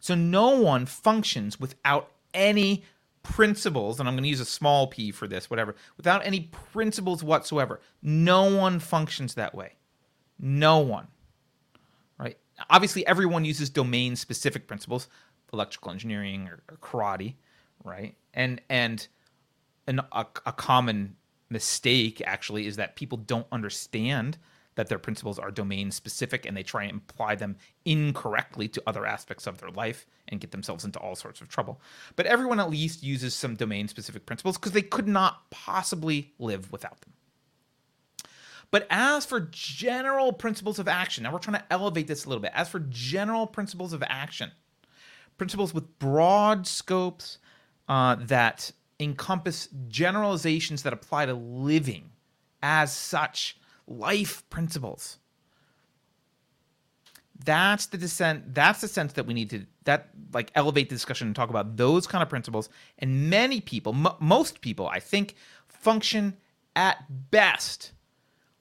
So 0.00 0.14
no 0.14 0.60
one 0.60 0.84
functions 0.84 1.58
without 1.58 2.10
any 2.34 2.84
principles, 3.24 3.98
and 3.98 4.08
I'm 4.08 4.14
going 4.14 4.22
to 4.22 4.28
use 4.28 4.38
a 4.38 4.44
small 4.44 4.86
p 4.86 5.10
for 5.10 5.26
this, 5.26 5.50
whatever, 5.50 5.74
without 5.96 6.24
any 6.24 6.42
principles 6.72 7.24
whatsoever. 7.24 7.80
No 8.00 8.54
one 8.54 8.78
functions 8.78 9.34
that 9.34 9.54
way. 9.54 9.72
No 10.38 10.78
one. 10.78 11.08
Right? 12.18 12.38
Obviously, 12.70 13.04
everyone 13.08 13.44
uses 13.44 13.68
domain 13.68 14.14
specific 14.14 14.68
principles, 14.68 15.08
electrical 15.52 15.90
engineering 15.90 16.46
or, 16.46 16.62
or 16.70 16.76
karate, 16.76 17.34
right? 17.82 18.14
And 18.32 18.60
and 18.68 19.08
an, 19.88 20.00
a, 20.12 20.26
a 20.46 20.52
common 20.52 21.16
mistake 21.50 22.22
actually 22.24 22.66
is 22.66 22.76
that 22.76 22.94
people 22.94 23.18
don't 23.18 23.46
understand 23.50 24.38
that 24.76 24.88
their 24.88 24.98
principles 24.98 25.38
are 25.38 25.50
domain 25.50 25.90
specific 25.90 26.46
and 26.46 26.56
they 26.56 26.62
try 26.62 26.84
and 26.84 27.00
apply 27.08 27.34
them 27.34 27.56
incorrectly 27.84 28.68
to 28.68 28.82
other 28.86 29.06
aspects 29.06 29.46
of 29.46 29.58
their 29.58 29.70
life 29.70 30.06
and 30.28 30.40
get 30.40 30.50
themselves 30.50 30.84
into 30.84 30.98
all 30.98 31.14
sorts 31.14 31.40
of 31.40 31.48
trouble. 31.48 31.80
But 32.16 32.26
everyone 32.26 32.60
at 32.60 32.70
least 32.70 33.02
uses 33.02 33.34
some 33.34 33.54
domain 33.54 33.88
specific 33.88 34.26
principles 34.26 34.56
because 34.56 34.72
they 34.72 34.82
could 34.82 35.08
not 35.08 35.50
possibly 35.50 36.32
live 36.38 36.72
without 36.72 37.00
them. 37.02 37.12
But 38.70 38.86
as 38.90 39.24
for 39.24 39.48
general 39.52 40.32
principles 40.32 40.80
of 40.80 40.88
action, 40.88 41.22
now 41.22 41.32
we're 41.32 41.38
trying 41.38 41.58
to 41.60 41.72
elevate 41.72 42.08
this 42.08 42.24
a 42.24 42.28
little 42.28 42.42
bit. 42.42 42.52
As 42.54 42.68
for 42.68 42.80
general 42.80 43.46
principles 43.46 43.92
of 43.92 44.02
action, 44.08 44.50
principles 45.38 45.72
with 45.72 45.98
broad 46.00 46.66
scopes 46.66 47.38
uh, 47.88 48.16
that 48.16 48.72
encompass 48.98 49.68
generalizations 49.88 50.82
that 50.82 50.92
apply 50.92 51.26
to 51.26 51.34
living 51.34 52.10
as 52.62 52.92
such 52.92 53.58
life 53.86 54.48
principles. 54.50 55.18
That's 57.44 57.86
the 57.86 57.98
descent 57.98 58.54
that's 58.54 58.80
the 58.80 58.88
sense 58.88 59.14
that 59.14 59.26
we 59.26 59.34
need 59.34 59.50
to 59.50 59.66
that 59.84 60.10
like 60.32 60.50
elevate 60.54 60.88
the 60.88 60.94
discussion 60.94 61.26
and 61.26 61.36
talk 61.36 61.50
about 61.50 61.76
those 61.76 62.06
kind 62.06 62.22
of 62.22 62.28
principles. 62.28 62.68
And 62.98 63.28
many 63.28 63.60
people 63.60 63.92
m- 63.94 64.16
most 64.20 64.60
people 64.60 64.86
i 64.88 65.00
think 65.00 65.34
function 65.68 66.36
at 66.76 67.04
best 67.30 67.92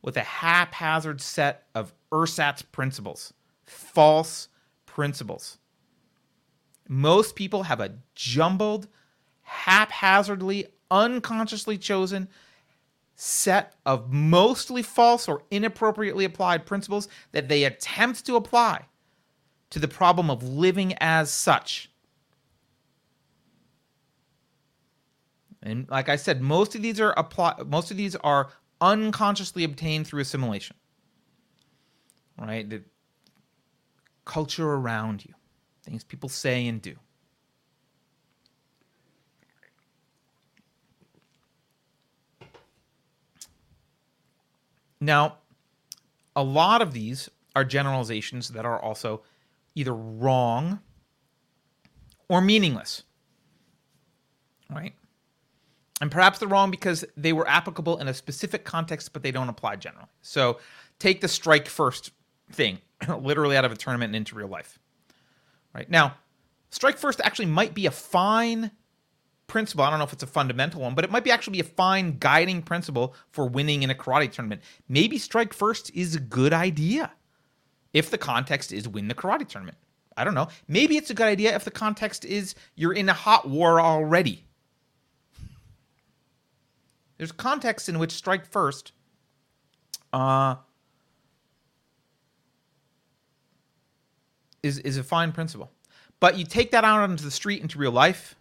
with 0.01 0.17
a 0.17 0.21
haphazard 0.21 1.21
set 1.21 1.67
of 1.75 1.93
ersatz 2.11 2.61
principles 2.61 3.33
false 3.65 4.49
principles. 4.85 5.57
Most 6.87 7.35
people 7.35 7.63
have 7.63 7.79
a 7.79 7.95
jumbled 8.15 8.87
haphazardly 9.41 10.67
unconsciously 10.91 11.77
chosen 11.77 12.29
set 13.23 13.73
of 13.85 14.11
mostly 14.11 14.81
false 14.81 15.29
or 15.29 15.43
inappropriately 15.49 16.25
applied 16.25 16.65
principles 16.65 17.07
that 17.31 17.47
they 17.47 17.63
attempt 17.63 18.25
to 18.25 18.35
apply 18.35 18.85
to 19.69 19.79
the 19.79 19.87
problem 19.87 20.29
of 20.29 20.43
living 20.43 20.93
as 20.99 21.31
such. 21.31 21.89
And 25.61 25.89
like 25.89 26.09
I 26.09 26.17
said, 26.17 26.41
most 26.41 26.75
of 26.75 26.81
these 26.81 26.99
are 26.99 27.13
apply 27.15 27.55
most 27.65 27.91
of 27.91 27.95
these 27.95 28.17
are 28.17 28.49
unconsciously 28.81 29.63
obtained 29.63 30.05
through 30.05 30.19
assimilation. 30.19 30.75
Right? 32.37 32.69
The 32.69 32.83
culture 34.25 34.69
around 34.69 35.23
you, 35.23 35.33
things 35.85 36.03
people 36.03 36.27
say 36.27 36.67
and 36.67 36.81
do. 36.81 36.95
Now, 45.03 45.37
a 46.35 46.43
lot 46.43 46.81
of 46.81 46.93
these 46.93 47.29
are 47.55 47.63
generalizations 47.63 48.49
that 48.49 48.65
are 48.65 48.79
also 48.81 49.21
either 49.75 49.93
wrong 49.93 50.79
or 52.29 52.41
meaningless. 52.41 53.03
Right? 54.69 54.93
And 56.01 56.09
perhaps 56.09 56.39
they're 56.39 56.47
wrong 56.47 56.71
because 56.71 57.05
they 57.15 57.33
were 57.33 57.47
applicable 57.47 57.99
in 57.99 58.07
a 58.07 58.13
specific 58.13 58.63
context, 58.65 59.13
but 59.13 59.23
they 59.23 59.31
don't 59.31 59.49
apply 59.49 59.75
generally. 59.75 60.07
So 60.21 60.59
take 60.99 61.21
the 61.21 61.27
strike 61.27 61.67
first 61.67 62.11
thing, 62.51 62.79
literally 63.19 63.57
out 63.57 63.65
of 63.65 63.71
a 63.71 63.75
tournament 63.75 64.09
and 64.09 64.15
into 64.15 64.35
real 64.35 64.47
life. 64.47 64.79
Right? 65.75 65.89
Now, 65.89 66.15
strike 66.69 66.97
first 66.97 67.21
actually 67.23 67.47
might 67.47 67.73
be 67.73 67.85
a 67.85 67.91
fine 67.91 68.71
principle. 69.47 69.83
I 69.83 69.89
don't 69.89 69.99
know 69.99 70.05
if 70.05 70.13
it's 70.13 70.23
a 70.23 70.27
fundamental 70.27 70.81
one, 70.81 70.95
but 70.95 71.03
it 71.03 71.11
might 71.11 71.23
be 71.23 71.31
actually 71.31 71.53
be 71.53 71.59
a 71.59 71.65
fine 71.65 72.17
guiding 72.19 72.61
principle 72.61 73.15
for 73.29 73.47
winning 73.47 73.83
in 73.83 73.89
a 73.89 73.95
karate 73.95 74.31
tournament. 74.31 74.61
Maybe 74.87 75.17
strike 75.17 75.53
first 75.53 75.91
is 75.93 76.15
a 76.15 76.19
good 76.19 76.53
idea 76.53 77.11
if 77.93 78.09
the 78.09 78.17
context 78.17 78.71
is 78.71 78.87
win 78.87 79.07
the 79.07 79.15
karate 79.15 79.47
tournament. 79.47 79.77
I 80.15 80.23
don't 80.23 80.35
know. 80.35 80.47
Maybe 80.67 80.97
it's 80.97 81.09
a 81.09 81.13
good 81.13 81.27
idea 81.27 81.55
if 81.55 81.63
the 81.63 81.71
context 81.71 82.25
is 82.25 82.55
you're 82.75 82.93
in 82.93 83.09
a 83.09 83.13
hot 83.13 83.49
war 83.49 83.81
already. 83.81 84.45
There's 87.17 87.31
context 87.31 87.89
in 87.89 87.99
which 87.99 88.11
strike 88.11 88.45
first 88.45 88.91
uh, 90.11 90.55
is 94.61 94.79
is 94.79 94.97
a 94.97 95.03
fine 95.03 95.31
principle. 95.31 95.71
But 96.19 96.37
you 96.37 96.45
take 96.45 96.71
that 96.71 96.83
out 96.83 97.01
onto 97.01 97.23
the 97.23 97.31
street, 97.31 97.61
into 97.61 97.77
real 97.77 97.91
life, 97.91 98.35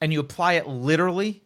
and 0.00 0.12
you 0.12 0.20
apply 0.20 0.54
it 0.54 0.66
literally, 0.66 1.42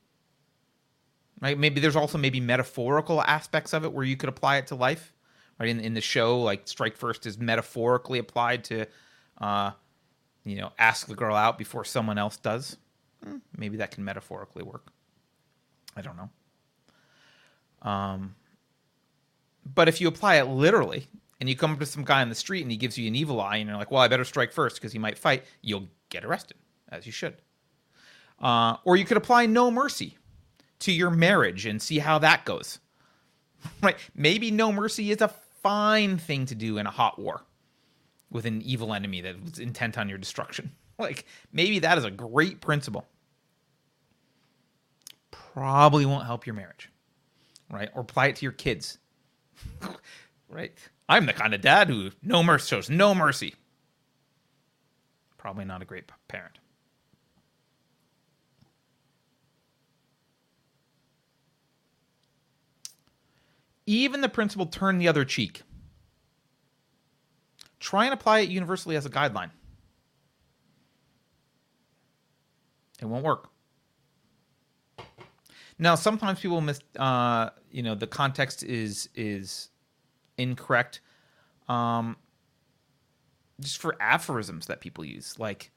right? 1.40 1.58
Maybe 1.58 1.80
there's 1.80 1.96
also 1.96 2.18
maybe 2.18 2.40
metaphorical 2.40 3.22
aspects 3.22 3.72
of 3.72 3.84
it 3.84 3.92
where 3.92 4.04
you 4.04 4.16
could 4.16 4.28
apply 4.28 4.58
it 4.58 4.68
to 4.68 4.74
life, 4.74 5.12
right? 5.58 5.68
In, 5.68 5.80
in 5.80 5.94
the 5.94 6.00
show, 6.00 6.40
like 6.40 6.68
strike 6.68 6.96
first 6.96 7.26
is 7.26 7.38
metaphorically 7.38 8.18
applied 8.18 8.64
to, 8.64 8.86
uh, 9.40 9.72
you 10.44 10.56
know, 10.56 10.72
ask 10.78 11.06
the 11.06 11.14
girl 11.14 11.34
out 11.34 11.58
before 11.58 11.84
someone 11.84 12.18
else 12.18 12.36
does. 12.36 12.76
Hmm, 13.22 13.38
maybe 13.56 13.78
that 13.78 13.90
can 13.90 14.04
metaphorically 14.04 14.62
work. 14.62 14.92
I 15.96 16.02
don't 16.02 16.16
know. 16.16 16.30
Um, 17.82 18.34
but 19.74 19.88
if 19.88 20.00
you 20.00 20.08
apply 20.08 20.36
it 20.36 20.44
literally, 20.46 21.08
and 21.40 21.48
you 21.48 21.56
come 21.56 21.72
up 21.72 21.78
to 21.80 21.86
some 21.86 22.04
guy 22.04 22.22
on 22.22 22.28
the 22.28 22.34
street 22.34 22.62
and 22.62 22.70
he 22.70 22.76
gives 22.76 22.96
you 22.96 23.06
an 23.08 23.14
evil 23.14 23.40
eye, 23.40 23.56
and 23.56 23.68
you're 23.68 23.76
like, 23.78 23.90
"Well, 23.90 24.00
I 24.00 24.08
better 24.08 24.24
strike 24.24 24.52
first 24.52 24.76
because 24.76 24.92
he 24.92 24.98
might 24.98 25.18
fight," 25.18 25.44
you'll 25.62 25.88
get 26.08 26.24
arrested, 26.24 26.56
as 26.88 27.06
you 27.06 27.12
should. 27.12 27.36
Uh, 28.44 28.76
or 28.84 28.96
you 28.96 29.06
could 29.06 29.16
apply 29.16 29.46
no 29.46 29.70
mercy 29.70 30.18
to 30.78 30.92
your 30.92 31.08
marriage 31.08 31.64
and 31.64 31.80
see 31.80 31.98
how 31.98 32.18
that 32.18 32.44
goes. 32.44 32.78
right? 33.82 33.96
Maybe 34.14 34.50
no 34.50 34.70
mercy 34.70 35.10
is 35.10 35.22
a 35.22 35.32
fine 35.62 36.18
thing 36.18 36.44
to 36.46 36.54
do 36.54 36.76
in 36.76 36.86
a 36.86 36.90
hot 36.90 37.18
war 37.18 37.40
with 38.30 38.44
an 38.44 38.60
evil 38.60 38.92
enemy 38.92 39.22
that's 39.22 39.58
intent 39.58 39.96
on 39.96 40.10
your 40.10 40.18
destruction. 40.18 40.72
like 40.98 41.24
maybe 41.52 41.78
that 41.78 41.96
is 41.96 42.04
a 42.04 42.10
great 42.10 42.60
principle. 42.60 43.06
Probably 45.30 46.04
won't 46.04 46.26
help 46.26 46.46
your 46.46 46.54
marriage, 46.54 46.90
right? 47.70 47.88
Or 47.94 48.02
apply 48.02 48.26
it 48.26 48.36
to 48.36 48.42
your 48.44 48.52
kids, 48.52 48.98
right? 50.50 50.72
I'm 51.08 51.24
the 51.24 51.32
kind 51.32 51.54
of 51.54 51.62
dad 51.62 51.88
who 51.88 52.10
no 52.22 52.42
mercy 52.42 52.68
shows 52.68 52.90
no 52.90 53.14
mercy. 53.14 53.54
Probably 55.38 55.64
not 55.64 55.80
a 55.80 55.86
great 55.86 56.10
parent. 56.28 56.58
Even 63.86 64.20
the 64.20 64.28
principle 64.28 64.66
turn 64.66 64.98
the 64.98 65.08
other 65.08 65.24
cheek. 65.24 65.62
Try 67.80 68.06
and 68.06 68.14
apply 68.14 68.40
it 68.40 68.48
universally 68.48 68.96
as 68.96 69.04
a 69.04 69.10
guideline. 69.10 69.50
It 73.00 73.06
won't 73.06 73.24
work. 73.24 73.50
Now, 75.78 75.94
sometimes 75.94 76.40
people 76.40 76.60
miss. 76.60 76.80
Uh, 76.96 77.50
you 77.70 77.82
know, 77.82 77.94
the 77.94 78.06
context 78.06 78.62
is 78.62 79.08
is 79.14 79.70
incorrect. 80.38 81.00
Um, 81.68 82.16
just 83.60 83.78
for 83.78 83.96
aphorisms 84.00 84.66
that 84.66 84.80
people 84.80 85.04
use, 85.04 85.38
like 85.38 85.72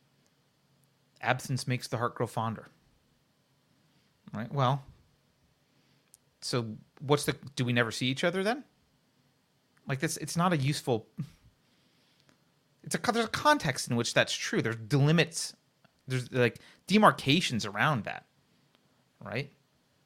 "absence 1.22 1.68
makes 1.68 1.88
the 1.88 1.98
heart 1.98 2.16
grow 2.16 2.28
fonder." 2.28 2.70
Right. 4.34 4.52
Well, 4.52 4.84
so 6.42 6.76
what's 7.00 7.26
the 7.26 7.36
do 7.56 7.66
we 7.66 7.74
never 7.74 7.92
see 7.92 8.08
each 8.08 8.24
other 8.24 8.44
then? 8.44 8.64
Like 9.88 10.00
this 10.00 10.18
it's 10.18 10.38
not 10.38 10.54
a 10.54 10.58
useful 10.58 11.08
it's 12.84 12.96
a 12.96 13.12
there's 13.12 13.26
a 13.26 13.30
context 13.30 13.90
in 13.90 13.96
which 13.96 14.14
that's 14.14 14.34
true. 14.34 14.62
There's 14.62 14.76
delimits 14.76 15.54
there's 16.08 16.32
like 16.32 16.60
demarcations 16.88 17.66
around 17.66 18.06
that. 18.06 18.26
Right? 19.24 19.52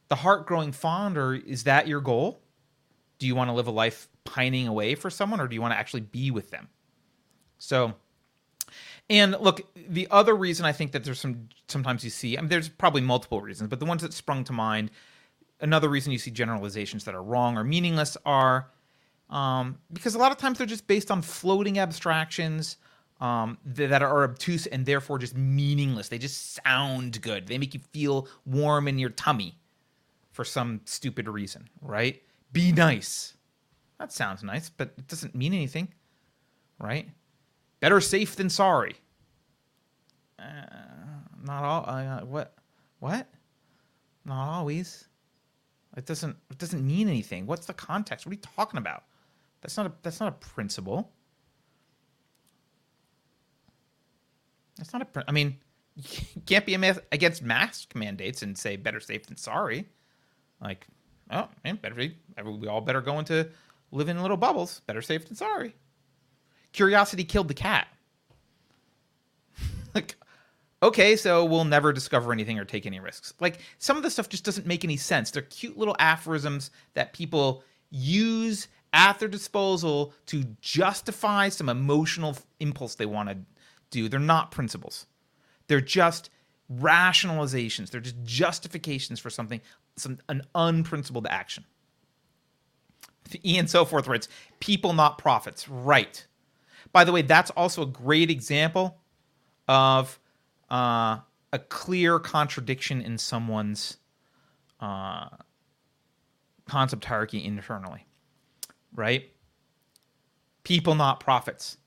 The 0.08 0.16
heart 0.16 0.46
growing 0.46 0.72
fonder 0.72 1.36
is 1.36 1.64
that 1.66 1.88
your 1.88 2.02
goal? 2.02 2.42
Do 3.20 3.28
you 3.28 3.36
want 3.36 3.50
to 3.50 3.54
live 3.54 3.68
a 3.68 3.72
life 3.72 4.08
pining 4.24 4.68
away 4.68 4.96
for 4.96 5.10
someone 5.10 5.40
or 5.40 5.48
do 5.48 5.56
you 5.56 5.62
want 5.62 5.74
to 5.74 5.78
actually 5.78 6.02
be 6.02 6.32
with 6.32 6.50
them? 6.52 6.70
So 7.58 7.96
and 9.10 9.36
look, 9.42 9.62
the 9.76 10.08
other 10.10 10.34
reason 10.34 10.66
I 10.66 10.72
think 10.72 10.94
that 10.94 11.04
there's 11.04 11.20
some 11.20 11.50
sometimes 11.68 12.04
you 12.04 12.10
see, 12.10 12.38
I 12.38 12.42
mean, 12.42 12.50
there's 12.50 12.70
probably 12.70 13.02
multiple 13.02 13.42
reasons, 13.42 13.70
but 13.70 13.80
the 13.80 13.86
ones 13.86 14.02
that 14.04 14.14
sprung 14.14 14.44
to 14.46 14.54
mind 14.54 14.90
another 15.62 15.90
reason 15.90 16.12
you 16.12 16.18
see 16.18 16.32
generalizations 16.32 17.04
that 17.06 17.16
are 17.16 17.24
wrong 17.24 17.58
or 17.58 17.64
meaningless 17.64 18.18
are 18.26 18.68
um, 19.32 19.78
because 19.94 20.14
a 20.14 20.18
lot 20.18 20.32
of 20.32 20.38
times 20.38 20.58
they're 20.58 20.68
just 20.68 20.88
based 20.88 21.10
on 21.10 21.22
floating 21.22 21.80
abstractions 21.80 22.78
um, 23.22 23.58
th- 23.76 23.90
that 23.90 24.02
are 24.02 24.24
obtuse 24.24 24.68
and 24.68 24.86
therefore 24.86 25.20
just 25.20 25.38
meaningless. 25.38 26.10
They 26.10 26.18
just 26.18 26.56
sound 26.56 27.22
good. 27.22 27.48
They 27.48 27.58
make 27.58 27.74
you 27.74 27.80
feel 27.94 28.28
warm 28.46 28.88
in 28.88 29.00
your 29.00 29.12
tummy 29.12 29.58
for 30.32 30.44
some 30.44 30.82
stupid 30.86 31.30
reason, 31.30 31.70
right? 31.82 32.22
Be 32.52 32.72
nice. 32.72 33.36
That 34.00 34.12
sounds 34.12 34.44
nice, 34.44 34.70
but 34.70 34.94
it 34.98 35.08
doesn't 35.08 35.36
mean 35.36 35.54
anything, 35.54 35.88
right? 36.80 37.08
Better 37.80 38.02
safe 38.02 38.36
than 38.36 38.50
sorry. 38.50 38.96
Uh, 40.38 40.44
not 41.44 41.64
all. 41.64 41.86
Uh, 41.88 42.22
what? 42.26 42.56
What? 43.00 43.28
Not 44.26 44.50
always. 44.50 45.08
It 45.98 46.06
doesn't. 46.06 46.38
It 46.50 46.58
doesn't 46.58 46.86
mean 46.86 47.08
anything. 47.10 47.46
What's 47.46 47.66
the 47.66 47.74
context? 47.74 48.26
What 48.26 48.32
are 48.32 48.36
you 48.36 48.42
talking 48.56 48.78
about? 48.78 49.04
That's 49.62 49.76
not 49.78 49.88
a. 49.88 49.92
That's 50.04 50.20
not 50.20 50.30
a 50.30 50.48
principle. 50.48 51.12
That's 54.78 54.94
not 54.94 55.02
a. 55.02 55.24
I 55.28 55.32
mean, 55.32 55.58
you 55.96 56.42
can't 56.46 56.66
be 56.66 56.76
against 57.12 57.44
mask 57.44 57.94
mandates 57.96 58.42
and 58.42 58.58
say 58.58 58.78
better 58.78 59.00
safe 59.00 59.26
than 59.28 59.38
sorry. 59.38 59.86
Like, 60.62 60.88
oh 61.30 61.50
man, 61.64 61.76
better 61.76 61.96
be. 61.96 62.16
We 62.44 62.68
all 62.68 62.82
better 62.82 63.02
go 63.02 63.20
into 63.20 63.50
live 63.92 64.08
in 64.08 64.22
little 64.22 64.38
bubbles. 64.38 64.82
Better 64.88 65.02
safe 65.02 65.28
than 65.28 65.36
sorry. 65.36 65.76
Curiosity 66.72 67.26
killed 67.26 67.50
the 67.50 67.54
cat. 67.54 67.88
Okay, 70.84 71.16
so 71.16 71.46
we'll 71.46 71.66
never 71.66 71.94
discover 71.94 72.32
anything 72.32 72.58
or 72.60 72.66
take 72.66 72.86
any 72.86 73.00
risks. 73.00 73.34
Like, 73.40 73.60
some 73.78 73.98
of 73.98 74.04
the 74.04 74.10
stuff 74.10 74.30
just 74.30 74.44
doesn't 74.44 74.68
make 74.68 74.84
any 74.84 74.98
sense. 74.98 75.32
They're 75.32 75.44
cute 75.44 75.78
little 75.78 75.96
aphorisms 76.00 76.72
that 76.94 77.14
people 77.14 77.64
use 77.90 78.68
at 78.94 79.20
their 79.20 79.28
disposal 79.28 80.14
to 80.28 80.44
justify 80.62 81.50
some 81.50 81.70
emotional 81.70 82.38
impulse 82.60 82.96
they 82.96 83.06
want 83.06 83.30
to 83.30 83.38
do. 83.90 84.10
They're 84.10 84.20
not 84.20 84.52
principles. 84.52 85.08
They're 85.68 85.82
just 85.82 86.30
rationalizations. 86.80 87.90
They're 87.90 88.02
just 88.02 88.22
justifications 88.24 89.20
for 89.20 89.30
something, 89.30 89.62
some 89.96 90.20
an 90.30 90.44
unprincipled 90.56 91.28
action. 91.30 91.66
Ian 93.46 93.66
Soforth 93.66 94.08
writes, 94.08 94.28
"People, 94.60 94.94
not 94.94 95.18
profits." 95.18 95.70
Right. 95.70 96.26
By 96.92 97.04
the 97.04 97.12
way, 97.12 97.22
that's 97.22 97.52
also 97.52 97.84
a 97.84 97.88
great 97.88 98.30
example 98.30 98.98
of 99.68 100.20
uh, 100.72 101.20
a 101.54 101.60
clear 101.60 102.18
contradiction 102.18 103.02
in 103.02 103.18
someone's 103.18 103.98
uh, 104.80 105.28
concept 106.68 107.06
hierarchy 107.06 107.44
internally. 107.44 108.06
Right. 108.96 109.30
People, 110.64 110.96
not 110.96 111.20
profits. 111.20 111.78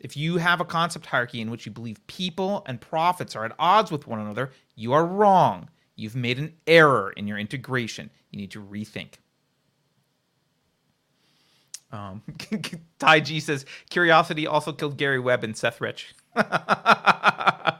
If 0.00 0.16
you 0.16 0.36
have 0.36 0.60
a 0.60 0.64
concept 0.64 1.06
hierarchy 1.06 1.40
in 1.40 1.50
which 1.50 1.66
you 1.66 1.72
believe 1.72 2.06
people 2.06 2.62
and 2.66 2.80
profits 2.80 3.34
are 3.34 3.44
at 3.44 3.52
odds 3.58 3.90
with 3.90 4.06
one 4.06 4.20
another, 4.20 4.52
you 4.76 4.92
are 4.92 5.04
wrong. 5.04 5.68
You've 5.96 6.16
made 6.16 6.38
an 6.38 6.54
error 6.66 7.12
in 7.16 7.26
your 7.26 7.38
integration. 7.38 8.10
You 8.30 8.38
need 8.38 8.50
to 8.52 8.62
rethink. 8.62 9.14
Um, 11.90 12.22
Tai 12.98 13.20
G 13.20 13.40
says 13.40 13.64
curiosity 13.90 14.46
also 14.46 14.72
killed 14.72 14.96
Gary 14.98 15.18
Webb 15.18 15.42
and 15.42 15.56
Seth 15.56 15.80
Rich. 15.80 16.14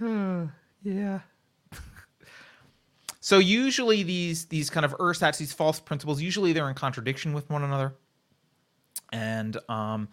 yeah. 0.00 1.20
So 3.20 3.38
usually 3.38 4.02
these 4.02 4.44
these 4.46 4.68
kind 4.68 4.84
of 4.84 4.94
ersatz, 5.00 5.38
these 5.38 5.54
false 5.54 5.80
principles, 5.80 6.20
usually 6.20 6.52
they're 6.52 6.68
in 6.68 6.74
contradiction 6.74 7.32
with 7.32 7.48
one 7.48 7.64
another, 7.64 7.94
and 9.12 9.56
um, 9.70 10.08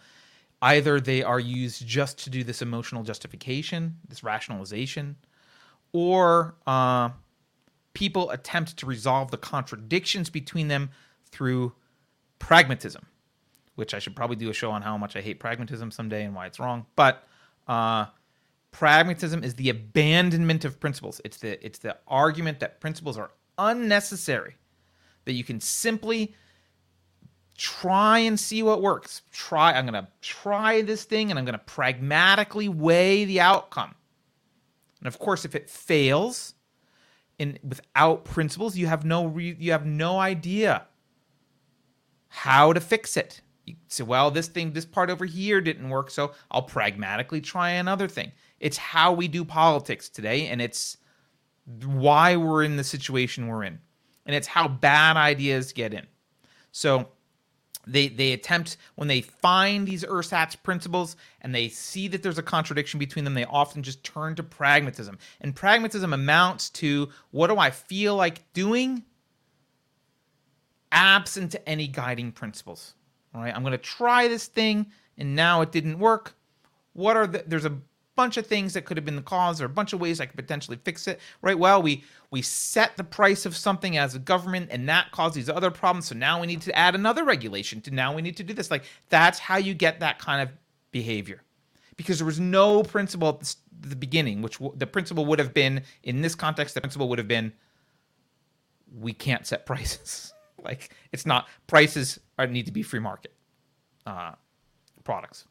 either 0.62 0.98
they 0.98 1.22
are 1.22 1.38
used 1.38 1.86
just 1.86 2.24
to 2.24 2.30
do 2.30 2.42
this 2.42 2.62
emotional 2.62 3.02
justification, 3.02 3.98
this 4.08 4.24
rationalization, 4.24 5.16
or 5.92 6.54
uh, 6.66 7.10
people 7.92 8.30
attempt 8.30 8.78
to 8.78 8.86
resolve 8.86 9.30
the 9.30 9.36
contradictions 9.36 10.30
between 10.30 10.68
them 10.68 10.88
through 11.30 11.74
pragmatism, 12.38 13.04
which 13.74 13.92
I 13.92 13.98
should 13.98 14.16
probably 14.16 14.36
do 14.36 14.48
a 14.48 14.54
show 14.54 14.70
on 14.70 14.80
how 14.80 14.96
much 14.96 15.16
I 15.16 15.20
hate 15.20 15.38
pragmatism 15.38 15.90
someday 15.90 16.24
and 16.24 16.34
why 16.34 16.46
it's 16.46 16.58
wrong. 16.58 16.86
But 16.96 17.28
uh, 17.68 18.06
pragmatism 18.72 19.44
is 19.44 19.54
the 19.54 19.70
abandonment 19.70 20.64
of 20.64 20.80
principles. 20.80 21.20
It's 21.24 21.36
the 21.36 21.64
it's 21.64 21.78
the 21.78 21.98
argument 22.08 22.60
that 22.60 22.80
principles 22.80 23.16
are 23.16 23.30
unnecessary, 23.58 24.56
that 25.24 25.34
you 25.34 25.44
can 25.44 25.60
simply 25.60 26.34
try 27.56 28.18
and 28.18 28.40
see 28.40 28.62
what 28.62 28.82
works. 28.82 29.22
Try 29.30 29.72
I'm 29.72 29.86
going 29.86 30.02
to 30.02 30.08
try 30.20 30.82
this 30.82 31.04
thing 31.04 31.30
and 31.30 31.38
I'm 31.38 31.44
going 31.44 31.58
to 31.58 31.64
pragmatically 31.64 32.68
weigh 32.68 33.24
the 33.24 33.40
outcome. 33.40 33.94
And 35.00 35.06
of 35.06 35.18
course 35.18 35.44
if 35.44 35.54
it 35.54 35.70
fails 35.70 36.54
in 37.38 37.58
without 37.62 38.24
principles, 38.24 38.76
you 38.76 38.86
have 38.86 39.04
no 39.04 39.26
re, 39.26 39.54
you 39.58 39.72
have 39.72 39.86
no 39.86 40.18
idea 40.18 40.86
how 42.28 42.72
to 42.72 42.80
fix 42.80 43.16
it. 43.16 43.42
You 43.66 43.76
say, 43.88 44.04
well, 44.04 44.30
this 44.30 44.48
thing, 44.48 44.72
this 44.72 44.86
part 44.86 45.10
over 45.10 45.24
here 45.24 45.60
didn't 45.60 45.88
work, 45.88 46.10
so 46.10 46.32
I'll 46.50 46.62
pragmatically 46.62 47.40
try 47.40 47.70
another 47.70 48.08
thing. 48.08 48.32
It's 48.62 48.76
how 48.76 49.12
we 49.12 49.26
do 49.26 49.44
politics 49.44 50.08
today, 50.08 50.46
and 50.46 50.62
it's 50.62 50.96
why 51.84 52.36
we're 52.36 52.62
in 52.62 52.76
the 52.76 52.84
situation 52.84 53.48
we're 53.48 53.64
in. 53.64 53.80
And 54.24 54.36
it's 54.36 54.46
how 54.46 54.68
bad 54.68 55.16
ideas 55.16 55.72
get 55.72 55.92
in. 55.92 56.06
So 56.70 57.08
they 57.86 58.06
they 58.06 58.32
attempt 58.32 58.76
when 58.94 59.08
they 59.08 59.20
find 59.20 59.86
these 59.86 60.04
ersatz 60.04 60.54
principles 60.54 61.16
and 61.40 61.52
they 61.52 61.68
see 61.68 62.06
that 62.06 62.22
there's 62.22 62.38
a 62.38 62.42
contradiction 62.42 63.00
between 63.00 63.24
them 63.24 63.34
they 63.34 63.44
often 63.46 63.82
just 63.82 64.04
turn 64.04 64.36
to 64.36 64.42
pragmatism 64.44 65.18
and 65.40 65.56
pragmatism 65.56 66.12
amounts 66.12 66.70
to 66.70 67.08
what 67.32 67.48
do 67.48 67.58
i 67.58 67.70
feel 67.70 68.14
like 68.14 68.52
doing 68.52 69.02
absent 70.92 71.56
any 71.66 71.88
guiding 71.88 72.30
principles 72.30 72.94
all 73.34 73.42
right 73.42 73.54
i'm 73.56 73.62
going 73.62 73.72
to 73.72 73.78
try 73.78 74.28
this 74.28 74.46
thing 74.46 74.86
and 75.18 75.34
now 75.34 75.60
it 75.60 75.72
didn't 75.72 75.98
work 75.98 76.36
what 76.92 77.16
are 77.16 77.26
the 77.26 77.42
there's 77.48 77.64
a 77.64 77.76
bunch 78.14 78.36
of 78.36 78.46
things 78.46 78.74
that 78.74 78.84
could 78.84 78.96
have 78.96 79.04
been 79.04 79.16
the 79.16 79.22
cause 79.22 79.60
or 79.60 79.64
a 79.64 79.70
bunch 79.70 79.92
of 79.92 80.00
ways 80.00 80.20
I 80.20 80.26
could 80.26 80.36
potentially 80.36 80.78
fix 80.84 81.06
it, 81.08 81.20
right? 81.40 81.58
Well, 81.58 81.82
we 81.82 82.04
we 82.30 82.42
set 82.42 82.96
the 82.96 83.04
price 83.04 83.46
of 83.46 83.56
something 83.56 83.96
as 83.96 84.14
a 84.14 84.18
government 84.18 84.68
and 84.70 84.88
that 84.88 85.10
caused 85.12 85.34
these 85.34 85.48
other 85.48 85.70
problems. 85.70 86.06
So 86.08 86.14
now 86.14 86.40
we 86.40 86.46
need 86.46 86.62
to 86.62 86.76
add 86.76 86.94
another 86.94 87.24
regulation 87.24 87.80
to 87.82 87.90
now 87.90 88.14
we 88.14 88.22
need 88.22 88.36
to 88.36 88.42
do 88.44 88.54
this. 88.54 88.70
Like 88.70 88.84
that's 89.08 89.38
how 89.38 89.56
you 89.56 89.74
get 89.74 90.00
that 90.00 90.18
kind 90.18 90.42
of 90.42 90.50
behavior. 90.90 91.42
Because 91.96 92.18
there 92.18 92.26
was 92.26 92.40
no 92.40 92.82
principle 92.82 93.28
at 93.28 93.54
the, 93.80 93.96
beginning, 93.96 94.40
which 94.40 94.58
w- 94.58 94.74
the 94.76 94.86
principle 94.86 95.26
would 95.26 95.38
have 95.38 95.52
been 95.52 95.82
in 96.02 96.22
this 96.22 96.34
context, 96.34 96.74
the 96.74 96.80
principle 96.80 97.08
would 97.10 97.18
have 97.18 97.28
been 97.28 97.52
we 98.98 99.12
can't 99.12 99.46
set 99.46 99.66
prices. 99.66 100.32
like 100.64 100.94
it's 101.12 101.26
not 101.26 101.48
prices 101.66 102.18
are 102.38 102.46
need 102.46 102.66
to 102.66 102.72
be 102.72 102.82
free 102.82 103.00
market 103.00 103.34
uh, 104.06 104.32
products. 105.04 105.46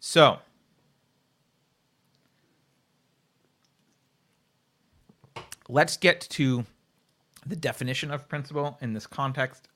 So, 0.00 0.38
let's 5.68 5.96
get 5.96 6.20
to 6.20 6.64
the 7.46 7.56
definition 7.56 8.10
of 8.10 8.28
principle 8.28 8.78
in 8.80 8.92
this 8.92 9.06
context. 9.06 9.68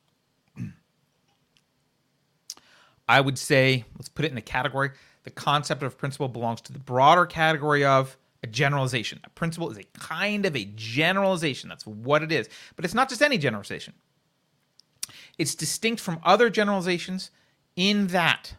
I 3.09 3.21
would 3.21 3.39
say, 3.39 3.85
let's 3.97 4.09
put 4.09 4.25
it 4.25 4.33
in 4.33 4.39
a 4.39 4.43
category. 4.43 4.91
The 5.25 5.31
concept 5.31 5.83
of 5.83 5.99
principle 5.99 6.29
belongs 6.29 6.61
to 6.63 6.73
the 6.73 6.79
broader 6.79 7.27
category 7.27 7.85
of 7.85 8.17
a 8.43 8.47
generalization. 8.47 9.21
A 9.25 9.31
principle 9.31 9.71
is 9.71 9.79
a 9.79 9.85
kind 9.99 10.47
of 10.47 10.57
a 10.57 10.65
generalization. 10.75 11.69
That's 11.69 11.87
what 11.87 12.23
it 12.23 12.33
is. 12.33 12.49
But 12.75 12.85
it's 12.85 12.95
not 12.95 13.09
just 13.09 13.23
any 13.23 13.39
generalization, 13.39 13.95
it's 15.39 15.55
distinct 15.55 16.01
from 16.01 16.21
other 16.25 16.51
generalizations 16.51 17.31
in 17.77 18.09
that 18.09 18.55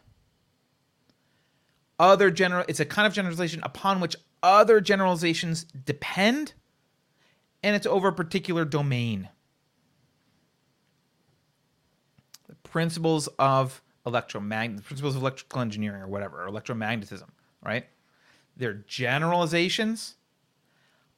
other 2.04 2.30
general 2.30 2.64
it's 2.68 2.80
a 2.80 2.84
kind 2.84 3.06
of 3.06 3.12
generalization 3.12 3.60
upon 3.62 4.00
which 4.00 4.14
other 4.42 4.80
generalizations 4.80 5.64
depend 5.64 6.52
and 7.62 7.74
it's 7.74 7.86
over 7.86 8.08
a 8.08 8.12
particular 8.12 8.64
domain. 8.64 9.30
The 12.48 12.54
principles 12.56 13.26
of 13.38 13.82
electromagnet 14.06 14.84
principles 14.84 15.16
of 15.16 15.22
electrical 15.22 15.62
engineering 15.62 16.02
or 16.02 16.08
whatever 16.08 16.44
or 16.44 16.48
electromagnetism 16.48 17.30
right? 17.64 17.86
They're 18.56 18.84
generalizations. 18.86 20.16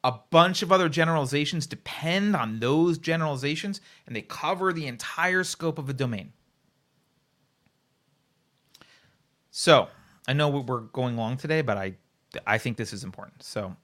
A 0.04 0.14
bunch 0.30 0.62
of 0.62 0.70
other 0.70 0.88
generalizations 0.88 1.66
depend 1.66 2.36
on 2.36 2.60
those 2.60 2.96
generalizations 2.96 3.80
and 4.06 4.14
they 4.14 4.22
cover 4.22 4.72
the 4.72 4.86
entire 4.86 5.42
scope 5.42 5.78
of 5.78 5.88
a 5.90 5.92
domain. 5.92 6.32
So 9.50 9.88
I 10.28 10.32
know 10.32 10.48
we're 10.48 10.80
going 10.80 11.16
long 11.16 11.36
today, 11.36 11.62
but 11.62 11.76
I 11.76 11.94
I 12.46 12.58
think 12.58 12.76
this 12.76 12.92
is 12.92 13.04
important. 13.04 13.42
So, 13.42 13.76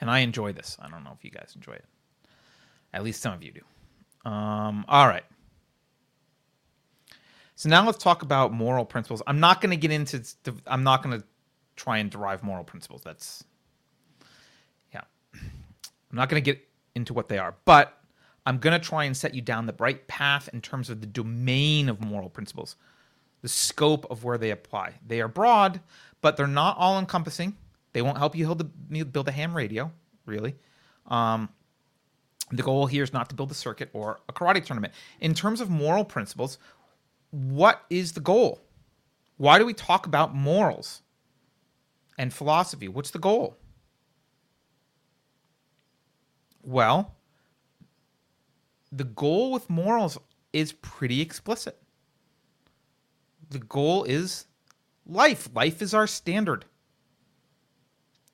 and 0.00 0.10
I 0.10 0.20
enjoy 0.20 0.52
this. 0.52 0.76
I 0.80 0.88
don't 0.88 1.04
know 1.04 1.12
if 1.16 1.24
you 1.24 1.30
guys 1.30 1.52
enjoy 1.54 1.72
it. 1.72 1.84
At 2.92 3.02
least 3.02 3.22
some 3.22 3.32
of 3.32 3.42
you 3.42 3.52
do. 3.52 4.30
Um, 4.30 4.84
all 4.88 5.08
right. 5.08 5.24
So 7.54 7.68
now 7.68 7.84
let's 7.84 8.02
talk 8.02 8.22
about 8.22 8.52
moral 8.52 8.84
principles. 8.84 9.22
I'm 9.26 9.40
not 9.40 9.60
going 9.60 9.70
to 9.70 9.76
get 9.76 9.90
into. 9.90 10.22
I'm 10.66 10.82
not 10.82 11.02
going 11.02 11.18
to 11.18 11.26
try 11.76 11.98
and 11.98 12.10
derive 12.10 12.42
moral 12.42 12.64
principles. 12.64 13.02
That's 13.02 13.44
yeah. 14.92 15.02
I'm 15.34 16.16
not 16.16 16.28
going 16.28 16.42
to 16.42 16.52
get 16.52 16.66
into 16.94 17.14
what 17.14 17.28
they 17.28 17.38
are, 17.38 17.54
but 17.64 17.98
I'm 18.46 18.58
going 18.58 18.78
to 18.78 18.84
try 18.84 19.04
and 19.04 19.16
set 19.16 19.34
you 19.34 19.42
down 19.42 19.66
the 19.66 19.74
right 19.78 20.06
path 20.08 20.48
in 20.52 20.60
terms 20.60 20.90
of 20.90 21.00
the 21.00 21.06
domain 21.06 21.88
of 21.88 22.04
moral 22.04 22.28
principles, 22.28 22.76
the 23.42 23.48
scope 23.48 24.06
of 24.10 24.24
where 24.24 24.38
they 24.38 24.50
apply. 24.50 24.94
They 25.06 25.20
are 25.20 25.28
broad, 25.28 25.80
but 26.20 26.36
they're 26.36 26.46
not 26.46 26.76
all 26.78 26.98
encompassing. 26.98 27.56
They 27.92 28.02
won't 28.02 28.18
help 28.18 28.36
you 28.36 28.46
build 29.04 29.28
a, 29.28 29.32
ham 29.32 29.54
radio, 29.54 29.90
really. 30.26 30.56
Um, 31.06 31.48
the 32.52 32.62
goal 32.62 32.86
here 32.86 33.02
is 33.02 33.12
not 33.12 33.28
to 33.30 33.34
build 33.34 33.50
a 33.50 33.54
circuit 33.54 33.90
or 33.92 34.20
a 34.28 34.32
karate 34.32 34.64
tournament. 34.64 34.92
In 35.20 35.34
terms 35.34 35.60
of 35.60 35.70
moral 35.70 36.04
principles, 36.04 36.58
what 37.30 37.82
is 37.90 38.12
the 38.12 38.20
goal? 38.20 38.60
Why 39.36 39.58
do 39.58 39.64
we 39.64 39.72
talk 39.72 40.06
about 40.06 40.34
morals 40.34 41.02
and 42.18 42.32
philosophy? 42.32 42.88
What's 42.88 43.10
the 43.10 43.18
goal? 43.18 43.56
Well, 46.62 47.14
the 48.92 49.04
goal 49.04 49.52
with 49.52 49.70
morals 49.70 50.18
is 50.52 50.72
pretty 50.72 51.20
explicit. 51.20 51.79
The 53.50 53.58
goal 53.58 54.04
is 54.04 54.46
life. 55.06 55.48
Life 55.54 55.82
is 55.82 55.92
our 55.92 56.06
standard. 56.06 56.64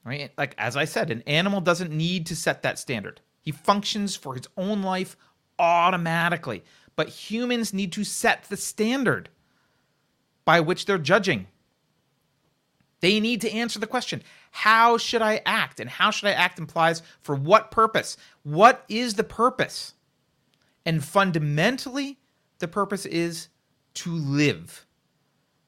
Right? 0.05 0.31
Like 0.39 0.55
as 0.57 0.77
I 0.77 0.85
said, 0.85 1.11
an 1.11 1.23
animal 1.27 1.61
doesn't 1.61 1.91
need 1.91 2.27
to 2.27 2.37
set 2.37 2.63
that 2.63 2.79
standard. 2.79 3.21
He 3.41 3.51
functions 3.51 4.15
for 4.15 4.35
his 4.35 4.47
own 4.57 4.83
life 4.83 5.17
automatically. 5.59 6.63
But 6.95 7.09
humans 7.09 7.73
need 7.73 7.93
to 7.93 8.05
set 8.05 8.45
the 8.45 8.57
standard 8.57 9.29
by 10.45 10.61
which 10.61 10.87
they're 10.87 10.99
judging. 10.99 11.47
They 13.01 13.21
need 13.21 13.41
to 13.43 13.53
answer 13.53 13.79
the 13.79 13.87
question 13.87 14.23
how 14.51 14.97
should 14.97 15.21
I 15.21 15.43
act? 15.45 15.81
And 15.81 15.91
how 15.91 16.11
should 16.11 16.29
I 16.29 16.33
act 16.33 16.59
implies 16.59 17.03
for 17.21 17.35
what 17.35 17.71
purpose? 17.71 18.17
What 18.43 18.85
is 18.89 19.15
the 19.15 19.25
purpose? 19.25 19.93
And 20.87 21.05
fundamentally, 21.05 22.19
the 22.59 22.69
purpose 22.69 23.05
is 23.05 23.49
to 23.95 24.13
live. 24.13 24.86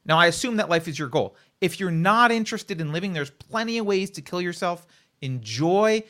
Now, 0.09 0.19
I 0.19 0.27
assume 0.27 0.57
that 0.57 0.71
life 0.71 0.89
is 0.89 0.99
your 0.99 1.09
goal. 1.09 1.37
If 1.61 1.79
you're 1.79 1.91
not 1.91 2.33
interested 2.33 2.81
in 2.81 2.93
living, 2.93 3.13
there's 3.13 3.31
plenty 3.31 3.79
of 3.79 3.87
ways 3.87 4.11
to 4.13 4.23
kill 4.23 4.41
yourself. 4.41 4.87
Enjoy. 5.21 6.03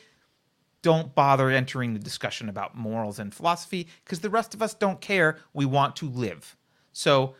Don't 0.81 1.13
bother 1.13 1.49
entering 1.49 1.93
the 1.93 1.99
discussion 1.99 2.47
about 2.47 2.77
morals 2.77 3.19
and 3.19 3.33
philosophy 3.33 3.87
because 4.05 4.21
the 4.21 4.29
rest 4.29 4.53
of 4.53 4.61
us 4.61 4.73
don't 4.73 5.01
care. 5.01 5.37
We 5.53 5.65
want 5.65 5.97
to 5.97 6.09
live. 6.09 6.55
So, 6.93 7.35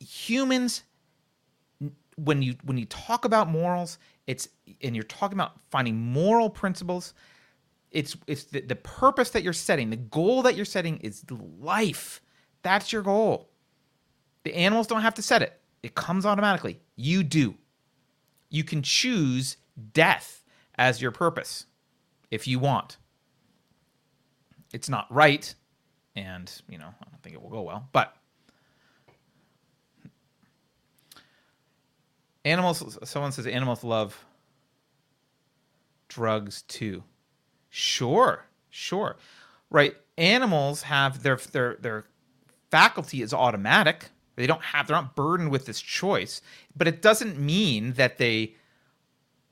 humans 0.00 0.82
when 2.24 2.42
you 2.42 2.56
when 2.64 2.76
you 2.76 2.84
talk 2.86 3.24
about 3.24 3.48
morals, 3.48 3.98
it's 4.26 4.48
and 4.82 4.94
you're 4.96 5.04
talking 5.04 5.36
about 5.36 5.52
finding 5.70 5.96
moral 5.96 6.50
principles, 6.50 7.14
it's 7.90 8.16
it's 8.26 8.44
the, 8.44 8.60
the 8.60 8.76
purpose 8.76 9.30
that 9.30 9.42
you're 9.42 9.52
setting, 9.52 9.90
the 9.90 9.96
goal 9.96 10.42
that 10.42 10.56
you're 10.56 10.64
setting 10.64 10.98
is 10.98 11.24
life. 11.60 12.20
That's 12.62 12.92
your 12.92 13.02
goal. 13.02 13.47
The 14.48 14.54
animals 14.54 14.86
don't 14.86 15.02
have 15.02 15.12
to 15.16 15.20
set 15.20 15.42
it. 15.42 15.60
It 15.82 15.94
comes 15.94 16.24
automatically. 16.24 16.80
You 16.96 17.22
do. 17.22 17.54
You 18.48 18.64
can 18.64 18.80
choose 18.80 19.58
death 19.92 20.42
as 20.78 21.02
your 21.02 21.10
purpose 21.10 21.66
if 22.30 22.48
you 22.48 22.58
want. 22.58 22.96
It's 24.72 24.88
not 24.88 25.06
right, 25.10 25.54
and 26.16 26.50
you 26.66 26.78
know, 26.78 26.86
I 26.86 27.10
don't 27.10 27.22
think 27.22 27.34
it 27.34 27.42
will 27.42 27.50
go 27.50 27.60
well, 27.60 27.90
but 27.92 28.16
Animals. 32.46 32.98
Someone 33.04 33.32
says 33.32 33.46
animals 33.46 33.84
love 33.84 34.24
drugs 36.08 36.62
too. 36.62 37.04
Sure, 37.68 38.46
sure, 38.70 39.18
right. 39.68 39.94
Animals 40.16 40.80
have 40.80 41.22
their 41.22 41.36
their 41.36 41.76
their 41.82 42.04
faculty 42.70 43.20
is 43.20 43.34
automatic. 43.34 44.06
They 44.38 44.46
don't 44.46 44.62
have. 44.62 44.86
They're 44.86 44.96
not 44.96 45.16
burdened 45.16 45.50
with 45.50 45.66
this 45.66 45.80
choice. 45.80 46.40
But 46.76 46.88
it 46.88 47.02
doesn't 47.02 47.38
mean 47.38 47.92
that 47.94 48.18
they 48.18 48.54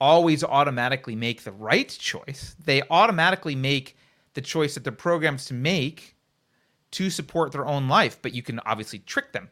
always 0.00 0.44
automatically 0.44 1.16
make 1.16 1.42
the 1.42 1.52
right 1.52 1.88
choice. 1.88 2.56
They 2.62 2.82
automatically 2.90 3.54
make 3.54 3.96
the 4.34 4.40
choice 4.40 4.74
that 4.74 4.84
they're 4.84 4.92
programmed 4.92 5.40
to 5.40 5.54
make 5.54 6.16
to 6.92 7.10
support 7.10 7.52
their 7.52 7.66
own 7.66 7.88
life. 7.88 8.18
But 8.22 8.34
you 8.34 8.42
can 8.42 8.60
obviously 8.60 9.00
trick 9.00 9.32
them 9.32 9.50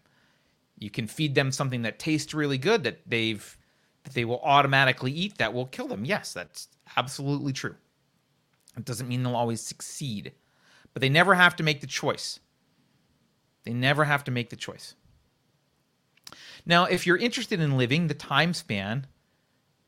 you 0.79 0.91
can 0.91 1.07
feed 1.07 1.35
them 1.35 1.53
something 1.53 1.83
that 1.83 1.99
tastes 1.99 2.35
really 2.35 2.59
good 2.59 2.85
that 2.85 3.01
they've 3.07 3.57
that 4.05 4.13
they 4.13 4.25
will 4.25 4.41
automatically 4.43 5.11
eat 5.13 5.39
that 5.39 5.55
will 5.55 5.67
kill 5.67 5.89
them. 5.89 6.05
Yes, 6.05 6.35
that's 6.35 6.69
absolutely 6.97 7.55
true. 7.55 7.77
It 8.77 8.85
doesn't 8.85 9.09
mean 9.09 9.23
they'll 9.23 9.37
always 9.37 9.63
succeed, 9.63 10.33
but 10.93 11.01
they 11.01 11.09
never 11.09 11.35
have 11.35 11.57
to 11.57 11.63
make 11.63 11.81
the 11.81 11.87
choice. 11.87 12.41
They 13.65 13.73
never 13.73 14.05
have 14.05 14.25
to 14.25 14.31
make 14.31 14.51
the 14.51 14.57
choice. 14.57 14.95
Now, 16.67 16.85
if 16.85 17.07
you're 17.07 17.17
interested 17.17 17.61
in 17.61 17.77
living 17.77 18.07
the 18.07 18.15
time 18.15 18.55
span, 18.55 19.07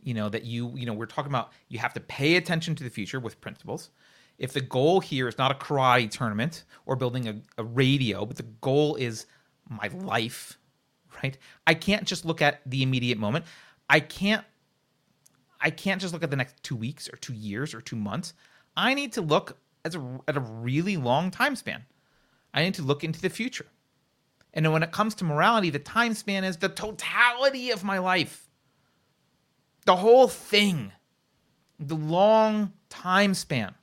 you 0.03 0.15
know 0.15 0.29
that 0.29 0.45
you 0.45 0.73
you 0.77 0.87
know 0.87 0.93
we're 0.93 1.07
talking 1.07 1.33
about 1.33 1.53
you 1.69 1.79
have 1.79 1.95
to 1.95 2.01
pay 2.01 2.37
attention 2.37 2.75
to 2.77 2.85
the 2.85 2.91
future 2.91 3.19
with 3.19 3.41
principles. 3.41 3.91
If 4.39 4.53
the 4.53 4.61
goal 4.61 5.01
here 5.01 5.29
is 5.29 5.39
not 5.39 5.51
a 5.51 5.55
karate 5.55 6.11
tournament 6.11 6.65
or 6.85 6.95
building 6.95 7.27
a, 7.29 7.37
a 7.59 7.65
radio, 7.65 8.27
but 8.27 8.37
the 8.37 8.43
goal 8.61 8.97
is 8.97 9.27
my 9.69 9.89
life, 9.89 10.59
right? 11.23 11.37
I 11.67 11.75
can't 11.75 12.05
just 12.05 12.25
look 12.25 12.43
at 12.43 12.61
the 12.67 12.83
immediate 12.83 13.19
moment. 13.19 13.47
I 13.89 14.01
can't 14.01 14.45
I 15.61 15.71
can't 15.71 16.01
just 16.01 16.13
look 16.13 16.23
at 16.23 16.31
the 16.31 16.37
next 16.37 16.63
2 16.63 16.77
weeks 16.77 17.09
or 17.09 17.17
2 17.17 17.33
years 17.33 17.75
or 17.75 17.81
2 17.81 17.97
months. 17.97 18.35
I 18.77 18.95
need 18.95 19.13
to 19.15 19.23
look 19.23 19.59
a, 19.85 20.21
at 20.29 20.37
a 20.37 20.41
really 20.41 20.97
long 20.97 21.31
time 21.31 21.57
span. 21.57 21.85
I 22.53 22.63
need 22.63 22.75
to 22.75 22.83
look 22.83 23.03
into 23.03 23.21
the 23.21 23.31
future. 23.31 23.67
And 24.57 24.73
when 24.73 24.83
it 24.83 24.91
comes 24.91 25.15
to 25.17 25.25
morality, 25.25 25.69
the 25.69 25.79
time 25.79 26.15
span 26.15 26.43
is 26.43 26.57
the 26.57 26.71
totality 26.71 27.71
of 27.71 27.85
my 27.85 27.99
life. 27.99 28.49
The 29.85 29.97
whole 29.97 30.29
thing. 30.29 30.93
The 31.79 31.95
long 31.95 32.73
time 32.89 33.35
span. 33.35 33.75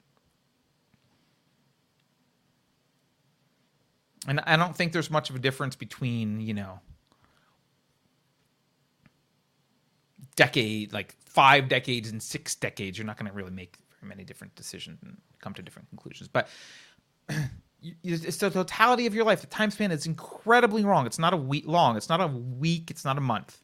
And 4.28 4.40
I 4.40 4.56
don't 4.56 4.76
think 4.76 4.94
there's 4.94 5.12
much 5.12 5.30
of 5.30 5.36
a 5.36 5.40
difference 5.40 5.76
between, 5.76 6.42
you 6.42 6.56
know, 6.56 6.80
decade, 10.36 10.92
like 10.92 11.16
five 11.24 11.70
decades 11.70 12.10
and 12.10 12.24
six 12.24 12.56
decades, 12.56 12.98
you're 12.98 13.06
not 13.06 13.18
going 13.18 13.30
to 13.30 13.36
really 13.36 13.52
make 13.52 13.78
very 14.00 14.10
many 14.10 14.24
different 14.24 14.56
decisions 14.56 15.00
and 15.04 15.18
come 15.40 15.54
to 15.54 15.62
different 15.62 15.90
conclusions. 15.90 16.30
But 16.30 16.48
it's 18.04 18.38
the 18.38 18.50
totality 18.50 19.06
of 19.06 19.14
your 19.14 19.26
life. 19.26 19.42
The 19.42 19.48
time 19.48 19.72
span 19.72 19.92
is 19.92 20.06
incredibly 20.06 20.84
long. 20.84 21.06
It's 21.06 21.20
not 21.20 21.34
a 21.34 21.38
week 21.38 21.66
long. 21.68 21.98
It's 21.98 22.10
not 22.10 22.22
a 22.22 22.28
week. 22.28 22.90
It's 22.90 23.06
not 23.06 23.18
a 23.18 23.22
month. 23.22 23.62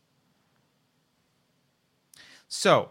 So, 2.48 2.90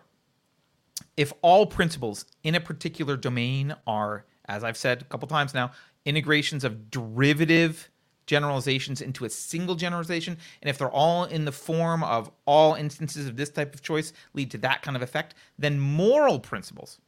if 1.17 1.33
all 1.43 1.67
principles 1.67 2.25
in 2.45 2.55
a 2.55 2.61
particular 2.61 3.17
domain 3.17 3.75
are, 3.87 4.25
as 4.47 4.65
I've 4.65 4.77
said 4.77 5.03
a 5.03 5.05
couple 5.05 5.29
times 5.29 5.53
now, 5.53 5.73
integrations 6.05 6.65
of 6.65 6.91
derivative 6.91 7.91
generalizations 8.29 9.01
into 9.01 9.25
a 9.25 9.31
single 9.31 9.75
generalization. 9.75 10.37
And 10.63 10.69
if 10.69 10.79
they're 10.79 10.91
all 10.91 11.25
in 11.25 11.45
the 11.45 11.53
form 11.53 12.05
of 12.05 12.31
all 12.45 12.75
instances 12.75 13.27
of 13.27 13.37
this 13.37 13.51
type 13.51 13.75
of 13.75 13.83
choice 13.83 14.13
lead 14.35 14.53
to 14.53 14.59
that 14.59 14.83
kind 14.83 14.97
of 14.97 15.03
effect, 15.03 15.35
then 15.59 15.81
moral 15.81 16.39
principles, 16.39 16.99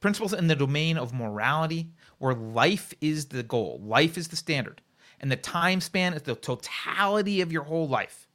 principles 0.00 0.32
in 0.32 0.46
the 0.46 0.56
domain 0.56 0.96
of 0.96 1.12
morality, 1.12 1.90
where 2.18 2.34
life 2.34 2.94
is 3.00 3.26
the 3.26 3.42
goal, 3.42 3.80
life 3.82 4.16
is 4.16 4.28
the 4.28 4.36
standard, 4.36 4.80
and 5.20 5.30
the 5.30 5.36
time 5.36 5.80
span 5.80 6.14
is 6.14 6.22
the 6.22 6.34
totality 6.34 7.40
of 7.40 7.52
your 7.52 7.64
whole 7.64 7.88
life, 7.88 8.28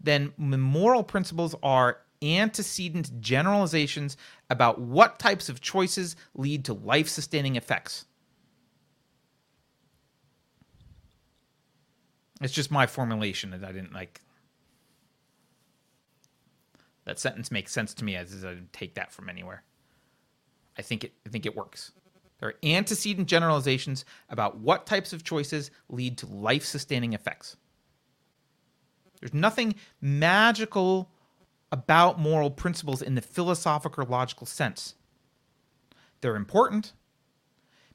then 0.00 0.32
moral 0.36 1.02
principles 1.02 1.54
are 1.62 1.98
antecedent 2.22 3.20
generalizations 3.20 4.16
about 4.48 4.80
what 4.80 5.18
types 5.18 5.48
of 5.48 5.60
choices 5.60 6.14
lead 6.34 6.64
to 6.64 6.72
life 6.72 7.08
sustaining 7.08 7.56
effects. 7.56 8.04
It's 12.40 12.52
just 12.52 12.70
my 12.70 12.86
formulation 12.86 13.50
that 13.50 13.64
I 13.64 13.72
didn't 13.72 13.92
like. 13.92 14.20
That 17.04 17.18
sentence 17.18 17.50
makes 17.50 17.72
sense 17.72 17.94
to 17.94 18.04
me 18.04 18.14
as 18.16 18.44
I 18.44 18.50
didn't 18.50 18.72
take 18.72 18.94
that 18.94 19.12
from 19.12 19.28
anywhere. 19.28 19.64
I 20.78 20.82
think 20.82 21.04
it 21.04 21.12
I 21.26 21.28
think 21.28 21.46
it 21.46 21.56
works. 21.56 21.92
There 22.40 22.48
are 22.48 22.54
antecedent 22.64 23.28
generalizations 23.28 24.04
about 24.28 24.58
what 24.58 24.86
types 24.86 25.12
of 25.12 25.22
choices 25.22 25.70
lead 25.88 26.18
to 26.18 26.26
life-sustaining 26.26 27.12
effects. 27.12 27.56
There's 29.20 29.32
nothing 29.32 29.76
magical 30.00 31.08
about 31.70 32.18
moral 32.18 32.50
principles 32.50 33.00
in 33.00 33.14
the 33.14 33.22
philosophic 33.22 33.96
or 33.96 34.04
logical 34.04 34.46
sense. 34.46 34.96
They're 36.20 36.34
important, 36.34 36.92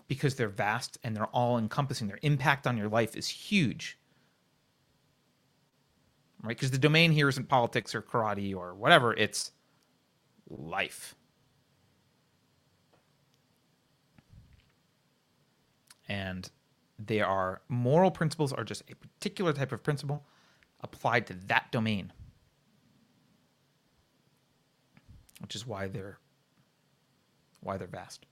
because 0.07 0.35
they're 0.35 0.47
vast 0.47 0.97
and 1.03 1.13
they're 1.13 1.25
all 1.27 1.57
encompassing. 1.57 2.07
Their 2.07 2.19
impact 2.21 2.65
on 2.65 2.77
your 2.77 2.87
life 2.87 3.17
is 3.17 3.27
huge. 3.27 3.97
Right? 6.41 6.55
Because 6.55 6.71
the 6.71 6.77
domain 6.77 7.11
here 7.11 7.27
isn't 7.27 7.49
politics 7.49 7.93
or 7.93 8.01
karate 8.01 8.55
or 8.55 8.73
whatever, 8.73 9.13
it's 9.13 9.51
life. 10.49 11.15
And 16.07 16.49
they 16.99 17.21
are 17.21 17.61
moral 17.67 18.11
principles 18.11 18.53
are 18.53 18.63
just 18.63 18.83
a 18.89 18.95
particular 18.95 19.53
type 19.53 19.71
of 19.71 19.83
principle 19.83 20.25
applied 20.81 21.27
to 21.27 21.33
that 21.47 21.71
domain. 21.71 22.11
Which 25.41 25.55
is 25.55 25.67
why 25.67 25.87
they're 25.87 26.17
why 27.61 27.77
they're 27.77 27.87
vast. 27.87 28.25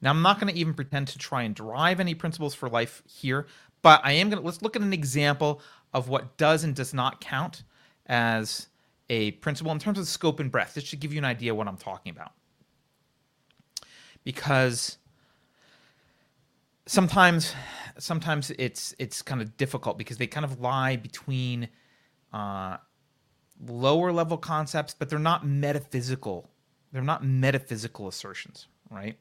Now 0.00 0.10
I'm 0.10 0.22
not 0.22 0.38
going 0.38 0.52
to 0.52 0.58
even 0.58 0.74
pretend 0.74 1.08
to 1.08 1.18
try 1.18 1.42
and 1.42 1.54
derive 1.54 1.98
any 1.98 2.14
principles 2.14 2.54
for 2.54 2.68
life 2.68 3.02
here, 3.06 3.46
but 3.82 4.00
I 4.04 4.12
am 4.12 4.28
going 4.28 4.40
to 4.40 4.44
let's 4.44 4.62
look 4.62 4.76
at 4.76 4.82
an 4.82 4.92
example 4.92 5.60
of 5.92 6.08
what 6.08 6.36
does 6.36 6.64
and 6.64 6.74
does 6.74 6.92
not 6.92 7.20
count 7.20 7.62
as 8.06 8.68
a 9.08 9.32
principle 9.32 9.72
in 9.72 9.78
terms 9.78 9.98
of 9.98 10.06
scope 10.06 10.40
and 10.40 10.50
breadth. 10.50 10.74
This 10.74 10.84
should 10.84 11.00
give 11.00 11.12
you 11.12 11.18
an 11.18 11.24
idea 11.24 11.54
what 11.54 11.68
I'm 11.68 11.76
talking 11.76 12.10
about. 12.10 12.32
Because 14.24 14.98
sometimes 16.86 17.54
sometimes 17.98 18.50
it's 18.58 18.94
it's 18.98 19.22
kind 19.22 19.40
of 19.40 19.56
difficult 19.56 19.98
because 19.98 20.18
they 20.18 20.26
kind 20.26 20.44
of 20.44 20.60
lie 20.60 20.96
between 20.96 21.68
uh, 22.32 22.76
lower 23.66 24.12
level 24.12 24.36
concepts, 24.36 24.94
but 24.94 25.08
they're 25.08 25.18
not 25.18 25.46
metaphysical. 25.46 26.50
They're 26.92 27.02
not 27.02 27.24
metaphysical 27.24 28.08
assertions, 28.08 28.66
right? 28.90 29.16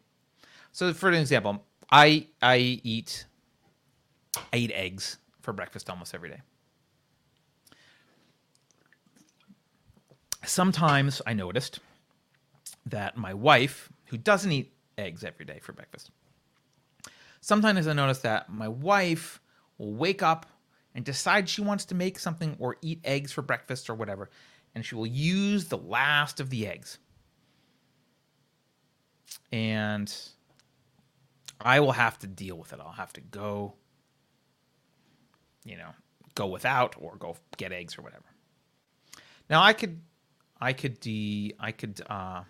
So, 0.72 0.94
for 0.94 1.10
an 1.10 1.16
example, 1.16 1.64
I 1.92 2.28
I 2.42 2.58
eat 2.58 3.26
I 4.52 4.58
eat 4.58 4.72
eggs 4.72 5.18
for 5.42 5.54
breakfast 5.54 5.90
almost 5.90 6.16
every 6.16 6.30
day. 6.30 6.42
Sometimes 10.46 11.22
I 11.26 11.34
noticed 11.34 11.80
that 12.86 13.16
my 13.16 13.34
wife, 13.34 13.90
who 14.08 14.18
doesn't 14.18 14.52
eat 14.52 14.74
eggs 14.98 15.24
every 15.24 15.46
day 15.46 15.60
for 15.62 15.72
breakfast, 15.72 16.12
sometimes 17.44 17.88
I 17.88 17.94
notice 17.94 18.20
that 18.20 18.50
my 18.50 18.70
wife 18.70 19.42
will 19.78 19.94
wake 19.94 20.24
up 20.24 20.46
and 20.96 21.04
decide 21.04 21.50
she 21.50 21.62
wants 21.62 21.84
to 21.86 21.96
make 21.96 22.18
something 22.18 22.56
or 22.58 22.78
eat 22.82 23.02
eggs 23.04 23.34
for 23.34 23.42
breakfast 23.42 23.90
or 23.90 23.96
whatever, 23.96 24.30
and 24.74 24.86
she 24.86 24.96
will 24.96 25.06
use 25.06 25.66
the 25.66 25.78
last 25.78 26.40
of 26.40 26.50
the 26.50 26.66
eggs. 26.66 27.00
And 29.52 30.16
I 31.60 31.82
will 31.82 31.92
have 31.92 32.18
to 32.20 32.28
deal 32.28 32.56
with 32.56 32.72
it. 32.72 32.80
I'll 32.80 32.94
have 32.94 33.12
to 33.14 33.22
go, 33.22 33.74
you 35.66 35.76
know, 35.76 35.90
go 36.36 36.48
without 36.48 36.96
or 36.98 37.18
go 37.18 37.36
get 37.58 37.74
eggs 37.74 37.98
or 37.98 38.04
whatever. 38.04 38.26
Now 39.50 39.62
I 39.62 39.74
could, 39.74 40.00
I 40.62 40.72
could 40.72 41.02
de, 41.02 41.54
I 41.60 41.74
could, 41.74 42.02
uh, 42.10 42.44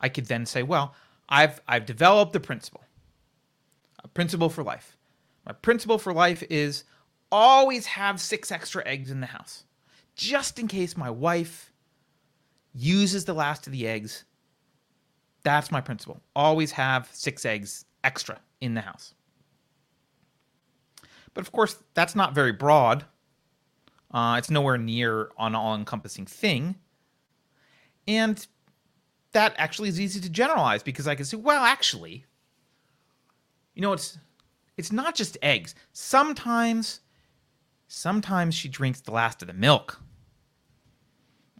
I 0.00 0.08
could 0.08 0.24
then 0.24 0.46
say, 0.46 0.62
well, 0.62 0.94
I've 1.28 1.60
I've 1.68 1.84
developed 1.84 2.32
the 2.32 2.40
principle 2.40 2.85
a 4.06 4.08
principle 4.08 4.48
for 4.48 4.62
life. 4.62 4.96
My 5.44 5.52
principle 5.52 5.98
for 5.98 6.12
life 6.12 6.42
is 6.48 6.84
always 7.30 7.86
have 7.86 8.20
six 8.20 8.52
extra 8.52 8.86
eggs 8.86 9.10
in 9.10 9.20
the 9.20 9.26
house, 9.26 9.64
just 10.14 10.58
in 10.58 10.68
case 10.68 10.96
my 10.96 11.10
wife 11.10 11.72
uses 12.72 13.24
the 13.24 13.34
last 13.34 13.66
of 13.66 13.72
the 13.72 13.86
eggs. 13.86 14.24
That's 15.42 15.72
my 15.72 15.80
principle. 15.80 16.20
Always 16.36 16.72
have 16.72 17.08
six 17.12 17.44
eggs 17.44 17.84
extra 18.04 18.40
in 18.60 18.74
the 18.74 18.80
house. 18.80 19.14
But 21.34 21.42
of 21.42 21.52
course, 21.52 21.76
that's 21.94 22.14
not 22.14 22.34
very 22.34 22.52
broad. 22.52 23.04
Uh, 24.12 24.36
it's 24.38 24.50
nowhere 24.50 24.78
near 24.78 25.30
an 25.38 25.54
all 25.54 25.74
encompassing 25.74 26.26
thing. 26.26 26.76
And 28.06 28.46
that 29.32 29.54
actually 29.58 29.88
is 29.88 30.00
easy 30.00 30.20
to 30.20 30.30
generalize 30.30 30.84
because 30.84 31.08
I 31.08 31.16
can 31.16 31.24
say, 31.24 31.36
well, 31.36 31.64
actually, 31.64 32.24
you 33.76 33.82
know, 33.82 33.92
it's 33.92 34.18
it's 34.76 34.90
not 34.90 35.14
just 35.14 35.38
eggs. 35.42 35.76
Sometimes 35.92 37.00
sometimes 37.86 38.54
she 38.56 38.68
drinks 38.68 39.00
the 39.00 39.12
last 39.12 39.42
of 39.42 39.48
the 39.48 39.54
milk. 39.54 40.00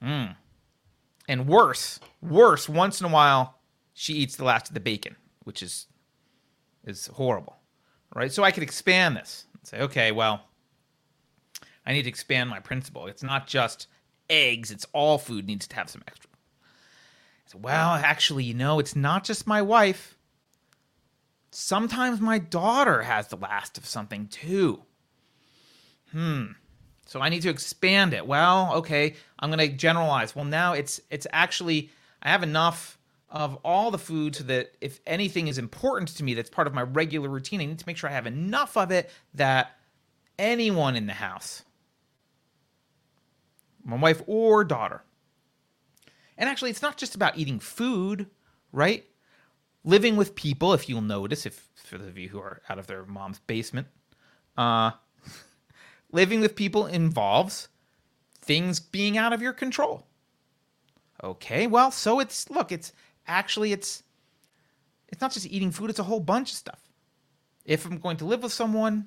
Mm. 0.02 0.34
And 1.28 1.46
worse, 1.46 2.00
worse, 2.20 2.68
once 2.68 3.00
in 3.00 3.06
a 3.06 3.10
while 3.10 3.58
she 3.92 4.14
eats 4.14 4.36
the 4.36 4.44
last 4.44 4.68
of 4.68 4.74
the 4.74 4.80
bacon, 4.80 5.14
which 5.44 5.62
is 5.62 5.86
is 6.84 7.06
horrible. 7.06 7.56
Right? 8.14 8.32
So 8.32 8.42
I 8.42 8.50
could 8.50 8.62
expand 8.62 9.16
this 9.16 9.44
and 9.52 9.66
say, 9.66 9.80
okay, 9.82 10.10
well, 10.10 10.40
I 11.84 11.92
need 11.92 12.04
to 12.04 12.08
expand 12.08 12.48
my 12.48 12.60
principle. 12.60 13.06
It's 13.06 13.22
not 13.22 13.46
just 13.46 13.88
eggs, 14.30 14.70
it's 14.70 14.86
all 14.94 15.18
food 15.18 15.46
needs 15.46 15.68
to 15.68 15.76
have 15.76 15.90
some 15.90 16.02
extra. 16.08 16.30
So, 17.46 17.58
well, 17.58 17.90
actually, 17.90 18.44
you 18.44 18.54
know, 18.54 18.78
it's 18.78 18.96
not 18.96 19.22
just 19.22 19.46
my 19.46 19.60
wife 19.60 20.15
Sometimes 21.58 22.20
my 22.20 22.38
daughter 22.38 23.00
has 23.00 23.28
the 23.28 23.36
last 23.38 23.78
of 23.78 23.86
something 23.86 24.26
too. 24.26 24.82
Hmm. 26.12 26.48
So 27.06 27.22
I 27.22 27.30
need 27.30 27.40
to 27.42 27.48
expand 27.48 28.12
it. 28.12 28.26
Well, 28.26 28.74
okay, 28.74 29.14
I'm 29.38 29.50
going 29.50 29.70
to 29.70 29.74
generalize. 29.74 30.36
Well, 30.36 30.44
now 30.44 30.74
it's 30.74 31.00
it's 31.10 31.26
actually 31.32 31.88
I 32.20 32.28
have 32.28 32.42
enough 32.42 32.98
of 33.30 33.58
all 33.64 33.90
the 33.90 33.96
food 33.96 34.36
so 34.36 34.44
that 34.44 34.72
if 34.82 35.00
anything 35.06 35.48
is 35.48 35.56
important 35.56 36.10
to 36.16 36.24
me 36.24 36.34
that's 36.34 36.50
part 36.50 36.66
of 36.66 36.74
my 36.74 36.82
regular 36.82 37.30
routine, 37.30 37.62
I 37.62 37.64
need 37.64 37.78
to 37.78 37.86
make 37.86 37.96
sure 37.96 38.10
I 38.10 38.12
have 38.12 38.26
enough 38.26 38.76
of 38.76 38.90
it 38.90 39.08
that 39.32 39.78
anyone 40.38 40.94
in 40.94 41.06
the 41.06 41.14
house, 41.14 41.62
my 43.82 43.96
wife 43.96 44.20
or 44.26 44.62
daughter, 44.62 45.02
and 46.36 46.50
actually, 46.50 46.68
it's 46.68 46.82
not 46.82 46.98
just 46.98 47.14
about 47.14 47.38
eating 47.38 47.60
food, 47.60 48.26
right? 48.72 49.06
Living 49.86 50.16
with 50.16 50.34
people, 50.34 50.74
if 50.74 50.88
you'll 50.88 51.00
notice, 51.00 51.46
if 51.46 51.70
for 51.76 51.96
those 51.96 52.08
of 52.08 52.18
you 52.18 52.28
who 52.28 52.38
are 52.38 52.60
out 52.68 52.78
of 52.78 52.86
their 52.88 53.06
mom's 53.06 53.38
basement, 53.38 53.86
uh, 54.58 54.90
living 56.12 56.40
with 56.40 56.56
people 56.56 56.86
involves 56.86 57.68
things 58.42 58.80
being 58.80 59.16
out 59.16 59.32
of 59.32 59.40
your 59.40 59.54
control. 59.54 60.06
Okay, 61.22 61.66
well, 61.66 61.90
so 61.90 62.20
it's 62.20 62.50
look, 62.50 62.70
it's 62.70 62.92
actually 63.26 63.72
it's 63.72 64.02
it's 65.08 65.20
not 65.20 65.32
just 65.32 65.46
eating 65.46 65.70
food, 65.70 65.88
it's 65.88 65.98
a 65.98 66.04
whole 66.04 66.20
bunch 66.20 66.50
of 66.50 66.58
stuff. 66.58 66.80
If 67.64 67.86
I'm 67.86 67.98
going 67.98 68.18
to 68.18 68.26
live 68.26 68.42
with 68.42 68.52
someone, 68.52 69.06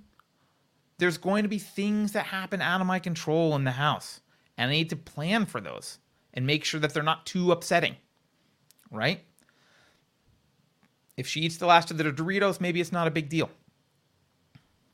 there's 0.97 1.17
going 1.17 1.43
to 1.43 1.49
be 1.49 1.59
things 1.59 2.13
that 2.13 2.25
happen 2.25 2.61
out 2.61 2.81
of 2.81 2.87
my 2.87 2.99
control 2.99 3.55
in 3.55 3.63
the 3.63 3.71
house. 3.71 4.21
And 4.57 4.69
I 4.69 4.73
need 4.73 4.89
to 4.89 4.95
plan 4.95 5.45
for 5.45 5.61
those 5.61 5.99
and 6.33 6.45
make 6.45 6.65
sure 6.65 6.79
that 6.79 6.93
they're 6.93 7.03
not 7.03 7.25
too 7.25 7.51
upsetting. 7.51 7.95
Right? 8.91 9.21
If 11.19 11.27
she 11.27 11.41
eats 11.41 11.57
the 11.57 11.65
last 11.65 11.91
of 11.91 11.97
the 11.97 12.05
Doritos, 12.05 12.61
maybe 12.61 12.79
it's 12.79 12.93
not 12.93 13.05
a 13.05 13.11
big 13.11 13.27
deal. 13.27 13.49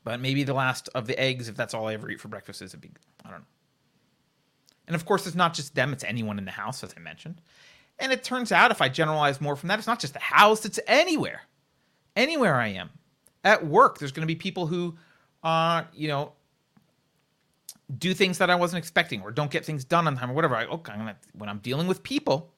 But 0.02 0.18
maybe 0.18 0.42
the 0.42 0.54
last 0.54 0.88
of 0.92 1.06
the 1.06 1.16
eggs, 1.18 1.48
if 1.48 1.54
that's 1.54 1.72
all 1.72 1.86
I 1.86 1.94
ever 1.94 2.10
eat 2.10 2.20
for 2.20 2.26
breakfast, 2.26 2.62
is 2.62 2.74
a 2.74 2.78
big. 2.78 2.98
I 3.24 3.30
don't 3.30 3.38
know. 3.38 3.46
And 4.88 4.96
of 4.96 5.04
course, 5.04 5.24
it's 5.24 5.36
not 5.36 5.54
just 5.54 5.76
them; 5.76 5.92
it's 5.92 6.02
anyone 6.02 6.38
in 6.38 6.44
the 6.44 6.50
house, 6.50 6.82
as 6.82 6.92
I 6.96 7.00
mentioned. 7.00 7.40
And 8.00 8.10
it 8.10 8.24
turns 8.24 8.50
out, 8.50 8.72
if 8.72 8.82
I 8.82 8.88
generalize 8.88 9.40
more 9.40 9.54
from 9.54 9.68
that, 9.68 9.78
it's 9.78 9.86
not 9.86 10.00
just 10.00 10.14
the 10.14 10.18
house; 10.18 10.64
it's 10.64 10.80
anywhere, 10.88 11.42
anywhere 12.16 12.56
I 12.56 12.68
am. 12.68 12.90
At 13.44 13.64
work, 13.64 13.98
there's 13.98 14.10
going 14.10 14.26
to 14.26 14.26
be 14.26 14.34
people 14.34 14.66
who, 14.66 14.96
uh, 15.44 15.84
you 15.94 16.08
know, 16.08 16.32
do 17.96 18.14
things 18.14 18.38
that 18.38 18.50
I 18.50 18.56
wasn't 18.56 18.78
expecting, 18.78 19.22
or 19.22 19.30
don't 19.30 19.50
get 19.50 19.64
things 19.64 19.84
done 19.84 20.08
on 20.08 20.16
time, 20.16 20.32
or 20.32 20.34
whatever. 20.34 20.56
I, 20.56 20.64
okay, 20.64 20.90
I'm 20.90 20.98
gonna, 20.98 21.16
when 21.34 21.48
I'm 21.48 21.58
dealing 21.58 21.86
with 21.86 22.02
people, 22.02 22.52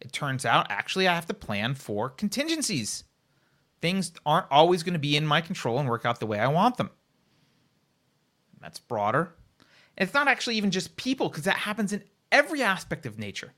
it 0.00 0.12
turns 0.12 0.44
out 0.44 0.70
actually 0.70 1.08
I 1.08 1.14
have 1.14 1.26
to 1.26 1.34
plan 1.34 1.74
for 1.74 2.08
contingencies. 2.10 3.04
Things 3.80 4.12
aren't 4.26 4.50
always 4.50 4.82
going 4.82 4.94
to 4.94 4.98
be 4.98 5.16
in 5.16 5.26
my 5.26 5.40
control 5.40 5.78
and 5.78 5.88
work 5.88 6.04
out 6.04 6.20
the 6.20 6.26
way 6.26 6.38
I 6.38 6.48
want 6.48 6.76
them. 6.76 6.90
That's 8.60 8.80
broader. 8.80 9.34
it's 9.96 10.14
not 10.14 10.28
actually 10.28 10.56
even 10.56 10.70
just 10.70 10.96
people, 10.96 11.28
because 11.28 11.44
that 11.44 11.56
happens 11.56 11.92
in 11.92 12.02
every 12.32 12.62
aspect 12.62 13.06
of 13.06 13.18
nature. 13.18 13.52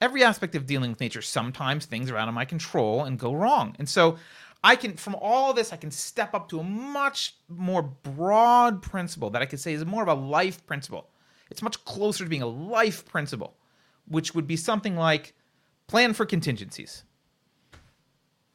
Every 0.00 0.22
aspect 0.22 0.54
of 0.54 0.66
dealing 0.66 0.90
with 0.90 1.00
nature, 1.00 1.22
sometimes 1.22 1.84
things 1.86 2.10
are 2.10 2.16
out 2.16 2.28
of 2.28 2.34
my 2.34 2.44
control 2.44 3.04
and 3.04 3.18
go 3.18 3.32
wrong. 3.34 3.74
And 3.78 3.88
so 3.88 4.16
I 4.62 4.76
can, 4.76 4.96
from 4.96 5.16
all 5.16 5.52
this, 5.52 5.72
I 5.72 5.76
can 5.76 5.90
step 5.90 6.34
up 6.34 6.48
to 6.50 6.60
a 6.60 6.64
much 6.64 7.34
more 7.48 7.82
broad 7.82 8.82
principle 8.82 9.30
that 9.30 9.42
I 9.42 9.46
could 9.46 9.60
say 9.60 9.72
is 9.72 9.84
more 9.84 10.02
of 10.02 10.08
a 10.08 10.14
life 10.14 10.64
principle. 10.66 11.08
It's 11.50 11.62
much 11.62 11.84
closer 11.84 12.24
to 12.24 12.30
being 12.30 12.42
a 12.42 12.46
life 12.46 13.06
principle 13.06 13.57
which 14.08 14.34
would 14.34 14.46
be 14.46 14.56
something 14.56 14.96
like 14.96 15.34
plan 15.86 16.12
for 16.12 16.26
contingencies. 16.26 17.04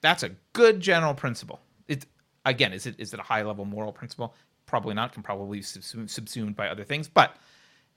That's 0.02 0.24
a 0.24 0.32
good 0.54 0.80
general 0.80 1.14
principle. 1.14 1.62
It 1.88 2.06
again, 2.46 2.74
is 2.74 2.86
it 2.86 2.96
is 3.00 3.14
it 3.14 3.20
a 3.20 3.24
high 3.24 3.44
level 3.44 3.66
moral 3.66 3.94
principle? 3.94 4.36
Probably 4.66 4.94
not. 4.94 5.14
Can 5.14 5.24
probably 5.24 5.60
be 5.60 5.64
subsumed 5.64 6.56
by 6.56 6.68
other 6.68 6.84
things, 6.84 7.08
but 7.08 7.38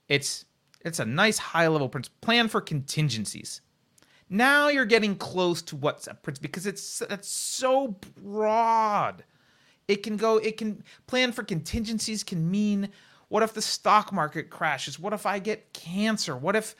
it's 0.08 0.44
it's 0.82 1.00
a 1.00 1.04
nice 1.04 1.38
high 1.38 1.68
level 1.68 1.88
principle. 1.88 2.18
Plan 2.20 2.48
for 2.48 2.60
contingencies. 2.60 3.60
Now 4.28 4.68
you're 4.68 4.84
getting 4.84 5.16
close 5.16 5.62
to 5.62 5.76
what's 5.76 6.06
a 6.06 6.14
principle 6.14 6.48
because 6.48 6.66
it's 6.66 7.00
that's 7.08 7.28
so 7.28 7.96
broad. 8.22 9.24
It 9.88 10.02
can 10.02 10.16
go. 10.16 10.38
It 10.38 10.56
can 10.56 10.82
plan 11.06 11.32
for 11.32 11.42
contingencies. 11.44 12.24
Can 12.24 12.50
mean 12.50 12.90
what 13.28 13.42
if 13.42 13.54
the 13.54 13.62
stock 13.62 14.12
market 14.12 14.50
crashes? 14.50 14.98
What 14.98 15.12
if 15.12 15.26
I 15.26 15.38
get 15.38 15.72
cancer? 15.72 16.36
What 16.36 16.54
if, 16.54 16.76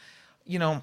you 0.47 0.59
know, 0.59 0.83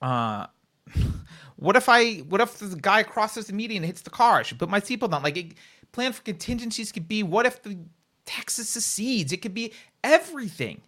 uh, 0.00 0.46
what 1.56 1.76
if 1.76 1.88
I 1.88 2.16
what 2.18 2.40
if 2.40 2.58
the 2.58 2.76
guy 2.76 3.02
crosses 3.02 3.46
the 3.46 3.52
median 3.52 3.82
and 3.82 3.86
hits 3.86 4.02
the 4.02 4.10
car? 4.10 4.38
I 4.38 4.42
should 4.42 4.58
put 4.58 4.68
my 4.68 4.80
seatbelt 4.80 5.12
on. 5.12 5.22
Like 5.22 5.36
it, 5.36 5.54
plan 5.92 6.12
for 6.12 6.22
contingencies 6.22 6.92
could 6.92 7.08
be 7.08 7.22
what 7.22 7.46
if 7.46 7.62
the 7.62 7.78
Texas 8.26 8.68
secedes? 8.68 9.32
It 9.32 9.38
could 9.38 9.54
be 9.54 9.72
everything. 10.04 10.80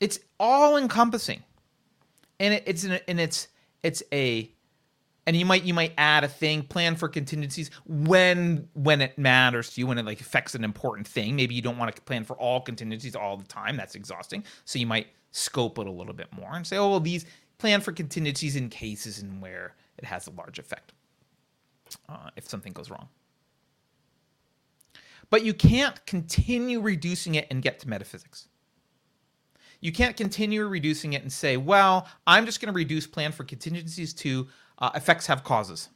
It's 0.00 0.18
all 0.38 0.76
encompassing, 0.76 1.42
and 2.40 2.54
it, 2.54 2.64
it's 2.66 2.84
an, 2.84 2.98
and 3.08 3.20
it's 3.20 3.48
it's 3.82 4.02
a 4.12 4.50
and 5.26 5.36
you 5.36 5.46
might 5.46 5.64
you 5.64 5.74
might 5.74 5.92
add 5.96 6.24
a 6.24 6.28
thing 6.28 6.62
plan 6.62 6.96
for 6.96 7.08
contingencies 7.08 7.70
when 7.86 8.68
when 8.74 9.00
it 9.00 9.18
matters 9.18 9.72
to 9.74 9.80
you 9.80 9.86
when 9.86 9.98
it 9.98 10.04
like 10.04 10.20
affects 10.20 10.54
an 10.54 10.64
important 10.64 11.06
thing 11.06 11.36
maybe 11.36 11.54
you 11.54 11.62
don't 11.62 11.78
want 11.78 11.94
to 11.94 12.02
plan 12.02 12.24
for 12.24 12.36
all 12.36 12.60
contingencies 12.60 13.14
all 13.16 13.36
the 13.36 13.46
time 13.46 13.76
that's 13.76 13.94
exhausting 13.94 14.44
so 14.64 14.78
you 14.78 14.86
might 14.86 15.08
scope 15.34 15.78
it 15.78 15.86
a 15.86 15.90
little 15.90 16.12
bit 16.12 16.28
more 16.32 16.54
and 16.54 16.66
say 16.66 16.76
oh 16.76 16.90
well 16.90 17.00
these 17.00 17.26
plan 17.58 17.80
for 17.80 17.92
contingencies 17.92 18.56
in 18.56 18.68
cases 18.68 19.20
and 19.20 19.40
where 19.40 19.74
it 19.98 20.04
has 20.04 20.26
a 20.26 20.30
large 20.32 20.58
effect 20.58 20.92
uh, 22.08 22.30
if 22.36 22.48
something 22.48 22.72
goes 22.72 22.90
wrong 22.90 23.08
but 25.30 25.44
you 25.44 25.54
can't 25.54 26.04
continue 26.06 26.80
reducing 26.80 27.34
it 27.34 27.46
and 27.50 27.62
get 27.62 27.78
to 27.78 27.88
metaphysics 27.88 28.48
you 29.80 29.92
can't 29.92 30.16
continue 30.16 30.66
reducing 30.66 31.12
it 31.12 31.22
and 31.22 31.32
say 31.32 31.56
well 31.56 32.06
i'm 32.26 32.46
just 32.46 32.60
going 32.60 32.72
to 32.72 32.76
reduce 32.76 33.06
plan 33.06 33.32
for 33.32 33.44
contingencies 33.44 34.14
to 34.14 34.46
uh, 34.78 34.90
effects 34.94 35.26
have 35.26 35.44
causes. 35.44 35.88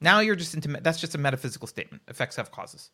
Now 0.00 0.20
you're 0.20 0.36
just 0.36 0.54
into 0.54 0.68
that's 0.68 1.00
just 1.00 1.14
a 1.14 1.18
metaphysical 1.18 1.66
statement. 1.66 2.02
Effects 2.08 2.36
have 2.36 2.50
causes. 2.50 2.90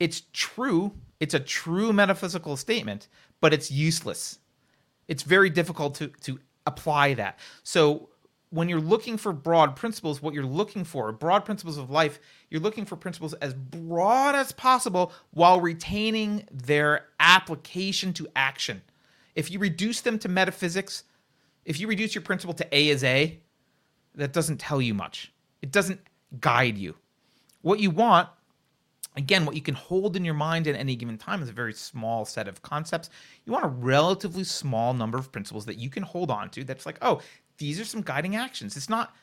It's 0.00 0.22
true. 0.32 0.92
It's 1.20 1.34
a 1.34 1.40
true 1.40 1.92
metaphysical 1.92 2.56
statement, 2.56 3.08
but 3.40 3.52
it's 3.52 3.70
useless. 3.70 4.38
It's 5.08 5.22
very 5.22 5.50
difficult 5.50 5.94
to 5.96 6.08
to 6.22 6.38
apply 6.66 7.14
that. 7.14 7.38
So 7.62 8.10
when 8.50 8.68
you're 8.68 8.80
looking 8.80 9.16
for 9.16 9.32
broad 9.32 9.76
principles, 9.76 10.22
what 10.22 10.32
you're 10.32 10.44
looking 10.44 10.84
for, 10.84 11.12
broad 11.12 11.44
principles 11.44 11.76
of 11.76 11.90
life, 11.90 12.18
you're 12.48 12.60
looking 12.60 12.84
for 12.84 12.96
principles 12.96 13.34
as 13.34 13.52
broad 13.52 14.34
as 14.34 14.52
possible 14.52 15.12
while 15.32 15.60
retaining 15.60 16.46
their 16.50 17.08
application 17.20 18.12
to 18.14 18.26
action. 18.34 18.82
If 19.34 19.50
you 19.50 19.58
reduce 19.58 20.00
them 20.00 20.18
to 20.20 20.28
metaphysics, 20.28 21.04
if 21.64 21.78
you 21.78 21.88
reduce 21.88 22.14
your 22.14 22.22
principle 22.22 22.54
to 22.54 22.74
A 22.74 22.88
is 22.88 23.04
A, 23.04 23.38
that 24.14 24.32
doesn't 24.32 24.58
tell 24.58 24.80
you 24.80 24.94
much. 24.94 25.32
It 25.60 25.70
doesn't 25.70 26.00
guide 26.40 26.78
you. 26.78 26.96
What 27.60 27.80
you 27.80 27.90
want, 27.90 28.28
again, 29.16 29.44
what 29.44 29.56
you 29.56 29.62
can 29.62 29.74
hold 29.74 30.16
in 30.16 30.24
your 30.24 30.34
mind 30.34 30.66
at 30.66 30.76
any 30.76 30.96
given 30.96 31.18
time 31.18 31.42
is 31.42 31.48
a 31.48 31.52
very 31.52 31.74
small 31.74 32.24
set 32.24 32.48
of 32.48 32.62
concepts. 32.62 33.10
You 33.44 33.52
want 33.52 33.64
a 33.64 33.68
relatively 33.68 34.44
small 34.44 34.94
number 34.94 35.18
of 35.18 35.32
principles 35.32 35.66
that 35.66 35.78
you 35.78 35.90
can 35.90 36.02
hold 36.02 36.30
on 36.30 36.50
to 36.50 36.64
that's 36.64 36.86
like, 36.86 36.98
oh, 37.02 37.20
these 37.58 37.80
are 37.80 37.84
some 37.84 38.02
guiding 38.02 38.36
actions. 38.36 38.76
It's 38.76 38.88
not 38.88 39.14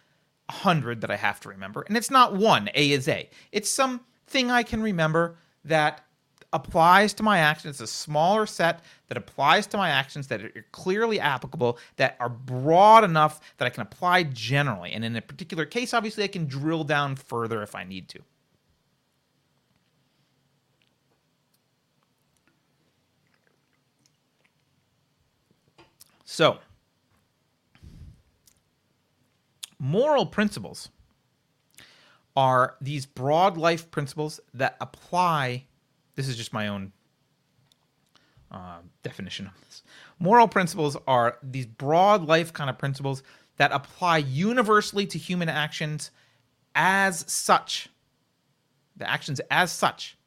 a 0.50 0.54
hundred 0.54 1.02
that 1.02 1.12
I 1.12 1.16
have 1.16 1.40
to 1.42 1.50
remember, 1.50 1.84
and 1.88 1.98
it's 1.98 2.12
not 2.12 2.36
one, 2.36 2.70
A 2.76 2.92
is 2.92 3.08
A. 3.08 3.30
It's 3.52 3.74
something 3.74 4.52
I 4.52 4.64
can 4.64 4.82
remember 4.82 5.38
that 5.64 6.06
applies 6.54 7.14
to 7.14 7.24
my 7.24 7.40
actions. 7.40 7.82
It's 7.82 7.92
a 7.92 7.94
smaller 7.94 8.46
set 8.46 8.82
that 9.08 9.18
applies 9.18 9.68
to 9.68 9.78
my 9.78 9.90
actions 9.90 10.28
that 10.28 10.42
are 10.42 10.66
clearly 10.72 11.20
applicable, 11.20 11.78
that 11.98 12.16
are 12.20 12.30
broad 12.30 13.04
enough 13.04 13.42
that 13.58 13.66
I 13.66 13.70
can 13.70 13.82
apply 13.82 14.24
generally. 14.24 14.94
And 14.94 15.04
in 15.04 15.16
a 15.16 15.22
particular 15.22 15.66
case, 15.66 15.94
obviously, 15.94 16.24
I 16.24 16.28
can 16.28 16.46
drill 16.46 16.84
down 16.84 17.16
further 17.16 17.62
if 17.62 17.76
I 17.76 17.84
need 17.84 18.08
to. 18.10 18.20
So, 26.26 26.60
moral 29.80 30.26
principles 30.26 30.90
are 32.36 32.76
these 32.82 33.06
broad 33.06 33.58
life 33.58 33.90
principles 33.92 34.42
that 34.54 34.76
apply 34.82 35.66
this 36.16 36.28
is 36.28 36.38
just 36.38 36.54
my 36.54 36.68
own 36.68 36.92
uh, 38.52 38.80
definition 39.04 39.48
of 39.48 39.54
this. 39.62 39.84
Moral 40.20 40.48
principles 40.48 40.98
are 41.08 41.38
these 41.44 41.66
broad 41.66 42.26
life 42.26 42.54
kind 42.54 42.70
of 42.70 42.78
principles 42.78 43.22
that 43.58 43.72
apply 43.72 44.18
universally 44.18 45.06
to 45.08 45.18
human 45.18 45.50
actions 45.50 46.12
as 46.74 47.30
such. 47.32 47.90
The 48.98 49.10
actions 49.10 49.42
as 49.52 49.72
such. 49.72 50.18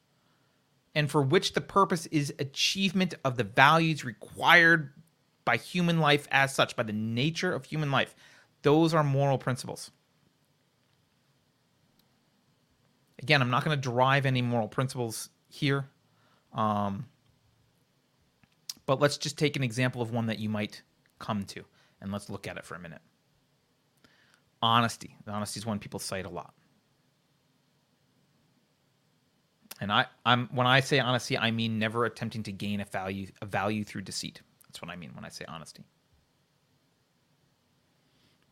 And 0.95 1.09
for 1.09 1.21
which 1.21 1.53
the 1.53 1.61
purpose 1.61 2.05
is 2.07 2.33
achievement 2.39 3.15
of 3.23 3.37
the 3.37 3.43
values 3.43 4.03
required 4.03 4.91
by 5.49 5.57
human 5.57 5.99
life 5.99 6.27
as 6.29 6.53
such, 6.53 6.75
by 6.75 6.83
the 6.83 6.93
nature 6.93 7.51
of 7.51 7.65
human 7.65 7.89
life. 7.89 8.15
Those 8.61 8.93
are 8.93 9.03
moral 9.03 9.39
principles. 9.39 9.89
Again, 13.17 13.41
I'm 13.41 13.49
not 13.49 13.65
going 13.65 13.75
to 13.75 13.81
derive 13.81 14.27
any 14.27 14.43
moral 14.43 14.67
principles 14.67 15.31
here. 15.47 15.89
Um, 16.53 17.07
but 18.85 18.99
let's 18.99 19.17
just 19.17 19.39
take 19.39 19.55
an 19.55 19.63
example 19.63 20.03
of 20.03 20.11
one 20.11 20.27
that 20.27 20.37
you 20.37 20.49
might 20.49 20.83
come 21.17 21.45
to, 21.45 21.65
and 21.99 22.11
let's 22.11 22.29
look 22.29 22.47
at 22.47 22.57
it 22.57 22.63
for 22.63 22.75
a 22.75 22.79
minute. 22.79 23.01
Honesty. 24.61 25.15
Honesty 25.27 25.59
is 25.59 25.65
one 25.65 25.79
people 25.79 25.99
cite 25.99 26.27
a 26.27 26.29
lot. 26.29 26.53
And 29.81 29.91
I, 29.91 30.05
I'm 30.27 30.47
when 30.51 30.67
I 30.67 30.81
say 30.81 30.99
honesty, 30.99 31.39
I 31.39 31.49
mean 31.49 31.79
never 31.79 32.05
attempting 32.05 32.43
to 32.43 32.51
gain 32.51 32.81
a 32.81 32.85
value 32.85 33.29
a 33.41 33.47
value 33.47 33.83
through 33.83 34.01
deceit. 34.03 34.43
That's 34.69 34.81
what 34.81 34.91
I 34.91 34.95
mean 34.95 35.11
when 35.15 35.25
I 35.25 35.29
say 35.29 35.45
honesty. 35.47 35.83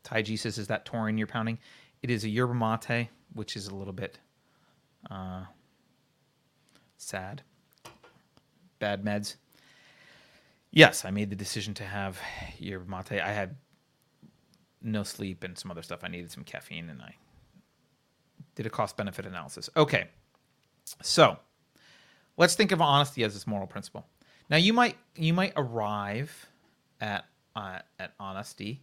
Taiji 0.04 0.38
says, 0.40 0.58
"Is 0.58 0.68
that 0.68 0.86
taurine 0.86 1.18
you're 1.18 1.28
pounding?" 1.28 1.60
It 2.02 2.10
is 2.10 2.24
a 2.24 2.30
yerba 2.30 2.54
mate, 2.54 3.10
which 3.34 3.56
is 3.56 3.68
a 3.68 3.76
little 3.76 3.94
bit 3.94 4.20
uh, 5.10 5.46
sad. 6.98 7.44
Bad 8.80 9.04
meds. 9.04 9.36
Yes, 10.72 11.06
I 11.06 11.12
made 11.12 11.30
the 11.30 11.36
decision 11.36 11.74
to 11.76 11.84
have 11.84 12.20
yerba 12.58 12.90
mate. 12.90 13.22
I 13.22 13.32
had 13.32 13.56
no 14.82 15.04
sleep 15.04 15.44
and 15.44 15.58
some 15.58 15.72
other 15.72 15.82
stuff. 15.82 16.04
I 16.04 16.08
needed 16.08 16.32
some 16.32 16.44
caffeine, 16.44 16.90
and 16.90 17.02
I 17.02 17.16
did 18.56 18.66
a 18.66 18.70
cost 18.70 18.98
benefit 18.98 19.26
analysis. 19.26 19.70
Okay, 19.76 20.08
so 21.02 21.38
let's 22.38 22.56
think 22.56 22.72
of 22.72 22.82
honesty 22.82 23.24
as 23.24 23.34
this 23.34 23.46
moral 23.46 23.68
principle. 23.68 24.08
Now, 24.50 24.58
you 24.58 24.74
might 24.74 24.98
you 25.16 25.34
might 25.34 25.54
arrive 25.56 26.48
at 27.02 27.26
uh, 27.56 27.80
at 28.00 28.14
honesty 28.20 28.82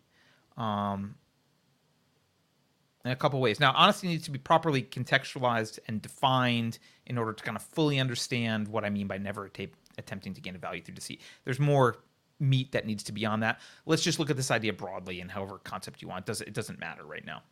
um, 0.57 1.15
in 3.05 3.11
a 3.11 3.16
couple 3.16 3.41
ways. 3.41 3.61
Now, 3.61 3.73
honesty 3.77 4.09
needs 4.09 4.24
to 4.24 4.31
be 4.31 4.39
properly 4.39 4.82
contextualized 4.82 5.78
and 5.89 6.03
defined 6.03 6.78
in 7.07 7.19
order 7.19 7.32
to 7.32 7.45
kind 7.45 7.57
of 7.57 7.62
fully 7.62 7.99
understand 7.99 8.69
what 8.69 8.85
I 8.85 8.91
mean 8.91 9.07
by 9.07 9.19
never 9.19 9.51
attempting 9.99 10.35
to 10.35 10.41
gain 10.41 10.55
a 10.55 10.59
value 10.59 10.82
through 10.82 10.95
deceit. 10.95 11.20
There's 11.45 11.61
more 11.61 11.99
meat 12.41 12.73
that 12.73 12.86
needs 12.86 13.03
to 13.05 13.12
be 13.12 13.24
on 13.24 13.41
that. 13.41 13.61
Let's 13.86 14.03
just 14.03 14.19
look 14.19 14.31
at 14.31 14.36
this 14.36 14.51
idea 14.51 14.73
broadly 14.73 15.20
and 15.20 15.31
however 15.31 15.59
concept 15.59 16.03
you 16.03 16.09
want. 16.09 16.24
It, 16.24 16.27
does, 16.27 16.41
it 16.41 16.53
doesn't 16.53 16.78
matter 16.78 17.05
right 17.05 17.24
now. 17.24 17.43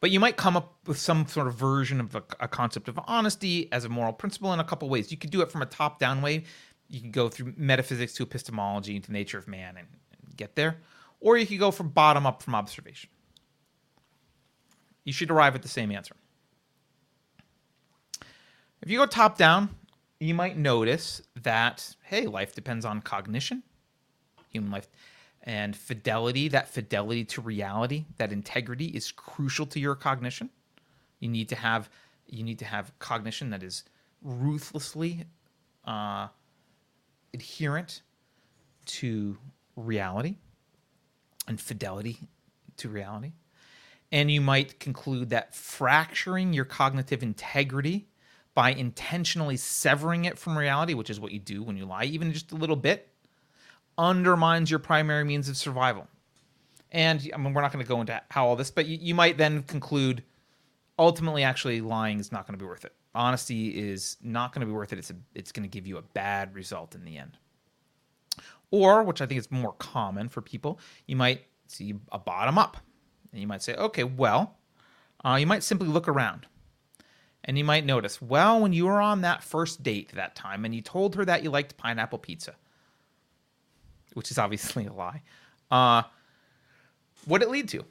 But 0.00 0.10
you 0.10 0.20
might 0.20 0.36
come 0.36 0.56
up 0.56 0.76
with 0.86 0.98
some 0.98 1.26
sort 1.26 1.46
of 1.46 1.54
version 1.54 2.00
of 2.00 2.14
a, 2.14 2.22
a 2.40 2.48
concept 2.48 2.88
of 2.88 2.98
honesty 3.06 3.70
as 3.72 3.84
a 3.84 3.88
moral 3.88 4.12
principle 4.12 4.52
in 4.52 4.60
a 4.60 4.64
couple 4.64 4.88
ways. 4.88 5.10
You 5.10 5.16
could 5.16 5.30
do 5.30 5.40
it 5.40 5.50
from 5.50 5.62
a 5.62 5.66
top 5.66 5.98
down 5.98 6.22
way. 6.22 6.44
You 6.88 7.00
can 7.00 7.10
go 7.10 7.28
through 7.28 7.54
metaphysics 7.56 8.12
to 8.14 8.22
epistemology 8.22 9.00
to 9.00 9.12
nature 9.12 9.38
of 9.38 9.48
man 9.48 9.76
and, 9.76 9.88
and 10.26 10.36
get 10.36 10.54
there. 10.54 10.78
Or 11.20 11.36
you 11.36 11.46
could 11.46 11.58
go 11.58 11.70
from 11.70 11.88
bottom 11.88 12.26
up 12.26 12.42
from 12.42 12.54
observation 12.54 13.10
you 15.06 15.12
should 15.12 15.30
arrive 15.30 15.54
at 15.54 15.62
the 15.62 15.68
same 15.68 15.90
answer. 15.90 16.14
If 18.82 18.90
you 18.90 18.98
go 18.98 19.06
top 19.06 19.38
down, 19.38 19.70
you 20.20 20.34
might 20.34 20.58
notice 20.58 21.22
that, 21.42 21.96
hey, 22.02 22.26
life 22.26 22.54
depends 22.54 22.84
on 22.84 23.00
cognition, 23.00 23.62
human 24.50 24.70
life, 24.70 24.88
and 25.46 25.74
fidelity. 25.74 26.48
That 26.48 26.68
fidelity 26.68 27.24
to 27.26 27.40
reality, 27.40 28.04
that 28.18 28.32
integrity 28.32 28.86
is 28.86 29.10
crucial 29.12 29.66
to 29.66 29.80
your 29.80 29.94
cognition. 29.94 30.50
You 31.20 31.28
need 31.28 31.48
to 31.48 31.56
have 31.56 31.88
you 32.26 32.42
need 32.42 32.58
to 32.58 32.64
have 32.64 32.92
cognition 32.98 33.50
that 33.50 33.62
is 33.62 33.84
ruthlessly 34.20 35.24
uh, 35.84 36.28
adherent 37.32 38.02
to 38.86 39.38
reality 39.76 40.36
and 41.46 41.60
fidelity 41.60 42.18
to 42.76 42.88
reality 42.88 43.32
and 44.12 44.30
you 44.30 44.40
might 44.40 44.78
conclude 44.78 45.30
that 45.30 45.54
fracturing 45.54 46.52
your 46.52 46.64
cognitive 46.64 47.22
integrity 47.22 48.08
by 48.54 48.70
intentionally 48.70 49.56
severing 49.56 50.24
it 50.24 50.38
from 50.38 50.56
reality, 50.56 50.94
which 50.94 51.10
is 51.10 51.20
what 51.20 51.32
you 51.32 51.38
do 51.38 51.62
when 51.62 51.76
you 51.76 51.84
lie, 51.84 52.04
even 52.04 52.32
just 52.32 52.52
a 52.52 52.56
little 52.56 52.76
bit, 52.76 53.10
undermines 53.98 54.70
your 54.70 54.78
primary 54.78 55.24
means 55.24 55.48
of 55.48 55.56
survival. 55.56 56.06
And 56.92 57.28
I 57.34 57.36
mean, 57.38 57.52
we're 57.52 57.62
not 57.62 57.72
going 57.72 57.84
to 57.84 57.88
go 57.88 58.00
into 58.00 58.20
how 58.30 58.46
all 58.46 58.56
this, 58.56 58.70
but 58.70 58.86
you, 58.86 58.98
you 59.00 59.14
might 59.14 59.38
then 59.38 59.62
conclude 59.64 60.22
ultimately, 60.98 61.42
actually, 61.42 61.80
lying 61.80 62.20
is 62.20 62.32
not 62.32 62.46
going 62.46 62.58
to 62.58 62.62
be 62.62 62.68
worth 62.68 62.84
it. 62.84 62.92
Honesty 63.14 63.90
is 63.90 64.16
not 64.22 64.52
going 64.52 64.60
to 64.60 64.66
be 64.66 64.72
worth 64.72 64.92
it. 64.92 64.98
It's 64.98 65.10
a, 65.10 65.16
it's 65.34 65.52
going 65.52 65.62
to 65.62 65.68
give 65.68 65.86
you 65.86 65.98
a 65.98 66.02
bad 66.02 66.54
result 66.54 66.94
in 66.94 67.04
the 67.04 67.16
end. 67.16 67.38
Or, 68.70 69.02
which 69.02 69.20
I 69.20 69.26
think 69.26 69.38
is 69.38 69.50
more 69.50 69.72
common 69.74 70.28
for 70.28 70.42
people, 70.42 70.78
you 71.06 71.16
might 71.16 71.46
see 71.68 71.94
a 72.12 72.18
bottom 72.18 72.58
up, 72.58 72.76
and 73.32 73.40
you 73.40 73.46
might 73.46 73.62
say, 73.62 73.74
okay, 73.74 74.04
well, 74.04 74.56
uh, 75.24 75.36
you 75.36 75.46
might 75.46 75.62
simply 75.62 75.88
look 75.88 76.08
around 76.08 76.46
and 77.44 77.56
you 77.56 77.64
might 77.64 77.86
notice, 77.86 78.20
well, 78.20 78.60
when 78.60 78.72
you 78.72 78.86
were 78.86 79.00
on 79.00 79.20
that 79.20 79.42
first 79.42 79.82
date 79.82 80.12
that 80.14 80.34
time 80.34 80.64
and 80.64 80.74
you 80.74 80.82
told 80.82 81.14
her 81.14 81.24
that 81.24 81.42
you 81.42 81.50
liked 81.50 81.76
pineapple 81.76 82.18
pizza, 82.18 82.54
which 84.16 84.30
is 84.30 84.38
obviously 84.38 84.86
a 84.86 84.92
lie, 84.92 85.22
uh, 85.70 86.02
what 87.26 87.42
it 87.42 87.50
lead 87.50 87.68
to? 87.68 87.84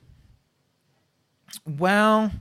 Well, 1.65 2.31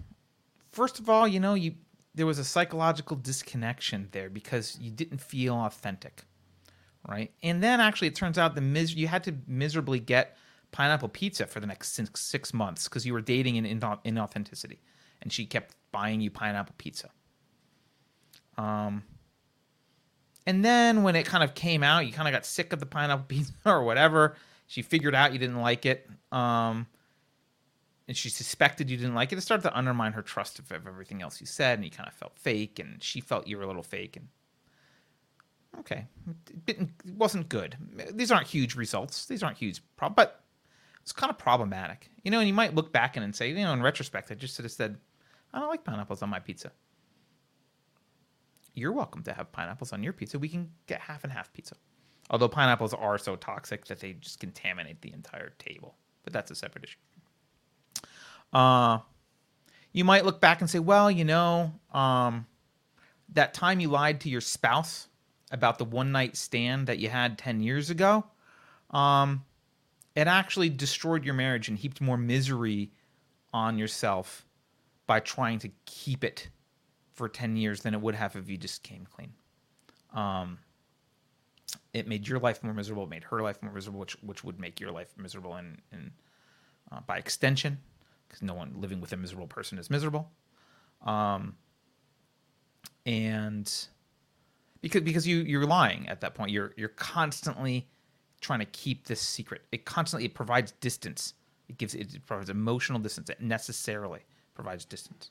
first 0.72 0.98
of 0.98 1.08
all, 1.08 1.28
you 1.28 1.38
know, 1.38 1.54
you 1.54 1.74
there 2.14 2.26
was 2.26 2.38
a 2.38 2.44
psychological 2.44 3.16
disconnection 3.16 4.08
there 4.12 4.30
because 4.30 4.78
you 4.80 4.90
didn't 4.90 5.20
feel 5.20 5.54
authentic, 5.54 6.22
right? 7.08 7.32
And 7.42 7.62
then 7.62 7.80
actually, 7.80 8.08
it 8.08 8.14
turns 8.14 8.38
out 8.38 8.54
the 8.54 8.60
mis- 8.60 8.94
you 8.94 9.08
had 9.08 9.24
to 9.24 9.34
miserably 9.46 9.98
get 9.98 10.36
pineapple 10.70 11.08
pizza 11.08 11.46
for 11.46 11.60
the 11.60 11.66
next 11.66 11.92
six, 11.92 12.20
six 12.20 12.54
months 12.54 12.88
because 12.88 13.04
you 13.04 13.12
were 13.12 13.20
dating 13.20 13.56
in 13.56 13.64
inauthenticity, 13.64 14.78
and 15.22 15.32
she 15.32 15.44
kept 15.44 15.74
buying 15.92 16.20
you 16.20 16.30
pineapple 16.30 16.74
pizza. 16.78 17.10
Um, 18.56 19.02
and 20.46 20.64
then 20.64 21.02
when 21.02 21.16
it 21.16 21.26
kind 21.26 21.42
of 21.42 21.54
came 21.54 21.82
out, 21.82 22.06
you 22.06 22.12
kind 22.12 22.28
of 22.28 22.32
got 22.32 22.44
sick 22.44 22.72
of 22.72 22.80
the 22.80 22.86
pineapple 22.86 23.24
pizza 23.28 23.52
or 23.64 23.82
whatever. 23.82 24.36
She 24.66 24.82
figured 24.82 25.14
out 25.14 25.32
you 25.32 25.38
didn't 25.38 25.60
like 25.60 25.86
it. 25.86 26.08
Um, 26.32 26.86
and 28.06 28.16
she 28.16 28.28
suspected 28.28 28.90
you 28.90 28.96
didn't 28.96 29.14
like 29.14 29.32
it. 29.32 29.38
It 29.38 29.42
started 29.42 29.62
to 29.62 29.76
undermine 29.76 30.12
her 30.12 30.22
trust 30.22 30.58
of, 30.58 30.70
everything 30.70 31.22
else 31.22 31.40
you 31.40 31.46
said, 31.46 31.78
and 31.78 31.84
you 31.84 31.90
kind 31.90 32.08
of 32.08 32.14
felt 32.14 32.36
fake, 32.36 32.78
and 32.78 33.02
she 33.02 33.20
felt 33.20 33.46
you 33.46 33.56
were 33.56 33.62
a 33.62 33.66
little 33.66 33.82
fake. 33.82 34.16
And 34.16 34.28
okay, 35.80 36.06
it 36.66 36.86
wasn't 37.16 37.48
good. 37.48 37.76
These 38.12 38.30
aren't 38.30 38.46
huge 38.46 38.74
results. 38.74 39.24
These 39.24 39.42
aren't 39.42 39.56
huge, 39.56 39.80
prob- 39.96 40.16
but 40.16 40.44
it's 41.00 41.12
kind 41.12 41.30
of 41.30 41.38
problematic, 41.38 42.10
you 42.22 42.30
know. 42.30 42.40
And 42.40 42.48
you 42.48 42.54
might 42.54 42.74
look 42.74 42.92
back 42.92 43.16
and 43.16 43.34
say, 43.34 43.48
you 43.48 43.54
know, 43.54 43.72
in 43.72 43.82
retrospect, 43.82 44.30
I 44.30 44.34
just 44.34 44.54
sort 44.54 44.66
of 44.66 44.72
said, 44.72 44.98
I 45.54 45.60
don't 45.60 45.70
like 45.70 45.84
pineapples 45.84 46.22
on 46.22 46.28
my 46.28 46.40
pizza. 46.40 46.72
You're 48.74 48.92
welcome 48.92 49.22
to 49.24 49.32
have 49.32 49.52
pineapples 49.52 49.92
on 49.92 50.02
your 50.02 50.12
pizza. 50.12 50.38
We 50.38 50.48
can 50.48 50.70
get 50.86 51.00
half 51.00 51.24
and 51.24 51.32
half 51.32 51.52
pizza. 51.52 51.76
Although 52.30 52.48
pineapples 52.48 52.92
are 52.92 53.18
so 53.18 53.36
toxic 53.36 53.84
that 53.86 54.00
they 54.00 54.14
just 54.14 54.40
contaminate 54.40 55.00
the 55.00 55.12
entire 55.12 55.50
table. 55.58 55.96
But 56.24 56.32
that's 56.32 56.50
a 56.50 56.54
separate 56.54 56.84
issue. 56.84 56.98
Uh, 58.52 58.98
you 59.92 60.04
might 60.04 60.24
look 60.24 60.40
back 60.40 60.60
and 60.60 60.68
say, 60.68 60.78
well, 60.78 61.10
you 61.10 61.24
know, 61.24 61.72
um, 61.92 62.46
that 63.32 63.54
time 63.54 63.80
you 63.80 63.88
lied 63.88 64.20
to 64.20 64.28
your 64.28 64.40
spouse 64.40 65.08
about 65.50 65.78
the 65.78 65.84
one 65.84 66.10
night 66.12 66.36
stand 66.36 66.86
that 66.88 66.98
you 66.98 67.08
had 67.08 67.38
10 67.38 67.60
years 67.60 67.90
ago, 67.90 68.24
um, 68.90 69.44
it 70.16 70.26
actually 70.26 70.68
destroyed 70.68 71.24
your 71.24 71.34
marriage 71.34 71.68
and 71.68 71.78
heaped 71.78 72.00
more 72.00 72.16
misery 72.16 72.90
on 73.52 73.78
yourself 73.78 74.46
by 75.06 75.20
trying 75.20 75.58
to 75.60 75.70
keep 75.84 76.24
it 76.24 76.48
for 77.14 77.28
10 77.28 77.56
years 77.56 77.80
than 77.80 77.94
it 77.94 78.00
would 78.00 78.14
have 78.14 78.36
if 78.36 78.48
you 78.48 78.56
just 78.56 78.82
came 78.82 79.06
clean. 79.10 79.32
Um, 80.12 80.58
it 81.92 82.06
made 82.06 82.28
your 82.28 82.38
life 82.38 82.62
more 82.62 82.74
miserable. 82.74 83.04
It 83.04 83.10
made 83.10 83.24
her 83.24 83.40
life 83.40 83.62
more 83.62 83.72
miserable, 83.72 84.00
which 84.00 84.14
which 84.22 84.44
would 84.44 84.60
make 84.60 84.80
your 84.80 84.90
life 84.90 85.12
miserable, 85.16 85.54
and, 85.54 85.78
and 85.92 86.10
uh, 86.92 87.00
by 87.06 87.18
extension, 87.18 87.78
because 88.28 88.42
no 88.42 88.54
one 88.54 88.74
living 88.76 89.00
with 89.00 89.12
a 89.12 89.16
miserable 89.16 89.46
person 89.46 89.78
is 89.78 89.90
miserable. 89.90 90.30
Um, 91.04 91.56
and 93.06 93.72
because 94.80 95.02
because 95.02 95.26
you 95.26 95.38
you're 95.38 95.66
lying 95.66 96.08
at 96.08 96.20
that 96.20 96.34
point, 96.34 96.50
you're 96.50 96.72
you're 96.76 96.88
constantly 96.88 97.88
trying 98.40 98.60
to 98.60 98.66
keep 98.66 99.06
this 99.06 99.20
secret. 99.20 99.62
It 99.72 99.84
constantly 99.84 100.26
it 100.26 100.34
provides 100.34 100.72
distance. 100.72 101.34
It 101.68 101.78
gives 101.78 101.94
it 101.94 102.24
provides 102.26 102.50
emotional 102.50 102.98
distance. 102.98 103.30
It 103.30 103.40
necessarily 103.40 104.20
provides 104.54 104.84
distance. 104.84 105.30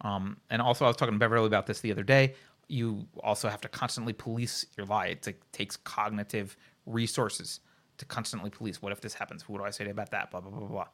Um, 0.00 0.38
and 0.50 0.62
also, 0.62 0.84
I 0.84 0.88
was 0.88 0.96
talking 0.96 1.14
to 1.14 1.18
Beverly 1.18 1.46
about 1.46 1.66
this 1.66 1.80
the 1.80 1.90
other 1.90 2.02
day. 2.02 2.34
You 2.68 3.06
also 3.22 3.48
have 3.48 3.60
to 3.62 3.68
constantly 3.68 4.12
police 4.12 4.66
your 4.76 4.86
lie. 4.86 5.06
It 5.06 5.26
like, 5.26 5.40
takes 5.52 5.76
cognitive 5.76 6.56
resources 6.86 7.60
to 7.98 8.04
constantly 8.04 8.50
police. 8.50 8.80
What 8.80 8.92
if 8.92 9.00
this 9.00 9.14
happens? 9.14 9.48
What 9.48 9.58
do 9.58 9.64
I 9.64 9.70
say 9.70 9.88
about 9.88 10.10
that? 10.12 10.30
Blah 10.30 10.40
blah 10.40 10.50
blah 10.50 10.68
blah. 10.68 10.86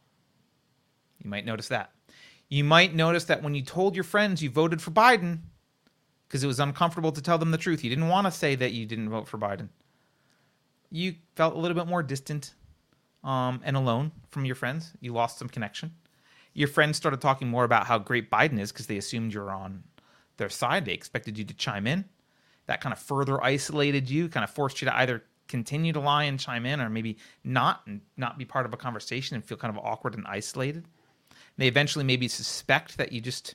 You 1.22 1.30
might 1.30 1.44
notice 1.44 1.68
that. 1.68 1.90
You 2.48 2.64
might 2.64 2.94
notice 2.94 3.24
that 3.24 3.42
when 3.42 3.54
you 3.54 3.62
told 3.62 3.94
your 3.94 4.04
friends 4.04 4.42
you 4.42 4.50
voted 4.50 4.80
for 4.80 4.90
Biden 4.90 5.40
because 6.28 6.44
it 6.44 6.46
was 6.46 6.60
uncomfortable 6.60 7.12
to 7.12 7.22
tell 7.22 7.38
them 7.38 7.50
the 7.50 7.58
truth, 7.58 7.84
you 7.84 7.90
didn't 7.90 8.08
want 8.08 8.26
to 8.26 8.30
say 8.30 8.54
that 8.54 8.72
you 8.72 8.86
didn't 8.86 9.08
vote 9.08 9.28
for 9.28 9.38
Biden. 9.38 9.68
You 10.90 11.16
felt 11.36 11.54
a 11.54 11.58
little 11.58 11.76
bit 11.76 11.86
more 11.86 12.02
distant 12.02 12.54
um, 13.22 13.60
and 13.64 13.76
alone 13.76 14.12
from 14.30 14.44
your 14.44 14.54
friends. 14.54 14.92
You 15.00 15.12
lost 15.12 15.38
some 15.38 15.48
connection 15.48 15.92
your 16.54 16.68
friends 16.68 16.96
started 16.96 17.20
talking 17.20 17.48
more 17.48 17.64
about 17.64 17.86
how 17.86 17.98
great 17.98 18.30
Biden 18.30 18.58
is 18.58 18.72
because 18.72 18.86
they 18.86 18.96
assumed 18.96 19.34
you're 19.34 19.50
on 19.50 19.82
their 20.36 20.48
side. 20.48 20.84
They 20.84 20.92
expected 20.92 21.36
you 21.36 21.44
to 21.44 21.54
chime 21.54 21.86
in. 21.86 22.04
That 22.66 22.80
kind 22.80 22.92
of 22.92 22.98
further 22.98 23.42
isolated 23.42 24.08
you, 24.08 24.28
kind 24.28 24.44
of 24.44 24.50
forced 24.50 24.80
you 24.80 24.86
to 24.86 24.96
either 24.96 25.24
continue 25.48 25.92
to 25.92 26.00
lie 26.00 26.24
and 26.24 26.40
chime 26.40 26.64
in 26.64 26.80
or 26.80 26.88
maybe 26.88 27.18
not 27.42 27.82
and 27.86 28.00
not 28.16 28.38
be 28.38 28.44
part 28.44 28.64
of 28.64 28.72
a 28.72 28.76
conversation 28.78 29.34
and 29.34 29.44
feel 29.44 29.58
kind 29.58 29.76
of 29.76 29.84
awkward 29.84 30.14
and 30.14 30.26
isolated. 30.26 30.86
They 31.58 31.68
eventually 31.68 32.04
maybe 32.04 32.28
suspect 32.28 32.96
that 32.96 33.12
you 33.12 33.20
just 33.20 33.54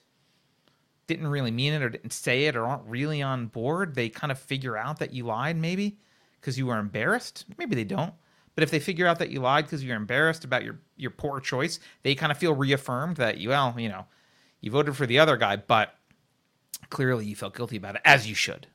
didn't 1.08 1.28
really 1.28 1.52
mean 1.52 1.74
it 1.74 1.82
or 1.82 1.90
didn't 1.90 2.14
say 2.14 2.46
it 2.46 2.56
or 2.56 2.66
aren't 2.68 2.86
really 2.86 3.22
on 3.22 3.48
board. 3.48 3.96
They 3.96 4.10
kind 4.10 4.32
of 4.32 4.38
figure 4.38 4.78
out 4.78 5.00
that 5.00 5.12
you 5.12 5.26
lied 5.26 5.58
maybe 5.58 5.98
because 6.40 6.58
you 6.58 6.68
were 6.68 6.78
embarrassed. 6.78 7.46
Maybe 7.58 7.76
they 7.76 7.84
don't. 7.84 8.14
But 8.56 8.64
if 8.64 8.72
they 8.72 8.80
figure 8.80 9.08
out 9.08 9.20
that 9.20 9.30
you 9.30 9.40
lied 9.40 9.66
because 9.66 9.84
you're 9.84 9.96
embarrassed 9.96 10.44
about 10.44 10.64
your 10.64 10.80
your 10.98 11.12
poor 11.12 11.40
choice, 11.40 11.80
they 12.04 12.16
kind 12.16 12.32
of 12.32 12.38
feel 12.38 12.54
reaffirmed 12.54 13.18
that 13.18 13.38
you 13.38 13.50
well, 13.50 13.76
you 13.78 13.90
know, 13.90 14.06
you 14.62 14.72
voted 14.72 14.96
for 14.96 15.06
the 15.06 15.20
other 15.20 15.38
guy, 15.38 15.56
but 15.56 15.96
clearly 16.90 17.26
you 17.26 17.36
felt 17.36 17.56
guilty 17.56 17.78
about 17.78 17.96
it, 17.96 18.02
as 18.06 18.28
you 18.28 18.36
should, 18.36 18.68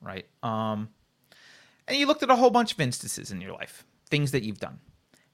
right? 0.00 0.26
Um, 0.42 0.90
and 1.88 1.96
you 1.96 2.06
looked 2.06 2.22
at 2.22 2.30
a 2.30 2.36
whole 2.36 2.50
bunch 2.50 2.72
of 2.72 2.80
instances 2.80 3.30
in 3.30 3.40
your 3.40 3.52
life, 3.52 3.84
things 4.08 4.30
that 4.32 4.42
you've 4.42 4.60
done, 4.60 4.78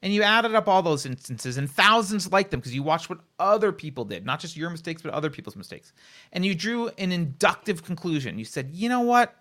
and 0.02 0.14
you 0.14 0.22
added 0.22 0.54
up 0.54 0.68
all 0.68 0.82
those 0.82 1.04
instances 1.04 1.58
and 1.58 1.70
thousands 1.70 2.32
like 2.32 2.50
them 2.50 2.60
because 2.60 2.74
you 2.74 2.82
watched 2.82 3.10
what 3.10 3.20
other 3.38 3.72
people 3.72 4.04
did, 4.04 4.24
not 4.24 4.40
just 4.40 4.56
your 4.56 4.70
mistakes, 4.70 5.02
but 5.02 5.12
other 5.12 5.30
people's 5.30 5.56
mistakes, 5.56 5.92
and 6.32 6.46
you 6.46 6.54
drew 6.54 6.88
an 6.98 7.12
inductive 7.12 7.84
conclusion. 7.84 8.38
You 8.38 8.44
said, 8.44 8.70
you 8.72 8.88
know 8.88 9.00
what? 9.00 9.34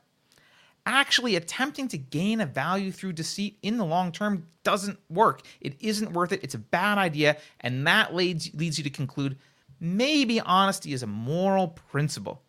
Actually 0.88 1.36
attempting 1.36 1.90
to 1.90 1.98
gain 1.98 2.40
a 2.40 2.46
value 2.46 2.92
through 2.92 3.12
deceit 3.12 3.60
in 3.62 3.78
the 3.78 3.86
long 3.86 4.12
term 4.12 4.48
doesn't 4.64 4.98
work. 5.10 5.42
It 5.60 5.76
isn't 5.82 6.14
worth 6.14 6.32
it. 6.32 6.44
It's 6.44 6.56
a 6.56 6.60
bad 6.60 6.98
idea. 6.98 7.38
And 7.60 7.86
that 7.86 8.16
leads, 8.16 8.54
leads 8.56 8.78
you 8.78 8.84
to 8.86 8.90
conclude 8.90 9.38
maybe 9.80 10.40
honesty 10.40 10.94
is 10.94 11.04
a 11.04 11.08
moral 11.08 11.68
principle. 11.68 12.42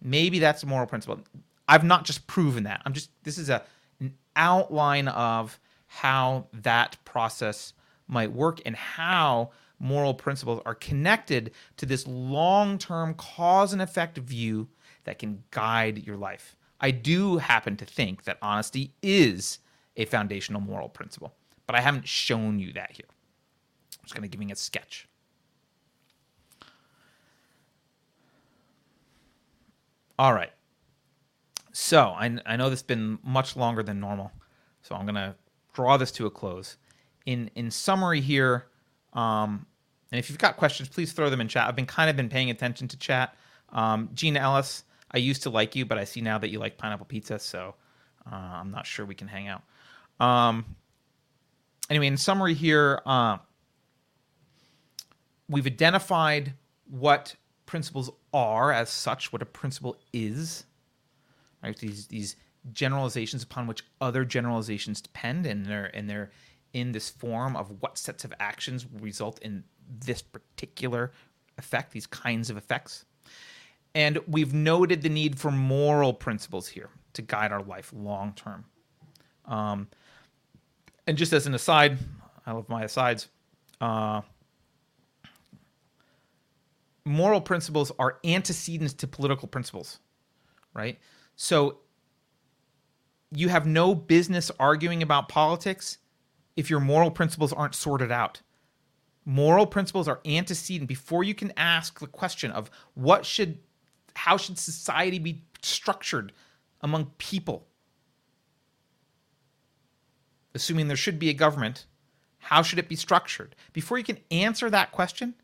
Maybe 0.00 0.38
that's 0.38 0.62
a 0.62 0.66
moral 0.66 0.86
principle. 0.86 1.20
I've 1.68 1.84
not 1.84 2.04
just 2.04 2.26
proven 2.26 2.64
that. 2.64 2.80
I'm 2.84 2.94
just, 2.94 3.10
this 3.22 3.38
is 3.38 3.50
a, 3.50 3.62
an 4.00 4.14
outline 4.34 5.08
of 5.08 5.60
how 5.86 6.46
that 6.52 6.96
process 7.04 7.74
might 8.08 8.32
work 8.32 8.60
and 8.66 8.74
how 8.74 9.50
moral 9.78 10.14
principles 10.14 10.62
are 10.64 10.74
connected 10.74 11.52
to 11.76 11.86
this 11.86 12.06
long 12.06 12.78
term 12.78 13.14
cause 13.14 13.72
and 13.74 13.82
effect 13.82 14.16
view 14.16 14.68
that 15.04 15.18
can 15.18 15.44
guide 15.50 16.06
your 16.06 16.16
life. 16.16 16.56
I 16.84 16.90
do 16.90 17.38
happen 17.38 17.78
to 17.78 17.86
think 17.86 18.24
that 18.24 18.36
honesty 18.42 18.92
is 19.02 19.58
a 19.96 20.04
foundational 20.04 20.60
moral 20.60 20.90
principle, 20.90 21.32
but 21.66 21.74
I 21.74 21.80
haven't 21.80 22.06
shown 22.06 22.58
you 22.58 22.74
that 22.74 22.92
here. 22.92 23.06
I'm 23.08 24.02
just 24.02 24.14
going 24.14 24.20
to 24.20 24.28
giving 24.28 24.52
a 24.52 24.54
sketch. 24.54 25.08
All 30.18 30.34
right. 30.34 30.52
So 31.72 32.08
I, 32.08 32.36
I 32.44 32.56
know 32.56 32.68
this 32.68 32.80
has 32.80 32.82
been 32.82 33.18
much 33.24 33.56
longer 33.56 33.82
than 33.82 33.98
normal, 33.98 34.30
so 34.82 34.94
I'm 34.94 35.06
going 35.06 35.14
to 35.14 35.34
draw 35.72 35.96
this 35.96 36.12
to 36.12 36.26
a 36.26 36.30
close. 36.30 36.76
In 37.24 37.50
in 37.54 37.70
summary 37.70 38.20
here, 38.20 38.66
um, 39.14 39.64
and 40.12 40.18
if 40.18 40.28
you've 40.28 40.38
got 40.38 40.58
questions, 40.58 40.90
please 40.90 41.14
throw 41.14 41.30
them 41.30 41.40
in 41.40 41.48
chat. 41.48 41.66
I've 41.66 41.76
been 41.76 41.86
kind 41.86 42.10
of 42.10 42.16
been 42.16 42.28
paying 42.28 42.50
attention 42.50 42.88
to 42.88 42.98
chat. 42.98 43.34
Um, 43.70 44.10
Gina 44.12 44.38
Ellis 44.38 44.84
I 45.14 45.18
used 45.18 45.44
to 45.44 45.50
like 45.50 45.76
you, 45.76 45.86
but 45.86 45.96
I 45.96 46.04
see 46.04 46.20
now 46.20 46.38
that 46.38 46.50
you 46.50 46.58
like 46.58 46.76
pineapple 46.76 47.06
pizza, 47.06 47.38
so 47.38 47.76
uh, 48.30 48.34
I'm 48.34 48.70
not 48.70 48.86
sure 48.86 49.06
we 49.06 49.14
can 49.14 49.28
hang 49.28 49.48
out. 49.48 49.62
Um, 50.18 50.64
anyway, 51.88 52.08
in 52.08 52.16
summary 52.16 52.54
here, 52.54 53.00
uh, 53.06 53.38
we've 55.48 55.66
identified 55.66 56.54
what 56.90 57.36
principles 57.64 58.10
are 58.32 58.72
as 58.72 58.90
such, 58.90 59.32
what 59.32 59.40
a 59.40 59.46
principle 59.46 59.96
is, 60.12 60.64
right? 61.62 61.78
These 61.78 62.08
these 62.08 62.36
generalizations 62.72 63.42
upon 63.42 63.66
which 63.66 63.84
other 64.00 64.24
generalizations 64.24 65.00
depend, 65.00 65.46
and 65.46 65.64
their 65.64 65.84
and 65.96 66.10
their 66.10 66.30
in 66.72 66.90
this 66.90 67.08
form 67.08 67.54
of 67.54 67.80
what 67.80 67.98
sets 67.98 68.24
of 68.24 68.34
actions 68.40 68.84
result 69.00 69.38
in 69.40 69.64
this 69.88 70.22
particular 70.22 71.12
effect, 71.56 71.92
these 71.92 72.06
kinds 72.06 72.50
of 72.50 72.56
effects. 72.56 73.04
And 73.94 74.18
we've 74.26 74.52
noted 74.52 75.02
the 75.02 75.08
need 75.08 75.38
for 75.38 75.50
moral 75.50 76.12
principles 76.12 76.68
here 76.68 76.90
to 77.12 77.22
guide 77.22 77.52
our 77.52 77.62
life 77.62 77.92
long 77.94 78.32
term. 78.34 78.64
Um, 79.44 79.88
and 81.06 81.16
just 81.16 81.32
as 81.32 81.46
an 81.46 81.54
aside, 81.54 81.98
I 82.46 82.52
love 82.52 82.68
my 82.68 82.84
asides. 82.84 83.28
Uh, 83.80 84.22
moral 87.04 87.40
principles 87.40 87.92
are 87.98 88.18
antecedents 88.24 88.94
to 88.94 89.06
political 89.06 89.46
principles, 89.48 89.98
right? 90.72 90.98
So 91.36 91.78
you 93.30 93.48
have 93.48 93.66
no 93.66 93.94
business 93.94 94.50
arguing 94.58 95.02
about 95.02 95.28
politics 95.28 95.98
if 96.56 96.70
your 96.70 96.80
moral 96.80 97.10
principles 97.10 97.52
aren't 97.52 97.74
sorted 97.74 98.12
out. 98.12 98.40
Moral 99.24 99.66
principles 99.66 100.06
are 100.06 100.20
antecedent 100.24 100.88
before 100.88 101.24
you 101.24 101.34
can 101.34 101.52
ask 101.56 101.98
the 101.98 102.06
question 102.06 102.50
of 102.50 102.70
what 102.94 103.24
should 103.24 103.58
how 104.14 104.36
should 104.36 104.58
society 104.58 105.18
be 105.18 105.44
structured 105.62 106.32
among 106.80 107.12
people? 107.18 107.66
Assuming 110.54 110.88
there 110.88 110.96
should 110.96 111.18
be 111.18 111.30
a 111.30 111.34
government, 111.34 111.86
how 112.38 112.62
should 112.62 112.78
it 112.78 112.88
be 112.88 112.96
structured? 112.96 113.56
Before 113.72 113.98
you 113.98 114.04
can 114.04 114.18
answer 114.30 114.70
that 114.70 114.92
question, 114.92 115.34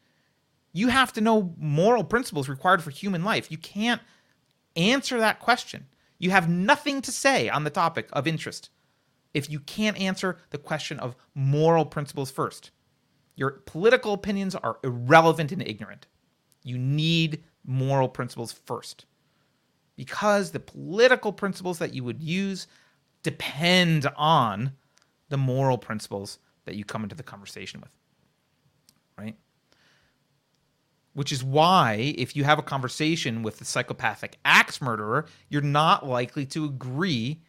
you 0.73 0.89
have 0.89 1.13
to 1.15 1.21
know 1.21 1.55
moral 1.59 2.05
principles 2.05 2.49
required 2.49 2.83
for 2.83 2.91
human 2.91 3.25
life. 3.25 3.51
You 3.51 3.59
can't 3.59 4.03
answer 4.77 5.19
that 5.19 5.41
question. 5.41 5.87
You 6.19 6.31
have 6.31 6.49
nothing 6.49 7.03
to 7.03 7.11
say 7.11 7.49
on 7.49 7.65
the 7.65 7.71
topic 7.71 8.09
of 8.13 8.27
interest 8.27 8.71
if 9.33 9.49
you 9.49 9.61
can't 9.61 9.99
answer 9.99 10.39
the 10.51 10.59
question 10.59 10.99
of 10.99 11.17
moral 11.35 11.87
principles 11.87 12.31
first. 12.31 12.71
Your 13.37 13.51
political 13.51 14.13
opinions 14.13 14.55
are 14.55 14.79
irrelevant 14.85 15.51
and 15.51 15.67
ignorant. 15.67 16.07
You 16.63 16.77
need 16.79 17.45
moral 17.71 18.09
principles 18.09 18.53
first 18.53 19.07
because 19.97 20.51
the 20.51 20.61
political 20.61 21.33
principles 21.33 21.79
that 21.79 21.95
you 21.95 22.03
would 22.03 22.23
use 22.23 22.67
depend 23.23 24.07
on 24.17 24.73
the 25.29 25.37
moral 25.37 25.79
principles 25.79 26.39
that 26.65 26.75
you 26.75 26.85
come 26.85 27.03
into 27.03 27.15
the 27.15 27.23
conversation 27.23 27.81
with. 27.81 27.91
Right? 29.19 29.37
Which 31.13 31.33
is 31.33 31.45
why, 31.45 32.15
if 32.17 32.35
you 32.35 32.45
have 32.45 32.59
a 32.59 32.63
conversation 32.63 33.43
with 33.43 33.59
the 33.59 33.65
psychopathic 33.65 34.39
axe 34.45 34.81
murderer, 34.81 35.27
you're 35.49 35.63
not 35.63 36.07
likely 36.07 36.47
to 36.47 36.65
agree 36.65 37.41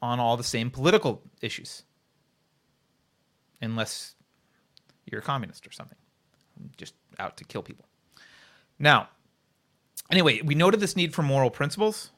on 0.00 0.20
all 0.20 0.36
the 0.36 0.44
same 0.44 0.70
political 0.70 1.22
issues. 1.40 1.82
Unless 3.60 4.14
you're 5.06 5.20
a 5.20 5.24
communist 5.24 5.66
or 5.66 5.72
something, 5.72 5.98
just 6.76 6.94
out 7.18 7.36
to 7.38 7.44
kill 7.44 7.62
people. 7.62 7.87
Now, 8.78 9.08
anyway, 10.10 10.40
we 10.42 10.54
noted 10.54 10.80
this 10.80 10.96
need 10.96 11.14
for 11.14 11.22
moral 11.22 11.50
principles. 11.50 12.10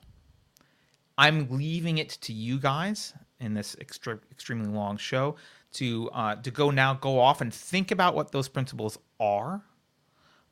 I'm 1.16 1.48
leaving 1.50 1.98
it 1.98 2.10
to 2.22 2.32
you 2.32 2.58
guys 2.58 3.14
in 3.40 3.54
this 3.54 3.76
extremely 3.80 4.68
long 4.68 4.96
show 4.96 5.36
to 5.72 6.10
uh, 6.12 6.36
to 6.36 6.50
go 6.50 6.70
now 6.70 6.94
go 6.94 7.18
off 7.18 7.40
and 7.40 7.52
think 7.52 7.90
about 7.90 8.14
what 8.14 8.32
those 8.32 8.48
principles 8.48 8.98
are. 9.18 9.62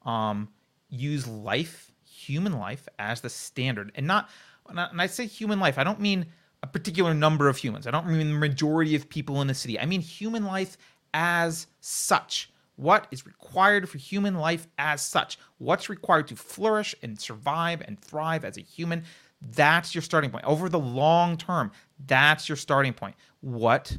Um, 0.04 0.48
use 0.88 1.26
life, 1.26 1.92
human 2.04 2.58
life, 2.58 2.88
as 2.98 3.20
the 3.20 3.30
standard, 3.30 3.92
and 3.94 4.06
not. 4.06 4.30
And 4.68 5.00
I 5.00 5.06
say 5.06 5.26
human 5.26 5.60
life, 5.60 5.78
I 5.78 5.84
don't 5.84 6.00
mean 6.00 6.26
a 6.62 6.66
particular 6.66 7.14
number 7.14 7.48
of 7.48 7.56
humans. 7.56 7.86
I 7.86 7.90
don't 7.90 8.06
mean 8.06 8.28
the 8.28 8.38
majority 8.38 8.94
of 8.94 9.08
people 9.08 9.40
in 9.40 9.48
a 9.48 9.54
city. 9.54 9.78
I 9.78 9.86
mean 9.86 10.00
human 10.00 10.44
life 10.44 10.76
as 11.14 11.66
such. 11.80 12.50
What 12.78 13.08
is 13.10 13.26
required 13.26 13.88
for 13.88 13.98
human 13.98 14.36
life 14.36 14.68
as 14.78 15.02
such? 15.02 15.36
What's 15.58 15.88
required 15.88 16.28
to 16.28 16.36
flourish 16.36 16.94
and 17.02 17.18
survive 17.18 17.82
and 17.84 18.00
thrive 18.00 18.44
as 18.44 18.56
a 18.56 18.60
human? 18.60 19.02
That's 19.42 19.96
your 19.96 20.02
starting 20.02 20.30
point. 20.30 20.44
Over 20.44 20.68
the 20.68 20.78
long 20.78 21.36
term, 21.36 21.72
that's 22.06 22.48
your 22.48 22.54
starting 22.54 22.92
point. 22.92 23.16
What 23.40 23.98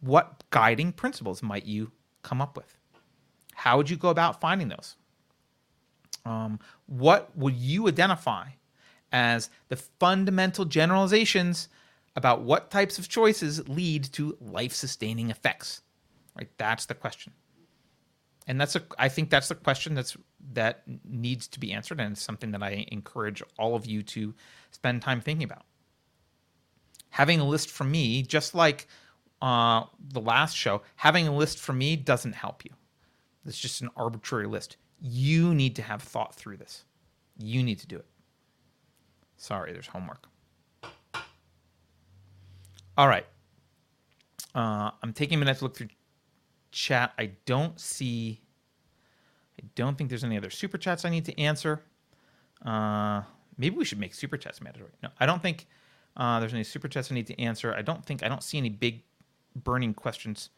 what 0.00 0.44
guiding 0.50 0.92
principles 0.92 1.42
might 1.42 1.64
you 1.64 1.92
come 2.20 2.42
up 2.42 2.58
with? 2.58 2.76
How 3.54 3.78
would 3.78 3.88
you 3.88 3.96
go 3.96 4.10
about 4.10 4.38
finding 4.38 4.68
those? 4.68 4.96
Um, 6.26 6.60
what 6.84 7.34
would 7.38 7.54
you 7.54 7.88
identify 7.88 8.48
as 9.12 9.48
the 9.68 9.76
fundamental 9.76 10.66
generalizations 10.66 11.70
about 12.14 12.42
what 12.42 12.70
types 12.70 12.98
of 12.98 13.08
choices 13.08 13.66
lead 13.66 14.04
to 14.12 14.36
life 14.42 14.74
sustaining 14.74 15.30
effects? 15.30 15.80
Right? 16.36 16.50
That's 16.58 16.84
the 16.84 16.94
question. 16.94 17.32
And 18.46 18.60
that's 18.60 18.76
a 18.76 18.82
I 18.98 19.08
think 19.08 19.30
that's 19.30 19.48
the 19.48 19.54
question 19.54 19.94
that's 19.94 20.16
that 20.52 20.82
needs 21.04 21.48
to 21.48 21.60
be 21.60 21.72
answered 21.72 22.00
and 22.00 22.12
it's 22.12 22.22
something 22.22 22.52
that 22.52 22.62
I 22.62 22.86
encourage 22.92 23.42
all 23.58 23.74
of 23.74 23.86
you 23.86 24.02
to 24.04 24.34
spend 24.70 25.02
time 25.02 25.20
thinking 25.20 25.44
about. 25.44 25.64
Having 27.10 27.40
a 27.40 27.44
list 27.44 27.70
for 27.70 27.84
me, 27.84 28.22
just 28.22 28.54
like 28.54 28.86
uh, 29.42 29.84
the 30.12 30.20
last 30.20 30.56
show, 30.56 30.82
having 30.96 31.26
a 31.26 31.34
list 31.34 31.58
for 31.58 31.72
me 31.72 31.96
doesn't 31.96 32.34
help 32.34 32.64
you. 32.64 32.70
It's 33.44 33.58
just 33.58 33.80
an 33.80 33.90
arbitrary 33.96 34.46
list. 34.46 34.76
You 35.00 35.54
need 35.54 35.76
to 35.76 35.82
have 35.82 36.02
thought 36.02 36.34
through 36.34 36.56
this. 36.58 36.84
You 37.38 37.62
need 37.62 37.78
to 37.80 37.86
do 37.86 37.96
it. 37.96 38.06
Sorry, 39.36 39.72
there's 39.72 39.86
homework. 39.86 40.26
All 42.96 43.08
right. 43.08 43.26
Uh, 44.54 44.90
I'm 45.02 45.12
taking 45.12 45.36
a 45.36 45.38
minute 45.38 45.58
to 45.58 45.64
look 45.64 45.76
through 45.76 45.88
chat. 46.76 47.14
I 47.18 47.30
don't 47.46 47.80
see. 47.80 48.42
I 49.58 49.64
don't 49.74 49.96
think 49.96 50.10
there's 50.10 50.24
any 50.24 50.36
other 50.36 50.50
super 50.50 50.76
chats 50.76 51.04
I 51.04 51.08
need 51.08 51.24
to 51.24 51.40
answer. 51.40 51.80
Uh, 52.64 53.22
maybe 53.56 53.74
we 53.76 53.84
should 53.84 53.98
make 53.98 54.14
super 54.14 54.36
chats 54.36 54.60
mandatory. 54.60 54.92
No, 55.02 55.08
I 55.18 55.24
don't 55.24 55.40
think 55.40 55.66
uh, 56.16 56.38
there's 56.38 56.52
any 56.52 56.64
super 56.64 56.86
chats 56.86 57.10
I 57.10 57.14
need 57.14 57.26
to 57.28 57.40
answer. 57.40 57.74
I 57.74 57.80
don't 57.80 58.04
think 58.04 58.22
I 58.22 58.28
don't 58.28 58.42
see 58.42 58.58
any 58.58 58.68
big 58.68 59.02
burning 59.54 59.94
questions 59.94 60.50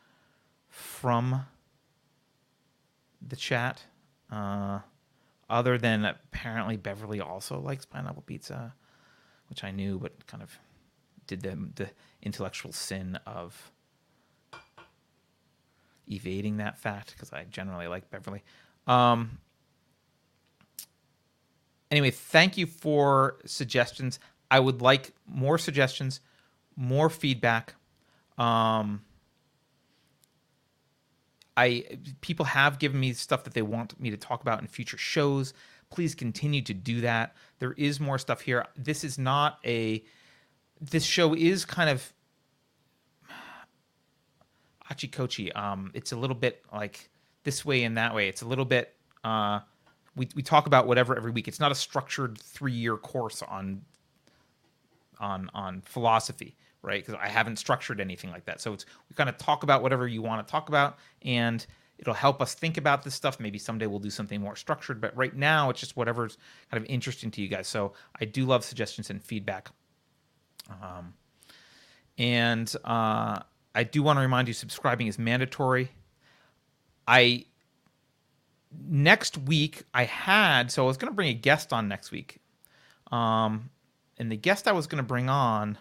from 0.69 1.47
the 3.27 3.36
chat. 3.36 3.85
Uh, 4.31 4.81
other 5.49 5.78
than 5.78 6.05
apparently 6.05 6.77
Beverly 6.77 7.20
also 7.20 7.61
likes 7.61 7.85
pineapple 7.85 8.23
pizza, 8.23 8.74
which 9.49 9.62
I 9.62 9.70
knew, 9.70 9.99
but 9.99 10.27
kind 10.27 10.43
of 10.43 10.59
did 11.28 11.43
the 11.43 11.57
the 11.77 11.90
intellectual 12.23 12.73
sin 12.73 13.20
of 13.24 13.70
evading 16.11 16.59
that 16.59 16.79
fact 16.79 17.13
because 17.13 17.33
I 17.33 17.45
generally 17.45 17.87
like 17.87 18.11
Beverly. 18.11 18.43
Um, 18.87 19.39
anyway, 21.91 22.11
thank 22.11 22.57
you 22.57 22.67
for 22.67 23.39
suggestions. 23.45 24.19
I 24.51 24.61
would 24.61 24.81
like 24.81 25.13
more 25.27 25.59
suggestions, 25.59 26.21
more 26.77 27.11
feedback. 27.11 27.75
Um, 28.39 29.03
I 31.57 31.85
people 32.21 32.47
have 32.47 32.79
given 32.79 33.01
me 33.01 33.13
stuff 33.13 33.45
that 33.45 33.53
they 33.53 33.63
want 33.63 34.01
me 34.01 34.11
to 34.11 34.17
talk 34.17 34.43
about 34.43 34.61
in 34.61 34.69
future 34.69 34.97
shows. 34.97 35.53
Please 35.91 36.15
continue 36.15 36.63
to 36.63 36.75
do 36.75 37.01
that. 37.01 37.35
There 37.59 37.73
is 37.73 37.99
more 37.99 38.19
stuff 38.19 38.43
here. 38.43 38.67
This 38.77 39.03
is 39.03 39.19
not 39.19 39.59
a 39.65 40.05
this 40.81 41.05
show 41.05 41.35
is 41.35 41.65
kind 41.65 41.91
of 41.91 42.13
achikochi. 44.90 45.55
Um, 45.56 45.90
it's 45.94 46.12
a 46.12 46.16
little 46.16 46.36
bit 46.36 46.65
like 46.73 47.10
this 47.44 47.65
way 47.65 47.85
and 47.85 47.97
that 47.97 48.15
way. 48.15 48.28
It's 48.28 48.43
a 48.43 48.47
little 48.47 48.65
bit. 48.65 48.94
Uh, 49.24 49.60
we 50.16 50.28
we 50.35 50.43
talk 50.43 50.66
about 50.66 50.86
whatever 50.86 51.16
every 51.16 51.31
week. 51.31 51.48
It's 51.48 51.60
not 51.60 51.73
a 51.73 51.77
structured 51.77 52.39
three 52.39 52.73
year 52.73 52.97
course 52.97 53.43
on 53.43 53.82
on 55.20 55.51
on 55.55 55.82
philosophy 55.82 56.56
right? 56.82 57.05
Because 57.05 57.20
I 57.23 57.28
haven't 57.28 57.56
structured 57.56 58.01
anything 58.01 58.31
like 58.31 58.44
that. 58.47 58.60
So 58.60 58.73
it's 58.73 58.86
we 59.09 59.15
kind 59.15 59.28
of 59.28 59.36
talk 59.39 59.62
about 59.62 59.82
whatever 59.82 60.06
you 60.06 60.23
want 60.23 60.47
to 60.47 60.51
talk 60.51 60.69
about, 60.69 60.98
and 61.23 61.65
it'll 61.98 62.15
help 62.15 62.40
us 62.40 62.55
think 62.55 62.77
about 62.77 63.02
this 63.02 63.15
stuff. 63.15 63.40
Maybe 63.40 63.59
someday 63.59 63.86
we'll 63.86 63.98
do 63.98 64.10
something 64.10 64.40
more 64.40 64.56
structured, 64.56 65.01
but 65.01 65.16
right 65.16 65.35
now 65.35 65.70
it's 65.70 65.81
just 65.81 65.97
whatever's 65.97 66.39
kind 66.70 66.82
of 66.82 66.89
interesting 66.89 67.31
to 67.32 67.43
you 67.43 67.48
guys. 67.48 67.66
So 67.69 67.93
I 68.20 68.24
do 68.24 68.47
love 68.47 68.65
suggestions 68.65 69.10
and 69.10 69.23
feedback. 69.23 69.70
Um, 70.82 71.15
and 72.16 72.73
uh, 72.85 73.40
I 73.79 73.85
do 73.85 74.03
want 74.03 74.17
to 74.17 74.23
remind 74.23 74.49
you, 74.49 74.55
subscribing 74.55 75.07
is 75.07 75.21
mandatory. 75.21 75.93
I 77.07 77.45
next 78.89 79.39
week 79.39 79.85
I 79.95 80.03
had 80.03 80.73
so 80.73 80.83
I 80.83 80.87
was 80.89 80.97
going 80.97 81.13
to 81.13 81.15
bring 81.15 81.29
a 81.29 81.35
guest 81.35 81.73
on 81.73 81.87
next 81.87 82.11
week, 82.11 82.41
um, 83.13 83.71
and 84.19 84.33
the 84.33 84.37
guest 84.37 84.67
I 84.67 84.73
was 84.73 84.89
going 84.89 84.99
to 84.99 85.07
bring 85.07 85.29
on 85.29 85.79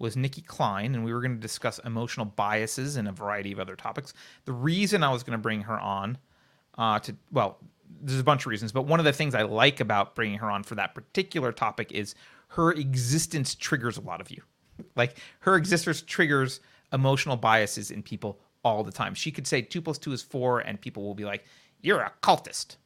was 0.00 0.16
Nikki 0.16 0.40
Klein, 0.40 0.96
and 0.96 1.04
we 1.04 1.14
were 1.14 1.20
going 1.20 1.36
to 1.36 1.40
discuss 1.40 1.78
emotional 1.84 2.26
biases 2.26 2.96
and 2.96 3.06
a 3.06 3.12
variety 3.12 3.52
of 3.52 3.60
other 3.60 3.76
topics. 3.76 4.12
The 4.44 4.52
reason 4.52 5.04
I 5.04 5.12
was 5.12 5.22
going 5.22 5.38
to 5.38 5.42
bring 5.42 5.62
her 5.62 5.78
on 5.78 6.18
uh, 6.76 6.98
to, 6.98 7.14
well, 7.30 7.58
there's 8.02 8.18
a 8.18 8.24
bunch 8.24 8.42
of 8.42 8.48
reasons, 8.48 8.72
but 8.72 8.86
one 8.86 8.98
of 8.98 9.06
the 9.06 9.12
things 9.12 9.36
I 9.36 9.42
like 9.42 9.78
about 9.78 10.16
bringing 10.16 10.38
her 10.40 10.50
on 10.50 10.64
for 10.64 10.74
that 10.74 10.96
particular 10.96 11.52
topic 11.52 11.92
is 11.92 12.16
her 12.48 12.72
existence 12.72 13.54
triggers 13.54 13.98
a 13.98 14.00
lot 14.00 14.20
of 14.20 14.32
you. 14.32 14.42
Like 14.96 15.16
her 15.40 15.54
existence 15.54 16.02
triggers 16.02 16.60
emotional 16.92 17.36
biases 17.36 17.90
in 17.90 18.02
people 18.02 18.40
all 18.64 18.82
the 18.82 18.92
time. 18.92 19.14
She 19.14 19.30
could 19.30 19.46
say 19.46 19.62
two 19.62 19.80
plus 19.80 19.98
two 19.98 20.12
is 20.12 20.22
four, 20.22 20.60
and 20.60 20.80
people 20.80 21.04
will 21.04 21.14
be 21.14 21.24
like, 21.24 21.44
"You're 21.80 22.00
a 22.00 22.12
cultist," 22.22 22.76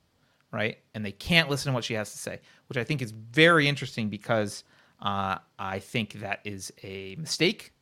right? 0.52 0.78
And 0.94 1.04
they 1.04 1.12
can't 1.12 1.48
listen 1.48 1.70
to 1.70 1.74
what 1.74 1.84
she 1.84 1.94
has 1.94 2.12
to 2.12 2.18
say, 2.18 2.40
which 2.68 2.76
I 2.76 2.84
think 2.84 3.02
is 3.02 3.12
very 3.12 3.68
interesting 3.68 4.08
because 4.08 4.64
uh, 5.00 5.38
I 5.58 5.78
think 5.78 6.14
that 6.14 6.40
is 6.44 6.72
a 6.82 7.16
mistake, 7.16 7.72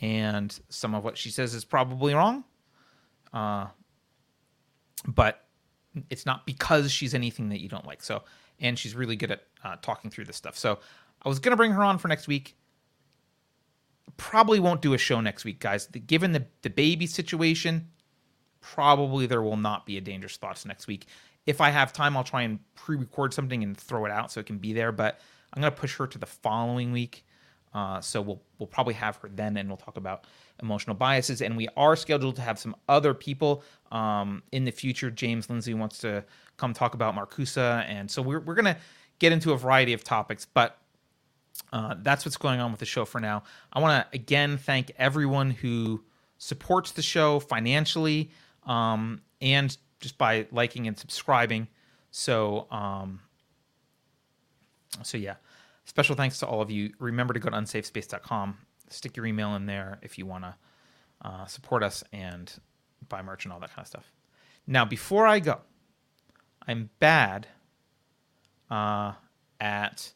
and 0.00 0.58
some 0.68 0.94
of 0.94 1.04
what 1.04 1.18
she 1.18 1.30
says 1.30 1.54
is 1.54 1.64
probably 1.64 2.14
wrong. 2.14 2.44
Uh, 3.32 3.66
but 5.06 5.46
it's 6.08 6.26
not 6.26 6.46
because 6.46 6.92
she's 6.92 7.14
anything 7.14 7.48
that 7.48 7.60
you 7.60 7.68
don't 7.68 7.86
like. 7.86 8.02
So, 8.02 8.22
and 8.60 8.78
she's 8.78 8.94
really 8.94 9.16
good 9.16 9.30
at 9.32 9.42
uh, 9.64 9.76
talking 9.82 10.10
through 10.10 10.24
this 10.26 10.36
stuff. 10.36 10.56
So, 10.56 10.78
I 11.22 11.28
was 11.28 11.38
gonna 11.38 11.56
bring 11.56 11.72
her 11.72 11.82
on 11.82 11.98
for 11.98 12.08
next 12.08 12.28
week. 12.28 12.56
Probably 14.16 14.60
won't 14.60 14.82
do 14.82 14.92
a 14.94 14.98
show 14.98 15.20
next 15.20 15.44
week, 15.44 15.60
guys. 15.60 15.86
The, 15.86 15.98
given 15.98 16.32
the 16.32 16.46
the 16.62 16.70
baby 16.70 17.06
situation, 17.06 17.88
probably 18.60 19.26
there 19.26 19.42
will 19.42 19.56
not 19.56 19.86
be 19.86 19.96
a 19.96 20.00
dangerous 20.00 20.36
thoughts 20.36 20.66
next 20.66 20.86
week. 20.86 21.06
If 21.46 21.60
I 21.60 21.70
have 21.70 21.92
time, 21.92 22.16
I'll 22.16 22.24
try 22.24 22.42
and 22.42 22.58
pre-record 22.74 23.32
something 23.32 23.62
and 23.62 23.76
throw 23.76 24.04
it 24.04 24.10
out 24.10 24.30
so 24.30 24.40
it 24.40 24.46
can 24.46 24.58
be 24.58 24.72
there. 24.72 24.92
But 24.92 25.20
I'm 25.52 25.62
gonna 25.62 25.74
push 25.74 25.96
her 25.96 26.06
to 26.06 26.18
the 26.18 26.26
following 26.26 26.92
week. 26.92 27.24
Uh, 27.72 28.00
so 28.00 28.20
we'll 28.20 28.42
we'll 28.58 28.66
probably 28.66 28.94
have 28.94 29.16
her 29.18 29.30
then, 29.32 29.56
and 29.56 29.68
we'll 29.68 29.76
talk 29.76 29.96
about 29.96 30.26
emotional 30.60 30.96
biases. 30.96 31.40
And 31.40 31.56
we 31.56 31.68
are 31.76 31.96
scheduled 31.96 32.36
to 32.36 32.42
have 32.42 32.58
some 32.58 32.74
other 32.88 33.14
people 33.14 33.62
um, 33.92 34.42
in 34.52 34.64
the 34.64 34.72
future. 34.72 35.10
James 35.10 35.48
Lindsay 35.48 35.74
wants 35.74 35.98
to 35.98 36.24
come 36.56 36.74
talk 36.74 36.94
about 36.94 37.14
Marcuse, 37.14 37.56
and 37.56 38.10
so 38.10 38.22
we're 38.22 38.40
we're 38.40 38.54
gonna 38.54 38.76
get 39.18 39.32
into 39.32 39.52
a 39.52 39.56
variety 39.56 39.92
of 39.92 40.02
topics. 40.02 40.46
But 40.52 40.78
uh, 41.72 41.94
that's 41.98 42.24
what's 42.24 42.36
going 42.36 42.60
on 42.60 42.70
with 42.70 42.80
the 42.80 42.86
show 42.86 43.04
for 43.04 43.20
now. 43.20 43.42
I 43.72 43.80
want 43.80 44.04
to 44.04 44.16
again 44.16 44.58
thank 44.58 44.92
everyone 44.96 45.50
who 45.50 46.02
supports 46.38 46.92
the 46.92 47.02
show 47.02 47.38
financially 47.38 48.30
um, 48.66 49.20
and 49.40 49.76
just 50.00 50.18
by 50.18 50.46
liking 50.50 50.86
and 50.88 50.98
subscribing. 50.98 51.68
So, 52.10 52.66
um, 52.70 53.20
so 55.02 55.18
yeah, 55.18 55.36
special 55.84 56.16
thanks 56.16 56.38
to 56.40 56.46
all 56.46 56.60
of 56.60 56.70
you. 56.70 56.92
Remember 56.98 57.34
to 57.34 57.40
go 57.40 57.50
to 57.50 57.56
unsafespace.com, 57.56 58.58
stick 58.88 59.16
your 59.16 59.26
email 59.26 59.54
in 59.54 59.66
there 59.66 59.98
if 60.02 60.18
you 60.18 60.26
want 60.26 60.44
to 60.44 60.54
uh, 61.22 61.46
support 61.46 61.82
us 61.82 62.02
and 62.12 62.52
buy 63.08 63.22
merch 63.22 63.44
and 63.44 63.52
all 63.52 63.60
that 63.60 63.70
kind 63.70 63.82
of 63.82 63.86
stuff. 63.86 64.10
Now, 64.66 64.84
before 64.84 65.26
I 65.26 65.40
go, 65.40 65.60
I'm 66.66 66.90
bad 66.98 67.46
uh, 68.70 69.12
at 69.60 70.12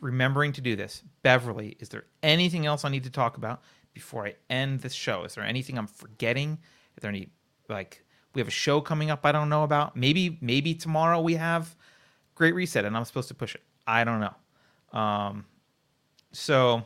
remembering 0.00 0.52
to 0.52 0.60
do 0.60 0.76
this. 0.76 1.02
Beverly, 1.22 1.76
is 1.78 1.88
there 1.88 2.04
anything 2.22 2.66
else 2.66 2.84
I 2.84 2.88
need 2.88 3.04
to 3.04 3.10
talk 3.10 3.36
about 3.36 3.62
before 3.92 4.26
I 4.26 4.34
end 4.48 4.80
this 4.80 4.92
show? 4.92 5.24
Is 5.24 5.34
there 5.34 5.44
anything 5.44 5.78
I'm 5.78 5.86
forgetting? 5.86 6.58
Is 6.96 7.02
there 7.02 7.10
any 7.10 7.28
like 7.68 8.04
we 8.34 8.40
have 8.40 8.48
a 8.48 8.52
show 8.52 8.80
coming 8.80 9.10
up 9.10 9.24
I 9.24 9.32
don't 9.32 9.48
know 9.48 9.64
about? 9.64 9.96
Maybe 9.96 10.38
maybe 10.40 10.74
tomorrow 10.74 11.20
we 11.20 11.34
have 11.34 11.76
Great 12.34 12.54
Reset 12.54 12.84
and 12.84 12.96
I'm 12.96 13.04
supposed 13.04 13.28
to 13.28 13.34
push 13.34 13.54
it. 13.54 13.62
I 13.86 14.04
don't 14.04 14.20
know. 14.20 14.98
Um, 14.98 15.44
so 16.32 16.84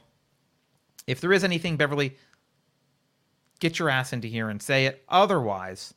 if 1.07 1.21
there 1.21 1.33
is 1.33 1.45
anything, 1.45 1.77
Beverly, 1.77 2.17
get 3.61 3.79
your 3.79 3.89
ass 3.89 4.13
into 4.13 4.29
here 4.29 4.49
and 4.49 4.61
say 4.61 4.87
it. 4.87 5.05
Otherwise, 5.09 5.95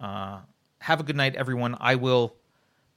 uh, 0.00 0.40
have 0.80 1.00
a 1.00 1.02
good 1.02 1.16
night, 1.16 1.36
everyone. 1.36 1.76
I 1.80 1.96
will 1.96 2.36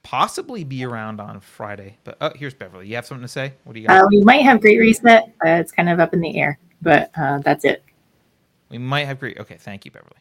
possibly 0.02 0.64
be 0.64 0.84
around 0.84 1.20
on 1.20 1.40
Friday. 1.40 1.98
But 2.04 2.16
oh, 2.20 2.32
here's 2.34 2.54
Beverly. 2.54 2.86
You 2.86 2.96
have 2.96 3.06
something 3.06 3.22
to 3.22 3.28
say? 3.28 3.54
What 3.64 3.74
do 3.74 3.80
you 3.80 3.88
got? 3.88 4.04
Uh, 4.04 4.08
we 4.10 4.22
might 4.22 4.42
have 4.42 4.60
Great 4.60 4.78
Reset. 4.78 5.24
Uh, 5.44 5.48
it's 5.48 5.72
kind 5.72 5.88
of 5.88 6.00
up 6.00 6.12
in 6.12 6.20
the 6.20 6.38
air, 6.38 6.58
but 6.80 7.10
uh, 7.16 7.38
that's 7.38 7.64
it. 7.64 7.84
We 8.70 8.78
might 8.78 9.04
have 9.04 9.20
great. 9.20 9.38
Okay, 9.38 9.56
thank 9.58 9.84
you, 9.84 9.90
Beverly. 9.90 10.16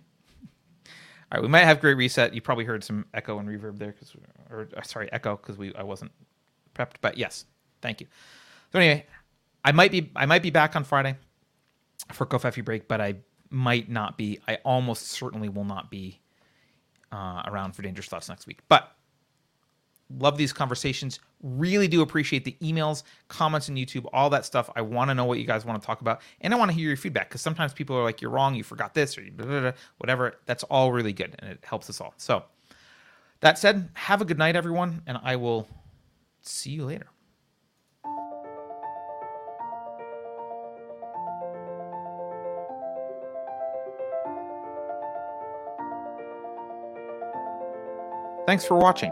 All 1.31 1.37
right, 1.37 1.41
we 1.41 1.47
might 1.47 1.63
have 1.63 1.79
great 1.79 1.95
reset. 1.95 2.33
You 2.33 2.41
probably 2.41 2.65
heard 2.65 2.83
some 2.83 3.05
echo 3.13 3.39
and 3.39 3.47
reverb 3.47 3.77
there, 3.79 3.93
because, 3.93 4.13
or 4.49 4.67
uh, 4.75 4.81
sorry, 4.81 5.09
echo, 5.13 5.37
because 5.37 5.57
we 5.57 5.73
I 5.75 5.83
wasn't 5.83 6.11
prepped. 6.75 6.95
But 6.99 7.17
yes, 7.17 7.45
thank 7.81 8.01
you. 8.01 8.07
So 8.73 8.79
anyway, 8.79 9.05
I 9.63 9.71
might 9.71 9.91
be 9.91 10.11
I 10.15 10.25
might 10.25 10.43
be 10.43 10.49
back 10.49 10.75
on 10.75 10.83
Friday 10.83 11.15
for 12.11 12.25
Covfefe 12.25 12.63
break, 12.65 12.89
but 12.89 12.99
I 12.99 13.15
might 13.49 13.89
not 13.89 14.17
be. 14.17 14.39
I 14.49 14.55
almost 14.65 15.07
certainly 15.07 15.47
will 15.47 15.63
not 15.63 15.89
be 15.89 16.19
uh, 17.13 17.43
around 17.45 17.73
for 17.73 17.83
Dangerous 17.83 18.07
Thoughts 18.07 18.27
next 18.27 18.47
week. 18.47 18.59
But 18.67 18.91
love 20.19 20.37
these 20.37 20.53
conversations. 20.53 21.19
Really 21.41 21.87
do 21.87 22.01
appreciate 22.01 22.45
the 22.45 22.55
emails, 22.61 23.03
comments 23.27 23.69
on 23.69 23.75
YouTube, 23.75 24.07
all 24.13 24.29
that 24.29 24.45
stuff. 24.45 24.69
I 24.75 24.81
want 24.81 25.09
to 25.09 25.15
know 25.15 25.25
what 25.25 25.39
you 25.39 25.45
guys 25.45 25.65
want 25.65 25.81
to 25.81 25.85
talk 25.85 26.01
about, 26.01 26.21
and 26.41 26.53
I 26.53 26.57
want 26.57 26.71
to 26.71 26.75
hear 26.75 26.87
your 26.87 26.97
feedback 26.97 27.29
because 27.29 27.41
sometimes 27.41 27.73
people 27.73 27.95
are 27.95 28.03
like, 28.03 28.21
"You're 28.21 28.31
wrong. 28.31 28.55
You 28.55 28.63
forgot 28.63 28.93
this," 28.93 29.17
or 29.17 29.23
blah, 29.31 29.45
blah, 29.45 29.59
blah, 29.61 29.71
whatever. 29.97 30.35
That's 30.45 30.63
all 30.63 30.91
really 30.91 31.13
good, 31.13 31.35
and 31.39 31.51
it 31.51 31.59
helps 31.63 31.89
us 31.89 31.99
all. 32.01 32.13
So, 32.17 32.43
that 33.41 33.57
said, 33.57 33.89
have 33.93 34.21
a 34.21 34.25
good 34.25 34.37
night, 34.37 34.55
everyone, 34.55 35.01
and 35.07 35.19
I 35.21 35.35
will 35.35 35.67
see 36.41 36.71
you 36.71 36.85
later. 36.85 37.07
Thanks 48.47 48.65
for 48.65 48.75
watching. 48.77 49.11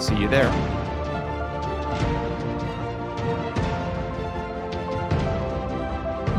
See 0.00 0.16
you 0.16 0.28
there. 0.28 0.50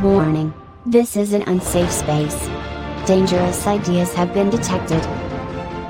Warning. 0.01 0.51
This 0.87 1.15
is 1.15 1.33
an 1.33 1.43
unsafe 1.43 1.91
space. 1.91 2.49
Dangerous 3.05 3.67
ideas 3.67 4.15
have 4.15 4.33
been 4.33 4.49
detected. 4.49 5.01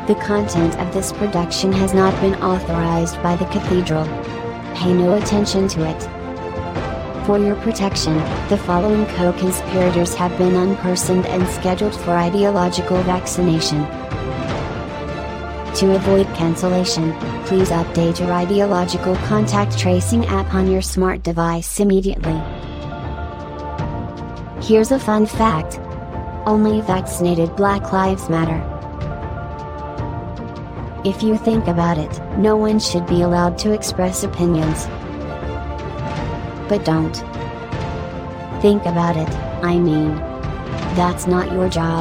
The 0.07 0.19
content 0.21 0.77
of 0.79 0.93
this 0.93 1.13
production 1.13 1.71
has 1.71 1.93
not 1.93 2.13
been 2.19 2.35
authorized 2.43 3.23
by 3.23 3.37
the 3.37 3.45
Cathedral. 3.45 4.05
Pay 4.75 4.93
no 4.93 5.17
attention 5.17 5.69
to 5.69 5.89
it. 5.89 7.25
For 7.25 7.39
your 7.39 7.55
protection, 7.55 8.17
the 8.49 8.57
following 8.65 9.05
co-conspirators 9.15 10.13
have 10.15 10.37
been 10.37 10.55
unpersoned 10.55 11.25
and 11.27 11.47
scheduled 11.47 11.95
for 11.95 12.11
ideological 12.11 13.01
vaccination. 13.03 13.87
To 15.81 15.95
avoid 15.95 16.27
cancellation, 16.35 17.11
please 17.45 17.71
update 17.71 18.19
your 18.19 18.31
ideological 18.31 19.15
contact 19.25 19.79
tracing 19.79 20.27
app 20.27 20.53
on 20.53 20.69
your 20.69 20.83
smart 20.83 21.23
device 21.23 21.79
immediately. 21.79 22.39
Here's 24.61 24.91
a 24.91 24.99
fun 24.99 25.25
fact. 25.25 25.79
Only 26.45 26.81
vaccinated 26.81 27.55
Black 27.55 27.91
Lives 27.91 28.29
Matter. 28.29 28.61
If 31.03 31.23
you 31.23 31.35
think 31.35 31.65
about 31.65 31.97
it, 31.97 32.37
no 32.37 32.55
one 32.55 32.79
should 32.79 33.07
be 33.07 33.23
allowed 33.23 33.57
to 33.57 33.73
express 33.73 34.23
opinions. 34.23 34.85
But 36.69 36.85
don't. 36.85 37.15
Think 38.61 38.85
about 38.85 39.17
it, 39.17 39.29
I 39.63 39.79
mean. 39.79 40.13
That's 40.93 41.25
not 41.25 41.51
your 41.51 41.69
job. 41.69 42.00